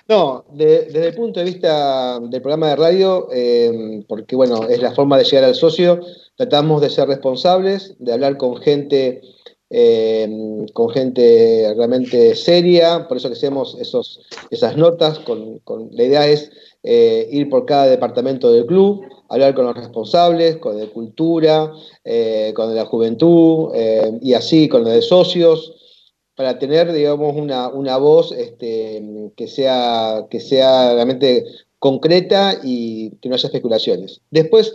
no, 0.08 0.46
de- 0.54 0.86
desde 0.86 1.08
el 1.10 1.14
punto 1.16 1.42
de 1.42 1.46
vista 1.46 2.18
del 2.18 2.42
programa 2.42 2.70
de 2.70 2.76
radio, 2.78 3.28
eh, 3.32 4.04
porque 4.08 4.38
bueno, 4.38 4.70
es 4.70 4.82
la 4.82 4.94
forma 4.96 5.18
de 5.18 5.26
llegar 5.26 5.44
al 5.44 5.54
socio, 5.54 6.00
tratamos 6.38 6.82
de 6.82 6.90
ser 6.90 7.10
responsables, 7.10 7.96
de 8.00 8.14
hablar 8.14 8.38
con 8.38 8.56
gente, 8.56 9.22
eh, 9.70 10.66
con 10.74 10.90
gente 10.92 11.74
realmente 11.76 12.36
seria, 12.36 13.06
por 13.10 13.18
eso 13.18 13.28
que 13.28 13.34
hacemos 13.36 13.76
esos, 13.82 14.22
esas 14.50 14.78
notas, 14.78 15.20
con, 15.20 15.60
con- 15.60 15.90
la 15.92 16.04
idea 16.06 16.26
es 16.26 16.52
eh, 16.84 17.28
ir 17.32 17.50
por 17.50 17.66
cada 17.66 17.86
departamento 17.88 18.54
del 18.54 18.66
club, 18.66 19.02
hablar 19.28 19.54
con 19.54 19.66
los 19.66 19.76
responsables, 19.76 20.56
con 20.56 20.76
el 20.76 20.86
de 20.88 20.90
cultura, 20.94 21.74
eh, 22.06 22.54
con 22.56 22.70
el 22.70 22.76
de 22.76 22.80
la 22.82 22.86
juventud, 22.88 23.76
y 24.22 24.34
así 24.36 24.70
con 24.70 24.86
los 24.86 24.94
de 24.94 25.02
socios, 25.02 25.76
para 26.40 26.58
tener, 26.58 26.94
digamos, 26.94 27.36
una, 27.36 27.68
una 27.68 27.98
voz 27.98 28.32
este, 28.32 29.04
que, 29.36 29.46
sea, 29.50 30.26
que 30.30 30.40
sea 30.40 30.94
realmente 30.94 31.44
concreta 31.80 32.62
y 32.64 33.10
que 33.18 33.28
no 33.28 33.36
haya 33.36 33.48
especulaciones. 33.48 34.22
Después, 34.32 34.74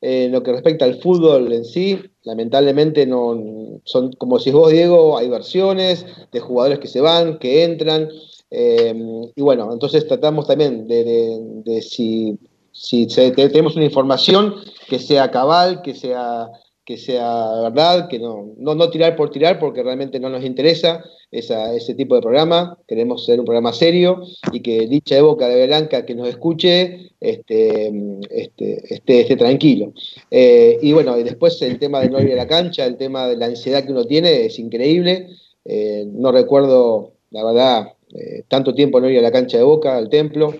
en 0.00 0.32
lo 0.32 0.42
que 0.42 0.50
respecta 0.50 0.84
al 0.84 1.00
fútbol 1.00 1.52
en 1.52 1.64
sí, 1.64 2.00
lamentablemente 2.24 3.06
no 3.06 3.80
son, 3.84 4.14
como 4.14 4.38
decís 4.38 4.52
vos, 4.52 4.72
Diego, 4.72 5.16
hay 5.16 5.28
versiones 5.28 6.04
de 6.32 6.40
jugadores 6.40 6.80
que 6.80 6.88
se 6.88 7.00
van, 7.00 7.38
que 7.38 7.62
entran, 7.62 8.08
eh, 8.50 8.92
y 9.36 9.42
bueno, 9.42 9.72
entonces 9.72 10.08
tratamos 10.08 10.48
también 10.48 10.88
de, 10.88 11.04
de- 11.64 11.82
si, 11.82 12.36
si 12.72 13.06
tenemos 13.06 13.76
una 13.76 13.84
información 13.84 14.56
que 14.88 14.98
sea 14.98 15.30
cabal, 15.30 15.82
que 15.82 15.94
sea 15.94 16.50
que 16.86 16.96
sea 16.96 17.28
verdad, 17.62 18.08
que 18.08 18.18
no, 18.20 18.54
no, 18.58 18.74
no 18.76 18.88
tirar 18.90 19.16
por 19.16 19.30
tirar 19.30 19.58
porque 19.58 19.82
realmente 19.82 20.20
no 20.20 20.28
nos 20.30 20.44
interesa 20.44 21.04
esa- 21.32 21.74
ese 21.74 21.94
tipo 21.94 22.14
de 22.14 22.22
programa, 22.22 22.78
queremos 22.86 23.26
ser 23.26 23.40
un 23.40 23.44
programa 23.44 23.72
serio 23.72 24.22
y 24.52 24.60
que 24.60 24.86
dicha 24.86 25.16
de 25.16 25.20
boca 25.22 25.48
de 25.48 25.66
Blanca 25.66 26.06
que 26.06 26.14
nos 26.14 26.28
escuche 26.28 27.10
este, 27.20 27.92
este, 28.30 28.94
esté, 28.94 29.20
esté 29.22 29.36
tranquilo. 29.36 29.92
Eh, 30.30 30.78
y 30.80 30.92
bueno, 30.92 31.18
y 31.18 31.24
después 31.24 31.60
el 31.62 31.78
tema 31.80 32.00
de 32.00 32.08
no 32.08 32.20
ir 32.22 32.32
a 32.32 32.36
la 32.36 32.46
cancha, 32.46 32.86
el 32.86 32.96
tema 32.96 33.26
de 33.26 33.36
la 33.36 33.46
ansiedad 33.46 33.84
que 33.84 33.92
uno 33.92 34.04
tiene 34.04 34.46
es 34.46 34.58
increíble. 34.60 35.28
Eh, 35.64 36.04
no 36.06 36.30
recuerdo, 36.30 37.14
la 37.32 37.44
verdad, 37.44 37.88
eh, 38.14 38.44
tanto 38.46 38.72
tiempo 38.74 39.00
no 39.00 39.10
ir 39.10 39.18
a 39.18 39.22
la 39.22 39.32
cancha 39.32 39.58
de 39.58 39.64
boca, 39.64 39.96
al 39.96 40.08
templo. 40.08 40.54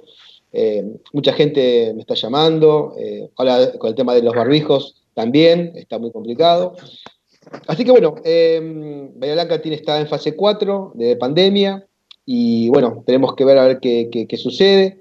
Mucha 1.13 1.33
gente 1.35 1.93
me 1.95 2.01
está 2.01 2.15
llamando, 2.15 2.95
eh, 2.99 3.29
ahora 3.37 3.73
con 3.79 3.91
el 3.91 3.95
tema 3.95 4.15
de 4.15 4.23
los 4.23 4.35
barbijos 4.35 5.03
también, 5.17 5.73
está 5.77 5.99
muy 5.99 6.13
complicado. 6.13 6.77
Así 7.67 7.85
que 7.85 7.91
bueno, 7.91 8.17
eh, 8.23 8.61
Bahía 9.15 9.33
Blanca 9.35 9.63
tiene, 9.63 9.77
está 9.77 9.99
en 9.99 10.07
fase 10.09 10.37
4 10.37 10.93
de 10.95 11.17
pandemia 11.17 11.87
y 12.27 12.69
bueno, 12.69 13.03
tenemos 13.07 13.35
que 13.35 13.45
ver 13.47 13.57
a 13.57 13.67
ver 13.67 13.81
qué, 13.81 14.11
qué- 14.29 14.37
sucede. 14.37 15.01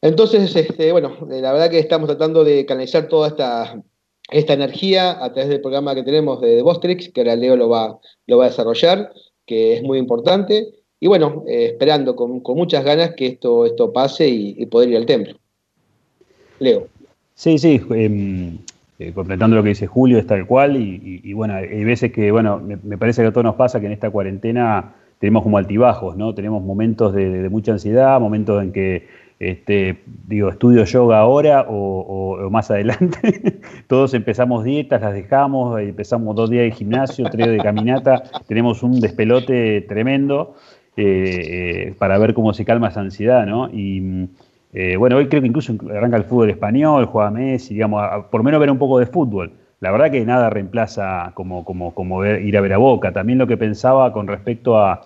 Entonces, 0.00 0.56
este, 0.56 0.92
bueno, 0.92 1.28
eh, 1.30 1.42
la 1.42 1.52
verdad 1.52 1.68
que 1.70 1.78
estamos 1.78 2.08
tratando 2.08 2.42
de 2.42 2.64
canalizar 2.64 3.08
toda 3.08 3.28
esta, 3.28 3.82
esta 4.30 4.52
energía 4.54 5.22
a 5.22 5.30
través 5.32 5.50
del 5.50 5.60
programa 5.60 5.94
que 5.94 6.04
tenemos 6.04 6.40
de, 6.40 6.56
de 6.56 6.62
Vostrix, 6.62 7.10
que 7.12 7.20
ahora 7.20 7.36
Leo 7.36 7.54
lo 7.56 7.68
va, 7.68 7.98
lo 8.26 8.38
va 8.38 8.46
a 8.46 8.48
desarrollar, 8.48 9.12
que 9.44 9.74
es 9.74 9.82
muy 9.82 9.98
importante. 9.98 10.68
Y 11.00 11.06
bueno, 11.06 11.44
eh, 11.46 11.66
esperando 11.72 12.16
con, 12.16 12.40
con 12.40 12.56
muchas 12.56 12.82
ganas 12.82 13.14
que 13.14 13.26
esto, 13.26 13.66
esto 13.66 13.92
pase 13.92 14.26
y, 14.28 14.54
y 14.56 14.66
poder 14.66 14.88
ir 14.88 14.96
al 14.96 15.06
templo. 15.06 15.36
Leo. 16.60 16.86
Sí, 17.34 17.58
sí, 17.58 17.80
em, 17.90 18.58
eh, 18.98 19.12
completando 19.12 19.54
lo 19.56 19.62
que 19.62 19.68
dice 19.70 19.86
Julio, 19.86 20.18
es 20.18 20.26
tal 20.26 20.46
cual, 20.46 20.76
y, 20.76 21.20
y- 21.22 21.32
bueno, 21.32 21.54
hay 21.54 21.84
veces 21.84 22.12
que, 22.12 22.32
bueno, 22.32 22.60
me, 22.60 22.98
parece 22.98 23.22
que 23.22 23.28
a 23.28 23.32
todos 23.32 23.44
nos 23.44 23.54
pasa 23.54 23.78
que 23.78 23.86
en 23.86 23.92
esta 23.92 24.10
cuarentena 24.10 24.94
tenemos 25.20 25.42
como 25.44 25.56
altibajos, 25.58 26.16
¿no? 26.16 26.34
Tenemos 26.34 26.62
momentos 26.64 27.14
de, 27.14 27.48
mucha 27.48 27.72
ansiedad, 27.72 28.18
momentos 28.20 28.62
en 28.62 28.72
que, 28.72 29.06
este, 29.38 29.98
digo, 30.26 30.48
estudio 30.48 30.84
yoga 30.84 31.18
ahora 31.20 31.66
o, 31.68 32.48
más 32.50 32.70
adelante, 32.72 33.60
todos 33.86 34.14
empezamos 34.14 34.64
dietas, 34.64 35.00
las 35.00 35.14
dejamos, 35.14 35.80
empezamos 35.80 36.34
dos 36.34 36.50
días 36.50 36.64
de 36.64 36.72
gimnasio, 36.72 37.28
tres 37.30 37.48
de 37.48 37.58
caminata, 37.58 38.22
tenemos 38.48 38.82
un 38.82 39.00
despelote 39.00 39.82
tremendo 39.82 40.56
eh, 40.96 41.04
eh, 41.86 41.94
para 41.98 42.18
ver 42.18 42.34
cómo 42.34 42.52
se 42.52 42.64
calma 42.64 42.88
esa 42.88 43.00
ansiedad, 43.00 43.46
¿no? 43.46 43.70
Y 43.72 44.28
eh, 44.72 44.96
bueno, 44.96 45.16
hoy 45.16 45.28
creo 45.28 45.40
que 45.40 45.48
incluso 45.48 45.74
arranca 45.94 46.16
el 46.16 46.24
fútbol 46.24 46.50
español, 46.50 47.06
juega 47.06 47.30
Messi, 47.30 47.74
digamos, 47.74 48.02
a- 48.02 48.22
por 48.30 48.42
menos 48.42 48.60
ver 48.60 48.70
un 48.70 48.78
poco 48.78 48.98
de 48.98 49.06
fútbol. 49.06 49.52
La 49.80 49.90
verdad 49.92 50.10
que 50.10 50.24
nada 50.24 50.50
reemplaza 50.50 51.30
como, 51.34 51.64
como, 51.64 51.94
como 51.94 52.24
ir 52.26 52.56
a 52.56 52.60
ver 52.60 52.72
a 52.74 52.78
Boca. 52.78 53.12
También 53.12 53.38
lo 53.38 53.46
que 53.46 53.56
pensaba 53.56 54.12
con 54.12 54.26
respecto 54.26 54.76
a, 54.78 55.00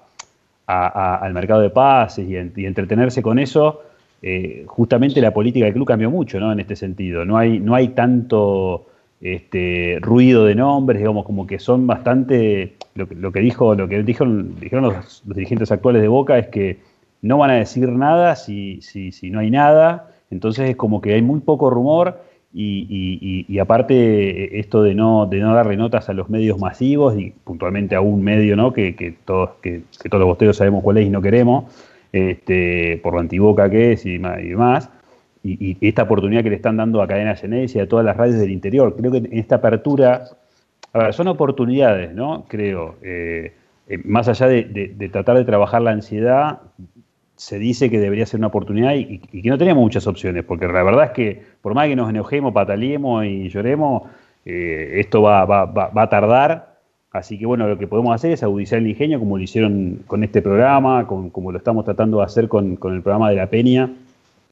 al 0.66 1.34
mercado 1.34 1.60
de 1.60 1.70
pases 1.70 2.28
y, 2.28 2.36
en- 2.36 2.52
y 2.56 2.64
entretenerse 2.66 3.22
con 3.22 3.38
eso, 3.38 3.82
eh, 4.22 4.64
justamente 4.66 5.20
la 5.20 5.32
política 5.34 5.64
del 5.66 5.74
club 5.74 5.86
cambió 5.86 6.10
mucho, 6.10 6.40
¿no? 6.40 6.52
En 6.52 6.60
este 6.60 6.76
sentido. 6.76 7.24
No 7.24 7.36
hay, 7.36 7.58
no 7.60 7.74
hay 7.74 7.88
tanto 7.88 8.86
este, 9.20 9.98
ruido 10.00 10.44
de 10.46 10.54
nombres, 10.54 10.98
digamos, 11.00 11.24
como 11.26 11.46
que 11.46 11.58
son 11.58 11.86
bastante. 11.86 12.74
Lo 12.94 13.32
que, 13.32 13.40
dijo, 13.40 13.74
lo 13.74 13.88
que 13.88 14.02
dijeron, 14.02 14.54
los 14.60 15.22
dirigentes 15.26 15.70
actuales 15.72 16.02
de 16.02 16.08
Boca 16.08 16.38
es 16.38 16.48
que 16.48 16.78
no 17.22 17.38
van 17.38 17.50
a 17.50 17.54
decir 17.54 17.88
nada 17.90 18.36
si, 18.36 18.80
si, 18.82 19.12
si 19.12 19.30
no 19.30 19.38
hay 19.40 19.50
nada. 19.50 20.10
Entonces 20.30 20.70
es 20.70 20.76
como 20.76 21.00
que 21.00 21.14
hay 21.14 21.22
muy 21.22 21.40
poco 21.40 21.70
rumor 21.70 22.20
y, 22.52 23.46
y- 23.48 23.58
aparte 23.58 23.94
eh, 23.94 24.60
esto 24.60 24.82
de 24.82 24.94
no, 24.94 25.26
de 25.26 25.38
no 25.38 25.54
darle 25.54 25.76
notas 25.76 26.08
a 26.08 26.12
los 26.12 26.28
medios 26.28 26.58
masivos 26.58 27.18
y 27.18 27.30
puntualmente 27.44 27.94
a 27.94 28.00
un 28.00 28.22
medio 28.22 28.56
¿no? 28.56 28.72
que, 28.72 28.94
que 28.94 29.12
todos, 29.24 29.50
que, 29.62 29.82
que 30.02 30.08
todos 30.08 30.20
los 30.20 30.28
bosteros 30.28 30.56
sabemos 30.56 30.82
cuál 30.82 30.98
es 30.98 31.06
y 31.06 31.10
no 31.10 31.22
queremos, 31.22 31.64
este, 32.12 33.00
por 33.02 33.14
lo 33.14 33.20
antiboca 33.20 33.70
que 33.70 33.92
es 33.92 34.04
y, 34.04 34.18
demás. 34.18 34.90
Y, 35.44 35.76
esta 35.86 36.02
oportunidad 36.04 36.42
que 36.42 36.50
le 36.50 36.56
están 36.56 36.76
dando 36.76 37.02
a 37.02 37.08
Cadena 37.08 37.34
Genesis 37.34 37.76
y 37.76 37.80
a 37.80 37.88
todas 37.88 38.04
las 38.04 38.16
radios 38.16 38.38
del 38.38 38.50
interior. 38.50 38.94
Creo 38.96 39.10
que 39.10 39.18
en 39.18 39.28
esta 39.32 39.56
apertura, 39.56 40.24
a 40.92 41.12
son 41.12 41.28
oportunidades, 41.28 42.14
¿no? 42.14 42.44
Creo. 42.48 42.96
eh, 43.02 43.52
eh, 43.88 43.98
más 44.04 44.28
allá 44.28 44.46
de, 44.46 45.08
tratar 45.12 45.36
de 45.36 45.44
trabajar 45.44 45.82
la 45.82 45.90
ansiedad, 45.90 46.60
se 47.42 47.58
dice 47.58 47.90
que 47.90 47.98
debería 47.98 48.24
ser 48.24 48.38
una 48.38 48.46
oportunidad 48.46 48.94
y, 48.94 49.18
que 49.18 49.50
no 49.50 49.58
tenemos 49.58 49.82
muchas 49.82 50.06
opciones, 50.06 50.44
porque 50.44 50.68
la 50.68 50.84
verdad 50.84 51.06
es 51.06 51.10
que 51.10 51.42
por 51.60 51.74
más 51.74 51.88
que 51.88 51.96
nos 51.96 52.08
enojemos, 52.08 52.52
pataleemos 52.52 53.24
y 53.24 53.48
lloremos, 53.48 54.04
eh, 54.44 55.00
esto 55.00 55.22
va, 55.22 55.42
a 55.42 56.08
tardar. 56.08 56.76
Así 57.10 57.38
que 57.38 57.44
bueno, 57.44 57.66
lo 57.66 57.76
que 57.76 57.88
podemos 57.88 58.14
hacer 58.14 58.30
es 58.30 58.44
agudizar 58.44 58.78
el 58.78 58.86
ingenio 58.86 59.18
como 59.18 59.36
lo 59.36 59.42
hicieron 59.42 60.04
con 60.06 60.22
este 60.22 60.40
programa, 60.40 61.08
como 61.08 61.50
lo 61.50 61.58
estamos 61.58 61.84
tratando 61.84 62.18
de 62.18 62.24
hacer 62.24 62.46
con, 62.46 62.76
con 62.76 62.94
el 62.94 63.02
programa 63.02 63.28
de 63.28 63.36
la 63.36 63.48
Peña 63.48 63.90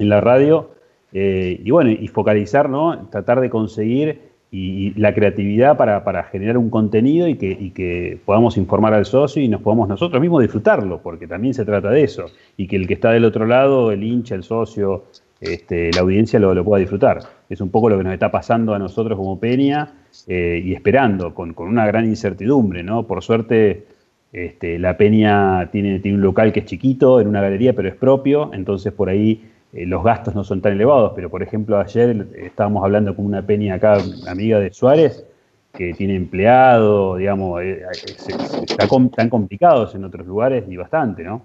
en 0.00 0.08
la 0.08 0.20
radio 0.20 0.70
eh, 1.12 1.60
y 1.64 1.70
bueno, 1.70 1.90
y 1.90 2.08
focalizar, 2.08 2.68
¿no? 2.68 3.06
Tratar 3.08 3.40
de 3.40 3.50
conseguir 3.50 4.29
y, 4.52 4.92
la 4.98 5.14
creatividad 5.14 5.76
para, 5.76 6.24
generar 6.24 6.58
un 6.58 6.70
contenido 6.70 7.28
y 7.28 7.36
que, 7.36 8.18
podamos 8.24 8.56
informar 8.56 8.94
al 8.94 9.06
socio 9.06 9.42
y 9.42 9.48
nos 9.48 9.62
podamos 9.62 9.88
nosotros 9.88 10.20
mismos 10.20 10.42
disfrutarlo, 10.42 11.00
porque 11.02 11.26
también 11.26 11.54
se 11.54 11.64
trata 11.64 11.90
de 11.90 12.02
eso, 12.02 12.26
y 12.56 12.66
que 12.66 12.76
el 12.76 12.86
que 12.86 12.94
está 12.94 13.10
del 13.12 13.24
otro 13.24 13.46
lado, 13.46 13.92
el 13.92 14.02
hincha, 14.02 14.34
el 14.34 14.42
socio, 14.42 15.04
este, 15.40 15.90
la 15.92 16.00
audiencia 16.00 16.38
lo, 16.38 16.64
pueda 16.64 16.80
disfrutar. 16.80 17.20
Es 17.48 17.60
un 17.60 17.70
poco 17.70 17.88
lo 17.88 17.96
que 17.96 18.04
nos 18.04 18.12
está 18.12 18.30
pasando 18.30 18.74
a 18.74 18.78
nosotros 18.78 19.16
como 19.16 19.38
Peña 19.38 19.92
eh, 20.26 20.60
y 20.64 20.74
esperando, 20.74 21.34
con, 21.34 21.54
una 21.56 21.86
gran 21.86 22.06
incertidumbre, 22.06 22.82
¿no? 22.82 23.06
Por 23.06 23.22
suerte, 23.22 23.86
este, 24.32 24.78
la 24.78 24.96
Peña 24.96 25.70
tiene, 25.70 26.00
tiene 26.00 26.18
un 26.18 26.22
local 26.22 26.52
que 26.52 26.60
es 26.60 26.66
chiquito, 26.66 27.20
en 27.20 27.28
una 27.28 27.40
galería, 27.40 27.72
pero 27.74 27.88
es 27.88 27.94
propio, 27.94 28.50
entonces 28.52 28.92
por 28.92 29.08
ahí 29.08 29.49
eh, 29.72 29.86
los 29.86 30.02
gastos 30.02 30.34
no 30.34 30.42
son 30.42 30.60
tan 30.60 30.72
elevados, 30.72 31.12
pero 31.14 31.30
por 31.30 31.42
ejemplo 31.42 31.78
ayer 31.78 32.26
estábamos 32.36 32.82
hablando 32.82 33.14
con 33.14 33.24
una 33.24 33.42
peña 33.42 33.74
acá, 33.74 33.98
amiga 34.26 34.58
de 34.58 34.72
Suárez, 34.72 35.24
que 35.72 35.94
tiene 35.94 36.16
empleado, 36.16 37.16
digamos, 37.16 37.62
eh, 37.62 37.82
eh, 37.82 39.06
están 39.08 39.30
complicados 39.30 39.94
en 39.94 40.04
otros 40.04 40.26
lugares 40.26 40.64
y 40.68 40.76
bastante, 40.76 41.22
¿no? 41.22 41.42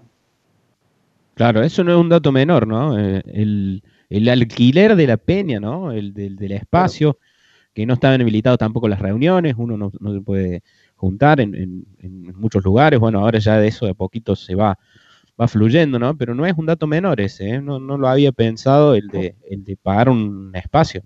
Claro, 1.36 1.62
eso 1.62 1.84
no 1.84 1.92
es 1.92 1.98
un 1.98 2.10
dato 2.10 2.32
menor, 2.32 2.66
¿no? 2.66 2.98
El, 2.98 3.82
alquiler 4.30 4.96
de 4.96 5.06
la 5.06 5.18
peña, 5.18 5.60
¿no? 5.60 5.92
El 5.92 6.14
del, 6.14 6.52
espacio, 6.54 7.20
que 7.74 7.86
no 7.86 7.96
estaban 7.96 8.22
habilitados 8.22 8.58
tampoco 8.58 8.88
las 8.88 9.00
reuniones, 9.00 9.54
uno 9.58 9.78
no, 9.78 9.92
se 9.92 10.22
puede 10.22 10.64
juntar 10.96 11.42
en, 11.42 11.54
en, 12.00 12.34
muchos 12.38 12.64
lugares, 12.64 13.00
bueno, 13.00 13.20
ahora 13.20 13.38
ya 13.40 13.58
de 13.60 13.68
eso 13.68 13.86
de 13.86 13.94
poquito 13.94 14.36
se 14.36 14.56
va 14.56 14.80
va 15.40 15.48
fluyendo, 15.48 16.00
¿no? 16.00 16.18
Pero 16.18 16.34
no 16.34 16.46
es 16.46 16.54
un 16.58 16.66
dato 16.66 16.88
menor 16.88 17.20
ese, 17.22 17.50
¿eh? 17.50 17.62
no, 17.62 17.80
no, 17.80 17.98
lo 17.98 18.08
había 18.08 18.32
pensado 18.32 18.96
el 18.96 19.08
de, 19.08 19.36
el 19.50 19.64
de 19.64 19.76
pagar 19.76 20.10
un 20.10 20.52
espacio. 20.56 21.04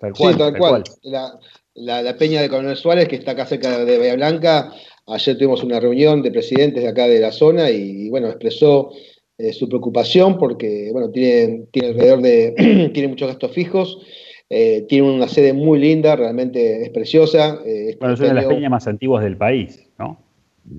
Tal 0.00 0.12
cual, 0.12 0.32
sí, 0.32 0.38
tal, 0.38 0.58
cual. 0.58 0.84
La, 1.74 2.02
la, 2.02 2.16
peña 2.16 2.42
de 2.42 2.48
Coronel 2.48 2.76
Suárez, 2.76 3.08
que 3.08 3.16
está 3.16 3.32
acá 3.32 3.46
cerca 3.46 3.84
de 3.84 3.98
Bahía 3.98 4.14
Blanca, 4.14 4.72
ayer 5.06 5.36
tuvimos 5.36 5.62
una 5.62 5.80
reunión 5.80 6.22
de 6.22 6.32
presidentes 6.32 6.82
de 6.82 6.88
acá 6.88 7.06
de 7.06 7.20
la 7.20 7.32
zona 7.32 7.70
y, 7.70 8.10
bueno, 8.10 8.28
expresó 8.28 8.92
eh, 9.38 9.52
su 9.52 9.68
preocupación 9.68 10.38
porque, 10.38 10.90
bueno, 10.92 11.10
tiene, 11.10 11.66
tiene 11.70 11.88
alrededor 11.88 12.22
de, 12.22 12.90
tiene 12.92 13.08
muchos 13.08 13.28
gastos 13.28 13.52
fijos, 13.52 13.98
eh, 14.50 14.84
tiene 14.88 15.10
una 15.10 15.28
sede 15.28 15.52
muy 15.52 15.78
linda, 15.78 16.16
realmente 16.16 16.82
es 16.82 16.90
preciosa. 16.90 17.60
bueno, 18.00 18.14
es 18.14 18.20
una 18.20 18.28
de 18.28 18.34
las 18.34 18.46
peñas 18.46 18.70
más 18.70 18.86
antiguas 18.86 19.22
del 19.22 19.36
país. 19.36 19.85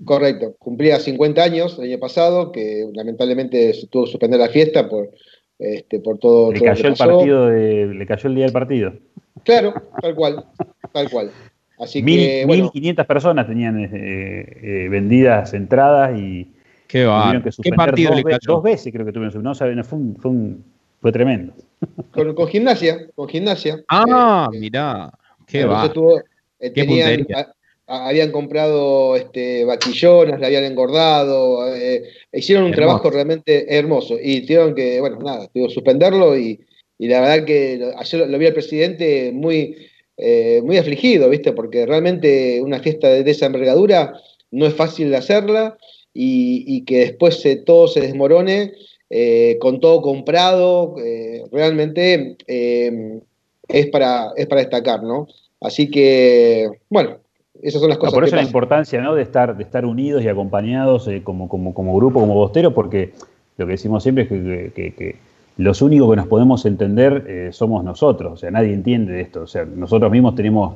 Correcto, 0.05 0.55
cumplía 0.59 0.99
50 0.99 1.41
años 1.41 1.77
el 1.79 1.85
año 1.85 1.99
pasado, 1.99 2.51
que 2.51 2.85
lamentablemente 2.93 3.73
se 3.73 3.87
tuvo 3.87 4.05
que 4.05 4.11
suspender 4.11 4.39
la 4.39 4.49
fiesta 4.49 4.89
por, 4.89 5.11
este, 5.59 5.99
por 5.99 6.17
todo. 6.17 6.51
Le 6.51 6.61
cayó 6.61 6.87
el 6.87 6.95
partido, 6.95 7.49
le 7.49 8.05
cayó 8.05 8.29
el 8.29 8.35
día 8.35 8.45
del 8.45 8.53
partido. 8.53 8.93
Claro, 9.43 9.73
tal 10.01 10.15
cual, 10.15 10.45
tal 10.91 11.09
cual. 11.09 11.31
Así 11.79 12.03
que, 12.03 12.45
1500 12.47 13.05
personas 13.05 13.47
tenían 13.47 13.79
eh, 13.79 13.89
eh, 13.93 14.87
vendidas 14.89 15.53
entradas 15.53 16.17
y 16.17 16.51
Qué 16.87 17.05
va. 17.05 17.41
Que 17.41 17.49
¿Qué 17.61 17.71
partido 17.71 18.11
dos, 18.11 18.17
le 18.17 18.23
cayó? 18.23 18.39
dos 18.53 18.63
veces 18.63 18.93
creo 18.93 19.05
que 19.05 19.11
tuvieron 19.11 19.43
no, 19.43 19.53
fue, 19.53 19.97
fue, 20.19 20.31
fue 21.01 21.11
tremendo. 21.11 21.53
Con, 22.11 22.33
con, 22.33 22.47
gimnasia, 22.47 23.07
con 23.13 23.27
gimnasia. 23.27 23.83
Ah, 23.89 24.49
eh, 24.51 24.59
mirá, 24.59 25.11
qué 25.45 25.65
va. 25.65 25.91
Tuvo, 25.91 26.21
tenían, 26.73 27.27
habían 27.87 28.31
comprado 28.31 29.15
este, 29.15 29.63
vaquillonas, 29.63 30.39
la 30.39 30.47
habían 30.47 30.65
engordado, 30.65 31.73
eh, 31.73 32.03
hicieron 32.33 32.65
un 32.65 32.73
trabajo 32.73 33.09
realmente 33.09 33.77
hermoso 33.77 34.17
y 34.21 34.41
tuvieron 34.41 34.75
que, 34.75 34.99
bueno, 34.99 35.19
nada, 35.19 35.47
tuvo 35.53 35.69
suspenderlo 35.69 36.37
y, 36.37 36.59
la 36.99 37.21
verdad 37.21 37.45
que 37.45 37.91
ayer 37.95 38.27
lo, 38.27 38.37
vi 38.37 38.47
al 38.47 38.53
presidente 38.53 39.31
muy, 39.31 39.77
eh, 40.17 40.61
muy 40.65 40.77
afligido, 40.77 41.29
¿viste? 41.29 41.53
Porque 41.53 41.85
realmente 41.85 42.59
una 42.61 42.79
fiesta 42.79 43.07
de, 43.07 43.29
esa 43.29 43.45
envergadura 43.45 44.13
no 44.49 44.65
es 44.65 44.73
fácil 44.73 45.11
de 45.11 45.17
hacerla 45.17 45.77
y, 46.13 46.83
que 46.85 46.99
después 46.99 47.47
todo 47.65 47.87
se 47.87 48.01
desmorone 48.01 48.73
eh, 49.11 49.57
con 49.61 49.79
todo 49.79 50.01
comprado, 50.01 50.95
realmente 51.51 52.35
es, 52.47 53.87
para, 53.91 54.33
es 54.35 54.47
para 54.47 54.61
destacar, 54.61 55.03
¿no? 55.03 55.27
Así 55.61 55.89
que, 55.91 56.67
bueno, 56.89 57.19
esas 57.61 57.81
son 57.81 57.89
las 57.89 57.97
cosas. 57.97 58.13
por 58.13 58.23
eso 58.23 58.35
la 58.35 58.43
importancia 58.43 59.01
¿no? 59.01 59.15
de, 59.15 59.23
estar, 59.23 59.55
de 59.55 59.63
estar 59.63 59.85
unidos 59.85 60.23
y 60.23 60.27
acompañados 60.27 61.07
eh, 61.07 61.21
como, 61.23 61.47
como, 61.49 61.73
como, 61.73 61.95
grupo, 61.95 62.19
como 62.19 62.33
bostero, 62.33 62.73
porque 62.73 63.13
lo 63.57 63.65
que 63.65 63.71
decimos 63.73 64.03
siempre 64.03 64.23
es 64.23 64.73
que, 64.73 65.15
los 65.57 65.81
únicos 65.81 66.11
que 66.11 66.15
nos 66.17 66.27
podemos 66.27 66.65
entender 66.67 67.25
eh, 67.27 67.49
somos 67.51 67.83
nosotros. 67.83 68.33
O 68.33 68.37
sea, 68.37 68.51
nadie 68.51 68.73
entiende 68.73 69.13
de 69.13 69.21
esto. 69.21 69.41
O 69.41 69.47
sea, 69.47 69.65
nosotros 69.65 70.11
mismos 70.11 70.35
tenemos 70.35 70.75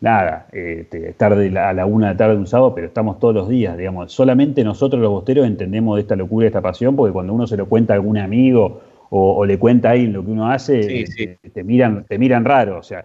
nada, 0.00 0.46
eh, 0.52 1.14
tarde 1.16 1.58
a 1.58 1.72
la 1.72 1.86
una 1.86 2.08
de 2.08 2.14
la 2.14 2.18
tarde 2.18 2.36
un 2.36 2.46
sábado, 2.46 2.74
pero 2.76 2.86
estamos 2.86 3.18
todos 3.18 3.34
los 3.34 3.48
días, 3.48 3.76
digamos. 3.76 4.12
Solamente 4.12 4.62
nosotros 4.62 5.02
los 5.02 5.10
bosteros 5.10 5.46
entendemos 5.46 5.96
de 5.96 6.02
esta 6.02 6.14
locura, 6.14 6.44
de 6.44 6.48
esta 6.48 6.60
pasión, 6.60 6.94
porque 6.94 7.12
cuando 7.12 7.32
uno 7.32 7.48
se 7.48 7.56
lo 7.56 7.66
cuenta 7.66 7.94
a 7.94 7.96
algún 7.96 8.18
amigo 8.18 8.82
o, 9.10 9.44
le 9.44 9.58
cuenta 9.58 9.88
a 9.88 9.92
alguien 9.92 10.12
lo 10.12 10.24
que 10.24 10.30
uno 10.30 10.50
hace, 10.50 11.38
Te, 11.52 11.64
miran, 11.64 12.04
te 12.04 12.18
miran 12.18 12.44
raro. 12.44 12.78
O 12.78 12.82
sea, 12.82 13.04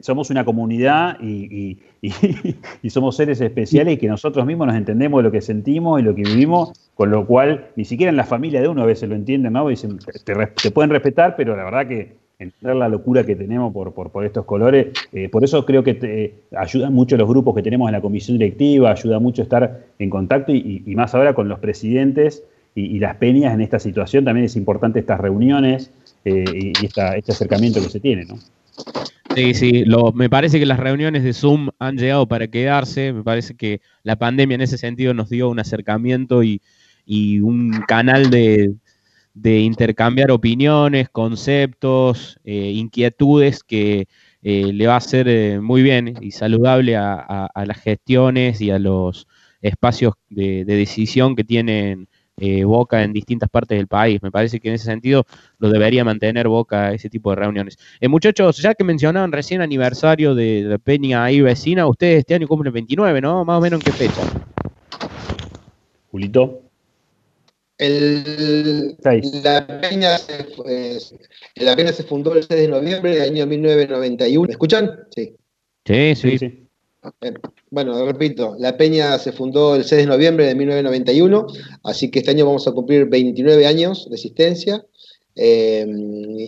somos 0.00 0.30
una 0.30 0.44
comunidad 0.44 1.18
y, 1.22 1.78
somos 2.88 3.16
seres 3.16 3.40
especiales 3.40 3.94
y 3.94 3.96
que 3.98 4.08
nosotros 4.08 4.46
mismos 4.46 4.68
nos 4.68 4.76
entendemos 4.76 5.18
de 5.18 5.24
lo 5.24 5.32
que 5.32 5.40
sentimos 5.40 6.00
y 6.00 6.04
lo 6.04 6.14
que 6.14 6.22
vivimos, 6.22 6.72
con 6.94 7.10
lo 7.10 7.26
cual 7.26 7.68
ni 7.76 7.84
siquiera 7.84 8.10
en 8.10 8.16
la 8.16 8.24
familia 8.24 8.60
de 8.60 8.68
uno 8.68 8.82
a 8.82 8.86
veces 8.86 9.08
lo 9.08 9.14
entienden, 9.14 9.52
¿no? 9.52 9.68
Dicen, 9.68 9.98
te, 10.24 10.70
pueden 10.70 10.90
respetar, 10.90 11.36
pero 11.36 11.56
la 11.56 11.64
verdad 11.64 11.86
que 11.86 12.14
entender 12.38 12.76
la 12.76 12.88
locura 12.88 13.24
que 13.24 13.36
tenemos 13.36 13.72
por, 13.72 13.92
por, 13.92 14.24
estos 14.24 14.44
colores, 14.44 14.88
eh, 15.12 15.28
por 15.28 15.44
eso 15.44 15.64
creo 15.64 15.84
que 15.84 15.94
te, 15.94 16.34
ayudan 16.56 16.92
mucho 16.92 17.16
los 17.16 17.28
grupos 17.28 17.54
que 17.54 17.62
tenemos 17.62 17.88
en 17.88 17.92
la 17.92 18.00
comisión 18.00 18.38
directiva, 18.38 18.90
ayuda 18.90 19.20
mucho 19.20 19.42
estar 19.42 19.84
en 19.98 20.10
contacto 20.10 20.52
y, 20.52 20.82
más 20.96 21.14
ahora 21.14 21.34
con 21.34 21.48
los 21.48 21.60
presidentes 21.60 22.42
y, 22.74 22.98
las 22.98 23.16
peñas 23.16 23.54
en 23.54 23.60
esta 23.60 23.78
situación, 23.78 24.24
también 24.24 24.46
es 24.46 24.56
importante 24.56 24.98
estas 24.98 25.20
reuniones 25.20 25.92
eh, 26.24 26.72
y 26.80 26.86
este 26.86 27.00
acercamiento 27.28 27.80
que 27.80 27.88
se 27.88 28.00
tiene, 28.00 28.24
¿no? 28.24 28.36
Sí, 29.34 29.54
sí, 29.54 29.84
me 30.14 30.28
parece 30.28 30.58
que 30.58 30.66
las 30.66 30.78
reuniones 30.78 31.24
de 31.24 31.32
Zoom 31.32 31.70
han 31.78 31.96
llegado 31.96 32.28
para 32.28 32.48
quedarse, 32.48 33.12
me 33.12 33.22
parece 33.22 33.56
que 33.56 33.80
la 34.02 34.16
pandemia 34.16 34.56
en 34.56 34.60
ese 34.60 34.76
sentido 34.76 35.14
nos 35.14 35.30
dio 35.30 35.48
un 35.48 35.58
acercamiento 35.58 36.42
y, 36.42 36.60
un 37.40 37.82
canal 37.88 38.30
de, 38.30 38.74
intercambiar 39.60 40.30
opiniones, 40.30 41.08
conceptos, 41.08 42.38
eh, 42.44 42.72
inquietudes 42.74 43.62
que 43.64 44.06
eh, 44.42 44.72
le 44.72 44.86
va 44.86 44.96
a 44.96 45.00
ser 45.00 45.28
eh, 45.28 45.60
muy 45.60 45.82
bien 45.82 46.14
y 46.20 46.32
saludable 46.32 46.96
a, 46.96 47.48
las 47.66 47.78
gestiones 47.80 48.60
y 48.60 48.70
a 48.70 48.78
los 48.78 49.26
espacios 49.62 50.14
de 50.28 50.64
decisión 50.64 51.36
que 51.36 51.44
tienen 51.44 52.08
eh, 52.36 52.64
Boca 52.64 53.02
en 53.02 53.12
distintas 53.12 53.48
partes 53.50 53.76
del 53.78 53.88
país. 53.88 54.22
Me 54.22 54.30
parece 54.30 54.60
que 54.60 54.68
en 54.68 54.74
ese 54.74 54.86
sentido 54.86 55.24
lo 55.58 55.70
debería 55.70 56.04
mantener 56.04 56.48
Boca 56.48 56.92
ese 56.92 57.08
tipo 57.10 57.30
de 57.30 57.36
reuniones. 57.36 57.78
Eh, 58.00 58.08
muchachos, 58.08 58.58
ya 58.58 58.74
que 58.74 58.84
mencionaban 58.84 59.32
recién 59.32 59.60
aniversario 59.60 60.34
de 60.34 60.62
la 60.62 60.78
Peña 60.78 61.24
ahí 61.24 61.40
vecina, 61.40 61.86
ustedes 61.86 62.20
este 62.20 62.34
año 62.34 62.48
cumplen 62.48 62.72
29, 62.72 63.20
¿no? 63.20 63.44
Más 63.44 63.58
o 63.58 63.60
menos 63.60 63.80
en 63.80 63.84
qué 63.84 63.92
fecha. 63.92 64.22
Julito. 66.10 66.62
la, 67.78 69.66
Peña 69.80 70.18
se, 70.18 70.46
la 71.56 71.76
Peña 71.76 71.92
se 71.92 72.04
fundó 72.04 72.34
el 72.34 72.44
6 72.44 72.60
de 72.60 72.68
noviembre 72.68 73.14
del 73.14 73.30
año 73.30 73.46
1991. 73.46 74.46
¿Me 74.46 74.52
escuchan? 74.52 75.00
Sí. 75.14 75.34
Sí, 75.84 76.14
sí. 76.14 76.38
sí. 76.38 76.61
Bueno, 77.70 78.04
repito, 78.06 78.54
la 78.58 78.76
Peña 78.76 79.18
se 79.18 79.32
fundó 79.32 79.74
el 79.74 79.84
6 79.84 80.02
de 80.02 80.06
noviembre 80.06 80.46
de 80.46 80.54
1991, 80.54 81.46
así 81.82 82.10
que 82.10 82.20
este 82.20 82.30
año 82.30 82.46
vamos 82.46 82.68
a 82.68 82.72
cumplir 82.72 83.06
29 83.06 83.66
años 83.66 84.08
de 84.08 84.14
existencia. 84.14 84.86
Eh, 85.34 85.84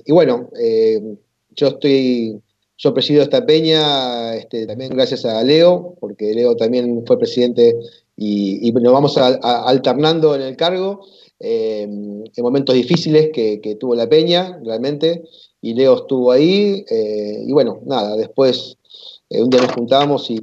y 0.05 0.13
bueno, 0.13 0.51
eh, 0.61 1.17
yo 1.57 1.69
estoy, 1.69 2.41
yo 2.79 2.95
presido 2.95 3.23
esta 3.23 3.45
peña 3.45 4.37
este, 4.37 4.67
también 4.67 4.93
gracias 4.95 5.25
a 5.25 5.43
Leo, 5.43 5.97
porque 5.99 6.35
Leo 6.35 6.55
también 6.57 7.05
fue 7.05 7.19
presidente 7.19 7.77
y, 8.17 8.71
nos 8.73 8.93
vamos 8.93 9.19
alternando 9.19 10.37
en 10.37 10.43
el 10.43 10.57
cargo 10.57 11.05
eh, 11.41 11.83
en 11.83 12.43
momentos 12.43 12.77
difíciles 12.77 13.31
que, 13.33 13.61
que, 13.61 13.75
tuvo 13.75 13.97
la 13.97 14.09
peña, 14.09 14.61
realmente, 14.65 15.25
y 15.61 15.75
Leo 15.75 15.97
estuvo 15.97 16.31
ahí, 16.31 16.85
y 16.89 17.53
bueno, 17.53 17.81
nada, 17.87 18.17
después 18.17 18.77
eh, 19.31 19.43
un 19.43 19.51
día 19.51 19.63
nos 19.63 19.73
juntamos 19.73 20.31
y, 20.31 20.39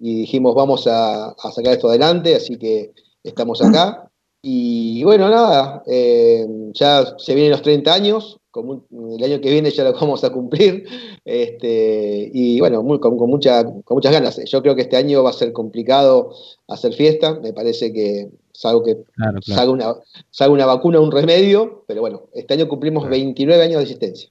y 0.00 0.20
dijimos 0.20 0.54
vamos 0.54 0.86
a, 0.86 1.30
a, 1.30 1.52
sacar 1.52 1.74
esto 1.74 1.88
adelante, 1.88 2.34
así 2.34 2.56
que 2.56 2.92
estamos 3.22 3.62
acá. 3.62 4.08
Y 4.44 5.04
bueno, 5.04 5.28
nada, 5.30 5.84
eh, 5.86 6.44
ya 6.72 7.16
se 7.16 7.34
vienen 7.34 7.52
los 7.52 7.62
30 7.62 7.94
años, 7.94 8.40
como 8.50 8.84
el 9.16 9.22
año 9.22 9.40
que 9.40 9.50
viene 9.50 9.70
ya 9.70 9.84
lo 9.84 9.92
vamos 9.92 10.24
a 10.24 10.30
cumplir, 10.30 10.84
este, 11.24 12.28
y 12.34 12.58
bueno, 12.58 12.82
muy, 12.82 12.98
con, 12.98 13.16
con, 13.16 13.30
mucha, 13.30 13.62
con 13.62 13.94
muchas 13.94 14.12
ganas. 14.12 14.40
Yo 14.44 14.60
creo 14.60 14.74
que 14.74 14.82
este 14.82 14.96
año 14.96 15.22
va 15.22 15.30
a 15.30 15.34
ser 15.34 15.52
complicado 15.52 16.34
hacer 16.66 16.92
fiesta, 16.92 17.38
me 17.40 17.52
parece 17.52 17.92
que 17.92 18.30
salvo 18.52 18.82
que 18.82 18.96
claro, 19.14 19.38
claro. 19.40 19.42
Salga, 19.42 19.70
una, 19.70 19.94
salga 20.30 20.54
una 20.54 20.66
vacuna, 20.66 20.98
un 20.98 21.12
remedio, 21.12 21.84
pero 21.86 22.00
bueno, 22.00 22.22
este 22.34 22.54
año 22.54 22.68
cumplimos 22.68 23.08
29 23.08 23.62
años 23.62 23.76
de 23.76 23.82
existencia. 23.82 24.28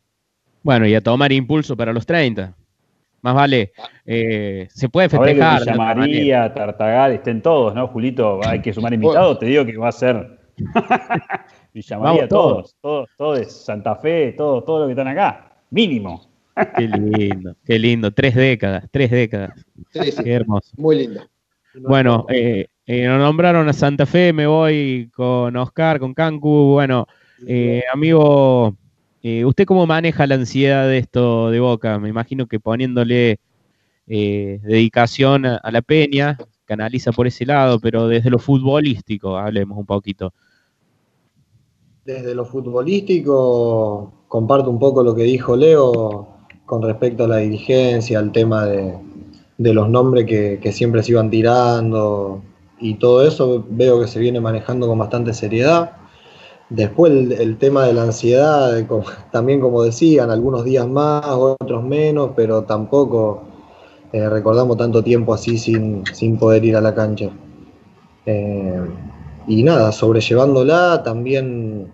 Bueno, 0.62 0.86
y 0.88 0.94
a 0.94 1.02
tomar 1.02 1.32
impulso 1.32 1.78
para 1.78 1.94
los 1.94 2.06
30. 2.06 2.56
Más 3.22 3.36
vale, 3.36 3.72
eh, 4.06 4.68
se 4.70 4.90
puede 4.90 5.10
festejar. 5.10 5.62
Villa 5.62 5.76
María, 5.76 6.54
Tartagal, 6.54 7.14
estén 7.14 7.42
todos, 7.42 7.76
¿no, 7.76 7.88
Julito? 7.88 8.40
Hay 8.44 8.62
que 8.62 8.74
sumar 8.74 8.94
invitados, 8.96 9.40
te 9.40 9.46
digo 9.46 9.66
que 9.66 9.78
va 9.78 9.90
a 9.90 9.92
ser 9.92 10.40
Villa 11.74 12.00
María, 12.00 12.28
todos, 12.28 12.76
todos, 12.82 13.10
todos, 13.18 13.52
Santa 13.52 13.96
Fe, 13.96 14.34
todos, 14.34 14.66
todo 14.66 14.80
lo 14.82 14.86
que 14.88 14.92
están 14.94 15.08
acá, 15.08 15.56
mínimo. 15.70 16.30
Qué 16.76 16.88
lindo, 16.88 17.56
qué 17.66 17.80
lindo, 17.80 18.12
tres 18.12 18.36
décadas, 18.36 18.86
tres 18.92 19.10
décadas. 19.10 19.52
Sí, 19.92 20.12
sí. 20.12 20.24
Qué 20.24 20.34
hermoso. 20.34 20.72
Muy 20.78 20.98
lindo. 20.98 21.22
Bueno, 21.76 22.26
eh, 22.30 22.68
eh, 22.86 23.08
nos 23.08 23.20
nombraron 23.20 23.70
a 23.70 23.74
Santa 23.74 24.06
Fe, 24.06 24.34
me 24.34 24.48
voy 24.48 25.10
con 25.14 25.56
Oscar, 25.56 26.00
con 26.00 26.14
Cancu. 26.14 26.74
Bueno, 26.74 27.08
eh, 27.48 27.84
amigo 27.92 28.76
eh, 29.24 29.46
¿Usted 29.46 29.66
cómo 29.66 29.86
maneja 29.86 30.26
la 30.26 30.36
ansiedad 30.36 30.88
de 30.88 30.98
esto 30.98 31.52
de 31.52 31.60
Boca? 31.60 32.00
Me 32.00 32.10
imagino 32.10 32.48
que 32.48 32.60
poniéndole 32.60 33.40
eh, 34.08 34.60
dedicación 34.64 35.46
a, 35.46 35.72
la 35.72 35.82
peña, 35.82 36.38
canaliza 36.66 37.12
por 37.12 37.28
ese 37.28 37.46
lado, 37.46 37.80
pero 37.80 38.08
desde 38.08 38.30
lo 38.30 38.40
futbolístico, 38.40 39.38
hablemos 39.38 39.78
un 39.78 39.86
poquito. 39.86 40.34
Desde 42.04 42.34
lo 42.34 42.46
futbolístico, 42.46 44.26
comparto 44.28 44.72
un 44.72 44.80
poco 44.80 45.04
lo 45.04 45.14
que 45.14 45.24
dijo 45.24 45.56
Leo 45.56 46.28
con 46.66 46.82
respecto 46.82 47.26
a 47.26 47.28
la 47.28 47.38
dirigencia, 47.38 48.18
al 48.18 48.32
tema 48.32 48.66
de, 48.66 48.98
los 49.58 49.88
nombres 49.88 50.26
que 50.26 50.72
siempre 50.72 51.04
se 51.04 51.12
iban 51.12 51.30
tirando 51.30 52.42
y 52.80 52.96
todo 52.96 53.26
eso, 53.28 53.64
veo 53.70 54.02
que 54.02 54.08
se 54.08 54.20
viene 54.20 54.40
manejando 54.40 54.88
con 54.88 54.98
bastante 54.98 55.34
seriedad 55.34 56.01
Después 56.72 57.12
el, 57.12 57.34
el, 57.34 57.58
tema 57.58 57.86
de 57.86 57.92
la 57.92 58.04
ansiedad, 58.04 58.72
también 59.30 59.60
como 59.60 59.84
decían, 59.84 60.32
algunos 60.32 60.64
días 60.64 60.88
más, 60.88 61.26
otros 61.26 61.84
menos, 61.84 62.32
pero 62.34 62.64
tampoco 62.64 63.44
eh, 64.14 64.30
recordamos 64.30 64.78
tanto 64.78 65.04
tiempo 65.04 65.34
así 65.34 65.58
sin, 65.58 66.06
sin, 66.14 66.38
poder 66.38 66.64
ir 66.64 66.78
a 66.78 66.82
la 66.82 66.96
cancha. 66.96 67.30
Eh, 68.26 68.82
y 69.48 69.64
nada, 69.64 69.92
sobrellevándola 69.92 71.04
también 71.04 71.92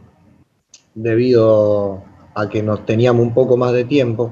debido 0.94 2.04
a 2.36 2.48
que 2.48 2.62
nos 2.62 2.86
teníamos 2.86 3.24
un 3.24 3.34
poco 3.34 3.58
más 3.58 3.74
de 3.74 3.84
tiempo, 3.84 4.32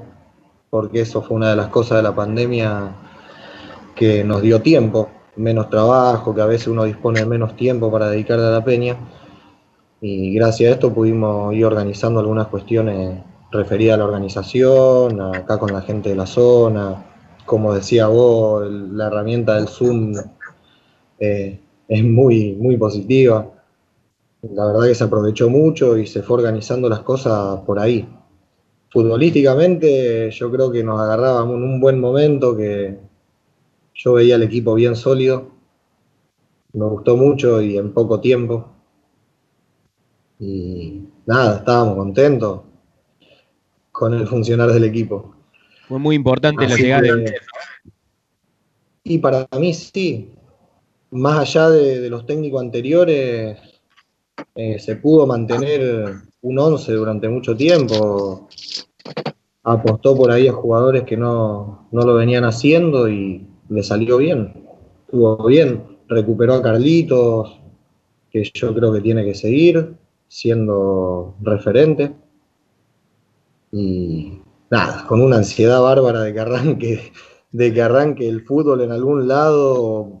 porque 0.70 1.00
eso 1.00 1.22
fue 1.22 1.38
una 1.38 1.50
de 1.50 1.56
las 1.56 1.70
cosas 1.70 1.96
de 1.96 2.02
la 2.04 2.14
pandemia 2.14 2.94
que 3.96 4.22
nos 4.22 4.42
dio 4.42 4.62
tiempo, 4.62 5.08
menos 5.34 5.70
trabajo, 5.70 6.32
que 6.32 6.40
a 6.40 6.46
veces 6.46 6.68
uno 6.68 6.84
dispone 6.84 7.18
de 7.18 7.26
menos 7.26 7.56
tiempo 7.56 7.90
para 7.90 8.10
dedicarle 8.10 8.46
a 8.46 8.50
la 8.50 8.64
peña 8.64 8.96
y 10.00 10.34
gracias 10.34 10.70
a 10.70 10.74
esto 10.74 10.92
pudimos 10.92 11.54
ir 11.54 11.64
organizando 11.64 12.20
algunas 12.20 12.48
cuestiones 12.48 13.22
referidas 13.50 13.94
a 13.94 13.98
la 13.98 14.04
organización, 14.04 15.20
acá 15.20 15.58
con 15.58 15.72
la 15.72 15.80
gente 15.80 16.10
de 16.10 16.16
la 16.16 16.26
zona, 16.26 17.04
como 17.46 17.74
decía 17.74 18.08
vos, 18.08 18.70
la 18.70 19.06
herramienta 19.06 19.54
del 19.54 19.68
Zoom 19.68 20.14
eh, 21.18 21.60
es 21.88 22.04
muy, 22.04 22.52
muy 22.54 22.76
positiva. 22.76 23.50
La 24.42 24.66
verdad 24.66 24.86
que 24.86 24.94
se 24.94 25.04
aprovechó 25.04 25.48
mucho 25.48 25.96
y 25.96 26.06
se 26.06 26.22
fue 26.22 26.38
organizando 26.38 26.88
las 26.88 27.00
cosas 27.00 27.60
por 27.60 27.78
ahí. 27.78 28.06
Futbolísticamente 28.90 30.30
yo 30.30 30.50
creo 30.50 30.70
que 30.70 30.84
nos 30.84 31.00
agarrábamos 31.00 31.56
en 31.56 31.64
un 31.64 31.80
buen 31.80 32.00
momento, 32.00 32.56
que 32.56 32.98
yo 33.94 34.12
veía 34.12 34.36
el 34.36 34.42
equipo 34.42 34.74
bien 34.74 34.94
sólido, 34.94 35.48
me 36.72 36.84
gustó 36.84 37.16
mucho 37.16 37.62
y 37.62 37.78
en 37.78 37.92
poco 37.92 38.20
tiempo 38.20 38.75
y 40.38 41.04
nada, 41.24 41.58
estábamos 41.58 41.96
contentos 41.96 42.60
con 43.90 44.14
el 44.14 44.26
funcionar 44.26 44.70
del 44.70 44.84
equipo. 44.84 45.34
Fue 45.88 45.98
muy 45.98 46.16
importante 46.16 46.64
Así 46.64 46.82
la 46.82 47.00
llegada 47.00 47.24
que, 47.24 47.34
Y 49.04 49.18
para 49.18 49.48
mí 49.58 49.72
sí, 49.72 50.32
más 51.10 51.38
allá 51.38 51.70
de, 51.70 52.00
de 52.00 52.10
los 52.10 52.26
técnicos 52.26 52.60
anteriores, 52.60 53.58
eh, 54.54 54.78
se 54.78 54.96
pudo 54.96 55.26
mantener 55.26 56.14
un 56.42 56.58
11 56.58 56.92
durante 56.92 57.28
mucho 57.28 57.56
tiempo. 57.56 58.48
Apostó 59.62 60.16
por 60.16 60.30
ahí 60.30 60.48
a 60.48 60.52
jugadores 60.52 61.04
que 61.04 61.16
no, 61.16 61.88
no 61.90 62.02
lo 62.02 62.14
venían 62.14 62.44
haciendo 62.44 63.08
y 63.08 63.46
le 63.68 63.82
salió 63.82 64.18
bien. 64.18 64.66
Estuvo 65.06 65.46
bien. 65.46 65.98
Recuperó 66.08 66.54
a 66.54 66.62
Carlitos, 66.62 67.58
que 68.30 68.48
yo 68.52 68.74
creo 68.74 68.92
que 68.92 69.00
tiene 69.00 69.24
que 69.24 69.34
seguir 69.34 69.96
siendo 70.28 71.36
referente. 71.42 72.12
Y 73.72 74.40
nada, 74.70 75.06
con 75.06 75.20
una 75.20 75.36
ansiedad 75.36 75.80
bárbara 75.80 76.22
de 76.22 76.32
que 76.32 76.40
arranque, 76.40 77.12
de 77.52 77.74
que 77.74 77.82
arranque 77.82 78.28
el 78.28 78.42
fútbol 78.42 78.82
en 78.82 78.92
algún 78.92 79.28
lado, 79.28 80.20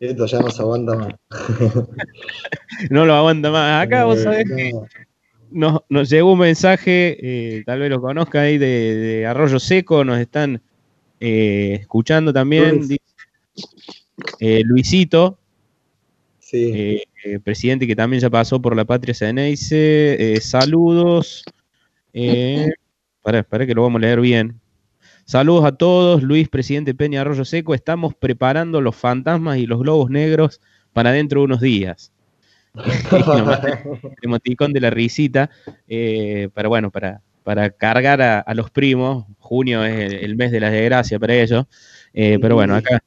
esto 0.00 0.26
ya 0.26 0.40
no 0.40 0.50
se 0.50 0.62
aguanta 0.62 0.96
más. 0.96 1.14
no 2.90 3.06
lo 3.06 3.14
aguanta 3.14 3.50
más. 3.50 3.86
Acá 3.86 4.04
vos 4.04 4.20
sabés 4.20 4.44
que 4.48 4.72
nos, 5.50 5.80
nos, 5.88 6.10
llegó 6.10 6.32
un 6.32 6.40
mensaje, 6.40 7.16
eh, 7.20 7.62
tal 7.64 7.80
vez 7.80 7.90
lo 7.90 8.00
conozca 8.00 8.42
ahí, 8.42 8.58
de, 8.58 8.96
de, 8.96 9.26
Arroyo 9.26 9.60
Seco, 9.60 10.04
nos 10.04 10.18
están 10.18 10.60
eh, 11.20 11.78
escuchando 11.80 12.32
también. 12.32 12.78
Luis. 12.78 12.98
Eh, 14.40 14.62
Luisito, 14.64 15.38
Sí. 16.44 17.02
Eh, 17.24 17.40
presidente 17.40 17.86
que 17.86 17.96
también 17.96 18.20
ya 18.20 18.28
pasó 18.28 18.60
por 18.60 18.76
la 18.76 18.84
Patria 18.84 19.14
Ceneice. 19.14 20.34
Eh, 20.34 20.40
saludos. 20.42 21.42
Eh, 22.12 22.70
para, 23.22 23.42
para 23.42 23.66
que 23.66 23.74
lo 23.74 23.82
vamos 23.82 23.98
a 23.98 24.02
leer 24.02 24.20
bien. 24.20 24.60
Saludos 25.24 25.64
a 25.64 25.72
todos. 25.72 26.22
Luis, 26.22 26.50
presidente 26.50 26.94
Peña 26.94 27.22
Arroyo 27.22 27.46
Seco. 27.46 27.74
Estamos 27.74 28.14
preparando 28.14 28.82
los 28.82 28.94
fantasmas 28.94 29.56
y 29.56 29.66
los 29.66 29.80
globos 29.80 30.10
negros 30.10 30.60
para 30.92 31.12
dentro 31.12 31.40
de 31.40 31.44
unos 31.46 31.62
días. 31.62 32.12
emoticón 34.22 34.74
de 34.74 34.80
la 34.80 34.90
risita. 34.90 35.48
Eh, 35.88 36.50
para 36.52 36.68
bueno, 36.68 36.90
para, 36.90 37.22
para 37.42 37.70
cargar 37.70 38.20
a, 38.20 38.40
a, 38.40 38.52
los 38.52 38.70
primos. 38.70 39.24
Junio 39.38 39.82
es 39.82 40.12
el, 40.12 40.14
el, 40.24 40.36
mes 40.36 40.52
de 40.52 40.60
la 40.60 40.68
desgracia 40.68 41.18
para 41.18 41.34
ellos. 41.34 41.64
Eh, 42.12 42.38
pero 42.38 42.56
bueno, 42.56 42.74
acá. 42.76 43.02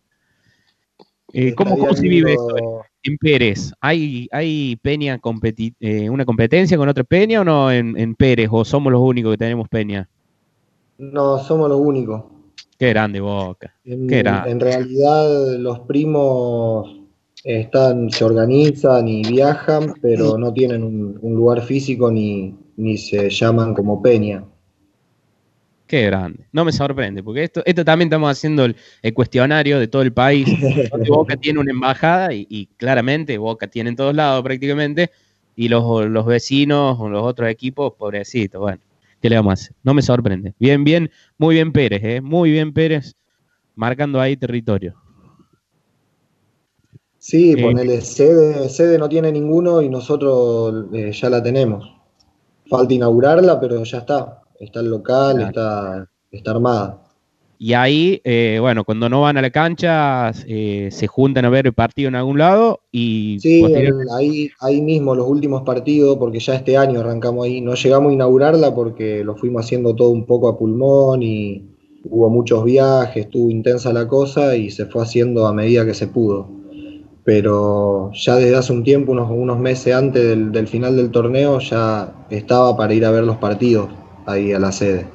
Eh, 1.33 1.53
¿cómo, 1.53 1.77
¿Cómo 1.77 1.93
se 1.93 2.07
vive 2.07 2.33
eso? 2.33 2.83
En 3.03 3.17
Pérez, 3.17 3.71
¿hay, 3.79 4.27
hay 4.31 4.75
Peña 4.77 5.17
competi 5.19 5.73
eh, 5.79 6.09
una 6.09 6.25
competencia 6.25 6.77
con 6.77 6.89
otra 6.89 7.03
Peña 7.03 7.41
o 7.41 7.43
no 7.43 7.71
en, 7.71 7.97
en, 7.97 8.15
Pérez? 8.15 8.49
¿O 8.51 8.65
somos 8.65 8.91
los 8.91 9.01
únicos 9.01 9.33
que 9.33 9.37
tenemos 9.37 9.67
Peña? 9.69 10.09
No, 10.97 11.39
somos 11.39 11.69
los 11.69 11.79
únicos. 11.79 12.23
Qué 12.77 12.89
grande 12.89 13.19
boca. 13.19 13.73
En, 13.85 14.07
Qué 14.07 14.19
grande. 14.19 14.51
en 14.51 14.59
realidad 14.59 15.57
los 15.57 15.79
primos 15.81 16.99
están, 17.43 18.09
se 18.11 18.25
organizan 18.25 19.07
y 19.07 19.23
viajan, 19.23 19.93
pero 20.01 20.37
no 20.37 20.53
tienen 20.53 20.83
un, 20.83 21.17
un 21.21 21.33
lugar 21.33 21.61
físico 21.61 22.11
ni, 22.11 22.55
ni 22.77 22.97
se 22.97 23.29
llaman 23.29 23.73
como 23.73 24.01
Peña. 24.01 24.43
Qué 25.87 26.03
grande. 26.03 26.45
No 26.51 26.65
me 26.65 26.73
sorprende, 26.73 27.23
porque 27.23 27.43
esto, 27.43 27.63
esto 27.65 27.85
también 27.85 28.07
estamos 28.07 28.29
haciendo 28.29 28.65
el, 28.65 28.75
el 29.01 29.13
cuestionario 29.13 29.79
de 29.79 29.87
todo 29.87 30.01
el 30.01 30.11
país. 30.11 30.45
Boca 31.07 31.37
tiene 31.37 31.59
una 31.59 31.71
embajada 31.71 32.33
y, 32.33 32.45
y, 32.49 32.65
claramente 32.77 33.37
Boca 33.37 33.67
tiene 33.67 33.91
en 33.91 33.95
todos 33.95 34.13
lados 34.13 34.43
prácticamente, 34.43 35.09
y 35.55 35.69
los, 35.69 36.05
los 36.07 36.25
vecinos 36.25 36.97
o 36.99 37.09
los 37.09 37.23
otros 37.23 37.49
equipos, 37.49 37.93
pobrecitos, 37.93 38.61
bueno, 38.61 38.79
¿qué 39.21 39.29
le 39.29 39.37
vamos 39.37 39.51
a 39.51 39.53
hacer? 39.53 39.75
No 39.83 39.93
me 39.93 40.01
sorprende. 40.01 40.53
Bien, 40.59 40.83
bien, 40.83 41.09
muy 41.37 41.55
bien 41.55 41.71
Pérez, 41.71 42.03
¿eh? 42.03 42.21
muy 42.21 42.51
bien 42.51 42.73
Pérez, 42.73 43.15
marcando 43.75 44.19
ahí 44.19 44.37
territorio. 44.37 44.95
Sí, 47.17 47.53
eh, 47.53 47.61
ponele 47.61 48.01
sede, 48.01 48.69
sede 48.69 48.97
no 48.99 49.09
tiene 49.09 49.31
ninguno 49.31 49.81
y 49.81 49.89
nosotros 49.89 50.85
eh, 50.93 51.11
ya 51.11 51.29
la 51.29 51.41
tenemos. 51.41 51.91
Falta 52.69 52.93
inaugurarla, 52.93 53.59
pero 53.59 53.83
ya 53.83 53.99
está 53.99 54.43
está 54.59 54.79
el 54.79 54.89
local, 54.89 55.35
claro. 55.35 55.47
está, 55.49 56.09
está 56.31 56.51
armada. 56.51 57.03
Y 57.59 57.73
ahí, 57.73 58.21
eh, 58.23 58.59
bueno, 58.61 58.83
cuando 58.83 59.09
no 59.09 59.21
van 59.21 59.37
a 59.37 59.41
la 59.41 59.49
cancha, 59.49 60.31
eh, 60.47 60.89
se 60.91 61.07
juntan 61.07 61.43
a 61.45 61.49
ver 61.49 61.65
el 61.65 61.73
partido 61.73 62.07
en 62.07 62.15
algún 62.15 62.37
lado 62.37 62.81
y... 62.91 63.39
Sí, 63.39 63.63
ahí, 64.15 64.51
ahí 64.59 64.79
mismo 64.79 65.15
los 65.15 65.27
últimos 65.27 65.63
partidos, 65.63 66.17
porque 66.17 66.39
ya 66.39 66.53
este 66.53 66.77
año 66.77 66.99
arrancamos 66.99 67.45
ahí, 67.45 67.61
no 67.61 67.73
llegamos 67.73 68.11
a 68.11 68.13
inaugurarla 68.13 68.75
porque 68.75 69.23
lo 69.23 69.35
fuimos 69.35 69.65
haciendo 69.65 69.95
todo 69.95 70.09
un 70.09 70.27
poco 70.27 70.49
a 70.49 70.57
pulmón 70.57 71.23
y, 71.23 71.73
hubo 72.09 72.29
muchos 72.29 72.63
viajes, 72.63 73.25
estuvo 73.25 73.49
intensa 73.49 73.91
la 73.91 74.07
cosa 74.07 74.55
y 74.55 74.69
se 74.69 74.85
fue 74.85 75.03
haciendo 75.03 75.45
a 75.47 75.53
medida 75.53 75.85
que 75.85 75.93
se 75.93 76.07
pudo. 76.07 76.47
Pero 77.23 78.11
ya 78.13 78.35
desde 78.35 78.55
hace 78.55 78.71
un 78.71 78.83
tiempo, 78.83 79.11
unos, 79.11 79.29
unos 79.29 79.59
meses 79.59 79.93
antes 79.93 80.23
del, 80.23 80.51
del 80.51 80.67
final 80.67 80.95
del 80.95 81.11
torneo, 81.11 81.59
ya 81.59 82.13
estaba 82.29 82.77
para 82.77 82.93
ir 82.93 83.03
a 83.03 83.11
ver 83.11 83.25
los 83.25 83.37
partidos 83.37 83.89
ahí 84.27 84.53
a 84.53 84.59
la 84.59 84.71
sede. 84.71 85.07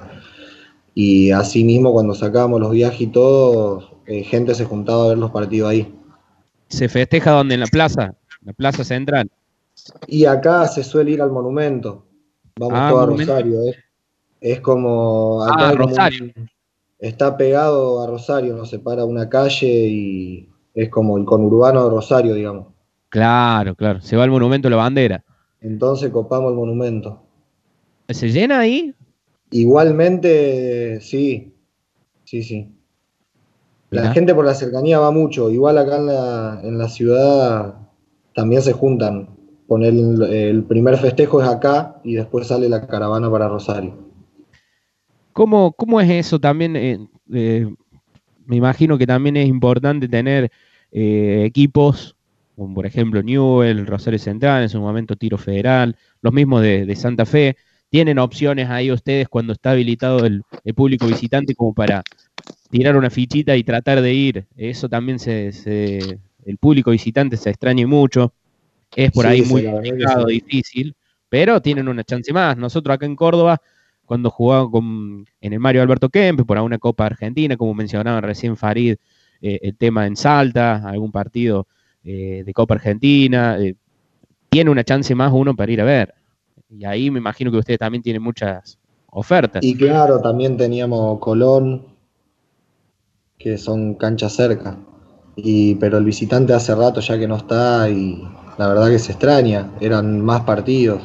Y 0.94 1.30
así 1.30 1.64
mismo 1.64 1.92
cuando 1.92 2.14
sacábamos 2.14 2.60
los 2.60 2.70
viajes 2.72 3.00
y 3.00 3.06
todo, 3.06 4.00
eh, 4.06 4.22
gente 4.24 4.54
se 4.54 4.64
juntaba 4.64 5.04
a 5.04 5.08
ver 5.08 5.18
los 5.18 5.30
partidos 5.30 5.70
ahí. 5.70 5.94
¿Se 6.68 6.88
festeja 6.88 7.30
donde? 7.32 7.54
En 7.54 7.60
la 7.60 7.66
plaza, 7.66 8.14
la 8.44 8.52
plaza 8.52 8.84
central. 8.84 9.30
Y 10.06 10.24
acá 10.26 10.66
se 10.68 10.82
suele 10.84 11.12
ir 11.12 11.22
al 11.22 11.30
monumento. 11.30 12.04
Vamos 12.58 12.78
Ah, 12.80 12.88
todo 12.90 13.00
a 13.00 13.06
monumento. 13.06 13.32
Rosario. 13.32 13.62
Es, 13.70 13.76
es 14.40 14.60
como. 14.60 15.42
acá 15.44 15.54
Ah, 15.58 15.68
hay 15.70 15.76
como 15.76 15.88
Rosario. 15.88 16.32
está 16.98 17.36
pegado 17.36 18.02
a 18.02 18.06
Rosario, 18.06 18.54
nos 18.54 18.68
separa 18.70 19.04
una 19.04 19.28
calle 19.28 19.66
y 19.68 20.48
es 20.74 20.88
como 20.90 21.16
el 21.16 21.24
conurbano 21.24 21.84
de 21.84 21.90
Rosario, 21.90 22.34
digamos. 22.34 22.66
Claro, 23.08 23.74
claro. 23.74 24.00
Se 24.00 24.16
va 24.16 24.24
al 24.24 24.30
monumento 24.30 24.68
la 24.70 24.76
bandera. 24.76 25.24
Entonces 25.60 26.10
copamos 26.10 26.50
el 26.50 26.56
monumento. 26.56 27.22
¿Se 28.08 28.28
llena 28.30 28.58
ahí? 28.60 28.94
Igualmente, 29.52 31.00
sí, 31.00 31.54
sí, 32.24 32.42
sí. 32.42 32.72
La 33.90 34.08
gente 34.08 34.34
por 34.34 34.44
la 34.44 34.54
cercanía 34.54 34.98
va 34.98 35.12
mucho. 35.12 35.50
Igual 35.50 35.78
acá 35.78 35.96
en 35.98 36.06
la, 36.06 36.60
en 36.64 36.78
la 36.78 36.88
ciudad 36.88 37.74
también 38.34 38.62
se 38.62 38.72
juntan. 38.72 39.28
Poner 39.68 39.92
el, 39.94 40.22
el 40.22 40.64
primer 40.64 40.96
festejo 40.98 41.40
es 41.40 41.48
acá 41.48 42.00
y 42.02 42.14
después 42.14 42.48
sale 42.48 42.68
la 42.68 42.86
caravana 42.86 43.30
para 43.30 43.48
Rosario. 43.48 43.94
¿Cómo, 45.32 45.72
cómo 45.72 46.00
es 46.00 46.10
eso 46.10 46.38
también? 46.38 46.76
eh, 46.76 46.98
eh, 47.32 47.66
me 48.46 48.56
imagino 48.56 48.98
que 48.98 49.06
también 49.06 49.36
es 49.36 49.48
importante 49.48 50.08
tener 50.08 50.50
eh, 50.92 51.44
equipos, 51.46 52.16
como 52.56 52.74
por 52.74 52.86
ejemplo 52.86 53.22
Newell, 53.22 53.86
Rosario 53.86 54.18
Central, 54.18 54.64
en 54.64 54.68
su 54.68 54.80
momento 54.80 55.16
Tiro 55.16 55.38
Federal, 55.38 55.96
los 56.22 56.32
mismos 56.32 56.62
de, 56.62 56.86
de 56.86 56.96
Santa 56.96 57.26
Fe. 57.26 57.56
¿Tienen 57.92 58.18
opciones 58.20 58.70
ahí 58.70 58.92
ustedes 58.92 59.28
cuando 59.30 59.54
está 59.54 59.72
habilitado 59.72 60.26
el, 60.26 60.44
el 60.64 60.74
público 60.74 61.08
visitante 61.08 61.54
como 61.56 61.74
para 61.74 62.06
tirar 62.70 62.96
una 62.96 63.10
fichita 63.10 63.56
y 63.56 63.64
tratar 63.64 64.02
de 64.02 64.14
ir? 64.14 64.46
Eso 64.56 64.88
también 64.88 65.18
se, 65.20 65.52
se- 65.52 66.20
el 66.46 66.58
público 66.58 66.90
visitante 66.92 67.36
se 67.38 67.50
extraña 67.50 67.86
mucho. 67.86 68.34
Es 68.94 69.12
por 69.12 69.26
Sí, 69.26 69.30
ahí 69.32 69.42
muy 69.42 69.62
complicado, 69.64 70.26
sí. 70.26 70.34
difícil, 70.34 70.94
pero 71.28 71.62
tienen 71.62 71.88
una 71.88 72.04
chance 72.04 72.32
más. 72.32 72.56
Nosotros 72.58 72.94
acá 72.94 73.06
en 73.06 73.16
Córdoba 73.16 73.60
cuando 74.06 74.30
jugaba 74.30 74.70
con, 74.70 75.26
en 75.40 75.52
el 75.54 75.60
Mario 75.60 75.82
Alberto 75.82 76.10
Kempe 76.10 76.44
por 76.44 76.58
alguna 76.58 76.78
Copa 76.78 77.06
Argentina, 77.06 77.56
como 77.56 77.74
mencionaba 77.74 78.20
recién 78.22 78.56
Farid, 78.56 78.96
eh, 79.42 79.60
el 79.62 79.76
tema 79.76 80.06
en 80.06 80.16
Salta, 80.16 80.88
algún 80.88 81.12
partido 81.12 81.68
eh, 82.04 82.42
de 82.46 82.52
Copa 82.54 82.74
Argentina, 82.74 83.58
eh, 83.60 83.76
tiene 84.50 84.70
una 84.70 84.84
chance 84.84 85.14
más 85.14 85.32
uno 85.34 85.56
para 85.56 85.72
ir 85.72 85.80
a 85.80 85.84
ver. 85.84 86.14
Y 86.74 86.84
ahí 86.86 87.10
me 87.10 87.18
imagino 87.18 87.50
que 87.50 87.58
ustedes 87.58 87.78
también 87.78 88.02
tienen 88.02 88.22
muchas 88.22 88.78
ofertas. 89.10 89.62
Y 89.62 89.76
claro, 89.76 90.20
también 90.20 90.56
teníamos 90.56 91.18
Colón, 91.18 91.86
que 93.38 93.58
son 93.58 93.94
canchas 93.94 94.32
cerca. 94.32 94.78
Y, 95.36 95.74
pero 95.76 95.98
el 95.98 96.04
visitante 96.04 96.54
hace 96.54 96.74
rato 96.74 97.00
ya 97.00 97.18
que 97.18 97.28
no 97.28 97.36
está 97.36 97.90
y 97.90 98.22
la 98.58 98.68
verdad 98.68 98.88
que 98.88 98.98
se 98.98 99.12
extraña, 99.12 99.70
eran 99.80 100.20
más 100.20 100.42
partidos. 100.42 101.02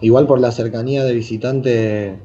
Igual 0.00 0.26
por 0.26 0.40
la 0.40 0.52
cercanía 0.52 1.04
de 1.04 1.14
visitante, 1.14 2.18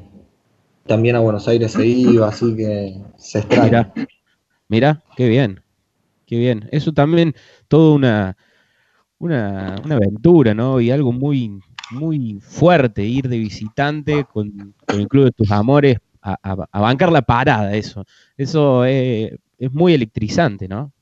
también 0.86 1.16
a 1.16 1.20
Buenos 1.20 1.46
Aires 1.48 1.72
se 1.72 1.86
iba, 1.86 2.28
así 2.28 2.56
que 2.56 3.00
se 3.16 3.40
extraña. 3.40 3.92
Mirá, 3.94 4.08
mirá, 4.68 5.04
qué 5.16 5.28
bien, 5.28 5.60
qué 6.26 6.38
bien. 6.38 6.68
Eso 6.72 6.92
también, 6.92 7.34
toda 7.68 7.94
una, 7.94 8.36
una, 9.18 9.76
una 9.84 9.94
aventura, 9.96 10.54
¿no? 10.54 10.80
Y 10.80 10.90
algo 10.90 11.12
muy, 11.12 11.60
muy 11.90 12.38
fuerte, 12.40 13.04
ir 13.04 13.28
de 13.28 13.38
visitante 13.38 14.24
con, 14.24 14.74
con 14.86 15.00
el 15.00 15.08
club 15.08 15.24
de 15.24 15.32
tus 15.32 15.50
amores 15.50 15.98
a, 16.22 16.36
a- 16.42 16.66
a 16.70 16.80
bancar 16.80 17.10
la 17.12 17.22
parada, 17.22 17.74
eso. 17.74 18.04
Eso 18.36 18.84
es, 18.84 19.32
es 19.58 19.72
muy 19.72 19.94
electrizante, 19.94 20.68
¿no? 20.68 20.92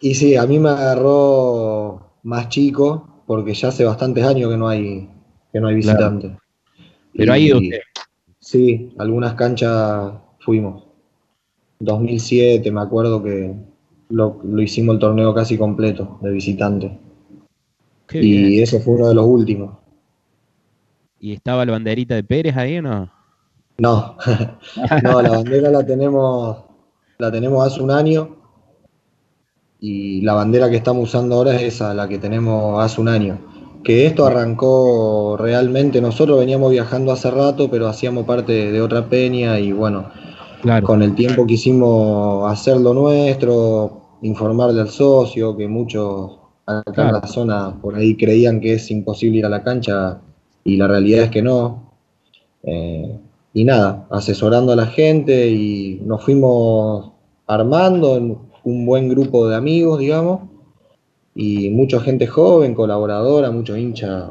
Y 0.00 0.14
sí, 0.14 0.36
a 0.36 0.46
mí 0.46 0.58
me 0.58 0.70
agarró 0.70 2.10
más 2.24 2.48
chico, 2.48 3.22
porque 3.26 3.54
ya 3.54 3.68
hace 3.68 3.84
bastantes 3.84 4.24
años 4.24 4.50
que 4.50 4.56
no 4.56 4.68
hay, 4.68 5.08
que 5.52 5.60
no 5.60 5.68
hay 5.68 5.80
Claro. 5.80 6.10
visitante. 6.10 6.38
Pero 7.16 7.32
ha 7.32 7.38
Y- 7.38 7.46
ido 7.46 7.58
usted. 7.58 7.80
Sí, 8.40 8.92
algunas 8.98 9.34
canchas 9.34 10.12
fuimos. 10.40 10.84
2007, 11.78 12.70
me 12.72 12.80
acuerdo 12.80 13.22
que 13.22 13.54
lo, 14.10 14.40
lo 14.44 14.62
hicimos 14.62 14.94
el 14.94 15.00
torneo 15.00 15.32
casi 15.34 15.56
completo 15.56 16.18
de 16.20 16.30
visitante. 16.30 16.98
Qué 18.12 18.22
y 18.22 18.30
bien. 18.48 18.62
ese 18.62 18.80
fue 18.80 18.94
uno 18.94 19.08
de 19.08 19.14
los 19.14 19.26
últimos. 19.26 19.78
¿Y 21.18 21.32
estaba 21.32 21.64
la 21.64 21.72
banderita 21.72 22.14
de 22.14 22.24
Pérez 22.24 22.56
ahí 22.56 22.78
o 22.78 22.82
no? 22.82 23.10
No, 23.78 24.16
no, 25.02 25.22
la 25.22 25.30
bandera 25.30 25.70
la 25.70 25.84
tenemos, 25.86 26.58
la 27.18 27.30
tenemos 27.32 27.66
hace 27.66 27.80
un 27.82 27.90
año. 27.90 28.36
Y 29.80 30.20
la 30.22 30.34
bandera 30.34 30.70
que 30.70 30.76
estamos 30.76 31.04
usando 31.08 31.36
ahora 31.36 31.56
es 31.56 31.62
esa, 31.74 31.92
la 31.94 32.08
que 32.08 32.18
tenemos 32.18 32.82
hace 32.84 33.00
un 33.00 33.08
año. 33.08 33.38
Que 33.82 34.06
esto 34.06 34.24
arrancó 34.26 35.36
realmente, 35.38 36.00
nosotros 36.00 36.38
veníamos 36.38 36.70
viajando 36.70 37.10
hace 37.12 37.30
rato, 37.30 37.68
pero 37.70 37.88
hacíamos 37.88 38.24
parte 38.24 38.70
de 38.70 38.80
otra 38.80 39.08
peña 39.08 39.58
y 39.58 39.72
bueno, 39.72 40.10
Claro. 40.60 40.86
con 40.86 41.02
el 41.02 41.14
tiempo 41.16 41.44
quisimos 41.46 42.50
hacer 42.50 42.76
lo 42.76 42.94
nuestro, 42.94 44.18
informarle 44.22 44.80
al 44.82 44.90
socio, 44.90 45.56
que 45.56 45.66
muchos 45.66 46.38
acá 46.66 47.08
en 47.08 47.12
la 47.12 47.26
zona 47.26 47.80
por 47.80 47.94
ahí 47.94 48.16
creían 48.16 48.60
que 48.60 48.74
es 48.74 48.90
imposible 48.90 49.38
ir 49.38 49.46
a 49.46 49.48
la 49.48 49.62
cancha 49.62 50.20
y 50.64 50.76
la 50.76 50.88
realidad 50.88 51.24
es 51.24 51.30
que 51.30 51.42
no. 51.42 51.92
Eh, 52.62 53.18
y 53.54 53.64
nada, 53.64 54.06
asesorando 54.10 54.72
a 54.72 54.76
la 54.76 54.86
gente 54.86 55.48
y 55.48 56.00
nos 56.04 56.24
fuimos 56.24 57.12
armando 57.46 58.16
en 58.16 58.38
un 58.64 58.86
buen 58.86 59.08
grupo 59.08 59.48
de 59.48 59.56
amigos, 59.56 59.98
digamos, 59.98 60.42
y 61.34 61.70
mucha 61.70 62.00
gente 62.00 62.26
joven, 62.26 62.74
colaboradora, 62.74 63.50
muchos 63.50 63.78
hinchas 63.78 64.30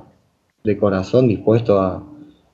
de 0.64 0.78
corazón 0.78 1.28
dispuestos 1.28 1.80
a, 1.80 2.04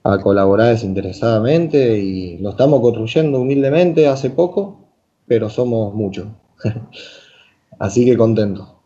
a 0.04 0.20
colaborar 0.20 0.70
desinteresadamente 0.70 2.00
y 2.00 2.38
lo 2.40 2.52
estamos 2.52 2.82
construyendo 2.82 3.42
humildemente 3.42 4.08
hace 4.08 4.30
poco, 4.30 4.80
pero 5.28 5.50
somos 5.50 5.94
muchos. 5.94 6.28
Así 7.80 8.06
que 8.06 8.18
contento. 8.18 8.77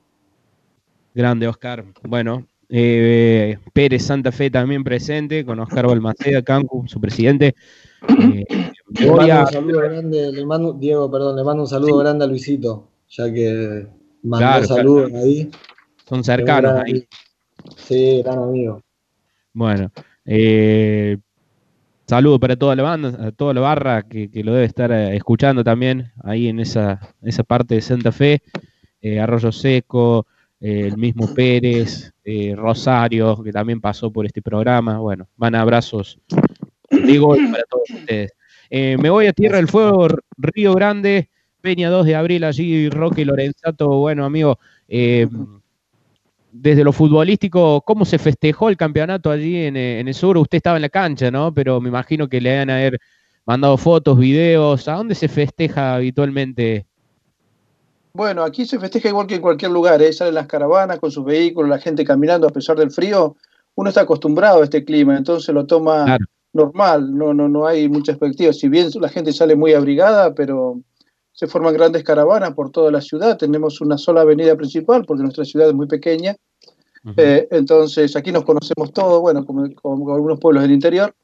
Grande, 1.14 1.48
Oscar. 1.48 1.84
Bueno, 2.04 2.46
eh, 2.70 3.58
Pérez 3.74 4.04
Santa 4.06 4.32
Fe 4.32 4.50
también 4.50 4.84
presente, 4.84 5.44
con 5.46 5.60
Oscar 5.60 5.88
Balmaceda, 5.88 6.42
Cancu, 6.42 6.86
su 6.88 7.00
presidente. 7.00 7.56
Eh, 8.04 8.46
Le 9.00 9.12
mando 9.12 9.42
un 9.42 9.48
saludo 9.48 9.80
grande, 9.80 10.32
le 10.34 10.46
mando, 10.46 10.74
Diego, 10.74 11.10
perdón, 11.10 11.36
le 11.38 11.44
mando 11.44 11.64
un 11.64 11.70
saludo 11.70 11.98
grande 11.98 12.26
a 12.26 12.28
Luisito, 12.28 12.90
ya 13.08 13.32
que 13.32 13.88
mandó 14.24 14.38
Claro, 14.48 14.66
saludos 14.66 15.14
ahí. 15.14 15.50
son 16.10 16.24
cercanos 16.24 16.72
ahí. 16.74 16.92
amigo. 16.92 17.06
Sí, 17.78 18.22
gran 18.24 18.40
amigo. 18.40 18.82
Bueno, 19.54 19.92
eh, 20.26 21.20
saludo 22.08 22.40
para 22.40 22.56
toda 22.58 22.76
la 22.76 22.84
banda, 22.84 23.28
a 23.28 23.32
toda 23.32 23.54
la 23.54 23.62
barra 23.62 24.02
que, 24.02 24.30
que 24.32 24.44
lo 24.44 24.52
debe 24.54 24.66
estar 24.66 24.92
eh, 24.92 25.16
escuchando 25.16 25.64
también 25.64 26.12
ahí 26.24 26.48
en 26.48 26.60
esa, 26.60 27.00
esa 27.22 27.44
parte 27.44 27.76
de 27.76 27.82
Santa 27.82 28.12
Fe, 28.12 28.42
Arroyo 29.22 29.52
Seco, 29.52 30.26
eh, 30.62 30.88
el 30.88 30.98
mismo 30.98 31.34
Pérez, 31.34 32.14
eh, 32.24 32.54
Rosario, 32.56 33.42
que 33.44 33.52
también 33.52 33.82
pasó 33.82 34.12
por 34.12 34.28
este 34.28 34.44
programa. 34.44 35.00
Bueno, 35.00 35.28
van 35.36 35.56
abrazos 35.56 36.20
de 36.90 37.18
gol 37.18 37.40
para 37.52 37.64
todos 37.64 37.90
ustedes. 37.90 38.32
Eh, 38.70 38.96
me 39.02 39.10
voy 39.10 39.26
a 39.26 39.34
Tierra 39.34 39.58
del 39.58 39.68
Fuego, 39.68 40.08
Río 40.38 40.76
Grande, 40.76 41.30
Peña 41.62 41.90
2 41.90 42.06
de 42.06 42.16
abril, 42.16 42.44
allí 42.44 42.90
Roque 42.90 43.26
Lorenzato, 43.26 43.90
bueno 43.98 44.24
amigo, 44.24 44.60
desde 46.52 46.84
lo 46.84 46.92
futbolístico, 46.92 47.82
¿cómo 47.82 48.06
se 48.06 48.20
festejó 48.20 48.70
el 48.70 48.78
campeonato 48.78 49.32
allí 49.32 49.58
en, 49.58 49.76
el 49.76 50.14
sur? 50.14 50.38
Usted 50.38 50.58
estaba 50.58 50.78
en 50.78 50.84
la 50.84 50.90
cancha, 50.90 51.32
¿no? 51.32 51.54
Pero 51.54 51.82
me 51.82 51.90
imagino 51.90 52.28
que 52.28 52.42
le 52.42 52.60
han 52.60 52.70
haber 52.70 53.00
mandado 53.46 53.78
fotos, 53.78 54.18
videos. 54.20 54.88
¿A 54.88 54.94
dónde 54.94 55.16
se 55.16 55.28
festeja 55.28 55.96
habitualmente? 55.96 56.86
Bueno, 58.14 58.44
aquí 58.44 58.66
se 58.66 58.80
festeja 58.80 59.10
igual 59.10 59.28
que 59.28 59.36
en 59.36 59.42
cualquier 59.42 59.72
lugar, 59.72 60.02
¿eh? 60.02 60.12
salen 60.12 60.36
las 60.36 60.48
caravanas 60.48 61.00
con 61.00 61.12
sus 61.12 61.24
vehículos, 61.24 61.70
la 61.70 61.80
gente 61.80 62.04
caminando 62.04 62.48
a 62.48 62.52
pesar 62.52 62.78
del 62.78 62.92
frío. 62.92 63.36
Uno 63.76 63.90
está 63.90 64.02
acostumbrado 64.02 64.62
a 64.62 64.64
este 64.66 64.84
clima, 64.84 65.16
entonces 65.18 65.54
lo 65.56 65.66
toma 65.66 66.04
Claro. 66.06 66.26
normal, 66.54 67.16
no, 67.18 67.34
no, 67.34 67.48
no 67.48 67.66
hay 67.66 67.88
mucha 67.88 68.12
expectativa. 68.12 68.52
Si 68.52 68.68
bien 68.68 68.90
la 69.00 69.08
gente 69.10 69.32
sale 69.32 69.56
muy 69.56 69.74
abrigada, 69.74 70.34
pero 70.34 70.82
se 71.32 71.48
forman 71.48 71.74
grandes 71.74 72.04
caravanas 72.04 72.54
por 72.54 72.70
toda 72.72 72.92
la 72.92 73.00
ciudad. 73.00 73.38
Tenemos 73.38 73.80
una 73.80 73.98
sola 73.98 74.22
avenida 74.22 74.56
principal 74.58 75.06
porque 75.06 75.24
nuestra 75.24 75.46
ciudad 75.46 75.70
es 75.70 75.74
muy 75.74 75.88
pequeña. 75.88 76.36
Eh, 77.18 77.48
entonces 77.50 78.16
aquí 78.16 78.32
nos 78.32 78.44
conocemos 78.44 78.92
todos, 78.94 79.22
bueno, 79.22 79.44
como, 79.46 79.68
como 79.82 80.14
algunos 80.14 80.40
pueblos 80.40 80.64
del 80.64 80.72
interior. 80.74 81.16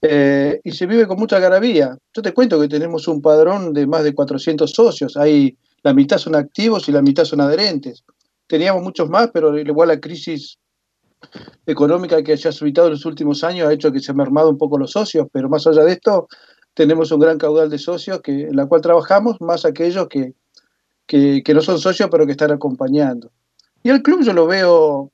eh, 0.00 0.60
y 0.64 0.72
se 0.72 0.86
vive 0.86 1.06
con 1.06 1.16
mucha 1.18 1.38
garabía. 1.38 1.96
Yo 2.12 2.22
te 2.22 2.32
cuento 2.34 2.58
que 2.60 2.66
tenemos 2.68 3.06
un 3.06 3.20
padrón 3.22 3.72
de 3.72 3.86
más 3.86 4.02
de 4.02 4.14
400 4.14 4.68
socios, 4.70 5.16
hay, 5.16 5.56
la 5.82 5.94
mitad 5.94 6.18
son 6.18 6.34
activos 6.34 6.88
y 6.88 6.92
la 6.92 7.02
mitad 7.02 7.24
son 7.24 7.40
adherentes. 7.40 8.04
Teníamos 8.46 8.82
muchos 8.82 9.08
más, 9.08 9.30
pero 9.32 9.58
igual 9.58 9.88
la 9.88 10.00
crisis 10.00 10.58
económica 11.66 12.22
que 12.22 12.36
se 12.36 12.48
ha 12.48 12.52
suscitado 12.52 12.88
en 12.88 12.94
los 12.94 13.04
últimos 13.04 13.44
años 13.44 13.68
ha 13.68 13.72
hecho 13.72 13.92
que 13.92 14.00
se 14.00 14.10
han 14.10 14.16
mermado 14.16 14.50
un 14.50 14.58
poco 14.58 14.78
los 14.78 14.92
socios, 14.92 15.26
pero 15.32 15.48
más 15.48 15.66
allá 15.66 15.84
de 15.84 15.92
esto, 15.92 16.28
tenemos 16.74 17.12
un 17.12 17.20
gran 17.20 17.38
caudal 17.38 17.70
de 17.70 17.78
socios 17.78 18.20
que, 18.20 18.48
en 18.48 18.56
la 18.56 18.66
cual 18.66 18.80
trabajamos, 18.80 19.40
más 19.40 19.64
aquellos 19.64 20.08
que, 20.08 20.34
que, 21.06 21.54
no 21.54 21.60
son 21.60 21.78
socios 21.78 22.08
pero 22.10 22.26
que 22.26 22.32
están 22.32 22.50
acompañando. 22.50 23.30
Y 23.82 23.90
el 23.90 24.02
club 24.02 24.22
yo 24.22 24.32
lo 24.32 24.46
veo, 24.46 25.10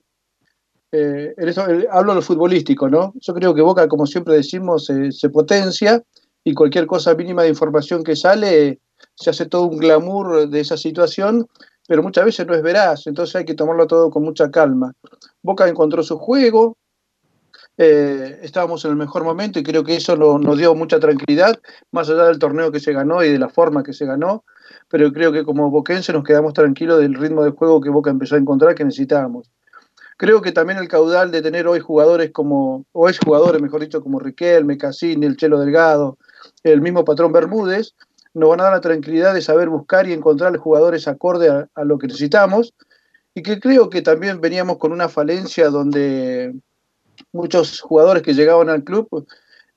eh, 0.91 1.33
en 1.37 1.49
eso, 1.49 1.67
eh, 1.69 1.87
hablo 1.91 2.13
de 2.13 2.17
lo 2.17 2.21
futbolístico, 2.21 2.89
¿no? 2.89 3.13
Yo 3.15 3.33
creo 3.33 3.53
que 3.53 3.61
Boca, 3.61 3.87
como 3.87 4.05
siempre 4.05 4.35
decimos, 4.35 4.85
se 4.85 5.29
potencia 5.29 6.03
y 6.43 6.53
cualquier 6.53 6.87
cosa 6.87 7.15
mínima 7.15 7.43
de 7.43 7.49
información 7.49 8.03
que 8.03 8.15
sale, 8.15 8.79
se 9.19 9.29
hace 9.29 9.45
todo 9.45 9.63
un 9.63 9.77
glamour 9.77 10.49
de 10.49 10.59
esa 10.59 10.77
situación, 10.77 11.47
pero 11.87 12.03
muchas 12.03 12.25
veces 12.25 12.47
no 12.47 12.55
es 12.55 12.61
veraz, 12.61 13.07
entonces 13.07 13.35
hay 13.35 13.45
que 13.45 13.53
tomarlo 13.53 13.87
todo 13.87 14.09
con 14.09 14.23
mucha 14.23 14.49
calma. 14.49 14.93
Boca 15.41 15.67
encontró 15.67 16.03
su 16.03 16.17
juego, 16.17 16.77
eh, 17.77 18.39
estábamos 18.43 18.83
en 18.85 18.91
el 18.91 18.97
mejor 18.97 19.23
momento 19.23 19.59
y 19.59 19.63
creo 19.63 19.83
que 19.83 19.95
eso 19.95 20.15
nos 20.15 20.57
dio 20.57 20.73
mucha 20.75 20.99
tranquilidad, 20.99 21.59
más 21.91 22.09
allá 22.09 22.25
del 22.25 22.39
torneo 22.39 22.71
que 22.71 22.79
se 22.79 22.93
ganó 22.93 23.23
y 23.23 23.31
de 23.31 23.39
la 23.39 23.49
forma 23.49 23.83
que 23.83 23.93
se 23.93 24.05
ganó, 24.05 24.45
pero 24.87 25.11
creo 25.11 25.31
que 25.31 25.43
como 25.43 25.69
boquense 25.69 26.13
nos 26.13 26.23
quedamos 26.23 26.53
tranquilos 26.53 26.99
del 26.99 27.15
ritmo 27.15 27.43
de 27.43 27.51
juego 27.51 27.81
que 27.81 27.89
Boca 27.89 28.09
empezó 28.09 28.35
a 28.35 28.39
encontrar 28.39 28.75
que 28.75 28.85
necesitábamos. 28.85 29.49
Creo 30.17 30.41
que 30.41 30.51
también 30.51 30.79
el 30.79 30.89
caudal 30.89 31.31
de 31.31 31.41
tener 31.41 31.67
hoy 31.67 31.79
jugadores 31.79 32.31
como, 32.31 32.85
o 32.91 33.07
es 33.07 33.17
jugadores, 33.19 33.61
mejor 33.61 33.79
dicho, 33.81 34.01
como 34.01 34.19
Riquelme, 34.19 34.77
Cassini, 34.77 35.25
el 35.25 35.37
Chelo 35.37 35.59
Delgado, 35.59 36.17
el 36.63 36.81
mismo 36.81 37.05
patrón 37.05 37.31
Bermúdez, 37.31 37.95
nos 38.33 38.49
van 38.49 38.61
a 38.61 38.63
dar 38.63 38.73
la 38.73 38.81
tranquilidad 38.81 39.33
de 39.33 39.41
saber 39.41 39.69
buscar 39.69 40.07
y 40.07 40.13
encontrar 40.13 40.55
jugadores 40.57 41.07
acorde 41.07 41.49
a, 41.49 41.83
lo 41.83 41.97
que 41.97 42.07
necesitamos 42.07 42.73
y 43.33 43.41
que 43.41 43.59
creo 43.59 43.89
que 43.89 44.01
también 44.01 44.41
veníamos 44.41 44.77
con 44.77 44.91
una 44.91 45.09
falencia 45.09 45.69
donde 45.69 46.53
muchos 47.31 47.81
jugadores 47.81 48.23
que 48.23 48.33
llegaban 48.33 48.69
al 48.69 48.83
club 48.83 49.27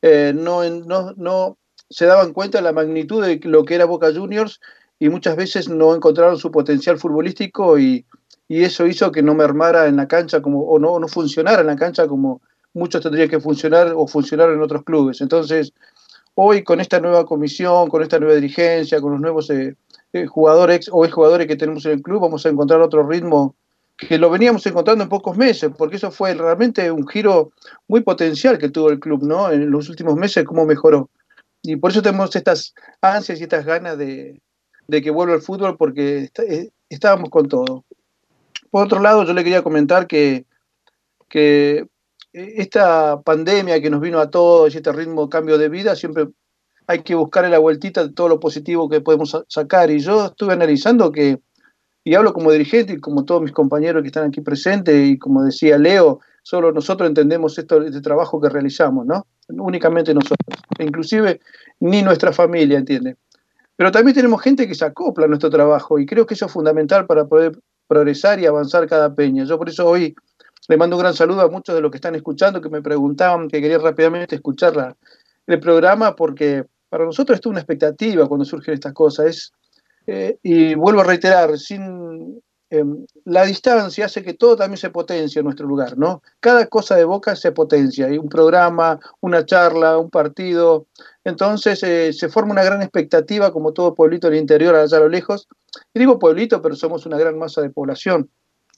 eh, 0.02 0.32
no, 0.34 0.68
no, 0.68 1.12
no, 1.16 1.58
se 1.88 2.06
daban 2.06 2.32
cuenta 2.32 2.58
de 2.58 2.64
la 2.64 2.72
magnitud 2.72 3.24
de 3.24 3.40
lo 3.44 3.64
que 3.64 3.74
era 3.74 3.84
Boca 3.84 4.12
Juniors 4.12 4.60
y 4.98 5.08
muchas 5.08 5.36
veces 5.36 5.68
no 5.68 5.94
encontraron 5.94 6.38
su 6.38 6.50
potencial 6.50 6.98
futbolístico 6.98 7.78
y, 7.78 8.04
y 8.48 8.64
eso 8.64 8.86
hizo 8.86 9.12
que 9.12 9.22
no 9.22 9.34
mermara 9.34 9.86
en 9.86 9.96
la 9.96 10.08
cancha 10.08 10.42
como, 10.42 10.62
o 10.62 10.78
no, 10.78 10.98
no 10.98 11.08
funcionara 11.08 11.62
en 11.62 11.66
la 11.68 11.76
cancha 11.76 12.06
como 12.06 12.40
muchos 12.74 13.02
tendrían 13.02 13.28
que 13.28 13.40
funcionar 13.40 13.92
o 13.94 14.06
funcionar 14.06 14.50
en 14.50 14.62
otros 14.62 14.84
clubes. 14.84 15.20
Entonces, 15.20 15.72
hoy 16.34 16.62
con 16.64 16.80
esta 16.80 17.00
nueva 17.00 17.26
comisión, 17.26 17.88
con 17.88 18.02
esta 18.02 18.18
nueva 18.18 18.34
dirigencia, 18.34 19.00
con 19.00 19.12
los 19.12 19.20
nuevos 19.20 19.50
eh, 19.50 19.76
eh, 20.12 20.26
jugadores 20.26 20.88
o 20.92 21.08
jugadores 21.08 21.46
que 21.46 21.56
tenemos 21.56 21.84
en 21.86 21.92
el 21.92 22.02
club, 22.02 22.20
vamos 22.20 22.44
a 22.44 22.48
encontrar 22.48 22.80
otro 22.80 23.06
ritmo 23.06 23.54
que 23.96 24.18
lo 24.18 24.30
veníamos 24.30 24.66
encontrando 24.66 25.04
en 25.04 25.10
pocos 25.10 25.36
meses, 25.36 25.70
porque 25.76 25.96
eso 25.96 26.10
fue 26.10 26.34
realmente 26.34 26.90
un 26.90 27.06
giro 27.06 27.52
muy 27.88 28.00
potencial 28.00 28.58
que 28.58 28.68
tuvo 28.68 28.90
el 28.90 28.98
club, 28.98 29.22
¿no? 29.22 29.50
En 29.50 29.70
los 29.70 29.88
últimos 29.88 30.16
meses, 30.16 30.44
cómo 30.44 30.64
mejoró. 30.64 31.08
Y 31.62 31.76
por 31.76 31.92
eso 31.92 32.02
tenemos 32.02 32.34
estas 32.34 32.74
ansias 33.00 33.38
y 33.38 33.44
estas 33.44 33.64
ganas 33.64 33.96
de, 33.96 34.40
que 34.88 35.10
vuelva 35.10 35.34
el 35.34 35.42
fútbol, 35.42 35.76
porque 35.76 36.30
eh, 36.48 36.70
estábamos 36.88 37.30
con 37.30 37.48
todo. 37.48 37.84
Por 38.70 38.86
otro 38.86 39.00
lado, 39.00 39.24
yo 39.24 39.32
le 39.34 39.44
quería 39.44 39.62
comentar 39.62 40.06
que, 40.06 40.46
que 41.28 41.86
esta 42.32 43.20
pandemia 43.22 43.80
que 43.80 43.90
nos 43.90 44.00
vino 44.00 44.18
a 44.18 44.30
todos 44.30 44.74
y 44.74 44.78
este 44.78 44.92
ritmo 44.92 45.24
de 45.24 45.28
cambio 45.28 45.58
de 45.58 45.68
vida, 45.68 45.94
siempre 45.96 46.28
hay 46.86 47.02
que 47.02 47.14
buscar 47.14 47.48
la 47.48 47.58
vueltita 47.58 48.04
de 48.04 48.12
todo 48.12 48.28
lo 48.28 48.40
positivo 48.40 48.88
que 48.88 49.00
podemos 49.00 49.36
sacar. 49.48 49.90
Y 49.90 50.00
yo 50.00 50.26
estuve 50.26 50.52
analizando 50.52 51.12
que 51.12 51.40
y 52.04 52.14
hablo 52.14 52.32
como 52.32 52.50
dirigente 52.50 52.94
y 52.94 53.00
como 53.00 53.24
todos 53.24 53.42
mis 53.42 53.52
compañeros 53.52 54.02
que 54.02 54.08
están 54.08 54.28
aquí 54.28 54.40
presentes 54.40 55.08
y 55.08 55.18
como 55.18 55.44
decía 55.44 55.78
Leo, 55.78 56.20
solo 56.42 56.72
nosotros 56.72 57.08
entendemos 57.08 57.56
este 57.58 58.00
trabajo 58.00 58.40
que 58.40 58.48
realizamos, 58.48 59.06
¿no? 59.06 59.26
Únicamente 59.48 60.12
nosotros, 60.12 60.58
inclusive 60.78 61.40
ni 61.80 62.02
nuestra 62.02 62.32
familia 62.32 62.78
entiende. 62.78 63.16
Pero 63.76 63.92
también 63.92 64.16
tenemos 64.16 64.42
gente 64.42 64.66
que 64.66 64.74
se 64.74 64.84
acopla 64.84 65.26
a 65.26 65.28
nuestro 65.28 65.50
trabajo 65.50 65.98
y 65.98 66.06
creo 66.06 66.26
que 66.26 66.34
eso 66.34 66.46
es 66.46 66.52
fundamental 66.52 67.06
para 67.06 67.26
poder 67.26 67.58
progresar 67.86 68.40
y 68.40 68.46
avanzar 68.46 68.88
cada 68.88 69.14
peña. 69.14 69.44
Yo 69.44 69.58
por 69.58 69.68
eso 69.68 69.88
hoy 69.88 70.14
le 70.68 70.76
mando 70.76 70.96
un 70.96 71.02
gran 71.02 71.14
saludo 71.14 71.42
a 71.42 71.48
muchos 71.48 71.74
de 71.74 71.80
los 71.80 71.90
que 71.90 71.96
están 71.96 72.14
escuchando, 72.14 72.60
que 72.60 72.68
me 72.68 72.82
preguntaban, 72.82 73.48
que 73.48 73.60
querían 73.60 73.82
rápidamente 73.82 74.36
escuchar 74.36 74.96
el 75.46 75.60
programa, 75.60 76.14
porque 76.14 76.64
para 76.88 77.04
nosotros 77.04 77.36
esto 77.36 77.48
es 77.48 77.52
una 77.52 77.60
expectativa 77.60 78.28
cuando 78.28 78.44
surgen 78.44 78.74
estas 78.74 78.92
cosas, 78.92 79.52
eh, 80.06 80.38
y 80.42 80.74
vuelvo 80.74 81.00
a 81.00 81.04
reiterar, 81.04 81.58
sin 81.58 82.40
em, 82.70 83.06
la 83.24 83.44
distancia 83.44 84.06
hace 84.06 84.22
que 84.22 84.34
todo 84.34 84.56
también 84.56 84.78
se 84.78 84.90
potencie 84.90 85.40
en 85.40 85.44
nuestro 85.44 85.66
lugar, 85.66 85.98
¿no? 85.98 86.22
Cada 86.40 86.66
cosa 86.66 86.96
de 86.96 87.04
Boca 87.04 87.36
se 87.36 87.52
potencia, 87.52 88.06
hay 88.06 88.18
un 88.18 88.28
programa, 88.28 88.98
una 89.20 89.44
charla, 89.44 89.98
un 89.98 90.10
partido, 90.10 90.86
entonces 91.24 91.82
eh, 91.82 92.12
se 92.12 92.28
forma 92.28 92.52
una 92.52 92.64
gran 92.64 92.82
expectativa 92.82 93.52
como 93.52 93.72
todo 93.72 93.94
pueblito 93.94 94.28
del 94.28 94.38
interior 94.38 94.74
allá 94.74 94.96
a 94.96 95.00
lo 95.00 95.08
lejos. 95.08 95.48
Digo 95.94 96.18
pueblito, 96.18 96.62
pero 96.62 96.74
somos 96.74 97.04
una 97.06 97.18
gran 97.18 97.38
masa 97.38 97.60
de 97.62 97.70
población. 97.70 98.30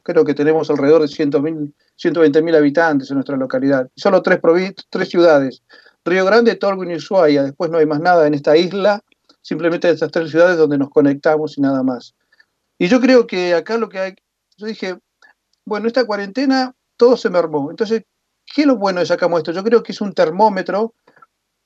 Creo 0.04 0.24
que 0.24 0.34
tenemos 0.34 0.70
alrededor 0.70 1.02
de 1.02 1.08
120 1.08 2.42
mil 2.42 2.54
habitantes 2.54 3.10
en 3.10 3.16
nuestra 3.16 3.36
localidad. 3.36 3.90
Solo 3.96 4.22
tres, 4.22 4.38
tres 4.88 5.08
ciudades, 5.08 5.62
Río 6.04 6.24
Grande, 6.24 6.54
Tolwyn 6.54 6.92
y 6.92 6.96
Ushuaia. 6.96 7.42
Después 7.42 7.70
no 7.70 7.78
hay 7.78 7.86
más 7.86 8.00
nada 8.00 8.26
en 8.28 8.34
esta 8.34 8.56
isla 8.56 9.02
simplemente 9.44 9.90
estas 9.90 10.10
tres 10.10 10.30
ciudades 10.30 10.56
donde 10.56 10.78
nos 10.78 10.90
conectamos 10.90 11.56
y 11.58 11.60
nada 11.60 11.82
más. 11.82 12.14
Y 12.78 12.88
yo 12.88 13.00
creo 13.00 13.26
que 13.26 13.54
acá 13.54 13.76
lo 13.76 13.88
que 13.88 13.98
hay, 13.98 14.14
yo 14.56 14.66
dije, 14.66 14.98
bueno, 15.66 15.86
esta 15.86 16.06
cuarentena 16.06 16.74
todo 16.96 17.16
se 17.16 17.28
mermó. 17.28 17.70
Entonces, 17.70 18.04
¿qué 18.52 18.62
es 18.62 18.66
lo 18.66 18.76
bueno 18.76 19.00
de 19.00 19.06
sacamos 19.06 19.38
esto? 19.38 19.52
Yo 19.52 19.62
creo 19.62 19.82
que 19.82 19.92
es 19.92 20.00
un 20.00 20.14
termómetro 20.14 20.94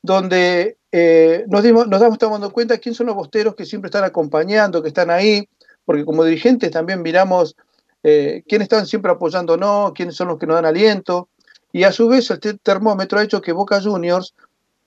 donde 0.03 0.77
eh, 0.91 1.45
nos, 1.49 1.63
dimos, 1.63 1.87
nos 1.87 2.03
estamos 2.03 2.41
dando 2.41 2.53
cuenta 2.53 2.79
quién 2.79 2.95
son 2.95 3.07
los 3.07 3.15
bosteros 3.15 3.55
que 3.55 3.65
siempre 3.65 3.89
están 3.89 4.05
acompañando, 4.05 4.83
que 4.83 4.89
están 4.89 5.11
ahí, 5.11 5.49
porque 5.85 6.05
como 6.05 6.25
dirigentes 6.25 6.73
también 6.73 7.01
miramos 7.01 7.57
eh, 8.03 8.43
quiénes 8.49 8.67
están 8.67 8.87
siempre 8.87 9.13
apoyándonos, 9.13 9.93
quiénes 9.93 10.17
son 10.17 10.29
los 10.29 10.39
que 10.39 10.47
nos 10.47 10.57
dan 10.57 10.67
aliento, 10.67 11.29
y 11.73 11.85
a 11.85 11.93
su 11.93 12.09
vez 12.09 12.31
este 12.31 12.55
termómetro 12.55 13.19
ha 13.19 13.25
hecho 13.25 13.43
que 13.43 13.53
Boca 13.53 13.81
Juniors, 13.81 14.35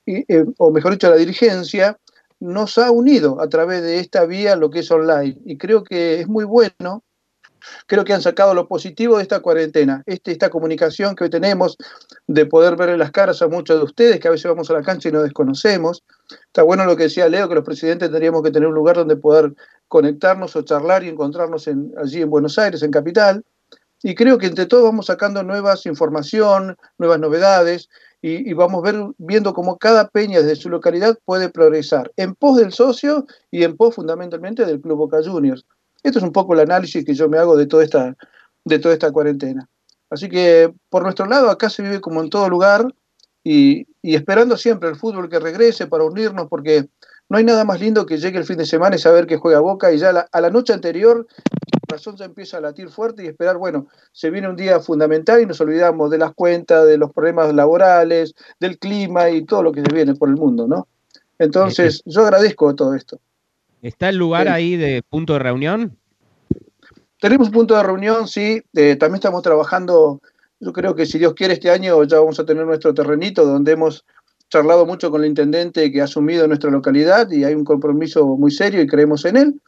eh, 0.05 0.45
o 0.57 0.71
mejor 0.71 0.93
dicho, 0.93 1.09
la 1.09 1.15
dirigencia, 1.15 1.97
nos 2.39 2.77
ha 2.79 2.89
unido 2.91 3.39
a 3.39 3.47
través 3.47 3.83
de 3.83 3.99
esta 3.99 4.25
vía 4.25 4.55
lo 4.55 4.71
que 4.71 4.79
es 4.79 4.89
online. 4.89 5.37
Y 5.45 5.57
creo 5.57 5.83
que 5.83 6.21
es 6.21 6.27
muy 6.27 6.43
bueno, 6.43 7.03
creo 7.87 8.03
que 8.03 8.13
han 8.13 8.21
sacado 8.21 8.53
lo 8.53 8.67
positivo 8.67 9.17
de 9.17 9.23
esta 9.23 9.39
cuarentena, 9.39 10.03
este, 10.05 10.31
esta 10.31 10.49
comunicación 10.49 11.15
que 11.15 11.25
hoy 11.25 11.29
tenemos 11.29 11.77
de 12.27 12.45
poder 12.45 12.75
ver 12.75 12.89
en 12.89 12.99
las 12.99 13.11
caras 13.11 13.41
a 13.41 13.47
muchos 13.47 13.77
de 13.77 13.83
ustedes, 13.83 14.19
que 14.19 14.27
a 14.27 14.31
veces 14.31 14.49
vamos 14.49 14.69
a 14.69 14.73
la 14.73 14.81
cancha 14.81 15.09
y 15.09 15.11
nos 15.11 15.23
desconocemos. 15.23 16.03
Está 16.45 16.63
bueno 16.63 16.85
lo 16.85 16.95
que 16.95 17.03
decía 17.03 17.29
Leo, 17.29 17.49
que 17.49 17.55
los 17.55 17.65
presidentes 17.65 18.09
tendríamos 18.09 18.43
que 18.43 18.51
tener 18.51 18.67
un 18.67 18.75
lugar 18.75 18.95
donde 18.95 19.15
poder 19.15 19.53
conectarnos 19.87 20.55
o 20.55 20.61
charlar 20.61 21.03
y 21.03 21.09
encontrarnos 21.09 21.67
en, 21.67 21.93
allí 21.97 22.21
en 22.21 22.29
Buenos 22.29 22.57
Aires, 22.57 22.83
en 22.83 22.91
Capital. 22.91 23.43
Y 24.03 24.15
creo 24.15 24.37
que 24.37 24.47
entre 24.47 24.65
todos 24.65 24.83
vamos 24.83 25.07
sacando 25.07 25.43
nuevas 25.43 25.85
información, 25.85 26.75
nuevas 26.97 27.19
novedades, 27.19 27.87
y, 28.21 28.53
vamos 28.53 28.83
ver, 28.83 28.95
viendo 29.17 29.53
cómo 29.53 29.77
cada 29.77 30.07
peña 30.09 30.39
desde 30.39 30.55
su 30.55 30.69
localidad 30.69 31.17
puede 31.25 31.49
progresar 31.49 32.11
en 32.17 32.35
pos 32.35 32.57
del 32.57 32.71
socio 32.71 33.25
y 33.49 33.63
en 33.63 33.75
pos 33.75 33.95
fundamentalmente 33.95 34.65
del 34.65 34.79
Club 34.79 34.97
Boca 34.97 35.17
Juniors. 35.23 35.65
Esto 36.03 36.19
es 36.19 36.23
un 36.23 36.31
poco 36.31 36.53
el 36.53 36.61
análisis 36.61 37.05
que 37.05 37.13
yo 37.13 37.29
me 37.29 37.37
hago 37.37 37.55
de 37.55 37.67
toda 37.67 37.83
esta, 37.83 38.15
de 38.65 38.79
toda 38.79 38.93
esta 38.93 39.11
cuarentena. 39.11 39.67
Así 40.09 40.29
que 40.29 40.73
por 40.89 41.03
nuestro 41.03 41.25
lado 41.25 41.49
acá 41.49 41.69
se 41.69 41.83
vive 41.83 42.01
como 42.01 42.21
en 42.21 42.29
todo 42.29 42.49
lugar 42.49 42.85
y, 43.43 43.87
esperando 44.03 44.57
siempre 44.57 44.89
el 44.89 44.95
fútbol 44.95 45.29
que 45.29 45.39
regrese 45.39 45.87
para 45.87 46.03
unirnos 46.03 46.47
porque 46.49 46.89
no 47.29 47.37
hay 47.37 47.43
nada 47.43 47.63
más 47.63 47.79
lindo 47.79 48.05
que 48.05 48.17
llegue 48.17 48.37
el 48.37 48.45
fin 48.45 48.57
de 48.57 48.65
semana 48.65 48.95
y 48.95 48.99
saber 48.99 49.25
que 49.25 49.37
juega 49.37 49.59
Boca 49.59 49.91
y 49.91 49.97
ya 49.97 50.27
a 50.31 50.41
la 50.41 50.49
noche 50.49 50.73
anterior 50.73 51.25
corazón 51.91 52.15
ya 52.15 52.25
empieza 52.25 52.57
a 52.57 52.61
latir 52.61 52.89
fuerte 52.89 53.23
y 53.23 53.27
esperar, 53.27 53.57
bueno, 53.57 53.87
se 54.13 54.29
viene 54.29 54.47
un 54.47 54.55
día 54.55 54.79
fundamental 54.79 55.41
y 55.41 55.45
nos 55.45 55.59
olvidamos 55.59 56.09
de 56.09 56.17
las 56.17 56.33
cuentas, 56.33 56.87
de 56.87 56.97
los 56.97 57.11
problemas 57.11 57.53
laborales, 57.53 58.33
del 58.59 58.79
clima 58.79 59.29
y 59.29 59.43
todo 59.43 59.63
lo 59.63 59.73
que 59.73 59.81
se 59.81 59.93
viene 59.93 60.15
por 60.15 60.29
el 60.29 60.35
mundo, 60.35 60.67
¿no? 60.67 60.87
Entonces, 61.37 62.01
yo 62.05 62.21
agradezco 62.21 62.73
todo 62.75 62.95
esto. 62.95 63.19
¿Está 63.81 64.09
el 64.09 64.17
lugar 64.17 64.47
ahí 64.47 64.75
de 64.75 65.01
punto 65.01 65.33
de 65.33 65.39
reunión? 65.39 65.97
Tenemos 67.19 67.47
un 67.47 67.53
punto 67.53 67.75
de 67.75 67.83
reunión, 67.83 68.27
sí. 68.27 68.61
Eh, 68.73 68.95
también 68.95 69.15
estamos 69.15 69.41
trabajando, 69.41 70.21
yo 70.59 70.73
creo 70.73 70.95
que 70.95 71.05
si 71.05 71.19
Dios 71.19 71.33
quiere 71.33 71.53
este 71.53 71.69
año 71.69 72.03
ya 72.03 72.19
vamos 72.19 72.39
a 72.39 72.45
tener 72.45 72.65
nuestro 72.65 72.93
terrenito 72.93 73.45
donde 73.45 73.73
hemos 73.73 74.05
charlado 74.49 74.85
mucho 74.85 75.09
con 75.09 75.21
el 75.21 75.29
intendente 75.29 75.91
que 75.91 76.01
ha 76.01 76.03
asumido 76.03 76.47
nuestra 76.47 76.69
localidad 76.69 77.31
y 77.31 77.43
hay 77.43 77.55
un 77.55 77.63
compromiso 77.63 78.25
muy 78.25 78.51
serio 78.51 78.81
y 78.81 78.87
creemos 78.87 79.23
en 79.25 79.37
él 79.37 79.61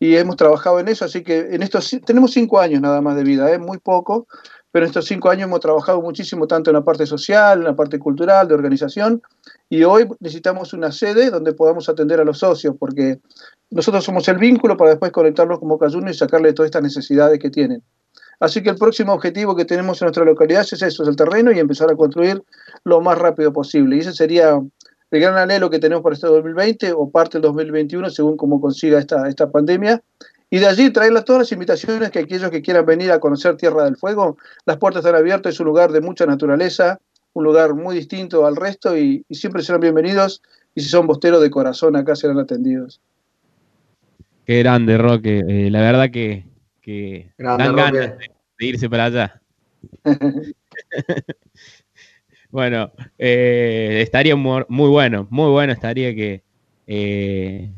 y 0.00 0.16
hemos 0.16 0.36
trabajado 0.36 0.80
en 0.80 0.88
eso, 0.88 1.04
así 1.04 1.22
que 1.22 1.50
en 1.50 1.62
estos 1.62 1.94
tenemos 2.06 2.32
cinco 2.32 2.58
años 2.58 2.80
nada 2.80 3.02
más 3.02 3.16
de 3.16 3.22
vida, 3.22 3.50
es 3.50 3.56
¿eh? 3.56 3.58
muy 3.58 3.76
poco, 3.76 4.26
pero 4.72 4.86
en 4.86 4.88
estos 4.88 5.04
cinco 5.04 5.28
años 5.28 5.46
hemos 5.46 5.60
trabajado 5.60 6.00
muchísimo 6.00 6.46
tanto 6.46 6.70
en 6.70 6.76
la 6.76 6.84
parte 6.84 7.04
social, 7.04 7.58
en 7.58 7.64
la 7.64 7.76
parte 7.76 7.98
cultural, 7.98 8.48
de 8.48 8.54
organización, 8.54 9.20
y 9.72 9.84
hoy 9.84 10.08
necesitamos 10.18 10.72
una 10.72 10.90
sede 10.90 11.30
donde 11.30 11.52
podamos 11.52 11.88
atender 11.88 12.18
a 12.20 12.24
los 12.24 12.40
socios, 12.40 12.74
porque 12.76 13.20
nosotros 13.70 14.04
somos 14.04 14.26
el 14.26 14.36
vínculo 14.36 14.76
para 14.76 14.90
después 14.90 15.12
conectarlos 15.12 15.60
con 15.60 15.68
Boca 15.68 15.88
Juniors 15.88 16.16
y 16.16 16.18
sacarle 16.18 16.52
todas 16.52 16.66
estas 16.66 16.82
necesidades 16.82 17.38
que 17.38 17.50
tienen. 17.50 17.80
Así 18.40 18.64
que 18.64 18.70
el 18.70 18.76
próximo 18.76 19.12
objetivo 19.12 19.54
que 19.54 19.64
tenemos 19.64 20.02
en 20.02 20.06
nuestra 20.06 20.24
localidad 20.24 20.62
es 20.62 20.82
eso, 20.82 21.04
es 21.04 21.08
el 21.08 21.14
terreno 21.14 21.52
y 21.52 21.60
empezar 21.60 21.88
a 21.88 21.94
construir 21.94 22.42
lo 22.82 23.00
más 23.00 23.16
rápido 23.16 23.52
posible. 23.52 23.94
Y 23.94 24.00
ese 24.00 24.12
sería 24.12 24.60
el 25.10 25.20
gran 25.20 25.38
anhelo 25.38 25.70
que 25.70 25.78
tenemos 25.78 26.02
para 26.02 26.14
este 26.14 26.26
2020 26.26 26.92
o 26.92 27.08
parte 27.08 27.38
del 27.38 27.42
2021, 27.42 28.10
según 28.10 28.36
cómo 28.36 28.60
consiga 28.60 28.98
esta, 28.98 29.28
esta 29.28 29.52
pandemia. 29.52 30.02
Y 30.50 30.58
de 30.58 30.66
allí 30.66 30.90
traerles 30.90 31.24
todas 31.24 31.42
las 31.42 31.52
invitaciones 31.52 32.10
que 32.10 32.18
aquellos 32.18 32.50
que 32.50 32.60
quieran 32.60 32.86
venir 32.86 33.12
a 33.12 33.20
conocer 33.20 33.56
Tierra 33.56 33.84
del 33.84 33.96
Fuego, 33.96 34.36
las 34.66 34.78
puertas 34.78 35.04
están 35.04 35.14
abiertas, 35.14 35.54
es 35.54 35.60
un 35.60 35.66
lugar 35.66 35.92
de 35.92 36.00
mucha 36.00 36.26
naturaleza, 36.26 36.98
un 37.32 37.44
lugar 37.44 37.74
muy 37.74 37.94
distinto 37.96 38.46
al 38.46 38.56
resto 38.56 38.96
y, 38.96 39.24
y 39.28 39.34
siempre 39.34 39.62
serán 39.62 39.80
bienvenidos 39.80 40.42
y 40.74 40.80
si 40.82 40.88
son 40.88 41.06
bosteros 41.06 41.40
de 41.42 41.50
corazón 41.50 41.96
acá 41.96 42.16
serán 42.16 42.38
atendidos. 42.38 43.00
Qué 44.44 44.58
grande, 44.60 44.98
Roque. 44.98 45.42
Eh, 45.48 45.70
la 45.70 45.80
verdad 45.80 46.10
que, 46.10 46.44
que 46.80 47.32
Grande, 47.38 47.64
dan 47.64 47.76
Roque. 47.76 47.98
ganas 47.98 48.18
de, 48.18 48.26
de 48.58 48.66
irse 48.66 48.90
para 48.90 49.04
allá. 49.06 49.40
bueno, 52.50 52.92
eh, 53.18 54.00
estaría 54.02 54.34
muy, 54.36 54.64
muy 54.68 54.88
bueno, 54.88 55.26
muy 55.30 55.50
bueno 55.50 55.72
estaría 55.72 56.14
que, 56.14 56.42
eh, 56.86 57.70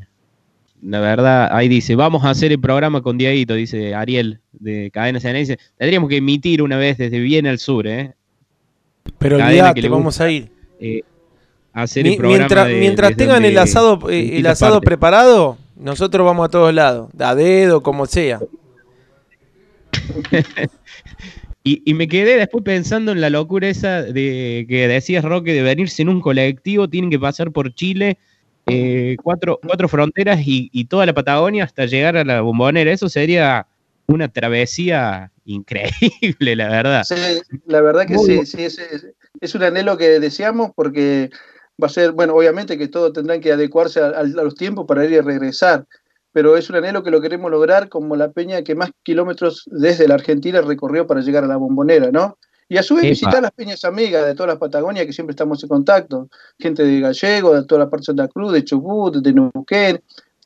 la 0.82 1.00
verdad, 1.00 1.48
ahí 1.52 1.68
dice, 1.68 1.94
vamos 1.94 2.24
a 2.24 2.30
hacer 2.30 2.52
el 2.52 2.60
programa 2.60 3.02
con 3.02 3.18
Dieguito, 3.18 3.54
dice 3.54 3.94
Ariel 3.94 4.40
de 4.52 4.90
Cadena 4.92 5.20
Ceneice. 5.20 5.58
Tendríamos 5.76 6.08
que 6.08 6.16
emitir 6.16 6.62
una 6.62 6.76
vez 6.76 6.98
desde 6.98 7.20
bien 7.20 7.46
al 7.46 7.58
sur, 7.58 7.86
¿eh? 7.86 8.14
Pero 9.18 9.36
olvídate, 9.36 9.88
vamos 9.88 10.20
a 10.20 10.30
ir. 10.30 10.50
Eh, 10.80 11.02
hacer 11.72 12.04
Mi- 12.04 12.10
el 12.10 12.16
programa 12.16 12.38
mientras 12.38 12.66
de- 12.68 12.74
mientras 12.80 13.16
tengan 13.16 13.44
el 13.44 13.58
asado, 13.58 14.10
eh, 14.10 14.38
el 14.38 14.46
asado 14.46 14.80
preparado, 14.80 15.58
nosotros 15.76 16.24
vamos 16.26 16.46
a 16.46 16.50
todos 16.50 16.72
lados, 16.74 17.08
a 17.18 17.34
dedo, 17.34 17.82
como 17.82 18.06
sea. 18.06 18.40
Y, 21.64 21.80
y 21.88 21.94
me 21.94 22.08
quedé 22.08 22.36
después 22.38 22.64
pensando 22.64 23.12
en 23.12 23.20
la 23.20 23.30
locura 23.30 23.68
esa 23.68 24.02
de 24.02 24.66
que 24.68 24.88
decías, 24.88 25.24
Roque, 25.24 25.52
de 25.52 25.62
venirse 25.62 26.02
en 26.02 26.08
un 26.08 26.20
colectivo, 26.20 26.88
tienen 26.88 27.08
que 27.08 27.20
pasar 27.20 27.52
por 27.52 27.72
Chile, 27.72 28.18
eh, 28.66 29.14
cuatro, 29.22 29.60
cuatro 29.64 29.86
fronteras 29.88 30.40
y, 30.44 30.70
y 30.72 30.86
toda 30.86 31.06
la 31.06 31.12
Patagonia 31.12 31.62
hasta 31.62 31.86
llegar 31.86 32.16
a 32.16 32.24
la 32.24 32.40
bombonera. 32.40 32.90
Eso 32.90 33.08
sería 33.08 33.68
una 34.12 34.28
travesía 34.28 35.32
increíble, 35.44 36.56
la 36.56 36.68
verdad. 36.68 37.02
Sí, 37.04 37.14
la 37.66 37.80
verdad 37.80 38.06
que 38.06 38.14
Muy 38.14 38.24
sí, 38.26 38.34
bueno. 38.36 38.46
sí, 38.46 38.62
es, 38.64 38.78
es- 39.40 39.54
un 39.54 39.62
anhelo 39.62 39.96
que 39.96 40.20
deseamos 40.20 40.70
porque 40.74 41.30
va 41.82 41.86
a 41.86 41.90
ser, 41.90 42.12
bueno, 42.12 42.34
obviamente 42.34 42.78
que 42.78 42.88
todos 42.88 43.12
tendrán 43.12 43.40
que 43.40 43.52
adecuarse 43.52 44.00
a, 44.00 44.08
a 44.08 44.22
los 44.24 44.54
tiempos 44.54 44.86
para 44.86 45.04
ir 45.04 45.12
y 45.12 45.20
regresar, 45.20 45.86
pero 46.32 46.56
es 46.56 46.70
un 46.70 46.76
anhelo 46.76 47.02
que 47.02 47.10
lo 47.10 47.20
queremos 47.20 47.50
lograr 47.50 47.88
como 47.88 48.14
la 48.16 48.30
peña 48.30 48.62
que 48.62 48.74
más 48.74 48.90
kilómetros 49.02 49.64
desde 49.66 50.06
la 50.06 50.14
Argentina 50.14 50.60
recorrió 50.60 51.06
para 51.06 51.20
llegar 51.22 51.44
a 51.44 51.48
la 51.48 51.56
bombonera, 51.56 52.10
¿no? 52.12 52.38
Y 52.68 52.78
a 52.78 52.82
su 52.82 52.94
vez 52.94 53.04
Epa. 53.04 53.10
visitar 53.10 53.42
las 53.42 53.50
peñas 53.52 53.84
amigas 53.84 54.24
de 54.24 54.34
toda 54.34 54.46
la 54.46 54.58
Patagonia 54.58 55.04
que 55.04 55.12
siempre 55.12 55.32
estamos 55.32 55.62
en 55.62 55.68
contacto, 55.68 56.28
gente 56.58 56.84
de 56.84 57.00
Gallego, 57.00 57.54
de 57.54 57.64
toda 57.66 57.80
la 57.80 57.90
parte 57.90 58.02
de 58.02 58.06
Santa 58.06 58.28
Cruz, 58.28 58.52
de 58.52 58.64
Chubut, 58.64 59.16
de 59.16 59.32
Neuquén, 59.32 60.00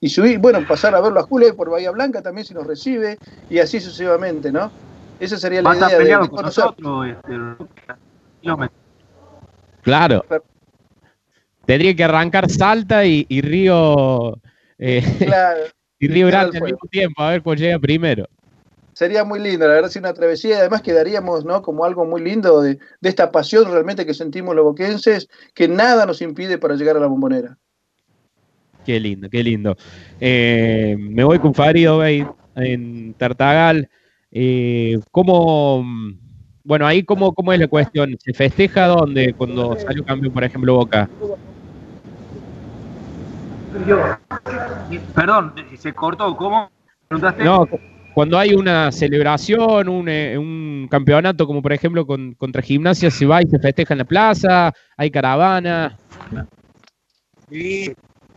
y 0.07 0.09
subir, 0.09 0.39
bueno, 0.39 0.65
pasar 0.67 0.95
a 0.95 1.01
verlo 1.01 1.19
a 1.19 1.25
Julio 1.25 1.55
por 1.57 1.69
Bahía 1.69 1.91
Blanca 1.91 2.23
también 2.23 2.47
si 2.47 2.55
nos 2.55 2.65
recibe, 2.65 3.19
y 3.51 3.59
así 3.59 3.81
sucesivamente, 3.81 4.53
¿no? 4.53 4.71
Esa 5.19 5.37
sería 5.37 5.63
la 5.63 5.75
idea 5.75 5.99
de, 5.99 6.05
de 6.05 6.29
conocer. 6.29 6.65
nosotros. 6.65 7.07
Este. 7.09 7.35
Claro. 9.83 10.25
Tendría 11.65 11.97
que 11.97 12.05
arrancar 12.05 12.49
Salta 12.49 13.05
y, 13.05 13.27
y 13.29 13.41
Río 13.41 14.41
eh, 14.79 15.03
Claro, 15.19 15.65
y 15.99 16.07
Río 16.07 16.29
Tierra 16.29 16.43
Grande 16.45 16.59
al 16.59 16.65
mismo 16.65 16.89
tiempo, 16.89 17.23
a 17.23 17.31
ver 17.31 17.43
cuál 17.43 17.59
llega 17.59 17.79
primero. 17.81 18.29
sería 18.93 19.25
muy 19.25 19.41
lindo, 19.41 19.67
la 19.67 19.75
verdad, 19.75 19.91
sí, 19.91 19.99
una 19.99 20.15
travesía. 20.15 20.57
y 20.57 20.61
Además, 20.61 20.83
quedaríamos, 20.83 21.45
¿no? 21.45 21.63
Como 21.63 21.85
algo 21.85 22.05
muy 22.05 22.21
lindo 22.23 22.63
de, 22.63 22.79
de 23.01 23.09
esta 23.09 23.33
pasión 23.33 23.71
realmente 23.73 24.07
que 24.07 24.15
sentimos 24.15 24.55
los 24.55 24.65
boquenses, 24.65 25.29
que 25.55 25.67
nada 25.67 26.07
nos 26.07 26.23
impide 26.23 26.59
para 26.59 26.77
llegar 26.77 26.97
a 26.97 27.01
la 27.01 27.07
bombonera. 27.09 27.59
Qué 28.87 29.01
lindo, 29.01 29.29
qué 29.29 29.43
lindo. 29.43 29.77
Eh, 30.21 30.97
me 30.97 31.25
voy 31.25 31.41
con 31.41 31.53
Farid 31.53 31.91
Obey 31.91 32.25
en 32.55 33.15
Tartagal. 33.15 33.89
Eh, 34.31 34.97
¿Cómo, 35.11 35.85
bueno, 36.63 36.87
ahí 36.87 37.03
cómo, 37.03 37.35
cómo 37.35 37.53
es 37.53 37.59
la 37.59 37.67
cuestión? 37.67 38.17
¿Se 38.21 38.33
festeja 38.33 38.87
dónde 38.87 39.35
cuando 39.35 39.77
salió 39.77 40.05
campeón, 40.05 40.33
por 40.33 40.45
ejemplo, 40.45 40.77
Boca? 40.77 41.11
Perdón, 45.15 45.53
se 45.77 45.93
cortó. 45.93 46.37
¿Cómo? 46.37 46.71
¿Preguntaste? 47.09 47.43
No, 47.43 47.67
cuando 48.15 48.39
hay 48.39 48.55
una 48.55 48.93
celebración, 48.93 49.89
un, 49.89 50.09
eh, 50.09 50.39
un 50.39 50.87
campeonato, 50.89 51.45
como 51.45 51.61
por 51.61 51.73
ejemplo 51.73 52.07
con- 52.07 52.35
contra 52.35 52.63
Gimnasia, 52.63 53.11
se 53.11 53.27
va 53.27 53.43
y 53.43 53.47
se 53.49 53.59
festeja 53.59 53.95
en 53.95 53.99
la 53.99 54.05
plaza, 54.05 54.73
hay 54.97 55.11
caravana. 55.11 55.97
Sí, 57.51 57.93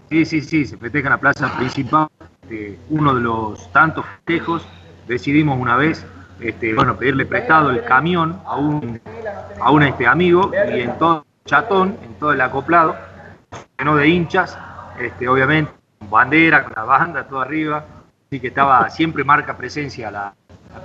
sí, 0.10 0.26
sí, 0.26 0.41
sí, 0.41 0.65
se 0.65 0.77
festeja 0.77 1.07
en 1.07 1.11
la 1.11 1.18
plaza 1.19 1.52
principal. 1.57 2.07
este, 2.44 2.80
uno 2.90 3.14
de 3.14 3.22
los 3.22 3.72
tantos 3.72 4.06
festejos, 4.06 4.68
decidimos 5.07 5.60
una 5.60 5.77
vez, 5.77 6.06
este, 6.40 6.73
bueno, 6.73 6.98
pedirle 6.98 7.26
prestado 7.26 7.69
el 7.69 7.84
camión 7.84 8.40
a 8.45 8.56
un, 8.56 8.99
a 9.60 9.72
un 9.72 9.84
este, 9.84 10.07
amigo 10.07 10.52
y 10.73 10.81
en 10.81 10.98
todo 10.98 11.26
el 11.44 11.49
chatón, 11.49 11.98
en 12.03 12.14
todo 12.15 12.31
el 12.34 12.41
acoplado, 12.41 12.95
lleno 13.77 13.95
de 13.95 14.07
hinchas, 14.07 14.57
obviamente, 15.27 15.72
con 15.99 16.10
bandera, 16.10 16.64
con 16.64 16.73
la 16.76 16.84
banda, 16.84 17.27
todo 17.27 17.41
arriba, 17.41 17.86
así 18.27 18.40
que 18.40 18.48
estaba 18.48 18.90
siempre 18.90 19.23
marca 19.23 19.56
presencia 19.57 20.11
la, 20.11 20.34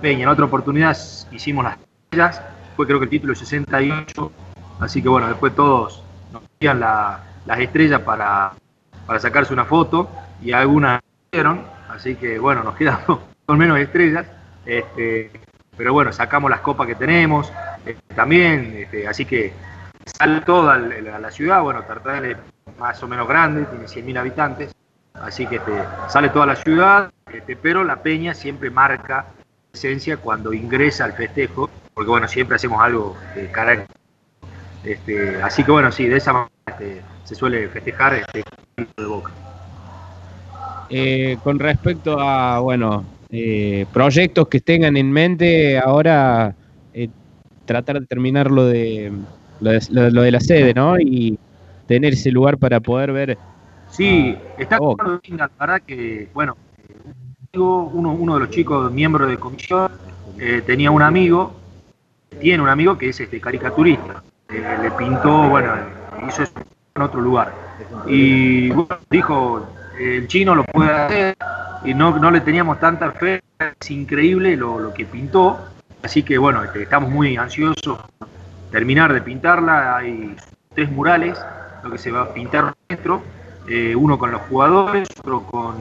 peña. 0.01 0.25
En 0.25 0.29
otra 0.29 0.45
oportunidad 0.47 0.97
hicimos 1.31 1.65
las 1.65 1.79
estrellas, 1.79 2.43
fue 2.77 2.87
creo 2.87 2.99
que 2.99 3.05
el 3.05 3.11
título 3.11 3.35
68, 3.35 4.33
así 4.81 5.03
que 5.03 5.09
bueno, 5.09 5.29
después 5.29 5.55
todos 5.55 6.03
nos 6.33 6.43
la- 6.61 7.21
las 7.47 7.59
estrellas 7.61 8.01
para, 8.01 8.53
para 9.07 9.21
sacarse 9.21 9.53
una 9.53 9.65
foto 9.65 10.09
y 10.43 10.53
algunas 10.53 11.01
hicieron, 11.31 11.65
así 11.89 12.15
que 12.17 12.39
bueno, 12.39 12.63
nos 12.63 12.77
quedamos 12.77 13.21
con 13.47 13.59
menos 13.59 13.79
estrellas, 13.79 14.27
este, 14.65 15.31
pero 15.77 15.93
bueno, 15.93 16.13
sacamos 16.13 16.51
las 16.51 16.61
copas 16.61 16.87
que 16.87 16.95
tenemos 16.95 17.53
eh, 17.87 17.97
también, 18.15 18.75
este, 18.77 19.07
así 19.07 19.25
que 19.25 19.53
sale 20.05 20.41
toda 20.43 20.79
la, 20.79 21.19
la 21.19 21.31
ciudad, 21.31 21.63
bueno, 21.63 21.83
Tartagal 21.83 22.25
es 22.25 22.37
más 22.79 23.03
o 23.03 23.09
menos 23.09 23.29
grande, 23.29 23.65
tiene 23.65 23.87
100.000 23.87 24.19
habitantes, 24.19 24.75
así 25.15 25.47
que 25.47 25.57
este, 25.57 25.73
sale 26.09 26.29
toda 26.31 26.47
la 26.47 26.57
ciudad, 26.57 27.11
este, 27.33 27.57
pero 27.57 27.85
la 27.85 28.03
peña 28.03 28.35
siempre 28.35 28.71
marca 28.71 29.27
presencia 29.71 30.17
cuando 30.17 30.53
ingresa 30.53 31.05
al 31.05 31.15
festejo, 31.15 31.69
porque 31.93 32.11
bueno, 32.11 32.29
siempre 32.29 32.57
hacemos 32.57 32.83
algo 32.83 33.17
de 33.35 33.51
carácter. 33.51 33.97
Este, 34.85 35.43
así 35.43 35.65
que 35.65 35.73
bueno, 35.73 35.91
sí, 35.91 36.07
de 36.07 36.17
esa 36.17 36.33
manera 36.33 36.51
este, 36.67 37.03
se 37.25 37.35
suele 37.35 37.69
festejar 37.69 38.15
este 38.15 38.45
de 38.77 39.05
Boca. 39.07 39.33
Eh, 40.89 41.39
con 41.43 41.59
respecto 41.59 42.19
a, 42.21 42.61
bueno, 42.61 43.07
eh, 43.31 43.87
proyectos 43.93 44.49
que 44.49 44.61
tengan 44.61 44.97
en 44.97 45.11
mente, 45.11 45.79
ahora 45.79 46.55
eh, 46.93 47.09
tratar 47.65 48.01
de 48.01 48.07
terminar 48.07 48.51
lo 48.51 48.67
de, 48.67 49.13
lo 49.61 49.71
de, 49.71 49.81
lo- 50.11 50.23
de 50.23 50.31
la 50.33 50.41
sede, 50.41 50.75
¿no? 50.75 50.99
Y 50.99 51.39
tener 51.87 52.13
ese 52.13 52.31
lugar 52.31 52.59
para 52.59 52.81
poder 52.81 53.13
ver. 53.13 53.39
Sí, 53.89 54.37
está 54.59 54.79
claro, 54.79 55.21
la 55.29 55.51
verdad 55.59 55.81
que, 55.87 56.29
bueno, 56.35 56.57
uno, 57.55 58.13
uno 58.13 58.35
de 58.35 58.41
los 58.41 58.51
chicos 58.51 58.91
miembros 58.93 59.29
de 59.29 59.39
comisión 59.39 59.89
eh, 60.39 60.63
tenía 60.67 60.91
un 60.91 61.03
amigo, 61.03 61.55
tiene 62.41 62.63
un 62.63 62.69
amigo 62.69 62.99
que 62.99 63.11
es 63.11 63.21
este 63.21 63.41
caricaturista, 63.41 64.23
eh, 64.49 64.63
le 64.83 64.91
pintó, 64.93 65.49
bueno, 65.49 65.73
hizo 66.29 66.43
eso 66.43 66.53
en 66.97 67.03
otro 67.03 67.21
lugar. 67.21 67.64
Y 68.07 68.71
bueno, 68.71 68.99
dijo, 69.11 69.67
el 69.99 70.27
chino 70.29 70.55
lo 70.55 70.65
puede 70.65 70.93
hacer, 70.93 71.37
y 71.85 71.95
no, 71.95 72.19
no 72.19 72.31
le 72.31 72.41
teníamos 72.41 72.81
tanta 72.81 73.13
fe, 73.13 73.43
es 73.59 73.91
increíble 73.91 74.57
lo, 74.57 74.79
lo 74.79 74.95
que 74.95 75.05
pintó, 75.05 75.59
así 76.03 76.23
que 76.23 76.39
bueno, 76.39 76.65
este, 76.65 76.83
estamos 76.83 77.11
muy 77.11 77.37
ansiosos 77.37 77.99
terminar 78.71 79.13
de 79.13 79.21
pintarla, 79.21 79.97
hay 79.97 80.35
tres 80.75 80.91
murales, 80.91 81.41
lo 81.85 81.91
que 81.91 81.99
se 81.99 82.11
va 82.11 82.23
a 82.23 82.35
pintar 82.35 82.75
dentro, 82.89 83.23
eh, 83.69 83.95
uno 83.95 84.19
con 84.19 84.33
los 84.33 84.41
jugadores, 84.43 85.09
otro 85.21 85.43
con 85.43 85.77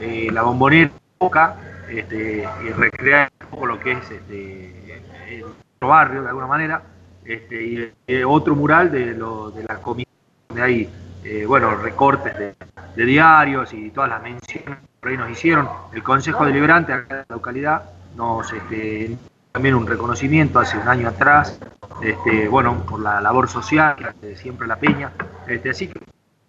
eh, 0.00 0.28
la 0.32 0.42
bombonera 0.42 0.92
Boca, 1.18 1.56
este, 1.90 2.46
y 2.64 2.68
recrear 2.70 3.32
un 3.40 3.46
poco 3.48 3.66
lo 3.66 3.80
que 3.80 3.90
es 3.90 4.08
este, 4.08 5.02
el 5.28 5.40
nuestro 5.40 5.88
barrio 5.88 6.22
de 6.22 6.28
alguna 6.28 6.46
manera, 6.46 6.82
este, 7.24 7.60
y 7.60 7.92
eh, 8.06 8.24
otro 8.24 8.54
mural 8.54 8.92
de, 8.92 9.14
lo, 9.14 9.50
de 9.50 9.64
la 9.64 9.80
comisión, 9.80 10.14
donde 10.48 10.62
hay 10.62 10.88
eh, 11.30 11.44
bueno, 11.44 11.74
recortes 11.74 12.34
de, 12.38 13.04
diarios 13.04 13.74
y 13.74 13.90
todas 13.90 14.08
las 14.08 14.22
menciones 14.22 14.78
que 15.02 15.16
nos 15.16 15.30
hicieron. 15.30 15.68
El 15.92 16.02
Consejo 16.02 16.46
Deliberante 16.46 16.92
de 16.92 17.04
la 17.06 17.26
localidad 17.28 17.82
nos 18.16 18.50
este, 18.50 19.14
también 19.52 19.74
un 19.74 19.86
reconocimiento 19.86 20.58
hace 20.58 20.78
un 20.78 20.88
año 20.88 21.06
atrás, 21.08 21.60
este, 22.02 22.48
bueno, 22.48 22.82
por 22.86 23.00
la 23.00 23.20
labor 23.20 23.46
social 23.48 23.94
que 23.96 24.04
hace 24.06 24.36
siempre 24.36 24.66
la 24.66 24.76
Peña. 24.76 25.12
Este, 25.46 25.68
así 25.68 25.88
que 25.88 26.00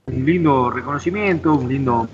un 0.06 0.26
lindo 0.26 0.72
reconocimiento, 0.72 1.56
un 1.56 1.68
lindo 1.68 2.08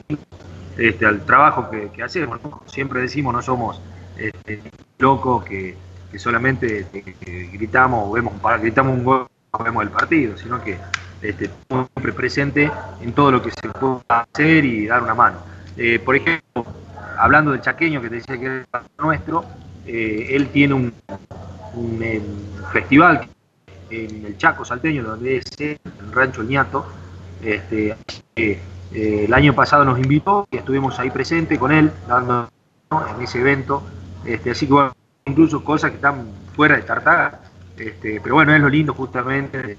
este, 0.75 1.05
al 1.05 1.23
trabajo 1.23 1.69
que, 1.69 2.01
hacemos. 2.01 2.39
Siempre 2.65 2.99
decimos, 2.99 3.31
no 3.31 3.43
somos 3.43 3.79
este, 4.17 4.59
locos 4.97 5.45
que, 5.45 5.77
solamente 6.17 6.79
este, 6.79 7.15
gritamos, 7.53 8.11
vemos, 8.11 8.33
gritamos 8.59 8.97
un 8.97 9.03
gol, 9.03 9.27
vemos 9.63 9.83
el 9.83 9.91
partido, 9.91 10.35
sino 10.35 10.59
que 10.63 10.79
este, 11.29 11.49
siempre 11.67 12.13
presente 12.13 12.71
en 13.01 13.13
todo 13.13 13.31
lo 13.31 13.41
que 13.41 13.51
se 13.51 13.67
pueda 13.69 14.01
hacer 14.07 14.65
y 14.65 14.87
dar 14.87 15.03
una 15.03 15.13
mano. 15.13 15.37
Eh, 15.77 15.99
por 15.99 16.15
ejemplo, 16.15 16.65
hablando 17.17 17.51
del 17.51 17.61
chaqueño 17.61 18.01
que 18.01 18.09
te 18.09 18.15
decía 18.15 18.37
que 18.37 18.59
es 18.59 18.65
nuestro, 18.97 19.45
eh, 19.85 20.27
él 20.31 20.47
tiene 20.49 20.73
un, 20.75 20.93
em, 22.01 22.21
festival 22.71 23.27
en 23.89 24.25
el 24.25 24.37
Chaco 24.37 24.65
Salteño, 24.65 25.03
donde 25.03 25.37
es 25.37 25.45
el 25.59 25.79
Rancho 26.11 26.43
Ñato. 26.43 26.85
Este, 27.43 27.95
eh, 28.35 28.59
el 28.91 29.33
año 29.33 29.53
pasado 29.53 29.83
nos 29.85 29.99
invitó 29.99 30.47
y 30.51 30.57
estuvimos 30.57 30.99
ahí 30.99 31.09
presentes 31.09 31.59
con 31.59 31.71
él, 31.71 31.91
dando 32.07 32.49
en 33.15 33.23
ese 33.23 33.39
evento. 33.39 33.83
Este, 34.25 34.51
así 34.51 34.67
que 34.67 34.73
bueno, 34.73 34.93
incluso 35.25 35.63
cosas 35.63 35.91
que 35.91 35.97
están 35.97 36.27
fuera 36.55 36.75
de 36.75 36.83
Tartaga. 36.83 37.41
Este, 37.77 38.21
pero 38.21 38.35
bueno, 38.35 38.53
es 38.55 38.61
lo 38.61 38.69
lindo 38.69 38.93
justamente 38.93 39.77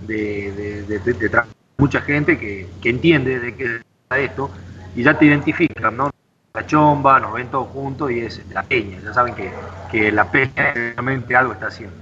de, 0.00 1.42
mucha 1.78 2.00
gente 2.00 2.38
que, 2.38 2.68
entiende 2.84 3.38
de 3.38 3.54
qué 3.54 3.76
es 3.76 3.82
esto 4.18 4.50
y 4.94 5.02
ya 5.02 5.18
te 5.18 5.26
identifican, 5.26 5.96
¿no? 5.96 6.10
La 6.54 6.66
chomba, 6.66 7.20
nos 7.20 7.34
ven 7.34 7.48
todos 7.48 7.68
juntos 7.68 8.10
y 8.10 8.20
es 8.20 8.42
la 8.52 8.62
peña. 8.62 8.98
Ya 9.04 9.12
saben 9.12 9.34
que, 9.34 9.52
que 9.90 10.10
la 10.10 10.30
peña 10.30 10.72
realmente 10.74 11.36
algo 11.36 11.52
está 11.52 11.68
haciendo. 11.68 11.94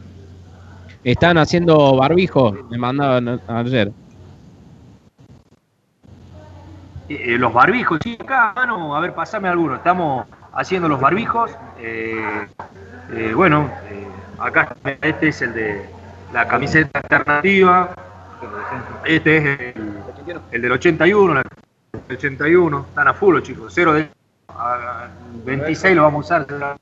Están 1.04 1.38
haciendo 1.38 1.96
barbijo, 1.96 2.52
me 2.70 2.78
mandaban 2.78 3.40
ayer. 3.48 3.92
Eh, 7.08 7.38
los 7.38 7.52
barbijos, 7.52 8.00
sí, 8.02 8.18
acá, 8.20 8.52
mano, 8.56 8.96
a 8.96 9.00
ver, 9.00 9.14
pasame 9.14 9.48
alguno. 9.48 9.76
Estamos 9.76 10.26
haciendo 10.52 10.88
los 10.88 11.00
barbijos. 11.00 11.52
Eh, 11.78 12.48
eh, 13.12 13.32
bueno, 13.34 13.70
acá 14.38 14.74
este 15.02 15.28
es 15.28 15.42
el 15.42 15.54
de 15.54 15.95
la 16.32 16.46
camiseta 16.48 16.98
alternativa. 16.98 17.94
Este 19.04 19.36
es 19.36 19.76
el, 20.50 20.62
del 20.62 20.72
81, 20.72 21.40
el 21.40 22.16
81. 22.16 22.86
Están 22.88 23.08
a 23.08 23.14
full, 23.14 23.40
chicos. 23.42 23.72
Cero 23.74 23.92
de 23.92 24.08
26 25.44 25.96
lo 25.96 26.02
vamos 26.02 26.30
a 26.30 26.40
usar 26.44 26.78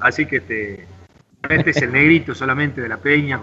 Así 0.00 0.26
que 0.26 0.36
este, 0.36 0.86
este 1.48 1.70
es 1.70 1.76
el 1.82 1.92
negrito 1.92 2.34
solamente 2.34 2.80
de 2.80 2.88
la 2.88 2.96
peña. 2.98 3.40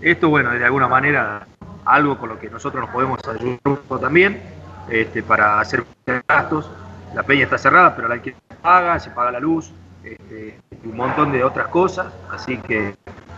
Esto, 0.00 0.28
bueno, 0.28 0.50
de 0.50 0.64
alguna 0.64 0.88
manera 0.88 1.46
algo 1.84 2.16
con 2.18 2.28
lo 2.28 2.38
que 2.38 2.48
nosotros 2.48 2.82
nos 2.82 2.90
podemos 2.90 3.20
ayudar 3.26 3.78
también 4.00 4.40
este, 4.88 5.22
para 5.22 5.60
hacer 5.60 5.84
gastos. 6.28 6.70
La 7.14 7.22
peña 7.22 7.44
está 7.44 7.58
cerrada, 7.58 7.94
pero 7.94 8.08
la 8.08 8.20
que 8.20 8.34
paga, 8.62 8.98
se 8.98 9.10
paga 9.10 9.32
la 9.32 9.40
luz, 9.40 9.72
este, 10.04 10.58
un 10.84 10.96
montón 10.96 11.32
de 11.32 11.44
otras 11.44 11.68
cosas. 11.68 12.06
Así 12.30 12.56
que, 12.58 12.94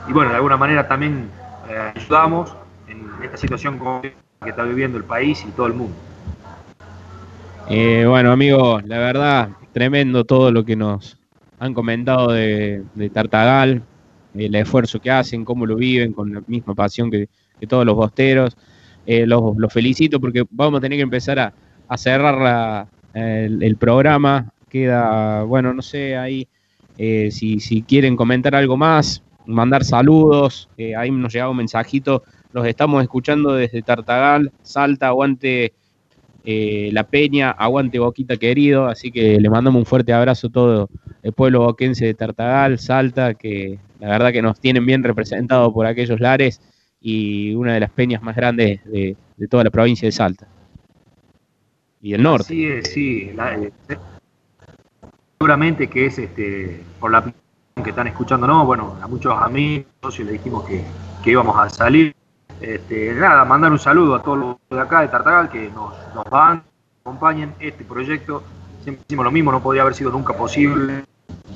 y 0.09 0.13
bueno, 0.13 0.31
de 0.31 0.37
alguna 0.37 0.57
manera 0.57 0.87
también 0.87 1.29
eh, 1.69 1.93
ayudamos 1.97 2.55
en 2.89 3.07
esta 3.23 3.37
situación 3.37 3.81
que 4.03 4.15
está 4.47 4.63
viviendo 4.65 4.99
el 4.99 5.05
país 5.05 5.45
y 5.49 5.51
todo 5.53 5.67
el 5.67 5.75
mundo. 5.75 5.95
Eh, 7.69 8.05
bueno, 8.07 8.31
amigos, 8.31 8.85
la 8.85 8.99
verdad, 8.99 9.49
tremendo 9.73 10.25
todo 10.25 10.53
lo 10.53 10.65
que 10.65 10.77
nos 10.77 11.19
han 11.59 11.73
comentado 11.73 12.33
de, 12.33 12.85
Tartagal, 13.13 13.83
el 14.35 14.55
esfuerzo 14.55 15.01
que 15.01 15.11
hacen, 15.11 15.45
cómo 15.45 15.65
lo 15.65 15.77
viven, 15.77 16.13
con 16.13 16.35
la 16.35 16.43
misma 16.47 16.75
pasión 16.75 17.11
que, 17.11 17.29
todos 17.67 17.87
los 17.87 17.95
bosteros. 17.95 18.55
Eh, 19.07 19.27
los, 19.27 19.57
felicito 19.73 20.21
porque 20.21 20.45
vamos 20.51 20.79
a 20.79 20.81
tener 20.83 20.99
que 20.99 21.03
empezar 21.03 21.39
a, 21.39 21.97
cerrar 21.97 22.89
el, 23.15 23.77
programa. 23.77 24.51
Queda, 24.69 25.45
bueno, 25.45 25.73
no 25.73 25.81
sé, 25.81 26.19
ahí 26.19 26.47
si, 26.99 27.61
si, 27.61 27.81
quieren 27.81 28.17
comentar 28.17 28.55
algo 28.55 28.77
más, 28.77 29.23
mandar 29.47 29.85
saludos, 29.85 30.69
ahí 30.97 31.11
nos 31.11 31.33
llega 31.33 31.49
un 31.49 31.57
mensajito. 31.57 32.23
Los 32.53 32.67
estamos 32.67 33.03
escuchando 33.03 33.55
desde 33.55 33.83
Tartagal, 33.83 34.53
Salta, 34.63 35.09
aguante 35.09 35.73
eh, 36.45 36.91
la 36.93 37.05
Peña, 37.05 37.51
aguante 37.51 37.99
Boquita 37.99 38.37
querido, 38.37 38.87
así 38.87 39.11
que 39.11 39.41
le 39.41 39.49
mandamos 39.49 39.81
un 39.81 39.87
fuerte 39.87 40.13
abrazo 40.13 40.49
a 40.49 40.51
todo 40.51 40.91
el 41.23 41.33
pueblo 41.33 41.61
boquense 41.61 42.05
de 42.05 42.15
Tartagal, 42.15 42.79
Salta, 42.79 43.33
que 43.33 43.79
la 43.99 44.09
verdad 44.09 44.31
que 44.31 44.43
nos 44.43 44.61
tienen 44.61 44.85
bien 44.85 45.03
representados 45.03 45.73
por 45.73 45.87
aquellos 45.87 46.21
lares 46.21 46.61
y 47.01 47.55
una 47.55 47.73
de 47.75 47.81
las 47.81 47.91
peñas 47.91 48.23
más 48.23 48.37
grandes 48.37 48.85
de, 48.85 49.17
toda 49.49 49.65
la 49.65 49.71
provincia 49.71 50.07
de 50.07 50.13
Salta. 50.13 50.47
Y 52.03 52.13
el 52.13 52.23
norte. 52.23 52.49
Sí, 52.49 52.83
sí, 52.83 53.31
eh, 53.31 53.99
seguramente 55.39 55.87
que 55.89 56.07
es 56.07 56.19
este 56.19 56.83
por 57.01 57.11
la 57.11 57.33
que 57.83 57.91
están 57.91 58.07
escuchando, 58.07 58.47
no, 58.47 58.65
bueno, 58.65 58.97
a 59.03 59.07
muchos 59.07 59.35
amigos 59.41 60.19
le 60.19 60.33
dijimos 60.33 60.65
que, 60.65 60.85
que 61.23 61.31
íbamos 61.31 61.57
a 61.59 61.69
salir 61.69 62.15
este, 62.61 63.13
nada, 63.15 63.45
mandar 63.45 63.73
un 63.73 63.79
saludo 63.79 64.15
a 64.15 64.23
todos 64.23 64.39
los 64.39 64.57
de 64.71 64.81
acá 64.81 65.01
de 65.01 65.09
Tartagal 65.09 65.51
que 65.51 65.71
nos, 65.71 65.93
van, 66.31 66.63
acompañen 67.03 67.55
este 67.61 67.85
proyecto. 67.85 68.43
Siempre 68.83 69.05
decimos 69.07 69.25
lo 69.25 69.31
mismo, 69.31 69.53
no 69.53 69.63
podría 69.63 69.83
haber 69.83 69.95
sido 69.95 70.11
nunca 70.11 70.35
posible 70.35 71.05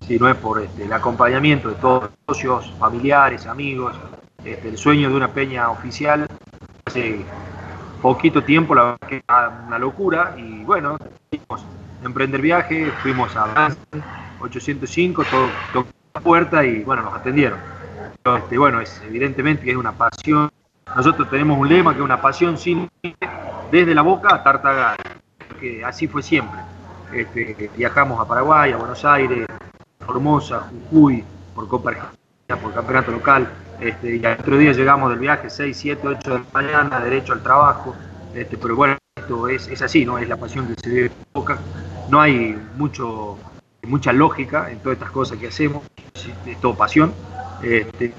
si 0.07 0.19
no 0.19 0.29
es 0.29 0.37
por 0.37 0.61
este, 0.63 0.85
el 0.85 0.93
acompañamiento 0.93 1.69
de 1.69 1.75
todos 1.77 2.03
los 2.03 2.37
socios, 2.37 2.73
familiares, 2.79 3.47
amigos, 3.47 3.97
este, 4.45 4.69
el 4.69 4.79
sueño 4.79 5.09
de 5.09 5.17
una 5.17 5.29
peña 5.29 5.71
oficial. 5.71 6.27
Hace 6.85 7.25
poquito 8.03 8.43
tiempo, 8.43 8.75
la 8.75 8.83
verdad 8.83 9.09
que 9.09 9.23
era 9.27 9.65
una 9.67 9.79
locura 9.79 10.35
y 10.37 10.65
bueno, 10.65 10.97
a 11.01 12.05
emprender 12.05 12.41
viaje, 12.41 12.91
fuimos 13.03 13.35
a 13.37 13.69
805, 14.41 15.25
todo, 15.25 15.49
tocó 15.73 15.98
puerta 16.21 16.65
y 16.65 16.83
bueno, 16.85 17.03
nos 17.03 17.15
atendieron. 17.15 17.59
Este, 18.25 18.59
bueno, 18.59 18.81
es 18.81 19.03
evidentemente 19.07 19.65
que 19.65 19.71
es 19.71 19.77
una 19.77 19.93
pasión 19.93 20.51
nosotros 20.97 21.29
tenemos 21.31 21.59
un 21.59 21.69
lema 21.69 21.93
que 21.93 21.99
es 21.99 22.05
una 22.05 22.21
pasión 22.21 22.57
sin 22.57 22.89
desde 23.71 23.95
la 23.95 24.03
boca 24.03 24.35
a 24.35 24.43
Tartagal, 24.43 24.97
que 25.61 25.85
así 25.85 26.09
fue 26.09 26.23
siempre. 26.23 26.59
Este, 27.13 27.71
viajamos 27.77 28.21
a 28.21 28.27
Paraguay, 28.27 28.73
a 28.73 28.77
Buenos 28.77 29.05
Aires, 29.05 29.47
Formosa, 30.01 30.71
Jujuy, 30.91 31.25
por 31.55 31.69
Copa 31.69 31.91
Argentina, 31.91 32.57
por 32.61 32.73
campeonato 32.73 33.13
local, 33.13 33.49
este, 33.81 34.17
y 34.17 34.25
al 34.25 34.41
otro 34.41 34.57
día 34.57 34.73
llegamos 34.73 35.11
del 35.11 35.19
viaje 35.19 35.51
6, 35.51 35.77
7, 35.77 36.09
8 36.09 36.31
de 36.31 36.39
la 36.39 36.45
mañana, 36.53 37.01
derecho 37.01 37.35
al 37.35 37.43
trabajo, 37.43 37.95
este, 38.35 38.57
pero 38.57 38.75
bueno, 38.75 38.97
esto 39.17 39.49
es, 39.49 39.69
es 39.69 39.83
así, 39.83 40.05
¿no? 40.05 40.19
Es 40.19 40.29
la 40.29 40.37
pasión 40.37 40.67
que 40.67 40.75
se 40.81 40.89
vive 40.89 41.07
en 41.07 41.13
Boca. 41.33 41.59
No 42.09 42.21
hay 42.21 42.59
mucho, 42.77 43.39
mucha 43.87 44.13
lógica 44.13 44.71
en 44.71 44.81
todas 44.81 44.97
estas 44.97 45.11
cosas 45.11 45.39
que 45.39 45.49
hacemos, 45.49 45.83
es 46.47 46.61
todo 46.61 46.77
pasión. 46.77 47.13
Este, 47.63 48.15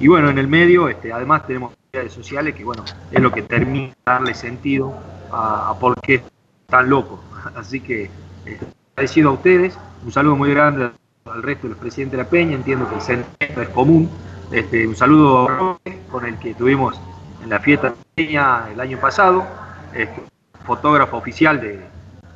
y 0.00 0.08
bueno, 0.08 0.30
en 0.30 0.38
el 0.38 0.48
medio, 0.48 0.88
este, 0.88 1.12
además 1.12 1.46
tenemos 1.46 1.74
redes 1.92 2.12
sociales 2.12 2.54
que 2.54 2.64
bueno, 2.64 2.84
es 3.10 3.20
lo 3.20 3.30
que 3.30 3.42
termina 3.42 3.88
de 3.88 3.94
darle 4.04 4.34
sentido 4.34 4.94
a, 5.30 5.74
por 5.78 6.00
qué 6.00 6.22
tan 6.66 6.88
loco. 6.88 7.20
Así 7.56 7.80
que 7.80 8.10
este, 8.44 8.66
agradecido 8.92 9.30
a 9.30 9.32
ustedes, 9.32 9.78
un 10.04 10.12
saludo 10.12 10.36
muy 10.36 10.50
grande 10.50 10.90
al 11.24 11.42
resto 11.42 11.64
de 11.64 11.70
los 11.70 11.78
presidentes 11.78 12.18
de 12.18 12.24
la 12.24 12.28
Peña, 12.28 12.54
entiendo 12.54 12.88
que 12.88 12.96
el 12.96 13.00
centro 13.00 13.62
es 13.62 13.68
común. 13.68 14.10
Este, 14.50 14.86
un 14.86 14.96
saludo 14.96 15.48
a 15.48 15.78
con 16.10 16.26
el 16.26 16.38
que 16.38 16.52
tuvimos 16.54 17.00
en 17.42 17.48
la 17.48 17.58
fiesta 17.60 17.90
de 17.90 17.96
Peña 18.14 18.68
el 18.70 18.80
año 18.80 18.98
pasado, 18.98 19.46
este, 19.94 20.22
fotógrafo 20.64 21.16
oficial 21.16 21.60
de, 21.60 21.91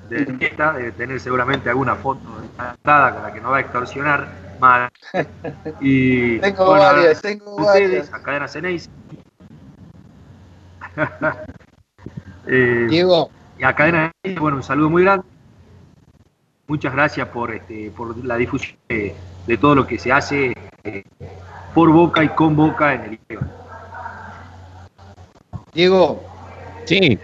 de 0.08 0.24
la 0.24 0.38
fiesta, 0.38 0.72
debe 0.72 0.92
tener 0.92 1.20
seguramente 1.20 1.68
alguna 1.68 1.96
foto 1.96 2.20
encantada 2.42 3.14
con 3.14 3.22
la 3.22 3.32
que 3.32 3.40
nos 3.40 3.52
va 3.52 3.56
a 3.58 3.60
extorsionar 3.60 4.28
mal. 4.60 4.88
Y 5.80 6.38
tengo 6.38 6.70
varias, 6.70 7.20
tengo 7.20 7.56
ustedes, 7.56 8.12
a 8.12 8.22
Cadena 8.22 8.48
Ceneis. 8.48 8.88
eh, 12.46 12.86
Diego. 12.88 13.30
Y 13.58 13.64
a 13.64 13.74
Cadena 13.74 14.12
Ceneis, 14.22 14.40
bueno, 14.40 14.58
un 14.58 14.62
saludo 14.62 14.90
muy 14.90 15.02
grande. 15.02 15.26
Muchas 16.68 16.92
gracias 16.92 17.28
por, 17.28 17.54
este, 17.54 17.92
por 17.96 18.16
la 18.24 18.36
difusión 18.36 18.76
de, 18.88 19.14
todo 19.60 19.76
lo 19.76 19.86
que 19.86 19.98
se 19.98 20.10
hace 20.10 20.52
eh, 20.82 21.04
por 21.74 21.90
Boca 21.90 22.24
y 22.24 22.28
con 22.30 22.56
Boca 22.56 22.94
en 22.94 23.02
el 23.02 23.18
Diego. 25.72 26.22
Sí. 26.86 27.18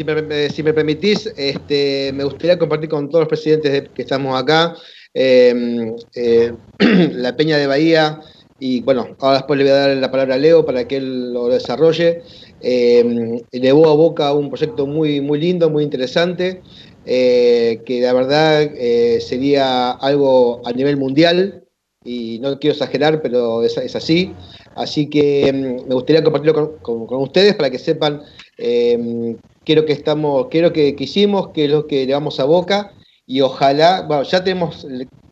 Si 0.00 0.62
me, 0.62 0.72
permitís, 0.72 1.26
este, 1.36 2.12
me 2.14 2.24
gustaría 2.24 2.58
compartir 2.58 2.88
con 2.88 3.08
todos 3.08 3.22
los 3.22 3.28
presidentes 3.28 3.90
que 3.94 4.02
estamos 4.02 4.40
acá 4.40 4.74
Em, 5.12 5.96
eh, 6.14 6.52
la 7.14 7.36
Peña 7.36 7.56
de 7.58 7.66
Bahía, 7.66 8.20
y 8.58 8.80
bueno, 8.82 9.16
ahora 9.18 9.38
después 9.38 9.58
le 9.58 9.64
voy 9.64 9.72
a 9.72 9.76
dar 9.76 9.96
la 9.96 10.10
palabra 10.10 10.34
a 10.34 10.38
Leo 10.38 10.64
para 10.64 10.86
que 10.86 10.98
él 10.98 11.32
lo 11.32 11.48
desarrolle. 11.48 12.22
Eh, 12.60 13.42
llevó 13.50 13.88
a 13.88 13.94
boca 13.94 14.32
un 14.32 14.50
proyecto 14.50 14.86
muy, 14.86 15.20
muy 15.20 15.40
lindo, 15.40 15.70
muy 15.70 15.82
interesante, 15.82 16.62
eh, 17.06 17.80
que 17.86 18.00
la 18.02 18.12
verdad 18.12 18.62
eh, 18.62 19.20
sería 19.20 19.92
algo 19.92 20.60
a 20.64 20.72
nivel 20.72 20.96
mundial, 20.96 21.64
y 22.04 22.38
no 22.40 22.58
quiero 22.58 22.74
exagerar, 22.74 23.20
pero 23.22 23.62
es, 23.62 23.76
así. 23.96 24.32
Así 24.76 25.10
que 25.10 25.52
mm, 25.52 25.88
me 25.88 25.94
gustaría 25.94 26.22
compartirlo 26.22 26.78
con, 26.80 27.06
ustedes 27.22 27.54
para 27.56 27.70
que 27.70 27.78
sepan 27.78 28.22
lo 29.74 29.84
que 29.84 29.92
estamos, 29.92 30.46
lo 30.52 30.72
que, 30.72 30.96
hicimos, 30.98 31.48
qué 31.50 31.64
es 31.64 31.70
lo 31.70 31.86
que 31.86 32.06
le 32.06 32.12
vamos 32.12 32.40
a 32.40 32.44
Boca 32.44 32.92
y 33.26 33.40
ojalá, 33.40 34.02
bueno, 34.02 34.22
ya 34.24 34.42
tenemos 34.42 34.86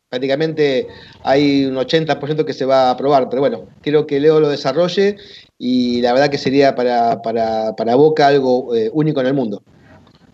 prácticamente 0.09 0.87
hay 1.23 1.67
un 1.67 1.77
80% 1.77 2.45
que 2.45 2.53
se 2.53 2.65
va 2.65 2.89
a 2.89 2.91
aprobar, 2.93 3.29
pero 3.29 3.41
bueno, 3.41 3.67
quiero 3.83 4.07
que 4.07 4.21
Leo 4.21 4.41
lo 4.41 4.49
desarrolle 4.49 5.17
y 5.59 6.01
la 6.01 6.13
verdad 6.13 6.31
que 6.31 6.39
sería 6.39 6.75
para, 6.75 7.21
para, 7.21 7.95
Boca 7.95 8.27
algo 8.27 8.75
eh, 8.75 8.91
único 8.93 9.21
en 9.21 9.27
el 9.27 9.35
mundo. 9.35 9.63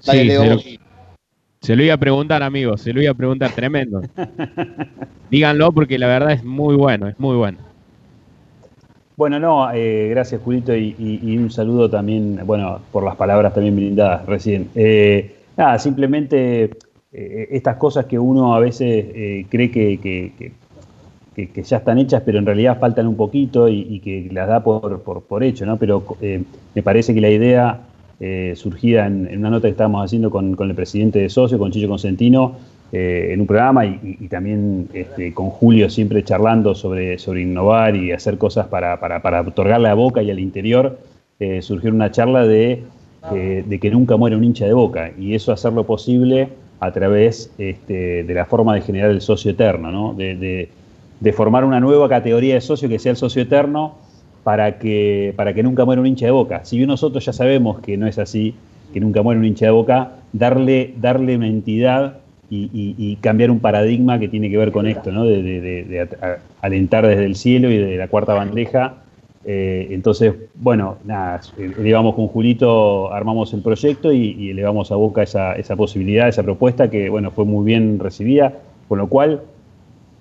Dale, 0.05 0.24
Leo. 0.24 0.59
Se 1.60 1.74
lo 1.74 1.82
iba 1.82 1.94
a 1.94 1.98
preguntar, 1.98 2.43
amigos, 2.43 2.82
se 2.82 2.93
lo 2.93 3.01
iba 3.01 3.10
a 3.10 3.14
preguntar, 3.14 3.51
tremendo. 3.52 4.02
Díganlo 5.31 5.72
porque 5.72 5.98
la 5.98 6.06
verdad 6.06 6.32
es 6.32 6.44
muy 6.44 6.76
bueno, 6.76 7.09
es 7.09 7.18
muy 7.18 7.36
bueno. 7.36 7.73
Bueno, 9.16 9.39
no, 9.39 9.73
eh, 9.73 10.09
gracias 10.11 10.41
Julito 10.43 10.74
y, 10.74 11.36
un 11.39 11.51
saludo 11.51 11.89
también, 11.89 12.41
bueno, 12.45 12.81
por 12.91 13.05
las 13.05 13.16
palabras 13.16 13.55
también 13.55 13.77
brindadas 13.77 14.27
recién. 14.27 14.69
Eh, 14.74 15.35
nada, 15.57 15.78
simplemente 15.78 16.70
eh, 17.12 17.49
estas 17.51 17.77
cosas 17.77 18.07
que 18.07 18.19
uno 18.19 18.55
a 18.55 18.61
veces 18.61 19.47
cree 19.49 19.70
que, 19.70 19.99
que, 21.36 21.62
ya 21.62 21.77
están 21.78 21.99
hechas, 21.99 22.23
pero 22.24 22.39
en 22.39 22.47
realidad 22.47 22.78
faltan 22.78 23.07
un 23.07 23.16
poquito 23.16 23.69
y, 23.69 24.01
que 24.01 24.28
las 24.32 24.49
da 24.49 24.62
por, 24.65 25.03
por, 25.03 25.45
hecho, 25.45 25.65
¿no? 25.66 25.77
Pero 25.77 26.05
me 26.74 26.82
parece 26.82 27.15
que 27.15 27.20
la 27.20 27.31
idea 27.31 27.81
eh, 28.20 28.55
surgida 28.57 29.07
en, 29.07 29.39
una 29.39 29.51
nota 29.51 29.66
que 29.66 29.73
estábamos 29.73 30.05
haciendo 30.05 30.31
con, 30.31 30.57
el 30.59 30.74
presidente 30.74 31.19
de 31.19 31.28
Socio, 31.28 31.59
con 31.59 31.73
Chicho 31.73 31.89
Consentino, 31.89 32.57
eh, 32.97 33.33
en 33.33 33.41
un 33.41 33.47
programa 33.49 33.85
y, 33.85 34.29
también 34.29 34.89
este, 34.95 35.35
con 35.35 35.51
Julio 35.51 35.91
siempre 35.91 36.23
charlando 36.23 36.77
sobre, 36.77 37.19
sobre 37.19 37.43
innovar 37.43 37.97
y 37.97 38.12
hacer 38.12 38.39
cosas 38.39 38.69
para, 38.69 39.01
para, 39.01 39.41
otorgarle 39.41 39.89
a 39.89 39.95
Boca 39.95 40.23
y 40.23 40.31
al 40.31 40.39
interior, 40.39 40.97
eh, 41.41 41.61
surgió 41.61 41.91
una 41.91 42.12
charla 42.12 42.47
de, 42.47 42.85
de, 43.33 43.79
que 43.81 43.91
nunca 43.91 44.16
muere 44.16 44.37
un 44.37 44.45
hincha 44.45 44.66
de 44.66 44.75
Boca 44.75 45.11
y 45.19 45.35
eso 45.35 45.51
hacerlo 45.51 45.85
posible 45.85 46.51
a 46.79 46.93
través 46.93 47.53
este, 47.59 48.23
de 48.23 48.35
la 48.35 48.45
forma 48.45 48.75
de 48.75 48.83
generar 48.83 49.11
el 49.11 49.21
socio 49.21 49.51
eterno, 49.51 49.91
¿no? 49.91 50.15
de, 50.15 50.69
de 51.19 51.33
formar 51.33 51.65
una 51.65 51.81
nueva 51.81 52.09
categoría 52.09 52.55
de 52.55 52.61
socio 52.61 52.89
que 52.89 53.01
sea 53.01 53.11
el 53.11 53.16
socio 53.16 53.43
eterno 53.43 53.97
para 54.45 54.79
que, 54.79 55.33
para 55.37 55.53
que 55.53 55.65
nunca 55.65 55.85
muera 55.85 56.01
un 56.01 56.07
hincha 56.07 56.27
de 56.27 56.33
boca. 56.33 56.65
Si 56.65 56.77
bien 56.77 56.89
nosotros 56.89 57.25
ya 57.25 57.33
sabemos 57.33 57.81
que 57.81 57.97
no 57.97 58.07
es 58.07 58.19
así, 58.19 58.55
que 58.93 59.01
nunca 59.01 59.23
muere 59.23 59.41
un 59.41 59.47
hincha 59.47 59.65
de 59.66 59.73
boca, 59.73 60.12
darle, 60.33 60.95
darle 61.01 61.37
una 61.37 61.49
entidad 61.49 62.19
y, 62.55 63.16
cambiar 63.20 63.51
un 63.51 63.60
paradigma 63.60 64.18
que 64.18 64.28
tiene 64.28 64.51
que 64.51 64.56
ver 64.56 64.72
con 64.72 64.86
esto, 64.86 65.12
¿no? 65.12 65.24
de, 65.24 66.09
alentar 66.60 67.06
desde 67.06 67.24
el 67.24 67.36
cielo 67.36 67.70
y 67.70 67.78
de 67.78 67.97
la 67.97 68.09
cuarta 68.09 68.35
bandeja. 68.35 68.94
Eh, 69.47 69.89
entonces, 69.90 70.32
bueno, 70.55 70.97
nada, 71.05 71.40
elevamos 71.59 72.14
con 72.14 72.28
Julito, 72.28 73.12
armamos 73.12 73.52
el 73.52 73.62
proyecto 73.62 74.12
y, 74.12 74.51
elevamos 74.51 74.90
a 74.90 74.97
boca 74.97 75.22
esa, 75.22 75.55
esa 75.55 75.76
posibilidad, 75.76 76.28
esa 76.28 76.43
propuesta 76.43 76.90
que, 76.90 77.10
bueno, 77.10 77.31
fue 77.31 77.44
muy 77.44 77.64
bien 77.64 77.98
recibida, 77.98 78.55
con 78.89 78.98
lo 78.98 79.09
cual 79.09 79.43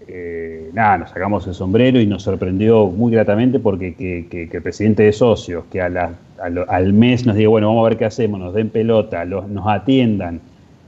eh, 0.08 0.70
nada, 0.74 0.98
nos 0.98 1.10
sacamos 1.12 1.48
el 1.48 1.54
sombrero 1.54 2.00
y 2.00 2.06
nos 2.06 2.24
sorprendió 2.24 2.88
muy 2.88 3.12
gratamente 3.12 3.60
porque 3.60 3.94
que, 3.96 4.50
el 4.52 4.62
presidente 4.62 5.04
de 5.04 5.14
socios, 5.14 5.66
que 5.72 5.82
al 5.82 6.94
mes 6.94 7.26
nos 7.26 7.36
diga, 7.36 7.50
bueno, 7.50 7.68
vamos 7.68 7.86
a 7.86 7.90
ver 7.90 7.98
qué 7.98 8.06
hacemos, 8.06 8.40
nos 8.40 8.54
den 8.54 8.70
pelota, 8.70 9.24
nos 9.26 9.68
atiendan. 9.68 10.42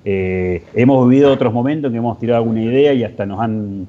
Eh, 0.07 0.63
hemos 0.75 1.09
vivido 1.09 1.33
otros 1.33 1.51
momentos 1.51 1.91
que 1.91 1.97
hemos 1.97 2.19
tirado 2.19 2.43
alguna 2.43 2.61
idea 2.61 2.93
y 2.93 3.03
hasta 3.03 3.25
nos 3.25 3.41
han, 3.41 3.87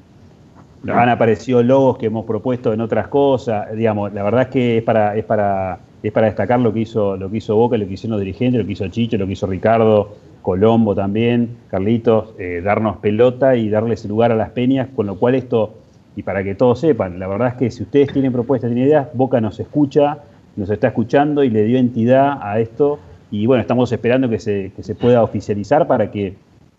han 0.87 1.09
aparecido 1.09 1.61
logos 1.61 1.99
que 1.99 2.07
hemos 2.07 2.25
propuesto 2.25 2.73
en 2.73 2.81
otras 2.81 3.07
cosas. 3.07 3.71
Digamos, 3.75 4.11
la 4.13 4.23
verdad 4.23 4.41
es 4.41 4.47
que 4.47 4.77
es 4.79 4.83
para, 4.83 5.15
es 5.15 5.23
para, 5.23 5.77
es 6.01 6.11
para 6.11 6.25
destacar 6.25 6.59
lo 6.59 6.73
que 6.73 6.79
hizo, 6.81 7.15
lo 7.17 7.29
que 7.29 7.37
hizo 7.37 7.55
Boca, 7.55 7.77
lo 7.77 7.87
que 7.87 7.93
hicieron 7.93 8.17
los 8.17 8.21
dirigentes, 8.21 8.59
lo 8.59 8.65
que 8.65 8.73
hizo 8.73 8.87
Chicho, 8.87 9.17
lo 9.17 9.27
que 9.27 9.33
hizo 9.33 9.45
Ricardo, 9.45 10.15
Colombo 10.41 10.95
también, 10.95 11.57
Carlitos, 11.69 12.33
eh, 12.39 12.61
darnos 12.63 12.97
pelota 12.97 13.55
y 13.55 13.69
darles 13.69 14.05
lugar 14.05 14.31
a 14.31 14.35
las 14.35 14.49
peñas, 14.51 14.87
con 14.95 15.05
lo 15.05 15.17
cual 15.17 15.35
esto, 15.35 15.75
y 16.15 16.23
para 16.23 16.43
que 16.43 16.55
todos 16.55 16.79
sepan, 16.79 17.19
la 17.19 17.27
verdad 17.27 17.49
es 17.49 17.53
que 17.55 17.69
si 17.69 17.83
ustedes 17.83 18.11
tienen 18.11 18.31
propuestas, 18.31 18.69
tienen 18.71 18.87
ideas, 18.87 19.09
Boca 19.13 19.39
nos 19.39 19.59
escucha, 19.59 20.19
nos 20.55 20.69
está 20.69 20.87
escuchando 20.87 21.43
y 21.43 21.49
le 21.49 21.63
dio 21.65 21.77
entidad 21.77 22.39
a 22.41 22.59
esto, 22.59 22.97
y 23.31 23.45
bueno, 23.45 23.61
estamos 23.61 23.91
esperando 23.91 24.29
que 24.29 24.39
se, 24.39 24.71
que 24.75 24.83
se 24.83 24.95
pueda 24.95 25.23
oficializar 25.23 25.87
para 25.87 26.11
que 26.11 26.35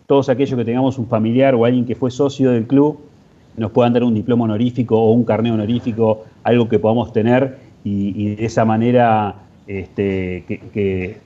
todos 0.07 0.29
aquellos 0.29 0.57
que 0.57 0.65
tengamos 0.65 0.97
un 0.97 1.07
familiar 1.07 1.53
o 1.53 1.65
alguien 1.65 1.85
que 1.85 1.95
fue 1.95 2.09
socio 2.09 2.51
del 2.51 2.65
club 2.65 2.99
nos 3.57 3.71
puedan 3.71 3.93
dar 3.93 4.03
un 4.03 4.15
diploma 4.15 4.45
honorífico 4.45 4.97
o 4.99 5.11
un 5.11 5.23
carnet 5.23 5.53
honorífico, 5.53 6.25
algo 6.43 6.67
que 6.69 6.79
podamos 6.79 7.13
tener 7.13 7.57
y, 7.83 8.35
de 8.35 8.45
esa 8.45 8.65
manera 8.65 9.35
este, 9.67 10.43
que, 10.73 11.17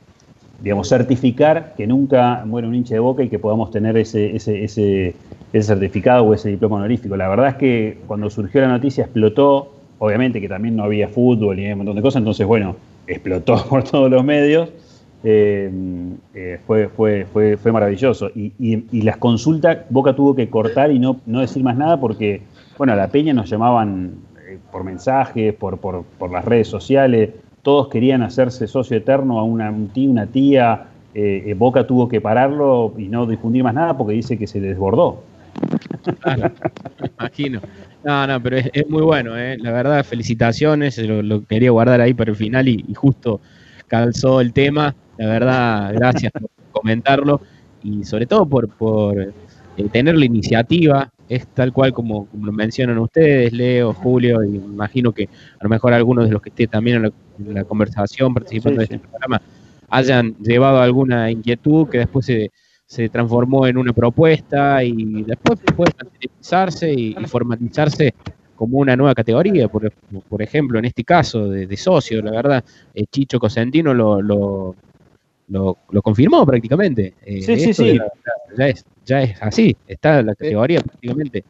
digamos, 0.62 0.90
certificar 0.90 1.74
que 1.76 1.88
nunca 1.88 2.44
muere 2.46 2.68
un 2.68 2.76
hincha 2.76 2.96
de 2.96 3.00
boca 3.00 3.24
y 3.24 3.30
que 3.30 3.40
podamos 3.40 3.72
tener 3.72 3.98
ese, 3.98 4.36
ese, 4.36 4.64
ese, 4.64 5.16
certificado 5.62 6.24
o 6.24 6.34
ese 6.34 6.50
diploma 6.50 6.78
honorífico. 6.78 7.16
La 7.16 7.28
verdad 7.30 7.50
es 7.50 7.56
que 7.56 7.98
cuando 8.08 8.30
surgió 8.30 8.62
la 8.62 8.68
noticia 8.68 9.04
explotó, 9.04 9.72
obviamente 10.00 10.42
que 10.42 10.50
también 10.50 10.76
no 10.76 10.84
había 10.84 11.08
fútbol 11.08 11.60
y 11.60 11.72
un 11.72 11.78
montón 11.78 11.96
de 11.96 12.02
cosas, 12.02 12.20
entonces 12.20 12.46
bueno, 12.46 12.76
explotó 13.08 13.64
por 13.70 13.84
todos 13.84 14.10
los 14.10 14.24
medios. 14.24 14.70
Eh, 15.24 15.72
eh, 16.34 16.60
fue, 16.68 16.90
fue, 16.90 17.26
fue, 17.32 17.58
fue 17.58 17.72
maravilloso. 17.72 18.30
Y, 18.36 18.54
y, 18.60 19.02
las 19.02 19.18
consultas, 19.18 19.80
Boca 19.90 20.16
tuvo 20.16 20.36
que 20.36 20.50
cortar 20.50 20.92
y 20.92 21.00
no, 21.00 21.22
no 21.26 21.40
decir 21.40 21.64
más 21.64 21.78
nada 21.78 22.00
porque, 22.00 22.42
bueno, 22.78 22.94
a 22.94 22.96
la 22.96 23.08
Peña 23.08 23.34
nos 23.34 23.50
llamaban 23.50 24.16
eh, 24.48 24.58
por 24.72 24.84
mensajes, 24.84 25.54
por, 25.54 25.78
por, 25.78 26.04
por 26.04 26.32
las 26.32 26.44
redes 26.44 26.68
sociales, 26.68 27.32
todos 27.62 27.88
querían 27.88 28.22
hacerse 28.22 28.68
socio 28.68 28.98
eterno 28.98 29.40
a 29.40 29.44
una, 29.44 29.72
un 29.72 29.90
tío, 29.90 30.12
una 30.12 30.28
tía. 30.28 30.88
Boca 31.58 31.86
tuvo 31.86 32.10
que 32.10 32.20
pararlo 32.20 32.92
y 32.98 33.04
no 33.04 33.28
difundir 33.28 33.64
más 33.64 33.76
nada 33.76 33.96
porque 33.96 34.14
dice 34.14 34.36
que 34.36 34.48
se 34.48 34.60
desbordó. 34.60 35.22
Me 36.26 37.08
imagino. 37.20 37.62
No, 38.04 38.28
no, 38.28 38.42
pero 38.42 38.58
es, 38.58 38.90
muy 38.90 39.02
bueno, 39.02 39.38
eh. 39.38 39.58
la 39.58 39.72
verdad, 39.72 40.04
felicitaciones, 40.04 40.98
lo, 40.98 41.46
quería 41.46 41.72
guardar 41.72 42.02
ahí 42.02 42.14
para 42.14 42.32
el 42.32 42.38
final 42.38 42.68
y, 42.68 42.84
justo 42.96 43.40
calzó 43.88 44.42
el 44.42 44.54
tema. 44.54 44.96
La 45.18 45.28
verdad, 45.28 45.94
gracias 45.94 46.32
por 46.32 46.50
comentarlo 46.72 47.42
y 47.84 48.04
sobre 48.04 48.26
todo 48.26 48.46
por, 48.46 48.70
por 48.70 49.34
tener 49.92 50.18
la 50.18 50.26
iniciativa 50.26 51.12
es 51.30 51.48
tal 51.48 51.72
cual 51.72 51.94
como, 51.94 52.28
lo 52.40 52.52
mencionan 52.52 52.98
ustedes, 53.00 53.54
Leo, 53.54 53.94
Julio, 53.94 54.44
y 54.44 54.56
imagino 54.56 55.12
que 55.12 55.24
a 55.60 55.64
lo 55.64 55.70
mejor 55.70 55.94
algunos 55.94 56.26
de 56.26 56.32
los 56.32 56.42
que 56.42 56.50
estén 56.50 56.70
también 56.70 57.12
en 57.38 57.54
la, 57.54 57.64
conversación, 57.64 58.34
participando 58.34 58.80
de 58.80 58.86
este 58.86 59.00
programa, 59.00 59.42
hayan 59.90 60.36
llevado 60.38 60.80
alguna 60.82 61.32
inquietud 61.32 61.88
que 61.90 62.00
después 62.00 62.26
se, 62.26 62.52
se 62.86 63.10
transformó 63.10 63.66
en 63.68 63.78
una 63.78 63.94
propuesta 63.94 64.84
y 64.84 65.24
después 65.24 65.60
puede 65.76 65.92
materializarse 66.04 66.94
y, 66.94 67.16
formatizarse 67.26 68.14
como 68.56 68.78
una 68.78 68.96
nueva 68.96 69.16
categoría. 69.16 69.68
Por, 69.68 69.92
por 70.30 70.42
ejemplo, 70.42 70.78
en 70.78 70.86
este 70.86 71.04
caso 71.04 71.50
de, 71.50 71.78
socio, 71.78 72.22
la 72.22 72.32
verdad, 72.32 72.64
eh, 72.94 73.06
Chicho 73.12 73.40
Cosentino 73.40 73.94
lo, 73.94 74.22
lo, 74.22 74.76
lo, 75.48 75.78
confirmó 76.02 76.46
prácticamente. 76.46 77.14
Eh, 77.26 77.42
sí, 77.42 77.60
sí, 77.60 77.74
sí. 77.74 78.00
Ya, 78.58 78.68
es, 78.68 78.86
ya 79.06 79.22
es 79.22 79.42
así, 79.42 79.76
está 79.88 80.22
la 80.22 80.36
categoría 80.36 80.82
prácticamente. 80.82 81.44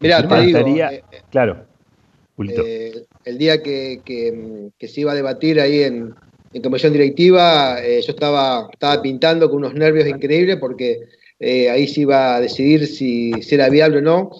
Mira, 0.00 0.26
te 0.26 0.42
digo, 0.42 0.58
eh, 0.68 1.02
claro, 1.30 1.64
eh, 2.48 3.04
el 3.24 3.38
día 3.38 3.62
que, 3.62 4.00
que, 4.04 4.88
se 4.88 5.00
iba 5.00 5.12
a 5.12 5.14
debatir 5.14 5.60
ahí 5.60 5.82
en, 5.82 6.14
en 6.52 6.62
comisión 6.62 6.92
directiva, 6.92 7.80
yo 7.80 8.12
estaba, 8.12 8.68
estaba 8.72 9.00
pintando 9.00 9.48
con 9.48 9.58
unos 9.58 9.74
nervios 9.74 10.08
increíbles 10.08 10.56
porque 10.56 10.98
ahí 11.42 11.88
se 11.88 12.02
iba 12.02 12.36
a 12.36 12.40
decidir 12.40 12.86
si, 12.86 13.32
si, 13.42 13.54
era 13.54 13.68
viable 13.68 13.98
o 13.98 14.02
no. 14.02 14.30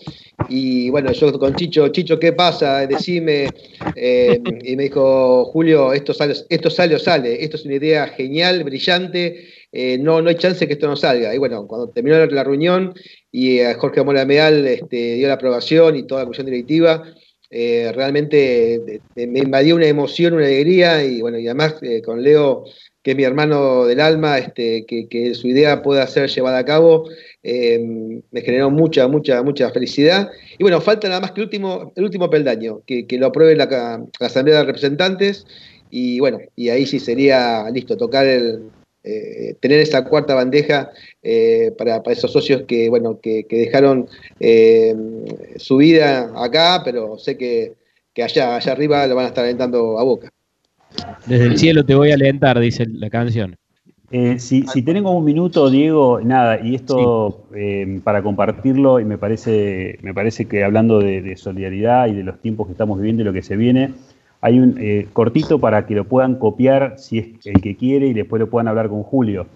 Y 0.49 0.91
bueno, 0.91 1.13
yo 1.13 1.39
con 1.39 1.55
Chicho, 1.55 1.89
Chicho, 1.89 2.19
¿qué 2.19 2.33
pasa? 2.33 2.87
Decime. 2.87 3.49
Eh, 3.97 4.41
y 4.65 4.77
me 4.77 4.85
dijo, 4.85 5.45
Julio, 5.47 5.93
esto 5.93 6.15
sale, 6.15 6.35
esto 6.49 6.71
sale 6.71 6.95
o 6.95 6.99
sale. 6.99 7.43
Esto 7.43 7.57
es 7.57 7.65
una 7.65 7.75
idea 7.75 8.09
genial, 8.09 8.65
brillante. 8.65 9.49
Eh, 9.71 9.99
no, 9.99 10.21
no 10.21 10.29
hay 10.29 10.37
chance 10.37 10.67
que 10.67 10.75
esto 10.75 10.87
no 10.87 10.97
salga. 10.97 11.35
Y 11.35 11.39
bueno, 11.39 11.67
cuando 11.67 11.89
terminó 11.89 12.25
la 12.27 12.45
reunión 12.45 12.95
y 13.31 13.59
eh, 13.59 13.75
Jorge 13.75 14.03
Mora 14.03 14.25
Meal 14.25 14.67
este, 14.67 15.15
dio 15.15 15.29
la 15.29 15.35
aprobación 15.35 15.97
y 15.97 16.07
toda 16.07 16.23
la 16.23 16.25
comisión 16.27 16.47
directiva, 16.47 17.03
realmente 17.51 19.03
me 19.15 19.41
invadió 19.41 19.77
una 19.77 19.87
emoción, 19.87 20.35
una 20.35 20.47
alegría. 20.47 21.05
Y 21.05 21.21
bueno, 21.21 21.39
y 21.39 21.47
además 21.47 21.77
con 22.05 22.23
Leo 22.23 22.65
que 23.03 23.13
es 23.13 23.17
mi 23.17 23.25
hermano 23.25 23.85
del 23.87 24.01
alma, 24.01 24.39
este, 24.39 24.87
que, 24.87 25.35
su 25.35 25.49
idea 25.49 25.83
pueda 25.83 26.07
ser 26.07 26.29
llevada 26.31 26.59
a 26.59 26.65
cabo, 26.65 27.09
eh, 27.43 27.79
me 28.31 28.41
generó 28.43 28.71
mucha, 28.71 29.09
mucha, 29.09 29.43
mucha 29.43 29.71
felicidad. 29.71 30.31
Y 30.59 30.63
bueno, 30.63 30.81
falta 30.81 31.09
nada 31.09 31.21
más 31.21 31.33
que 31.33 31.41
el 31.41 31.47
último, 31.47 31.93
el 31.97 32.05
último 32.05 32.31
peldaño, 32.31 32.83
que, 32.87 33.07
lo 33.19 33.27
apruebe 33.27 33.57
la, 33.57 34.05
Asamblea 34.21 34.59
de 34.59 34.65
Representantes, 34.65 35.47
y 35.91 36.21
bueno, 36.21 36.39
y 36.57 36.69
ahí 36.69 36.87
sí 36.87 37.01
sería 37.01 37.69
listo, 37.71 37.97
tocar 37.97 38.27
el, 38.27 38.71
eh, 39.05 39.57
tener 39.59 39.81
esa 39.81 40.05
cuarta 40.05 40.35
bandeja 40.35 40.93
eh, 41.23 41.73
para, 41.77 42.01
esos 42.07 42.33
socios 42.33 42.63
que, 42.69 42.89
bueno, 42.89 43.19
que, 43.21 43.45
dejaron 43.51 44.09
eh, 44.39 44.95
su 45.57 45.79
vida 45.79 46.33
acá, 46.37 46.83
pero 46.85 47.19
sé 47.19 47.37
que, 47.37 47.75
allá, 48.23 48.57
allá 48.57 48.73
arriba 48.73 49.07
lo 49.09 49.17
van 49.17 49.25
a 49.25 49.29
estar 49.29 49.45
alentando 49.45 49.99
a 49.99 50.05
boca. 50.05 50.33
Desde 51.27 51.47
el 51.47 51.59
cielo 51.59 51.85
te 51.85 51.95
voy 51.95 52.11
a 52.11 52.15
alentar, 52.15 52.59
dice 52.59 52.87
la 52.87 53.11
canción. 53.11 53.57
si, 54.11 54.63
si 54.67 54.83
tenemos 54.83 55.15
un 55.15 55.25
minuto, 55.25 55.71
Diego, 55.71 56.21
nada, 56.23 56.61
y 56.65 56.75
esto 56.75 57.47
para 58.05 58.23
compartirlo, 58.23 59.01
y 59.01 59.05
me 59.05 59.19
parece, 59.19 59.99
me 60.03 60.13
parece 60.13 60.47
que 60.47 60.65
hablando 60.65 60.99
de, 60.99 61.37
solidaridad 61.37 62.09
y 62.09 62.15
de 62.15 62.25
los 62.25 62.41
tiempos 62.41 62.67
que 62.67 62.73
estamos 62.73 62.99
viviendo 62.99 63.23
y 63.23 63.25
lo 63.25 63.33
que 63.33 63.43
se 63.43 63.57
viene, 63.57 63.95
hay 64.43 64.59
un 64.59 64.77
eh, 64.79 65.07
cortito 65.13 65.61
para 65.61 65.87
que 65.87 65.95
lo 65.95 66.05
puedan 66.05 66.35
copiar 66.35 66.97
si 66.99 67.19
es 67.19 67.27
el 67.47 67.63
que 67.63 67.77
quiere 67.77 68.09
y 68.09 68.13
después 68.13 68.41
lo 68.41 68.51
puedan 68.51 68.67
hablar 68.67 68.89
con 68.89 69.05
Julio. 69.05 69.47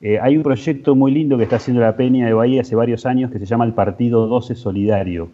Eh, 0.00 0.18
hay 0.20 0.36
un 0.36 0.42
proyecto 0.42 0.94
muy 0.94 1.10
lindo 1.10 1.36
que 1.36 1.44
está 1.44 1.56
haciendo 1.56 1.82
la 1.82 1.96
Peña 1.96 2.26
de 2.26 2.32
Bahía 2.32 2.60
hace 2.60 2.76
varios 2.76 3.06
años 3.06 3.30
que 3.32 3.38
se 3.40 3.46
llama 3.46 3.64
el 3.64 3.72
Partido 3.72 4.28
12 4.28 4.54
Solidario. 4.54 5.30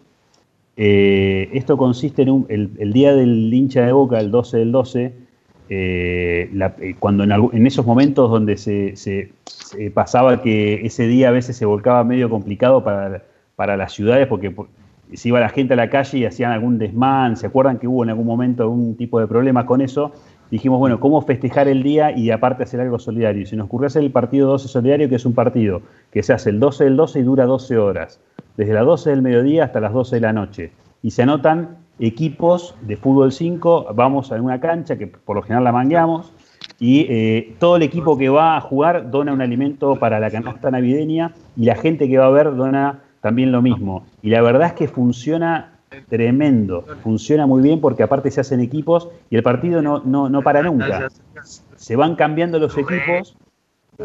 Eh, 0.77 1.49
esto 1.53 1.77
consiste 1.77 2.23
en 2.23 2.45
el, 2.49 2.93
día 2.93 3.13
del 3.13 3.53
hincha 3.53 3.85
de 3.85 3.91
boca, 3.91 4.19
el 4.19 4.31
12 4.31 4.57
del 4.57 4.71
12, 4.71 5.13
cuando 6.99 7.23
en, 7.23 7.67
esos 7.67 7.85
momentos 7.85 8.29
donde 8.29 8.57
se, 8.57 9.31
pasaba 9.93 10.41
que 10.41 10.85
ese 10.85 11.07
día 11.07 11.29
a 11.29 11.31
veces 11.31 11.55
se 11.57 11.65
volcaba 11.65 12.03
medio 12.03 12.29
complicado 12.29 12.83
para, 12.83 13.23
para 13.55 13.77
las 13.77 13.93
ciudades 13.93 14.27
porque 14.27 14.53
se 15.13 15.27
iba 15.27 15.39
la 15.39 15.49
gente 15.49 15.73
a 15.73 15.77
la 15.77 15.89
calle 15.89 16.17
y 16.19 16.25
hacían 16.25 16.51
algún 16.51 16.77
desmán, 16.77 17.37
¿se 17.37 17.47
acuerdan 17.47 17.77
que 17.77 17.87
hubo 17.87 18.03
en 18.03 18.09
algún 18.09 18.25
momento 18.25 18.63
algún 18.63 18.95
tipo 18.95 19.19
de 19.19 19.27
problema 19.27 19.65
con 19.65 19.81
eso? 19.81 20.11
Dijimos, 20.49 20.79
bueno, 20.79 20.99
¿cómo 20.99 21.21
festejar 21.21 21.67
el 21.67 21.81
día 21.83 22.15
y 22.15 22.29
aparte 22.31 22.63
hacer 22.63 22.79
algo 22.79 22.99
solidario? 22.99 23.41
Y 23.41 23.45
se 23.45 23.55
nos 23.55 23.65
ocurrió 23.65 23.87
hacer 23.87 24.03
el 24.03 24.11
partido 24.11 24.49
12 24.49 24.67
solidario, 24.67 25.09
que 25.09 25.15
es 25.15 25.25
un 25.25 25.33
partido 25.33 25.81
que 26.11 26.21
se 26.23 26.33
hace 26.33 26.49
el 26.51 26.59
12 26.59 26.83
del 26.83 26.95
12 26.95 27.19
y 27.19 27.23
dura 27.23 27.45
12 27.45 27.77
horas, 27.77 28.19
desde 28.55 28.73
las 28.73 28.85
12 28.85 29.09
del 29.09 29.21
mediodía 29.21 29.65
hasta 29.65 29.79
las 29.79 29.93
12 29.93 30.17
de 30.17 30.21
la 30.21 30.33
noche. 30.33 30.71
Y 31.01 31.11
se 31.11 31.23
anotan 31.23 31.77
equipos 31.99 32.75
de 32.81 32.97
fútbol 32.97 33.31
5, 33.31 33.93
vamos 33.93 34.31
a 34.31 34.35
una 34.35 34.59
cancha 34.59 34.97
que 34.97 35.07
por 35.07 35.35
lo 35.35 35.41
general 35.41 35.63
la 35.63 35.71
mangueamos, 35.71 36.33
y 36.79 37.05
eh, 37.09 37.55
todo 37.59 37.75
el 37.77 37.83
equipo 37.83 38.17
que 38.17 38.29
va 38.29 38.57
a 38.57 38.61
jugar 38.61 39.09
dona 39.11 39.33
un 39.33 39.41
alimento 39.41 39.95
para 39.97 40.19
la 40.19 40.29
canasta 40.29 40.71
navideña 40.71 41.33
y 41.55 41.65
la 41.65 41.75
gente 41.75 42.09
que 42.09 42.17
va 42.17 42.25
a 42.25 42.29
ver 42.29 42.55
dona 42.55 42.99
también 43.21 43.51
lo 43.51 43.61
mismo. 43.61 44.05
Y 44.21 44.29
la 44.29 44.41
verdad 44.41 44.67
es 44.67 44.73
que 44.73 44.87
funciona 44.87 45.79
tremendo, 46.09 46.85
funciona 47.03 47.45
muy 47.45 47.61
bien 47.61 47.79
porque 47.79 48.03
aparte 48.03 48.31
se 48.31 48.41
hacen 48.41 48.59
equipos 48.59 49.09
y 49.29 49.35
el 49.35 49.43
partido 49.43 49.81
no, 49.81 49.99
no, 50.03 50.41
para 50.41 50.63
nunca. 50.63 51.07
Se 51.75 51.95
van 51.95 52.15
cambiando 52.15 52.59
los 52.59 52.77
equipos 52.77 53.35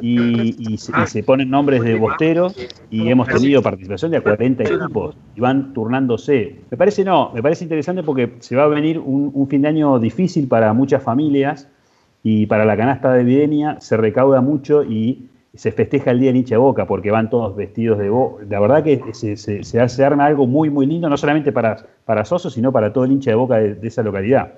y, 0.01 0.77
se, 0.79 1.23
ponen 1.23 1.51
nombres 1.51 1.83
de 1.83 1.95
bosteros 1.97 2.55
y 2.91 3.09
hemos 3.09 3.29
tenido 3.29 3.63
participación 3.63 4.11
de 4.11 4.21
40 4.21 4.65
equipos 4.65 5.17
y 5.35 5.41
van 5.41 5.73
turnándose. 5.73 6.57
Me 6.71 6.77
parece 6.77 7.05
no, 7.05 7.31
me 7.35 7.43
parece 7.43 7.65
interesante 7.65 8.03
porque 8.03 8.35
se 8.41 8.57
va 8.57 8.65
a 8.65 8.69
venir 8.69 8.99
un, 8.99 9.31
un 9.35 9.49
fin 9.49 9.63
de 9.63 9.69
año 9.69 9.99
difícil 9.99 10.49
para 10.49 10.73
muchas 10.73 11.03
familias 11.03 11.69
y 12.23 12.47
para 12.47 12.65
la 12.65 12.77
canasta 12.77 13.13
de 13.13 13.25
Videnia 13.25 13.81
se 13.81 13.97
recauda 13.97 14.41
mucho 14.41 14.85
y 14.85 15.29
se 15.55 15.73
festeja 15.73 16.13
el 16.13 16.21
día 16.21 16.33
de 16.33 16.57
boca 16.57 16.87
porque 16.87 17.11
van 17.11 17.31
todos 17.31 17.57
vestidos 17.57 17.99
de 17.99 18.11
boca. 18.11 18.45
La 18.49 18.61
verdad 18.61 18.85
que 18.85 19.03
se, 19.13 19.37
se, 19.37 19.81
hace, 19.81 20.05
arma 20.05 20.27
algo 20.27 20.47
muy, 20.47 20.71
muy 20.71 20.87
lindo, 20.87 21.09
no 21.09 21.17
solamente 21.17 21.53
para, 21.53 21.77
para 22.05 22.25
Soso, 22.25 22.51
sino 22.51 22.71
para 22.71 22.93
todo 22.93 23.05
el 23.05 23.13
hincha 23.13 23.31
de 23.31 23.37
boca 23.37 23.57
de, 23.57 23.87
esa 23.87 24.03
localidad. 24.03 24.55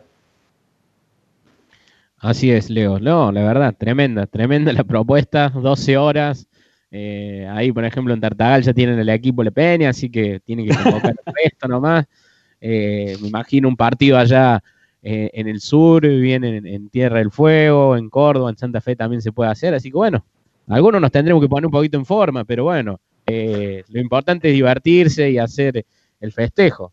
Así 2.21 2.51
es, 2.51 2.69
Leo. 2.69 3.01
No, 3.01 3.33
la 3.33 3.43
verdad, 3.43 3.75
tremenda, 3.77 4.27
tremenda 4.27 4.73
la 4.75 4.85
propuesta. 4.85 5.49
12 5.49 5.97
horas. 5.97 6.47
Eh, 6.91 7.49
ahí, 7.51 7.73
por 7.73 7.85
ejemplo, 7.85 8.13
en 8.13 8.21
Tartagal 8.21 8.63
ya 8.63 8.75
tienen 8.75 8.99
el 8.99 9.09
equipo 9.09 9.43
Le 9.43 9.53
Peña, 9.53 9.91
así 9.91 10.11
que 10.11 10.41
tienen 10.41 10.67
que 10.67 10.75
convocar 10.75 11.15
el 11.27 11.35
resto 11.45 11.67
nomás. 11.67 12.07
Eh, 12.61 13.17
me 13.23 13.29
imagino 13.29 13.69
un 13.69 13.77
partido 13.77 14.19
allá 14.19 14.63
eh, 15.03 15.31
en 15.33 15.49
el 15.49 15.61
sur, 15.61 16.07
bien 16.07 16.45
en 16.45 16.91
Tierra 16.91 17.19
del 17.19 17.31
Fuego, 17.31 17.97
en 17.97 18.11
Córdoba, 18.11 18.51
en 18.51 18.59
Santa 18.59 18.83
Fe 18.83 18.97
también 18.97 19.23
se 19.23 19.33
puede 19.33 19.51
hacer. 19.51 19.73
Así 19.73 19.91
que 19.91 19.97
bueno, 19.97 20.25
algunos 20.67 21.01
nos 21.01 21.11
tendremos 21.11 21.43
que 21.43 21.49
poner 21.49 21.67
un 21.67 21.73
poquito 21.73 21.97
en 21.97 22.05
forma, 22.05 22.45
pero 22.45 22.65
bueno, 22.65 23.01
eh, 23.27 23.83
lo 23.89 24.01
importante 24.01 24.49
es 24.49 24.55
divertirse 24.55 25.31
y 25.31 25.39
hacer 25.39 25.85
el 26.21 26.33
festejo. 26.33 26.93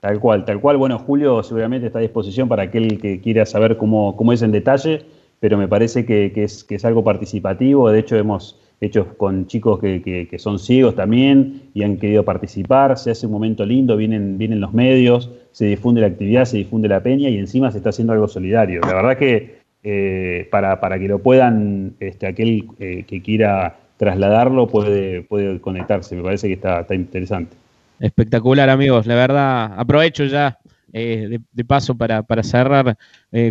Tal 0.00 0.20
cual, 0.20 0.44
tal 0.44 0.60
cual. 0.60 0.76
Bueno, 0.76 0.98
Julio 0.98 1.42
seguramente 1.42 1.88
está 1.88 1.98
a 1.98 2.02
disposición 2.02 2.48
para 2.48 2.64
aquel 2.64 3.00
que 3.00 3.20
quiera 3.20 3.44
saber 3.46 3.76
cómo, 3.76 4.16
cómo 4.16 4.32
es 4.32 4.42
en 4.42 4.52
detalle, 4.52 5.02
pero 5.40 5.58
me 5.58 5.66
parece 5.66 6.04
que, 6.06 6.32
es, 6.36 6.62
que 6.62 6.76
es 6.76 6.84
algo 6.84 7.02
participativo. 7.02 7.90
De 7.90 7.98
hecho, 7.98 8.16
hemos 8.16 8.60
hecho 8.80 9.16
con 9.16 9.46
chicos 9.46 9.80
que, 9.80 10.28
son 10.38 10.58
ciegos 10.58 10.94
también 10.94 11.62
y 11.74 11.82
han 11.82 11.96
querido 11.96 12.24
participar. 12.24 12.96
Se 12.96 13.10
hace 13.10 13.26
un 13.26 13.32
momento 13.32 13.66
lindo, 13.66 13.96
vienen, 13.96 14.38
vienen 14.38 14.60
los 14.60 14.72
medios, 14.72 15.30
se 15.50 15.66
difunde 15.66 16.00
la 16.00 16.06
actividad, 16.06 16.44
se 16.44 16.58
difunde 16.58 16.88
la 16.88 17.02
peña 17.02 17.28
y 17.28 17.38
encima 17.38 17.70
se 17.72 17.78
está 17.78 17.90
haciendo 17.90 18.12
algo 18.12 18.28
solidario. 18.28 18.80
La 18.82 18.94
verdad 18.94 19.18
que 19.18 19.58
eh, 19.82 20.48
para, 20.50 20.80
para, 20.80 20.98
que 20.98 21.08
lo 21.08 21.20
puedan, 21.20 21.94
este, 22.00 22.26
aquel 22.26 22.66
eh, 22.78 23.04
que 23.06 23.22
quiera 23.22 23.78
trasladarlo 23.96 24.68
puede, 24.68 25.22
puede 25.22 25.60
conectarse. 25.60 26.16
Me 26.16 26.22
parece 26.22 26.46
que 26.48 26.54
está, 26.54 26.86
interesante. 26.90 27.56
Espectacular, 28.00 28.68
amigos. 28.70 29.06
La 29.06 29.14
verdad, 29.14 29.78
aprovecho 29.78 30.24
ya 30.24 30.58
eh, 30.92 31.38
de, 31.50 31.64
paso 31.64 31.96
para, 31.96 32.24
cerrar 32.42 32.96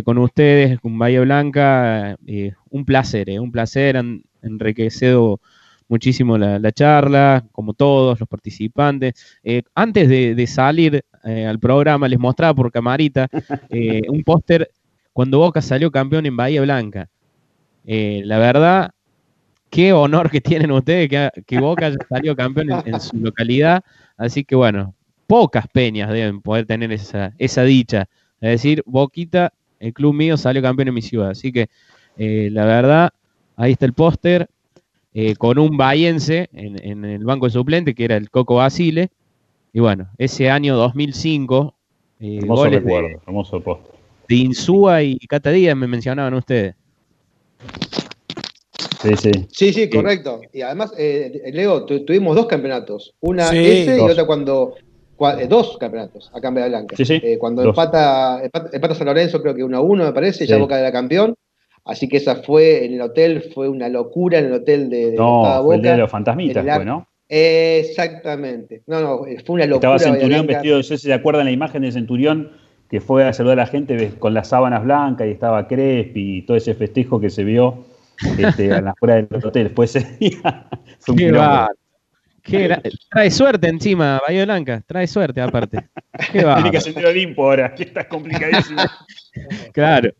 con 0.04 0.18
ustedes, 0.18 0.80
con 0.80 0.98
Bahía 0.98 1.20
Blanca. 1.20 2.16
un 2.70 2.84
placer, 2.84 3.28
un 3.40 3.52
placer. 3.52 3.96
Han 3.96 4.22
enriquecido 4.42 5.40
muchísimo 5.88 6.36
la, 6.38 6.72
charla, 6.72 7.44
como 7.52 7.74
todos 7.74 8.18
los 8.20 8.28
participantes. 8.28 9.38
antes 9.74 10.08
de, 10.08 10.34
de 10.34 10.46
salir 10.46 11.04
al 11.22 11.58
programa, 11.58 12.08
les 12.08 12.18
mostraba 12.18 12.54
por 12.54 12.72
camarita 12.72 13.28
un 14.08 14.22
póster 14.24 14.70
cuando 15.18 15.38
Boca 15.40 15.60
salió 15.60 15.90
campeón 15.90 16.26
en 16.26 16.36
Bahía 16.36 16.62
Blanca. 16.62 17.08
Eh, 17.84 18.22
la 18.24 18.38
verdad, 18.38 18.90
qué 19.68 19.92
honor 19.92 20.30
que 20.30 20.40
tienen 20.40 20.70
ustedes 20.70 21.08
que, 21.44 21.58
Boca 21.58 21.90
salió 22.08 22.36
campeón 22.36 22.68
en, 22.84 23.00
su 23.00 23.16
localidad. 23.16 23.82
Así 24.18 24.44
que 24.44 24.54
bueno, 24.54 24.94
pocas 25.26 25.66
peñas 25.68 26.10
deben 26.10 26.42
poder 26.42 26.66
tener 26.66 26.92
esa, 26.92 27.62
dicha. 27.62 28.08
Es 28.42 28.50
decir, 28.50 28.82
Boquita, 28.84 29.54
el 29.80 29.94
club 29.94 30.12
mío 30.12 30.36
salió 30.36 30.60
campeón 30.60 30.88
en 30.88 30.94
mi 30.94 31.02
ciudad. 31.02 31.30
Así 31.30 31.50
que 31.50 31.70
eh, 32.18 32.50
la 32.52 32.66
verdad, 32.66 33.10
ahí 33.56 33.72
está 33.72 33.86
el 33.86 33.94
póster 33.94 34.48
eh, 35.14 35.34
con 35.36 35.58
un 35.58 35.78
bahiense 35.78 36.50
en, 36.52 37.04
el 37.06 37.24
banco 37.24 37.46
de 37.46 37.52
suplente 37.52 37.94
que 37.94 38.04
era 38.04 38.18
el 38.18 38.28
Coco 38.28 38.56
Basile. 38.56 39.08
Y 39.72 39.80
bueno, 39.80 40.10
ese 40.18 40.50
año 40.50 40.76
2005. 40.76 41.74
hermoso 42.20 42.64
recuerdo, 42.68 43.08
hermoso 43.26 43.60
póster 43.62 43.98
de 44.28 44.36
Insúa 44.36 45.02
y 45.02 45.18
Cata 45.20 45.50
Díaz 45.50 45.74
me 45.76 45.86
mencionaban 45.86 46.34
ustedes. 46.34 46.74
Sí, 49.00 49.10
sí. 49.16 49.30
Sí, 49.50 49.72
sí, 49.72 49.90
correcto. 49.90 50.40
Y 50.52 50.62
además, 50.62 50.92
eh, 50.98 51.50
Leo, 51.52 51.84
tuvimos 51.84 52.34
dos 52.34 52.46
campeonatos. 52.46 53.14
Una 53.20 53.48
ese 53.50 53.96
y 53.96 54.00
otra 54.00 54.24
cuando. 54.24 54.74
Eh, 55.38 55.48
dos 55.48 55.76
campeonatos 55.78 56.30
a 56.32 56.40
Cambia 56.40 56.68
Blanca. 56.68 56.94
Sí, 56.96 57.04
sí, 57.04 57.20
eh, 57.22 57.38
cuando 57.38 57.64
empata, 57.64 58.40
empata, 58.42 58.94
San 58.94 59.06
Lorenzo, 59.06 59.42
creo 59.42 59.52
que 59.52 59.64
1 59.64 59.76
a 59.76 59.80
1, 59.80 60.04
me 60.04 60.12
parece, 60.12 60.46
ya 60.46 60.58
Boca 60.58 60.78
era 60.78 60.92
campeón. 60.92 61.34
Así 61.84 62.08
que 62.08 62.18
esa 62.18 62.36
fue 62.36 62.84
en 62.84 62.94
el 62.94 63.00
hotel, 63.00 63.50
fue 63.52 63.68
una 63.68 63.88
locura 63.88 64.38
en 64.38 64.46
el 64.46 64.52
hotel 64.52 64.90
de, 64.90 65.12
de 65.12 65.16
no, 65.16 65.38
Boca. 65.38 65.62
Fue 65.62 65.76
el 65.76 65.82
de 65.82 65.96
los 65.96 66.10
fantasmitas, 66.10 66.64
fue, 66.64 66.84
¿no? 66.84 67.08
Exactamente. 67.28 68.82
No, 68.86 69.00
no, 69.00 69.18
fue 69.44 69.54
una 69.54 69.66
locura. 69.66 69.96
Estaba 69.96 69.98
Centurión 69.98 70.46
vestido, 70.46 70.76
no 70.76 70.82
sé 70.82 70.98
si 70.98 71.08
se 71.08 71.12
acuerdan 71.12 71.46
la 71.46 71.50
imagen 71.50 71.82
de 71.82 71.90
Centurión 71.90 72.52
que 72.88 73.00
fue 73.00 73.24
a 73.24 73.32
saludar 73.32 73.58
a 73.58 73.62
la 73.62 73.68
gente 73.68 74.12
con 74.18 74.34
las 74.34 74.48
sábanas 74.48 74.84
blancas 74.84 75.26
y 75.26 75.30
estaba 75.30 75.66
Crespi 75.68 76.38
y 76.38 76.42
todo 76.42 76.56
ese 76.56 76.74
festejo 76.74 77.20
que 77.20 77.28
se 77.28 77.44
vio 77.44 77.84
este, 78.38 78.72
a 78.72 78.80
la 78.80 78.94
fuera 78.94 79.16
del 79.16 79.44
hotel. 79.44 79.64
Después 79.64 79.94
ese 79.94 80.16
día 80.18 80.68
fue 81.00 81.16
Qué 82.42 82.80
trae 83.10 83.30
suerte 83.30 83.68
encima, 83.68 84.20
Bahía 84.26 84.44
Blanca, 84.44 84.82
trae 84.86 85.06
suerte 85.06 85.40
aparte. 85.40 85.90
Tiene 86.32 86.70
que 86.70 86.80
sentir 86.80 87.04
Olimpo 87.04 87.44
ahora, 87.44 87.74
que 87.74 87.82
está 87.82 88.08
complicadísimo. 88.08 88.80
claro. 89.72 90.10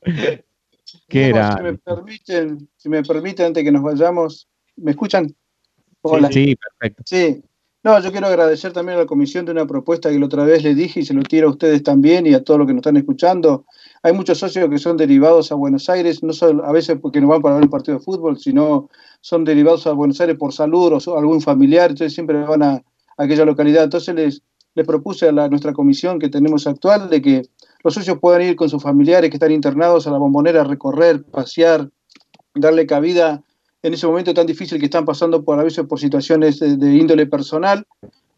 ¿Qué 1.09 1.29
era? 1.29 1.57
Si 1.57 1.62
me, 1.62 1.79
permiten, 1.79 2.69
si 2.77 2.89
me 2.91 3.03
permiten, 3.03 3.47
antes 3.47 3.65
que 3.65 3.73
nos 3.73 3.83
vayamos, 3.83 4.47
¿me 4.77 4.91
escuchan? 4.91 5.35
Hola. 6.03 6.31
Sí, 6.31 6.55
perfecto. 6.57 7.03
Sí, 7.07 7.43
no, 7.83 7.99
yo 8.01 8.11
quiero 8.11 8.27
agradecer 8.27 8.73
también 8.73 8.99
a 8.99 9.03
la 9.03 9.07
comisión 9.07 9.47
de 9.47 9.53
una 9.53 9.66
propuesta 9.66 10.11
que 10.11 10.19
la 10.19 10.27
otra 10.27 10.45
vez 10.45 10.62
le 10.62 10.75
dije 10.75 11.01
y 11.01 11.05
se 11.05 11.15
lo 11.15 11.23
tiro 11.23 11.49
a 11.49 11.53
ustedes 11.53 11.83
también 11.83 12.27
y 12.27 12.35
a 12.35 12.43
todos 12.43 12.59
los 12.59 12.66
que 12.66 12.75
nos 12.75 12.81
están 12.81 12.97
escuchando. 12.97 13.65
Hay 14.03 14.12
muchos 14.12 14.39
socios 14.39 14.69
que 14.70 14.79
son 14.79 14.97
derivados 14.97 15.51
a 15.51 15.55
Buenos 15.55 15.89
Aires, 15.89 16.23
no 16.23 16.33
solo 16.33 16.65
a 16.65 16.73
veces 16.73 16.99
porque 17.01 17.20
no 17.20 17.29
van 17.29 17.43
para 17.43 17.57
ver 17.57 17.65
un 17.65 17.70
partido 17.70 17.99
de 17.99 18.05
fútbol, 18.05 18.39
sino 18.39 18.89
son 19.20 19.45
derivados 19.45 19.87
a 19.87 19.93
Buenos 19.93 20.20
Aires 20.20 20.37
por 20.39 20.53
salud 20.53 20.93
o 21.05 21.19
algún 21.19 21.41
familiar, 21.41 21.91
entonces 21.91 22.15
siempre 22.15 22.39
van 22.43 22.62
a, 22.62 22.83
aquella 23.16 23.45
localidad. 23.45 23.85
Entonces 23.85 24.15
les, 24.15 24.43
les 24.75 24.87
propuse 24.87 25.29
a 25.29 25.33
nuestra 25.33 25.73
comisión 25.73 26.19
que 26.19 26.29
tenemos 26.29 26.66
actual 26.66 27.11
de 27.11 27.20
que 27.20 27.43
los 27.85 27.95
socios 27.95 28.19
puedan 28.19 28.43
ir 28.43 28.57
con 28.57 28.69
sus 28.69 28.83
familiares 28.83 29.31
que 29.31 29.37
están 29.37 29.53
internados 29.53 30.07
a 30.07 30.11
la 30.11 30.19
bombonera 30.19 30.62
a 30.62 30.65
recorrer, 30.65 31.25
pasear, 31.25 31.91
darle 32.55 32.87
cabida 32.87 33.43
en 33.83 33.95
ese 33.95 34.07
momento 34.07 34.35
tan 34.35 34.47
difícil 34.47 34.79
que 34.79 34.87
están 34.87 35.05
pasando 35.05 35.45
por 35.45 35.59
a 35.59 35.65
veces 35.65 35.87
por 35.87 36.01
situaciones 36.01 36.59
de, 36.61 36.95
índole 36.95 37.27
personal. 37.27 37.87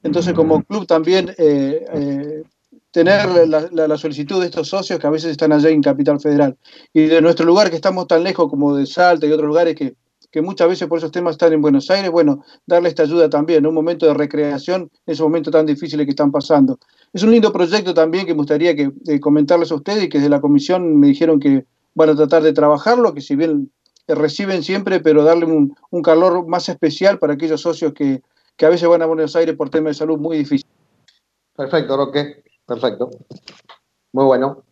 Entonces, 0.03 0.33
como 0.35 0.63
club 0.63 0.87
también 0.87 1.31
eh, 1.39 1.85
eh, 1.93 2.43
tener 2.91 3.49
la, 3.49 3.97
solicitud 3.97 4.41
de 4.41 4.47
estos 4.47 4.69
socios 4.69 4.99
que 4.99 5.07
a 5.07 5.11
veces 5.11 5.31
están 5.31 5.53
allá 5.53 5.71
en 5.71 5.83
Capital 5.83 6.21
Federal. 6.21 6.57
Y 6.93 7.07
de 7.07 7.21
nuestro 7.21 7.47
lugar, 7.47 7.71
que 7.71 7.77
estamos 7.77 8.07
tan 8.07 8.25
lejos 8.25 8.49
como 8.49 8.75
de 8.75 8.87
Salta 8.87 9.27
y 9.27 9.33
otros 9.33 9.47
lugares 9.47 9.77
que, 9.77 9.95
muchas 10.43 10.69
veces 10.69 10.89
por 10.89 10.99
esos 10.99 11.11
temas 11.11 11.33
están 11.33 11.53
en 11.53 11.61
Buenos 11.63 11.91
Aires, 11.91 12.11
bueno, 12.11 12.45
darle 12.67 12.89
esta 12.89 13.03
ayuda 13.03 13.29
también, 13.29 13.67
un 13.67 13.75
momento 13.75 14.07
de 14.07 14.15
recreación, 14.15 14.83
en 15.07 15.13
esos 15.13 15.25
momentos 15.25 15.53
tan 15.53 15.67
difíciles 15.67 16.07
que 16.07 16.11
están 16.11 16.31
pasando. 16.31 16.79
Es 17.13 17.23
un 17.23 17.33
lindo 17.33 17.53
proyecto 17.53 17.95
también 17.95 18.27
que 18.27 18.33
me 18.33 18.39
gustaría 18.39 18.75
que, 18.77 18.93
comentarles 19.21 19.73
a 19.73 19.77
ustedes 19.77 20.05
y 20.05 20.09
que 20.09 20.19
desde 20.19 20.31
la 20.31 20.41
comisión 20.41 20.99
me 20.99 21.09
dijeron 21.09 21.41
que 21.41 21.65
van 21.95 22.11
a 22.11 22.17
tratar 22.17 22.43
de 22.43 22.53
trabajarlo, 22.53 23.13
que 23.13 23.21
si 23.21 23.35
bien 23.35 23.73
reciben 24.07 24.63
siempre, 24.63 25.01
pero 25.01 25.25
darle 25.25 25.47
un, 25.47 25.75
calor 26.03 26.47
más 26.47 26.69
especial 26.69 27.19
para 27.19 27.35
aquellos 27.35 27.61
socios 27.61 27.93
que, 27.93 28.23
que, 28.57 28.67
a 28.67 28.69
veces 28.69 28.89
van 28.89 29.03
a 29.03 29.07
Buenos 29.07 29.35
Aires 29.35 29.57
por 29.57 29.71
temas 29.71 29.91
de 29.91 29.99
salud 29.99 30.19
muy 30.19 30.39
difícil. 30.39 30.67
Perfecto, 31.57 31.97
Roque. 31.97 32.50
Perfecto. 32.71 33.11
Muy 34.13 34.27
bueno. 34.27 34.63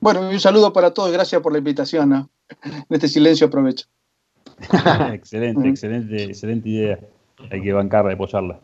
Bueno, 0.00 0.30
y 0.30 0.34
un 0.34 0.40
saludo 0.40 0.70
para 0.70 0.92
todos. 0.92 1.10
Gracias 1.10 1.40
por 1.40 1.50
la 1.50 1.56
invitación. 1.56 2.12
En 2.12 2.84
este 2.90 3.08
silencio 3.08 3.46
aprovecho. 3.46 3.86
excelente, 5.14 5.66
excelente, 5.66 6.24
excelente 6.24 6.68
idea. 6.68 7.00
Hay 7.50 7.62
que 7.62 7.72
bancarla, 7.72 8.12
apoyarla. 8.12 8.60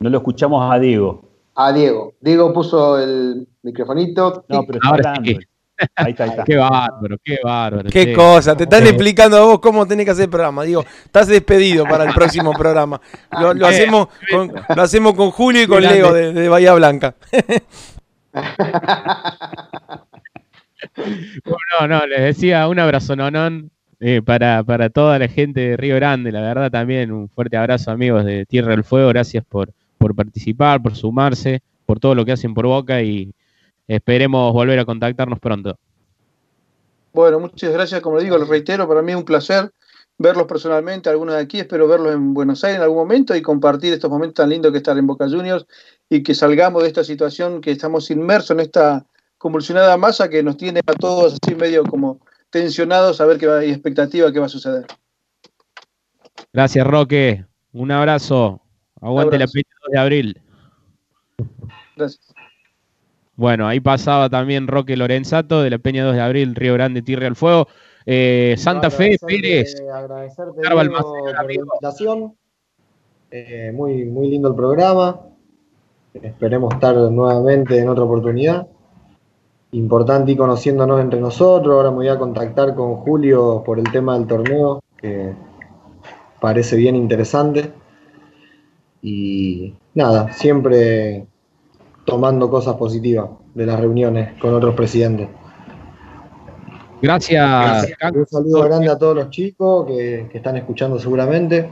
No 0.00 0.10
lo 0.10 0.18
escuchamos 0.18 0.72
a 0.72 0.80
Diego. 0.80 1.22
A 1.54 1.72
Diego. 1.72 2.14
Diego 2.20 2.52
puso 2.52 2.98
el 2.98 3.46
microfonito. 3.62 4.44
No, 4.48 4.66
pero 4.66 4.80
está 4.82 4.88
hablando. 4.88 5.32
Ahí 5.94 6.10
está, 6.12 6.24
ahí 6.24 6.30
está. 6.30 6.44
Qué 6.44 6.56
bárbaro, 6.56 7.16
qué 7.24 7.38
bárbaro. 7.42 7.90
Qué 7.90 8.12
cosa, 8.12 8.56
te 8.56 8.64
están 8.64 8.86
explicando 8.86 9.36
a 9.36 9.40
vos 9.40 9.60
cómo 9.60 9.86
tenés 9.86 10.04
que 10.04 10.10
hacer 10.12 10.24
el 10.24 10.30
programa. 10.30 10.64
Digo, 10.64 10.84
estás 11.04 11.26
despedido 11.26 11.84
para 11.84 12.04
el 12.04 12.12
próximo 12.12 12.52
programa. 12.52 13.00
Lo, 13.32 13.50
hacemos, 13.66 14.08
con, 14.30 14.52
lo 14.74 14.82
hacemos 14.82 15.14
con 15.14 15.30
Julio 15.30 15.62
y 15.62 15.66
con 15.66 15.82
Leo 15.82 16.12
de, 16.12 16.48
Bahía 16.48 16.74
Blanca. 16.74 17.14
no, 21.80 21.88
no, 21.88 22.06
les 22.06 22.20
decía 22.20 22.68
un 22.68 22.78
abrazo 22.78 23.16
nonón 23.16 23.70
eh, 24.00 24.22
para, 24.22 24.62
para 24.62 24.90
toda 24.90 25.18
la 25.18 25.28
gente 25.28 25.60
de 25.60 25.76
Río 25.76 25.96
Grande. 25.96 26.30
La 26.32 26.42
verdad 26.42 26.70
también 26.70 27.12
un 27.12 27.28
fuerte 27.28 27.56
abrazo 27.56 27.90
amigos 27.90 28.24
de 28.24 28.44
Tierra 28.46 28.70
del 28.70 28.84
Fuego. 28.84 29.08
Gracias 29.08 29.44
por, 29.48 29.72
por 29.98 30.14
participar, 30.14 30.82
por 30.82 30.94
sumarse, 30.94 31.60
por 31.86 32.00
todo 32.00 32.14
lo 32.14 32.24
que 32.24 32.32
hacen 32.32 32.54
por 32.54 32.66
Boca 32.66 33.02
y 33.02 33.32
Esperemos 33.90 34.52
volver 34.52 34.78
a 34.78 34.84
contactarnos 34.84 35.40
pronto. 35.40 35.76
Bueno, 37.12 37.40
muchas 37.40 37.72
gracias. 37.72 38.00
Como 38.00 38.20
digo, 38.20 38.38
les 38.38 38.46
reitero, 38.46 38.86
para 38.86 39.02
mí 39.02 39.10
es 39.10 39.18
un 39.18 39.24
placer 39.24 39.68
verlos 40.16 40.46
personalmente, 40.46 41.10
algunos 41.10 41.34
de 41.34 41.40
aquí. 41.40 41.58
Espero 41.58 41.88
verlos 41.88 42.14
en 42.14 42.32
Buenos 42.32 42.62
Aires 42.62 42.76
en 42.76 42.84
algún 42.84 42.98
momento 42.98 43.34
y 43.34 43.42
compartir 43.42 43.92
estos 43.92 44.08
momentos 44.08 44.34
tan 44.34 44.48
lindos 44.48 44.70
que 44.70 44.78
estar 44.78 44.96
en 44.96 45.08
Boca 45.08 45.28
Juniors 45.28 45.66
y 46.08 46.22
que 46.22 46.36
salgamos 46.36 46.82
de 46.82 46.88
esta 46.88 47.02
situación 47.02 47.60
que 47.60 47.72
estamos 47.72 48.08
inmersos 48.12 48.52
en 48.52 48.60
esta 48.60 49.04
convulsionada 49.38 49.96
masa 49.96 50.30
que 50.30 50.44
nos 50.44 50.56
tiene 50.56 50.82
a 50.86 50.92
todos 50.92 51.36
así 51.42 51.56
medio 51.56 51.82
como 51.82 52.20
tensionados 52.50 53.20
a 53.20 53.26
ver 53.26 53.38
qué 53.38 53.48
va, 53.48 53.64
y 53.64 53.70
expectativa 53.70 54.32
qué 54.32 54.38
va 54.38 54.46
a 54.46 54.50
suceder. 54.50 54.86
Gracias, 56.52 56.86
Roque. 56.86 57.44
Un 57.72 57.90
abrazo. 57.90 58.60
Aguante 59.00 59.36
la 59.36 59.48
fecha 59.48 59.74
de 59.88 59.98
abril. 59.98 60.40
Gracias. 61.96 62.29
Bueno, 63.40 63.66
ahí 63.66 63.80
pasaba 63.80 64.28
también 64.28 64.68
Roque 64.68 64.98
Lorenzato 64.98 65.62
de 65.62 65.70
la 65.70 65.78
Peña 65.78 66.04
2 66.04 66.14
de 66.14 66.20
Abril, 66.20 66.54
Río 66.54 66.74
Grande, 66.74 67.00
Tierra 67.00 67.26
al 67.26 67.36
Fuego. 67.36 67.68
Eh, 68.04 68.54
Santa 68.58 68.90
Fe, 68.90 69.16
Pérez. 69.26 69.82
Agradecerte 69.90 70.60
por 70.60 71.46
la 71.46 71.54
invitación. 71.54 72.34
Eh, 73.30 73.72
muy, 73.74 74.04
muy 74.04 74.28
lindo 74.28 74.50
el 74.50 74.54
programa. 74.54 75.22
Esperemos 76.12 76.74
estar 76.74 76.94
nuevamente 76.94 77.78
en 77.78 77.88
otra 77.88 78.04
oportunidad. 78.04 78.66
Importante 79.72 80.32
ir 80.32 80.36
conociéndonos 80.36 81.00
entre 81.00 81.18
nosotros. 81.18 81.74
Ahora 81.74 81.90
me 81.92 81.96
voy 81.96 82.08
a 82.08 82.18
contactar 82.18 82.74
con 82.74 82.96
Julio 82.96 83.62
por 83.64 83.78
el 83.78 83.90
tema 83.90 84.18
del 84.18 84.26
torneo, 84.26 84.82
que 84.98 85.32
parece 86.42 86.76
bien 86.76 86.94
interesante. 86.94 87.72
Y 89.00 89.72
nada, 89.94 90.30
siempre 90.34 91.29
tomando 92.10 92.50
cosas 92.50 92.74
positivas 92.74 93.30
de 93.54 93.66
las 93.66 93.78
reuniones 93.78 94.36
con 94.40 94.52
otros 94.52 94.74
presidentes. 94.74 95.28
Gracias. 97.00 97.86
Un 98.12 98.26
saludo 98.26 98.64
grande 98.64 98.90
a 98.90 98.98
todos 98.98 99.14
los 99.14 99.30
chicos 99.30 99.86
que, 99.86 100.28
están 100.34 100.56
escuchando 100.56 100.98
seguramente. 100.98 101.70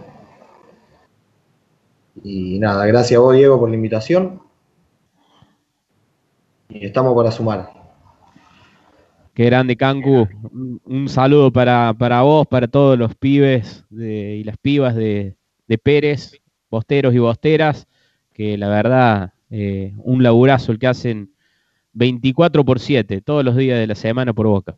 Y 2.22 2.60
nada, 2.60 2.86
gracias 2.86 3.18
a 3.18 3.20
vos, 3.20 3.34
Diego, 3.34 3.58
por 3.58 3.68
la 3.68 3.74
invitación. 3.74 4.40
Y 6.68 6.86
estamos 6.86 7.16
para 7.16 7.32
sumar. 7.32 7.70
Qué 9.34 9.44
grande, 9.44 9.76
Cancu. 9.76 10.28
Un, 10.84 11.08
saludo 11.08 11.52
para, 11.52 11.92
vos, 12.22 12.46
para 12.46 12.68
todos 12.68 12.96
los 12.96 13.14
pibes 13.16 13.84
y 13.90 14.44
las 14.44 14.56
pibas 14.58 14.94
de, 14.94 15.36
de 15.66 15.78
Pérez, 15.78 16.40
bosteros 16.70 17.12
y 17.12 17.18
bosteras, 17.18 17.88
que 18.32 18.56
la 18.56 18.68
verdad 18.68 19.32
eh, 19.50 19.94
un 19.98 20.22
laburazo 20.22 20.72
el 20.72 20.78
que 20.78 20.86
hacen 20.86 21.32
24 21.92 22.64
por 22.64 22.80
7 22.80 23.20
todos 23.20 23.44
los 23.44 23.56
días 23.56 23.78
de 23.78 23.86
la 23.86 23.94
semana 23.94 24.32
por 24.32 24.46
Boca. 24.46 24.76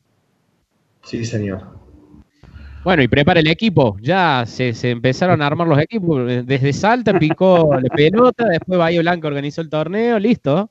Sí, 1.02 1.24
señor. 1.24 1.80
Bueno, 2.82 3.02
y 3.02 3.09
prepara 3.09 3.40
el 3.40 3.48
equipo. 3.48 3.97
Ya 4.01 4.44
se, 4.47 4.72
empezaron 4.90 5.42
a 5.42 5.47
armar 5.47 5.66
los 5.68 5.78
equipos. 5.78 6.26
Desde 6.47 6.72
Salta 6.72 7.18
picó 7.18 7.74
la 7.74 7.94
pelota, 7.94 8.47
después 8.48 8.78
Bahía 8.78 9.01
Blanca 9.01 9.28
organizó 9.28 9.60
el 9.60 9.68
torneo, 9.68 10.18
listo. 10.18 10.70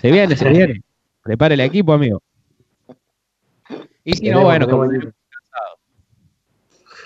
Se 0.00 0.10
viene, 0.10 0.36
se 0.36 0.48
viene. 0.48 0.82
Prepara 1.22 1.54
el 1.54 1.60
equipo, 1.60 1.92
amigo. 1.92 2.22
Y 4.04 4.14
si 4.14 4.30
no, 4.30 4.42
bueno, 4.42 4.68
como 4.68 4.86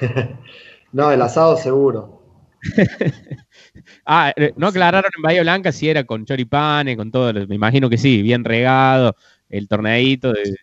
no, 0.93 1.11
el 1.11 1.23
asado 1.23 1.57
seguro. 1.57 2.23
Ah, 4.05 4.33
eh, 4.37 4.53
no 4.57 4.69
aclararon 4.69 5.11
en 5.17 5.23
Bahía 5.23 5.43
Blanca 5.43 5.73
si 5.73 5.89
era 5.89 6.05
con 6.05 6.25
choripanes, 6.25 6.97
con 6.97 7.11
todo. 7.11 7.33
Me 7.47 7.55
imagino 7.55 7.89
que 7.91 7.99
sí, 7.99 8.23
bien 8.23 8.45
regado, 8.45 9.17
el 9.49 9.69
torneadito 9.69 10.33
del 10.33 10.57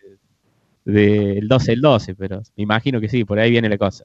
de, 0.84 1.40
12 1.42 1.72
el 1.72 1.80
12, 1.80 2.14
pero 2.14 2.42
me 2.56 2.62
imagino 2.64 3.00
que 3.00 3.08
sí, 3.08 3.24
por 3.24 3.38
ahí 3.38 3.50
viene 3.50 3.68
la 3.68 3.78
cosa. 3.78 4.04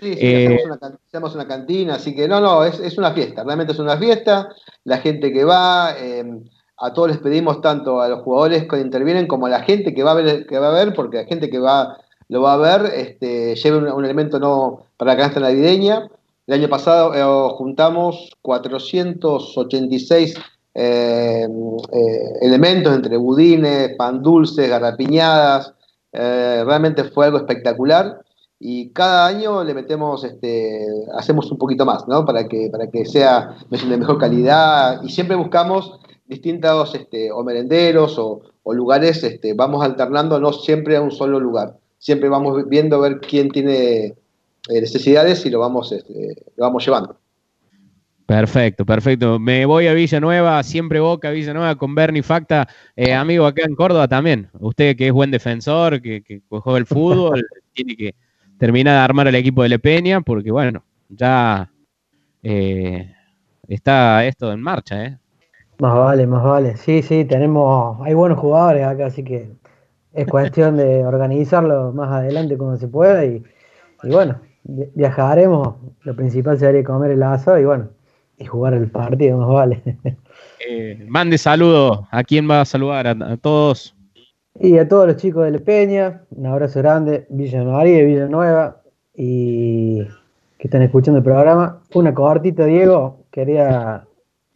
Sí, 0.00 0.12
sí, 0.12 0.18
eh, 0.20 0.58
hacemos, 1.06 1.34
una, 1.34 1.48
cantina, 1.48 1.94
así 1.94 2.14
que 2.14 2.28
no, 2.28 2.40
no, 2.40 2.64
es, 2.64 2.98
una 2.98 3.12
fiesta, 3.12 3.44
realmente 3.44 3.72
es 3.72 3.78
una 3.78 3.96
fiesta. 3.96 4.48
La 4.84 4.98
gente 4.98 5.32
que 5.32 5.44
va, 5.44 5.96
em, 5.98 6.44
a 6.78 6.92
todos 6.92 7.08
les 7.08 7.18
pedimos 7.18 7.62
tanto 7.62 8.00
a 8.00 8.08
los 8.08 8.20
jugadores 8.20 8.66
que 8.68 8.78
intervienen 8.78 9.26
como 9.26 9.46
a 9.46 9.50
la 9.50 9.62
gente 9.62 9.94
que 9.94 10.02
va 10.02 10.12
a 10.12 10.14
ver, 10.14 10.46
que 10.46 10.58
va 10.58 10.68
a 10.68 10.84
ver 10.84 10.92
porque 10.94 11.18
la 11.18 11.24
gente 11.24 11.48
que 11.48 11.58
va 11.58 11.98
lo 12.28 12.42
va 12.42 12.54
a 12.54 12.56
ver, 12.56 12.92
este, 12.94 13.54
lleve 13.54 13.78
un, 13.92 14.04
elemento 14.04 14.38
no 14.38 14.86
para 14.96 15.12
la 15.12 15.16
canasta 15.16 15.40
navideña. 15.40 16.08
El 16.46 16.54
año 16.60 16.68
pasado 16.68 17.12
eh, 17.12 17.54
juntamos 17.56 18.30
486 18.42 20.34
eh, 20.74 21.44
eh, 21.44 22.32
elementos 22.40 22.94
entre 22.94 23.16
budines, 23.16 23.96
pan 23.96 24.22
dulces, 24.22 24.68
garrapiñadas. 24.68 25.74
realmente 26.12 27.04
fue 27.04 27.26
algo 27.26 27.38
espectacular 27.38 28.20
y 28.60 28.90
cada 28.92 29.26
año 29.26 29.64
le 29.64 29.74
metemos, 29.74 30.22
este, 30.22 30.86
hacemos 31.18 31.50
un 31.50 31.58
poquito 31.58 31.84
más, 31.84 32.06
¿no? 32.06 32.24
Para 32.24 32.46
que, 32.46 32.68
para 32.70 32.88
que 32.90 33.04
sea 33.04 33.56
de 33.68 33.96
mejor 33.96 34.18
calidad 34.18 35.02
y 35.02 35.10
siempre 35.10 35.36
buscamos 35.36 35.98
distintos 36.26 36.94
este, 36.94 37.30
o 37.32 37.42
merenderos 37.42 38.18
o, 38.18 38.42
lugares, 38.72 39.22
este, 39.22 39.54
vamos 39.54 39.84
alternando, 39.84 40.40
no 40.40 40.52
siempre 40.52 40.96
a 40.96 41.02
un 41.02 41.10
solo 41.10 41.38
lugar. 41.38 41.76
Siempre 41.98 42.28
vamos 42.28 42.68
viendo 42.68 42.96
a 42.96 43.00
ver 43.00 43.20
quién 43.20 43.48
tiene 43.50 44.14
necesidades 44.68 45.44
y 45.46 45.50
lo 45.50 45.60
vamos, 45.60 45.92
este, 45.92 46.36
lo 46.56 46.64
vamos 46.64 46.84
llevando. 46.84 47.18
Perfecto, 48.26 48.84
perfecto. 48.84 49.38
Me 49.38 49.64
voy 49.66 49.86
a 49.86 49.94
Villanueva, 49.94 50.60
siempre 50.64 50.98
Boca, 50.98 51.30
Villanueva 51.30 51.76
con 51.76 51.94
Bernie 51.94 52.24
Facta, 52.24 52.68
eh, 52.96 53.14
amigo 53.14 53.46
acá 53.46 53.62
en 53.64 53.76
Córdoba 53.76 54.08
también. 54.08 54.48
Usted 54.58 54.96
que 54.96 55.06
es 55.06 55.12
buen 55.12 55.30
defensor, 55.30 56.02
que, 56.02 56.22
que 56.22 56.42
juega 56.48 56.78
el 56.78 56.86
fútbol, 56.86 57.46
tiene 57.72 57.96
que 57.96 58.14
terminar 58.58 58.94
de 58.94 59.00
armar 59.00 59.28
el 59.28 59.36
equipo 59.36 59.62
de 59.62 59.68
Le 59.68 59.78
Peña, 59.78 60.20
porque 60.22 60.50
bueno, 60.50 60.82
ya 61.08 61.70
eh, 62.42 63.14
está 63.68 64.24
esto 64.24 64.52
en 64.52 64.60
marcha, 64.60 65.04
¿eh? 65.04 65.18
Más 65.78 65.94
vale, 65.94 66.26
más 66.26 66.42
vale. 66.42 66.76
Sí, 66.78 67.02
sí, 67.02 67.24
tenemos, 67.26 68.00
hay 68.02 68.14
buenos 68.14 68.40
jugadores 68.40 68.84
acá, 68.84 69.06
así 69.06 69.22
que 69.22 69.50
es 70.12 70.26
cuestión 70.26 70.76
de 70.76 71.04
organizarlo 71.06 71.92
más 71.92 72.10
adelante 72.10 72.56
como 72.58 72.76
se 72.76 72.88
pueda 72.88 73.24
y 73.24 73.44
bueno, 74.02 74.40
viajaremos, 74.66 75.76
lo 76.02 76.16
principal 76.16 76.58
sería 76.58 76.82
comer 76.84 77.12
el 77.12 77.22
asado 77.22 77.58
y 77.58 77.64
bueno, 77.64 77.88
y 78.38 78.44
jugar 78.44 78.74
el 78.74 78.90
partido, 78.90 79.38
más 79.38 79.48
vale. 79.48 79.82
Eh, 80.68 81.04
mande 81.06 81.36
saludos, 81.36 82.00
¿a 82.10 82.24
quién 82.24 82.50
va 82.50 82.62
a 82.62 82.64
saludar? 82.64 83.06
¿A, 83.06 83.36
todos? 83.36 83.94
Y 84.58 84.78
a 84.78 84.88
todos 84.88 85.06
los 85.06 85.16
chicos 85.16 85.44
de 85.44 85.50
Le 85.50 85.60
Peña, 85.60 86.22
un 86.30 86.46
abrazo 86.46 86.80
grande, 86.80 87.26
Villa 87.28 87.62
María, 87.62 88.02
Villanueva, 88.02 88.80
y 89.14 90.02
que 90.58 90.66
están 90.66 90.82
escuchando 90.82 91.18
el 91.18 91.24
programa. 91.24 91.82
Una 91.94 92.14
cortita, 92.14 92.64
Diego. 92.64 93.26
Quería 93.30 94.06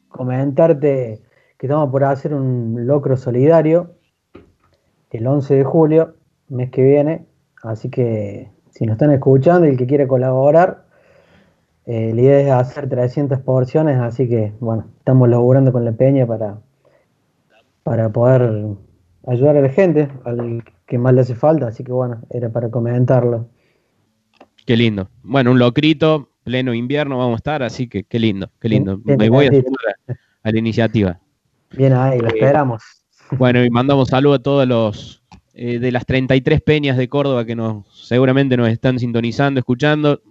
comentarte 0.08 1.20
que 1.58 1.66
estamos 1.66 1.90
por 1.90 2.02
hacer 2.04 2.34
un 2.34 2.86
locro 2.86 3.16
solidario 3.16 3.94
el 5.10 5.26
11 5.26 5.54
de 5.54 5.64
julio, 5.64 6.14
mes 6.48 6.70
que 6.70 6.82
viene. 6.82 7.26
Así 7.62 7.90
que 7.90 8.50
si 8.80 8.86
nos 8.86 8.94
están 8.94 9.10
escuchando 9.10 9.66
y 9.66 9.72
el 9.72 9.76
que 9.76 9.86
quiere 9.86 10.08
colaborar, 10.08 10.86
eh, 11.84 12.12
la 12.14 12.20
idea 12.22 12.40
es 12.40 12.50
hacer 12.50 12.88
300 12.88 13.38
porciones, 13.40 13.98
así 13.98 14.26
que 14.26 14.54
bueno, 14.58 14.86
estamos 14.96 15.28
laburando 15.28 15.70
con 15.70 15.84
la 15.84 15.92
peña 15.92 16.26
para, 16.26 16.62
para 17.82 18.08
poder 18.08 18.68
ayudar 19.26 19.58
a 19.58 19.60
la 19.60 19.68
gente, 19.68 20.08
al 20.24 20.64
que 20.86 20.96
más 20.96 21.12
le 21.12 21.20
hace 21.20 21.34
falta, 21.34 21.66
así 21.66 21.84
que 21.84 21.92
bueno, 21.92 22.22
era 22.30 22.48
para 22.48 22.70
comentarlo. 22.70 23.50
Qué 24.64 24.78
lindo. 24.78 25.10
Bueno, 25.22 25.50
un 25.50 25.58
locrito, 25.58 26.30
pleno 26.42 26.72
invierno 26.72 27.18
vamos 27.18 27.34
a 27.34 27.36
estar, 27.36 27.62
así 27.62 27.86
que 27.86 28.04
qué 28.04 28.18
lindo, 28.18 28.50
qué 28.60 28.70
lindo. 28.70 28.98
Me 29.04 29.28
voy 29.28 29.48
a 29.48 29.50
sumar 29.50 30.16
a, 30.42 30.50
la 30.50 30.58
iniciativa. 30.58 31.20
Bien 31.76 31.92
ahí, 31.92 32.18
lo 32.18 32.28
eh, 32.28 32.32
esperamos. 32.34 32.82
Bueno, 33.32 33.62
y 33.62 33.68
mandamos 33.68 34.08
saludo 34.08 34.36
a 34.36 34.38
todos 34.38 34.66
los 34.66 35.19
eh, 35.54 35.78
de 35.78 35.92
las 35.92 36.06
33 36.06 36.60
peñas 36.62 36.96
de 36.96 37.08
Córdoba 37.08 37.44
que 37.44 37.56
nos 37.56 37.86
seguramente 38.06 38.56
nos 38.56 38.68
están 38.68 38.98
sintonizando, 38.98 39.58
escuchando. 39.58 40.22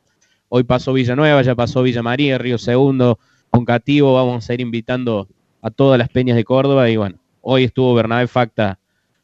Hoy 0.47 0.63
pasó 0.63 0.93
Villanueva, 0.93 1.41
ya 1.41 1.55
pasó 1.55 1.83
Villa 1.83 2.01
María, 2.01 2.37
Río 2.37 2.57
Segundo, 2.57 3.19
Concativo, 3.49 4.13
vamos 4.13 4.49
a 4.49 4.53
ir 4.53 4.61
invitando 4.61 5.27
a 5.61 5.69
todas 5.71 5.97
las 5.97 6.09
peñas 6.09 6.37
de 6.37 6.43
Córdoba 6.43 6.89
y 6.89 6.97
bueno, 6.97 7.17
hoy 7.41 7.65
estuvo 7.65 7.93
Bernabé 7.93 8.27
Facta 8.27 8.79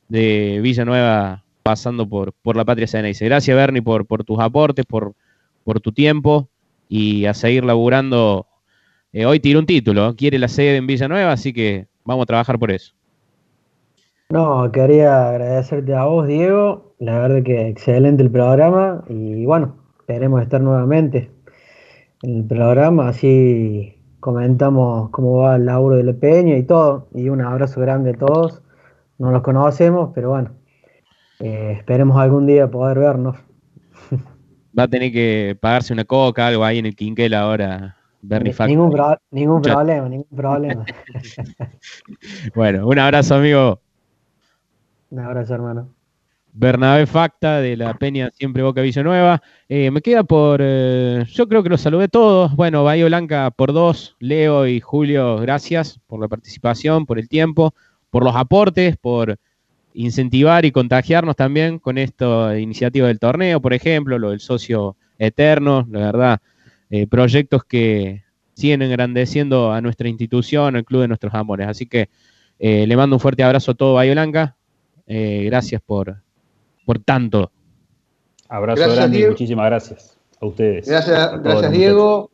de 0.10 0.60
Villanueva 0.62 1.44
pasando 1.64 2.08
por, 2.08 2.34
por 2.34 2.56
la 2.56 2.66
Patria 2.66 2.88
Ceneice. 2.88 3.26
Gracias 3.26 3.56
Bernie 3.56 3.82
por, 3.82 4.06
tus 4.24 4.40
aportes, 4.40 4.86
por, 4.86 5.16
tu 5.82 5.92
tiempo 5.92 6.50
y 6.90 7.26
a 7.26 7.34
seguir 7.34 7.64
laburando. 7.64 8.48
Eh, 9.14 9.26
hoy 9.26 9.40
tiene 9.40 9.60
un 9.60 9.66
título, 9.66 10.16
quiere 10.16 10.40
la 10.40 10.48
sede 10.48 10.76
en 10.76 10.88
Villanueva, 10.88 11.32
así 11.32 11.54
que 11.54 11.88
vamos 12.04 12.24
a 12.24 12.26
trabajar 12.28 12.60
por 12.60 12.72
eso. 12.72 12.95
No, 14.30 14.72
quería 14.72 15.30
agradecerte 15.30 15.94
a 15.94 16.06
vos, 16.06 16.26
Diego. 16.28 16.96
La 16.98 17.20
verdad 17.20 17.44
que 17.44 17.68
excelente 17.68 18.24
el 18.24 18.32
programa 18.32 19.04
y 19.08 19.46
bueno, 19.46 19.76
esperemos 20.00 20.42
estar 20.42 20.62
nuevamente 20.62 21.30
en 22.24 22.38
el 22.38 22.44
programa, 22.46 23.10
así 23.10 23.96
comentamos 24.20 25.12
cómo 25.12 25.38
va 25.38 25.58
el 25.58 25.68
laburo 25.68 25.98
de 25.98 26.04
la 26.04 26.14
Peña 26.14 26.58
y 26.58 26.64
todo. 26.64 27.08
Y 27.14 27.30
un 27.30 27.42
abrazo 27.42 27.80
grande 27.82 28.12
a 28.12 28.14
todos. 28.14 28.64
No 29.20 29.30
los 29.30 29.44
conocemos, 29.44 30.12
pero 30.16 30.32
bueno, 30.32 30.52
eh, 31.40 31.76
esperemos 31.78 32.18
algún 32.18 32.48
día 32.48 32.70
poder 32.70 32.98
vernos. 32.98 33.38
Va 34.78 34.84
a 34.84 34.88
tener 34.88 35.12
que 35.12 35.56
pagarse 35.62 35.94
una 35.94 36.04
coca, 36.04 36.48
algo 36.48 36.66
ahí 36.66 36.80
en 36.80 36.88
el 36.88 36.96
Quinquel 36.96 37.36
ahora. 37.36 37.98
Bernie 38.24 38.56
ningún, 38.68 38.92
ningún 39.30 39.62
problema, 39.62 40.10
ningún 40.10 40.36
problema. 40.36 40.84
bueno, 42.56 42.88
un 42.88 42.98
abrazo, 42.98 43.36
amigo. 43.36 43.80
Un 45.10 45.20
abrazo, 45.20 45.54
hermano. 45.54 45.96
Bernabé 46.58 47.06
Facta 47.06 47.60
de 47.60 47.76
la 47.76 47.96
Peña 47.96 48.32
Siempre 48.32 48.64
Boca 48.64 48.82
Villanueva. 48.82 49.42
Eh, 49.68 49.92
me 49.92 50.02
queda 50.02 50.24
por. 50.24 50.62
Eh, 50.64 51.26
yo 51.28 51.50
creo 51.50 51.62
que 51.64 51.70
los 51.70 51.82
saludé 51.82 52.08
todos. 52.08 52.56
Bueno, 52.56 52.86
Bahía 52.86 53.06
Blanca 53.06 53.52
por 53.52 53.74
dos. 53.74 54.16
Leo 54.20 54.66
y 54.66 54.80
Julio, 54.80 55.38
gracias 55.38 56.00
por 56.08 56.22
la 56.22 56.30
participación, 56.30 57.06
por 57.06 57.20
el 57.20 57.28
tiempo, 57.28 57.74
por 58.10 58.24
los 58.24 58.38
aportes, 58.38 58.96
por 58.96 59.38
incentivar 59.94 60.64
y 60.64 60.72
contagiarnos 60.72 61.36
también 61.36 61.78
con 61.78 61.98
esta 61.98 62.58
iniciativa 62.58 63.08
del 63.08 63.20
torneo, 63.20 63.60
por 63.62 63.74
ejemplo, 63.74 64.18
lo 64.18 64.30
del 64.30 64.40
socio 64.40 64.96
eterno, 65.20 65.86
la 65.92 66.00
verdad, 66.00 66.40
eh, 66.90 67.06
proyectos 67.06 67.66
que 67.66 68.24
siguen 68.54 68.82
engrandeciendo 68.82 69.74
a 69.74 69.82
nuestra 69.82 70.08
institución, 70.08 70.78
al 70.78 70.86
Club 70.86 71.02
de 71.02 71.08
Nuestros 71.10 71.34
Amores. 71.34 71.68
Así 71.68 71.86
que 71.86 72.10
le 72.60 72.96
mando 72.96 73.18
un 73.18 73.20
fuerte 73.20 73.44
abrazo 73.44 73.72
a 73.72 73.76
todo 73.76 73.96
Bahía 73.96 74.14
Blanca. 74.14 74.56
Gracias 75.08 75.82
por, 75.82 76.22
por 76.86 77.00
tanto. 77.00 77.52
Abrazo 78.48 78.94
grande 78.94 79.20
y 79.20 79.28
muchísimas 79.28 79.66
gracias 79.66 80.18
a 80.40 80.46
ustedes. 80.46 80.88
Gracias, 80.88 81.42
gracias 81.42 81.72
Diego. 81.72 82.32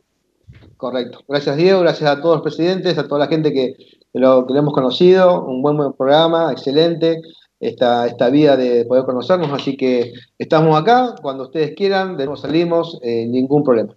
Correcto. 0.77 1.19
Gracias 1.27 1.57
Diego, 1.57 1.81
gracias 1.81 2.09
a 2.09 2.21
todos 2.21 2.37
los 2.37 2.43
presidentes, 2.43 2.97
a 2.97 3.07
toda 3.07 3.19
la 3.19 3.27
gente 3.27 3.53
que, 3.53 3.75
lo, 4.13 4.45
que 4.45 4.57
hemos 4.57 4.73
conocido. 4.73 5.45
Un 5.45 5.61
buen, 5.61 5.77
programa, 5.93 6.51
excelente. 6.51 7.21
Esta, 7.59 8.07
esta 8.07 8.31
vida 8.31 8.57
de 8.57 8.85
poder 8.85 9.03
conocernos, 9.03 9.51
así 9.53 9.77
que 9.77 10.13
estamos 10.39 10.75
acá, 10.75 11.13
cuando 11.21 11.43
ustedes 11.43 11.75
quieran, 11.75 12.17
de 12.17 12.25
nuevo 12.25 12.35
salimos, 12.35 12.99
eh, 13.03 13.27
ningún 13.27 13.63
problema. 13.63 13.93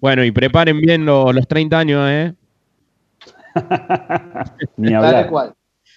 Bueno, 0.00 0.24
y 0.24 0.32
preparen 0.32 0.80
bien 0.80 1.06
los 1.06 1.46
30 1.46 1.78
años, 1.78 2.08
¿eh? 2.10 2.34
Ni 4.76 4.92
hablar. 4.92 5.12
Tal 5.12 5.28
cual. 5.28 5.54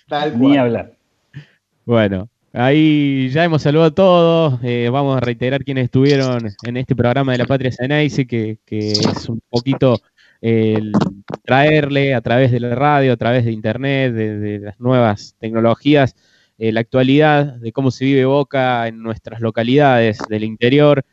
Tal 0.08 0.34
cual. 0.34 0.42
Ni 0.42 0.58
hablar. 0.58 1.01
Bueno, 1.86 2.30
Ahí 2.54 3.30
ya 3.30 3.46
hemos 3.46 3.62
saludado 3.62 3.88
a 3.88 3.96
todos. 3.96 4.60
Eh, 4.64 4.90
vamos 4.92 5.16
a 5.16 5.22
reiterar 5.22 5.64
quienes 5.64 5.86
estuvieron 5.86 6.50
en 6.64 6.76
este 6.78 6.98
programa 6.98 7.32
de 7.32 7.38
la 7.38 7.46
Patria 7.46 7.72
Ceneice, 7.72 8.28
que, 8.28 8.60
que 8.66 8.92
es 8.92 9.30
un 9.30 9.42
poquito 9.50 10.02
el 10.42 10.92
traerle 11.44 12.14
a 12.14 12.22
través 12.22 12.52
de 12.52 12.60
la 12.60 12.76
radio, 12.76 13.14
a 13.14 13.18
través 13.18 13.46
de 13.46 13.52
internet, 13.54 14.14
de, 14.14 14.60
las 14.60 14.80
nuevas 14.82 15.36
tecnologías, 15.40 16.16
eh, 16.58 16.74
la 16.74 16.82
actualidad 16.82 17.56
de 17.56 17.72
cómo 17.72 17.90
se 17.90 18.06
vive 18.06 18.26
Boca 18.26 18.88
en 18.88 19.02
nuestras 19.02 19.40
localidades 19.40 20.18
del 20.30 20.44
interior, 20.44 21.06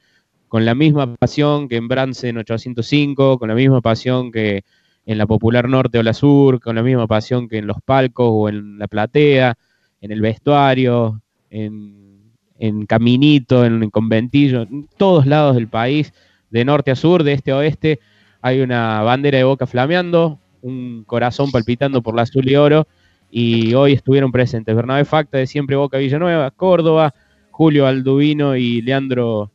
con 0.49 0.65
la 0.65 0.75
misma 0.75 1.15
pasión 1.15 1.69
que 1.69 1.77
en 1.77 1.87
Brance 1.89 2.29
en 2.29 2.39
805, 2.39 3.39
con 3.39 3.49
la 3.49 3.55
misma 3.55 3.81
pasión 3.81 4.33
que 4.33 4.65
en 5.07 5.19
la 5.19 5.27
Popular 5.27 5.69
Norte 5.69 5.99
o 5.99 6.03
la 6.03 6.15
Sur, 6.15 6.61
con 6.61 6.75
la 6.75 6.83
misma 6.83 7.07
pasión 7.07 7.49
que 7.49 7.59
en 7.59 7.67
los 7.67 7.79
palcos 7.85 8.29
o 8.29 8.49
en 8.49 8.79
la 8.79 8.89
platea, 8.89 9.57
en 10.01 10.13
el 10.13 10.21
vestuario, 10.21 11.21
en, 11.51 12.87
Caminito, 12.87 13.65
en 13.65 13.91
Conventillo, 13.91 14.63
en 14.63 14.89
todos 14.97 15.27
lados 15.27 15.55
del 15.55 15.69
país, 15.69 16.13
de 16.51 16.65
norte 16.65 16.91
a 16.91 16.97
sur, 16.97 17.23
de 17.23 17.33
este 17.33 17.53
a 17.53 17.59
oeste, 17.59 18.01
hay 18.41 18.61
una 18.61 19.03
bandera 19.03 19.39
de 19.39 19.45
boca 19.45 19.67
flameando, 19.67 20.39
un 20.63 21.05
corazón 21.05 21.51
palpitando 21.51 22.03
por 22.03 22.15
la 22.15 22.23
azul 22.23 22.49
y 22.49 22.57
oro, 22.57 22.87
y 23.31 23.75
hoy 23.75 23.93
estuvieron 23.93 24.33
presentes 24.33 24.75
Bernabé 24.75 25.05
Facta 25.05 25.39
de 25.39 25.47
Siempre 25.47 25.77
Boca 25.77 25.99
Villanueva, 25.99 26.51
Córdoba, 26.51 27.15
Julio 27.51 27.87
Alduvino 27.87 28.57
y 28.57 28.81
Leandro 28.81 29.51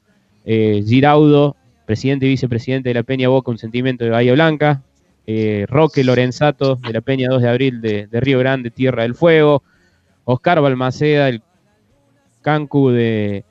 eh, 0.46 0.84
Giraudo, 0.86 1.56
presidente 1.86 2.26
y 2.26 2.30
vicepresidente 2.30 2.90
de 2.90 2.96
la 2.96 3.04
Peña 3.04 3.30
Boca, 3.30 3.50
un 3.50 3.58
sentimiento 3.58 4.04
de 4.04 4.12
Bahía 4.12 4.34
Blanca, 4.34 4.84
eh, 5.26 5.66
Roque 5.68 6.04
Lorenzato 6.04 6.76
de 6.76 6.94
la 6.94 7.02
Peña 7.02 7.30
2 7.30 7.42
de 7.42 7.50
Abril 7.50 7.82
de 7.82 8.20
Río 8.20 8.40
Grande, 8.40 8.70
Tierra 8.70 9.04
del 9.04 9.16
Fuego, 9.16 9.64
Oscar 10.26 10.62
Balmaceda, 10.62 11.30
el 11.30 11.42
Cancu 12.42 12.90
de, 12.90 13.44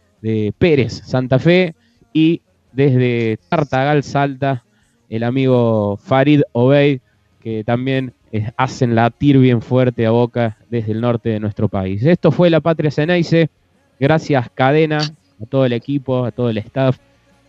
Pérez, 0.59 1.03
Santa 1.05 1.39
Fe, 1.39 1.75
y 2.13 2.41
desde 2.73 3.39
Tartagal, 3.49 4.03
Salta, 4.03 4.65
el 5.09 5.25
amigo 5.25 5.97
Farid 5.97 6.43
Obey, 6.53 7.01
que 7.41 7.65
también 7.65 8.15
eh, 8.31 8.51
hacen 8.57 8.95
latir 8.95 9.39
bien 9.39 9.61
fuerte 9.61 10.07
a 10.07 10.11
Boca 10.11 10.59
desde 10.71 10.93
el 10.93 11.01
norte 11.01 11.31
de 11.31 11.41
nuestro 11.41 11.69
país. 11.69 12.05
Esto 12.05 12.31
fue 12.31 12.51
La 12.51 12.61
Patria 12.61 12.91
Ceneice. 12.91 13.51
Gracias, 13.99 14.49
Cadena, 14.55 14.99
a 15.43 15.47
todo 15.47 15.67
el 15.67 15.73
equipo, 15.73 16.25
a 16.25 16.31
todo 16.31 16.51
el 16.51 16.59
staff, 16.59 16.99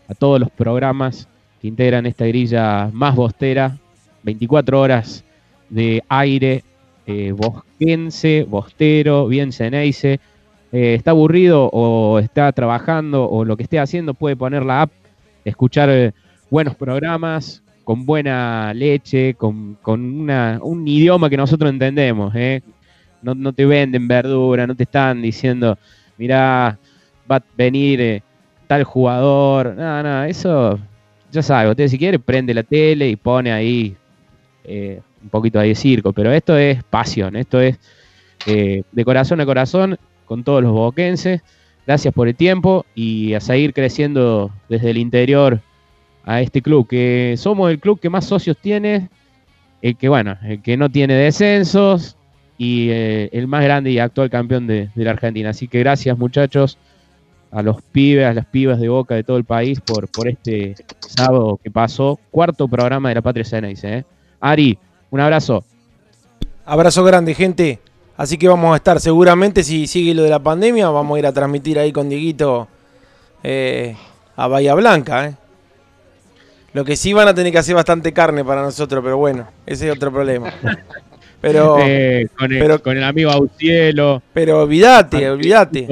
a 0.07 0.13
todos 0.13 0.39
los 0.39 0.49
programas 0.49 1.27
que 1.61 1.67
integran 1.67 2.05
esta 2.05 2.25
grilla 2.25 2.89
más 2.91 3.15
bostera. 3.15 3.77
24 4.23 4.79
horas 4.79 5.23
de 5.69 6.03
aire 6.07 6.63
eh, 7.05 7.33
bosquense, 7.33 8.45
bostero, 8.47 9.27
bien 9.27 9.51
Ceneice 9.51 10.19
eh, 10.73 10.95
está 10.95 11.11
aburrido 11.11 11.69
o 11.71 12.17
está 12.17 12.51
trabajando 12.51 13.29
o 13.29 13.45
lo 13.45 13.55
que 13.55 13.63
esté 13.63 13.77
haciendo, 13.79 14.15
puede 14.15 14.35
poner 14.35 14.65
la 14.65 14.81
app, 14.81 14.91
escuchar 15.45 15.89
eh, 15.91 16.13
buenos 16.49 16.75
programas, 16.75 17.61
con 17.83 18.07
buena 18.07 18.73
leche, 18.73 19.35
con, 19.35 19.77
un 19.85 20.87
idioma 20.87 21.29
que 21.29 21.37
nosotros 21.37 21.69
entendemos. 21.69 22.33
¿eh? 22.35 22.63
No, 23.21 23.53
te 23.53 23.65
venden 23.65 24.07
verdura, 24.07 24.65
no 24.65 24.75
te 24.75 24.83
están 24.83 25.21
diciendo, 25.21 25.77
mira, 26.17 26.79
va 27.31 27.35
a 27.35 27.43
venir 27.55 28.23
tal 28.65 28.83
jugador. 28.83 29.75
Nada, 29.75 30.01
nada, 30.01 30.27
eso 30.27 30.79
ya 31.31 31.43
sabe. 31.43 31.69
Usted 31.69 31.87
si 31.87 31.99
quiere 31.99 32.17
prende 32.17 32.53
la 32.53 32.63
tele 32.63 33.09
y 33.09 33.15
pone 33.15 33.51
ahí 33.51 33.95
un 35.23 35.29
poquito 35.29 35.59
de 35.59 35.73
circo, 35.73 36.13
pero 36.13 36.31
esto 36.31 36.57
es 36.57 36.83
pasión, 36.83 37.35
esto 37.35 37.59
es 37.61 37.79
de 38.45 39.05
corazón 39.05 39.39
a 39.39 39.45
corazón 39.45 39.97
con 40.25 40.43
todos 40.43 40.61
los 40.61 40.73
boquenses. 40.73 41.41
Gracias 41.85 42.13
por 42.13 42.27
el 42.27 42.35
tiempo 42.35 42.85
y 42.95 43.33
a 43.33 43.39
seguir 43.39 43.73
creciendo 43.73 44.51
desde 44.69 44.91
el 44.91 44.97
interior 44.97 45.61
a 46.25 46.41
este 46.41 46.61
club, 46.61 46.87
que 46.87 47.35
somos 47.37 47.69
el 47.69 47.79
club 47.79 47.99
que 47.99 48.09
más 48.09 48.25
socios 48.25 48.57
tiene, 48.57 49.09
el 49.81 49.97
que, 49.97 50.07
bueno, 50.07 50.37
el 50.43 50.61
que 50.61 50.77
no 50.77 50.89
tiene 50.89 51.15
descensos 51.15 52.15
y 52.57 52.89
eh, 52.89 53.29
el 53.33 53.47
más 53.47 53.63
grande 53.63 53.91
y 53.91 53.99
actual 53.99 54.29
campeón 54.29 54.67
de, 54.67 54.89
la 54.95 55.11
Argentina. 55.11 55.49
Así 55.49 55.67
que 55.67 55.79
gracias 55.79 56.17
muchachos 56.17 56.77
a 57.51 57.61
los 57.61 57.81
pibes, 57.81 58.25
a 58.25 58.33
las 58.33 58.45
pibas 58.45 58.79
de 58.79 58.87
Boca 58.87 59.15
de 59.15 59.23
todo 59.23 59.37
el 59.37 59.43
país 59.43 59.81
por, 59.81 60.09
por 60.09 60.29
este 60.29 60.75
sábado 60.99 61.59
que 61.61 61.69
pasó. 61.69 62.19
Cuarto 62.31 62.67
programa 62.67 63.09
de 63.09 63.15
la 63.15 63.21
Patria 63.21 63.43
Ceneice. 63.43 63.97
¿eh? 63.97 64.05
Ari, 64.39 64.77
un 65.13 65.19
abrazo. 65.19 65.63
Abrazo 66.65 67.03
grande, 67.03 67.35
gente. 67.35 67.79
Así 68.17 68.37
que 68.37 68.47
vamos 68.47 68.73
a 68.73 68.77
estar, 68.77 68.99
seguramente 68.99 69.63
si 69.63 69.85
sigue 69.87 70.13
lo 70.13 70.23
de 70.23 70.29
la 70.29 70.39
pandemia, 70.39 70.89
vamos 70.89 71.15
a 71.15 71.19
ir 71.19 71.25
a 71.27 71.31
transmitir 71.31 71.77
ahí 71.77 71.91
con 71.91 72.09
Dieguito 72.09 72.67
eh, 73.43 73.95
a 74.35 74.47
Bahía 74.47 74.73
Blanca. 74.73 75.27
¿eh? 75.27 75.33
Lo 76.73 76.83
que 76.83 76.95
sí 76.95 77.13
van 77.13 77.27
a 77.27 77.33
tener 77.33 77.51
que 77.51 77.59
hacer 77.59 77.75
bastante 77.75 78.11
carne 78.13 78.43
para 78.43 78.61
nosotros, 78.63 79.03
pero 79.03 79.17
bueno, 79.17 79.47
ese 79.67 79.87
es 79.89 79.95
otro 79.95 80.11
problema. 80.11 80.51
Pero, 81.41 81.75
Eh, 81.81 82.27
con, 82.39 82.53
el, 82.53 82.59
pero- 82.59 82.81
con 82.81 82.95
el 82.95 83.03
amigo 83.03 83.29
Autielo. 83.29 84.21
pero 84.33 84.61
olvídate, 84.63 85.29
olvídate. 85.29 85.89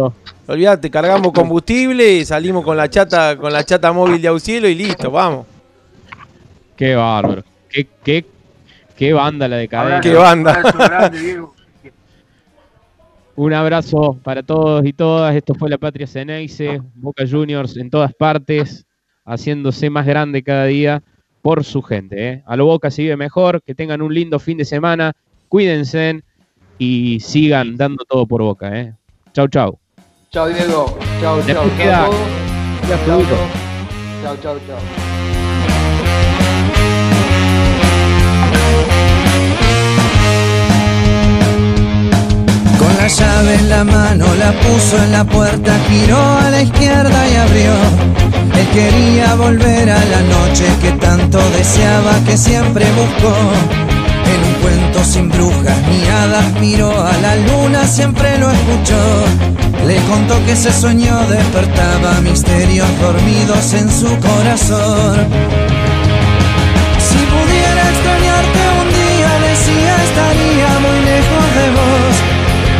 Olvídate, 0.48 0.89
cargamos 0.89 1.34
combustible 1.34 2.10
y 2.14 2.23
salimos 2.26 2.64
con 2.64 2.77
la 2.77 2.89
chata, 2.89 3.35
con 3.35 3.52
la 3.52 3.61
chata 3.65 3.91
móvil 3.91 4.22
de 4.22 4.30
auxilio 4.30 4.69
y 4.69 4.76
listo, 4.76 5.11
vamos. 5.11 5.45
Qué 6.77 6.95
bárbaro. 6.95 7.43
Qué, 7.69 7.85
qué, 8.02 8.26
qué 9.01 9.13
banda 9.13 9.47
la 9.47 9.57
de 9.57 9.67
cadena. 9.67 9.99
Qué 9.99 10.13
banda. 10.13 10.53
Abrazo 10.53 10.77
grande, 10.77 11.19
Diego. 11.19 11.55
Un 13.35 13.51
abrazo 13.51 14.19
para 14.21 14.43
todos 14.43 14.85
y 14.85 14.93
todas. 14.93 15.35
Esto 15.35 15.55
fue 15.55 15.71
la 15.71 15.79
Patria 15.79 16.05
Ceneice, 16.05 16.79
Boca 16.93 17.23
Juniors 17.27 17.77
en 17.77 17.89
todas 17.89 18.13
partes, 18.13 18.85
haciéndose 19.25 19.89
más 19.89 20.05
grande 20.05 20.43
cada 20.43 20.65
día 20.65 21.01
por 21.41 21.63
su 21.63 21.81
gente. 21.81 22.29
¿eh? 22.29 22.43
A 22.45 22.55
lo 22.55 22.65
Boca 22.67 22.91
se 22.91 23.01
vive 23.01 23.17
mejor, 23.17 23.63
que 23.63 23.73
tengan 23.73 24.03
un 24.03 24.13
lindo 24.13 24.37
fin 24.37 24.59
de 24.59 24.65
semana, 24.65 25.13
cuídense 25.49 26.21
y 26.77 27.19
sigan 27.21 27.77
dando 27.77 28.05
todo 28.05 28.27
por 28.27 28.43
Boca. 28.43 28.79
¿eh? 28.79 28.93
Chau, 29.33 29.47
chau. 29.47 29.79
Chao, 30.29 30.47
Diego. 30.47 30.95
Chao, 31.19 31.37
Después 31.37 31.55
chao, 31.55 31.67
chao. 31.69 31.77
queda- 31.77 32.05
a 32.93 33.05
todos. 34.35 35.10
La 43.01 43.07
llave 43.07 43.55
en 43.55 43.69
la 43.69 43.83
mano 43.83 44.25
la 44.35 44.51
puso 44.51 44.95
en 45.03 45.11
la 45.11 45.23
puerta, 45.23 45.71
giró 45.89 46.21
a 46.37 46.51
la 46.51 46.61
izquierda 46.61 47.19
y 47.31 47.35
abrió. 47.35 47.73
Él 48.59 48.67
quería 48.77 49.33
volver 49.33 49.89
a 49.89 50.05
la 50.05 50.21
noche 50.35 50.65
que 50.81 50.91
tanto 50.91 51.39
deseaba, 51.57 52.13
que 52.27 52.37
siempre 52.37 52.85
buscó. 52.91 53.35
En 54.33 54.39
un 54.49 54.53
cuento 54.61 55.03
sin 55.03 55.29
brujas 55.29 55.77
ni 55.89 56.07
hadas 56.09 56.53
miró 56.59 56.91
a 56.91 57.13
la 57.25 57.35
luna, 57.37 57.87
siempre 57.87 58.37
lo 58.37 58.51
escuchó. 58.51 59.03
Le 59.87 59.97
contó 60.11 60.35
que 60.45 60.51
ese 60.51 60.71
sueño 60.71 61.15
despertaba 61.27 62.21
misterios 62.21 62.87
dormidos 63.01 63.73
en 63.73 63.89
su 63.89 64.11
corazón. 64.19 65.15
Si 67.07 67.17
pudiera 67.33 67.81
extrañarte 67.93 68.61
un 68.81 68.87
día, 69.01 69.31
decía 69.49 69.93
estaría 70.07 70.80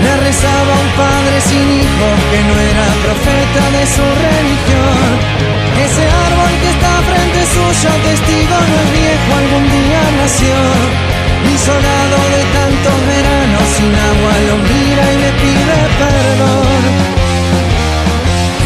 Le 0.04 0.14
rezaba 0.18 0.74
un 0.86 0.92
padre 0.98 1.36
sin 1.50 1.66
hijos 1.82 2.16
que 2.30 2.40
no 2.48 2.56
era 2.72 2.86
profeta 3.06 3.64
de 3.78 3.84
su 3.86 4.06
religión. 4.28 5.10
Ese 5.86 6.04
árbol 6.04 6.54
que 6.62 6.70
está 6.76 6.94
frente 7.10 7.42
suyo, 7.54 7.92
testigo 8.06 8.58
no 8.70 8.76
es 8.84 8.90
viejo, 8.98 9.30
algún 9.42 9.66
día 9.78 10.02
nació. 10.22 10.58
Y 11.42 11.58
soldado 11.58 12.18
de 12.34 12.42
tantos 12.58 12.98
veranos 13.12 13.66
sin 13.76 13.92
agua 14.10 14.34
lo 14.48 14.56
mira 14.70 15.04
y 15.14 15.18
le 15.24 15.32
pide 15.42 15.78
perdón. 16.02 17.22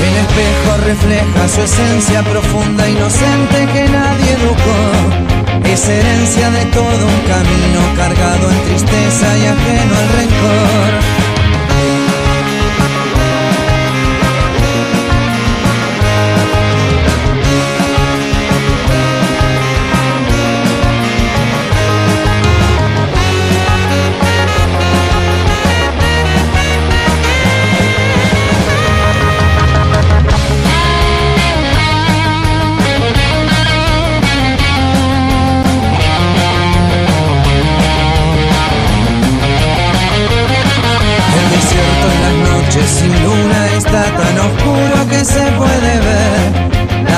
El 0.07 0.15
espejo 0.23 0.71
refleja 0.85 1.47
su 1.47 1.61
esencia 1.61 2.21
profunda, 2.23 2.87
inocente 2.87 3.57
que 3.73 3.87
nadie 3.89 4.31
educó. 4.39 4.79
Es 5.63 5.87
herencia 5.87 6.51
de 6.51 6.65
todo 6.65 7.07
un 7.07 7.21
camino 7.27 7.81
cargado 7.97 8.51
en 8.51 8.59
tristeza 8.65 9.37
y 9.37 9.45
ajeno 9.45 9.93
al 10.01 10.09
rencor. 10.19 11.24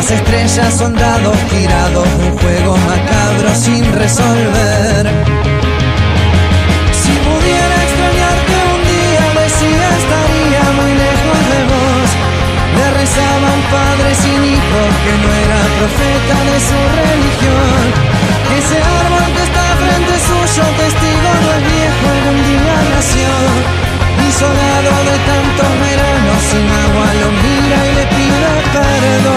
Las 0.07 0.21
estrellas 0.21 0.73
son 0.73 0.95
dados 0.95 1.35
un 1.35 2.37
juego 2.39 2.77
macabro 2.77 3.53
sin 3.53 3.83
resolver. 3.91 5.03
Si 6.95 7.11
pudiera 7.27 7.75
extrañarte 7.83 8.55
un 8.71 8.81
día, 8.87 9.23
decía 9.35 9.87
estaría 9.99 10.63
muy 10.79 10.93
lejos 10.95 11.39
de 11.51 11.59
vos. 11.67 12.07
Le 12.79 12.87
rezaba 13.03 13.47
un 13.51 13.63
padre 13.67 14.15
sin 14.15 14.39
hijos 14.47 14.89
que 15.03 15.13
no 15.19 15.29
era 15.43 15.59
profeta 15.75 16.35
de 16.55 16.57
su 16.63 16.79
religión. 17.03 17.83
Ese 18.55 18.77
árbol 18.79 19.27
que 19.35 19.43
está 19.43 19.65
frente 19.75 20.13
suyo, 20.23 20.63
testigo 20.87 21.31
no 21.43 21.49
es 21.51 21.63
viejo, 21.67 22.03
algún 22.15 22.39
día 22.47 22.75
nació. 22.95 23.31
Y 24.23 24.31
soldado 24.31 24.91
de 25.03 25.17
tantos 25.27 25.71
veranos 25.83 26.39
sin 26.47 26.63
agua 26.63 27.07
lo 27.19 27.29
mira 27.43 27.77
y 27.83 27.95
le 27.99 28.05
pide 28.15 28.47
perdón. 28.71 29.36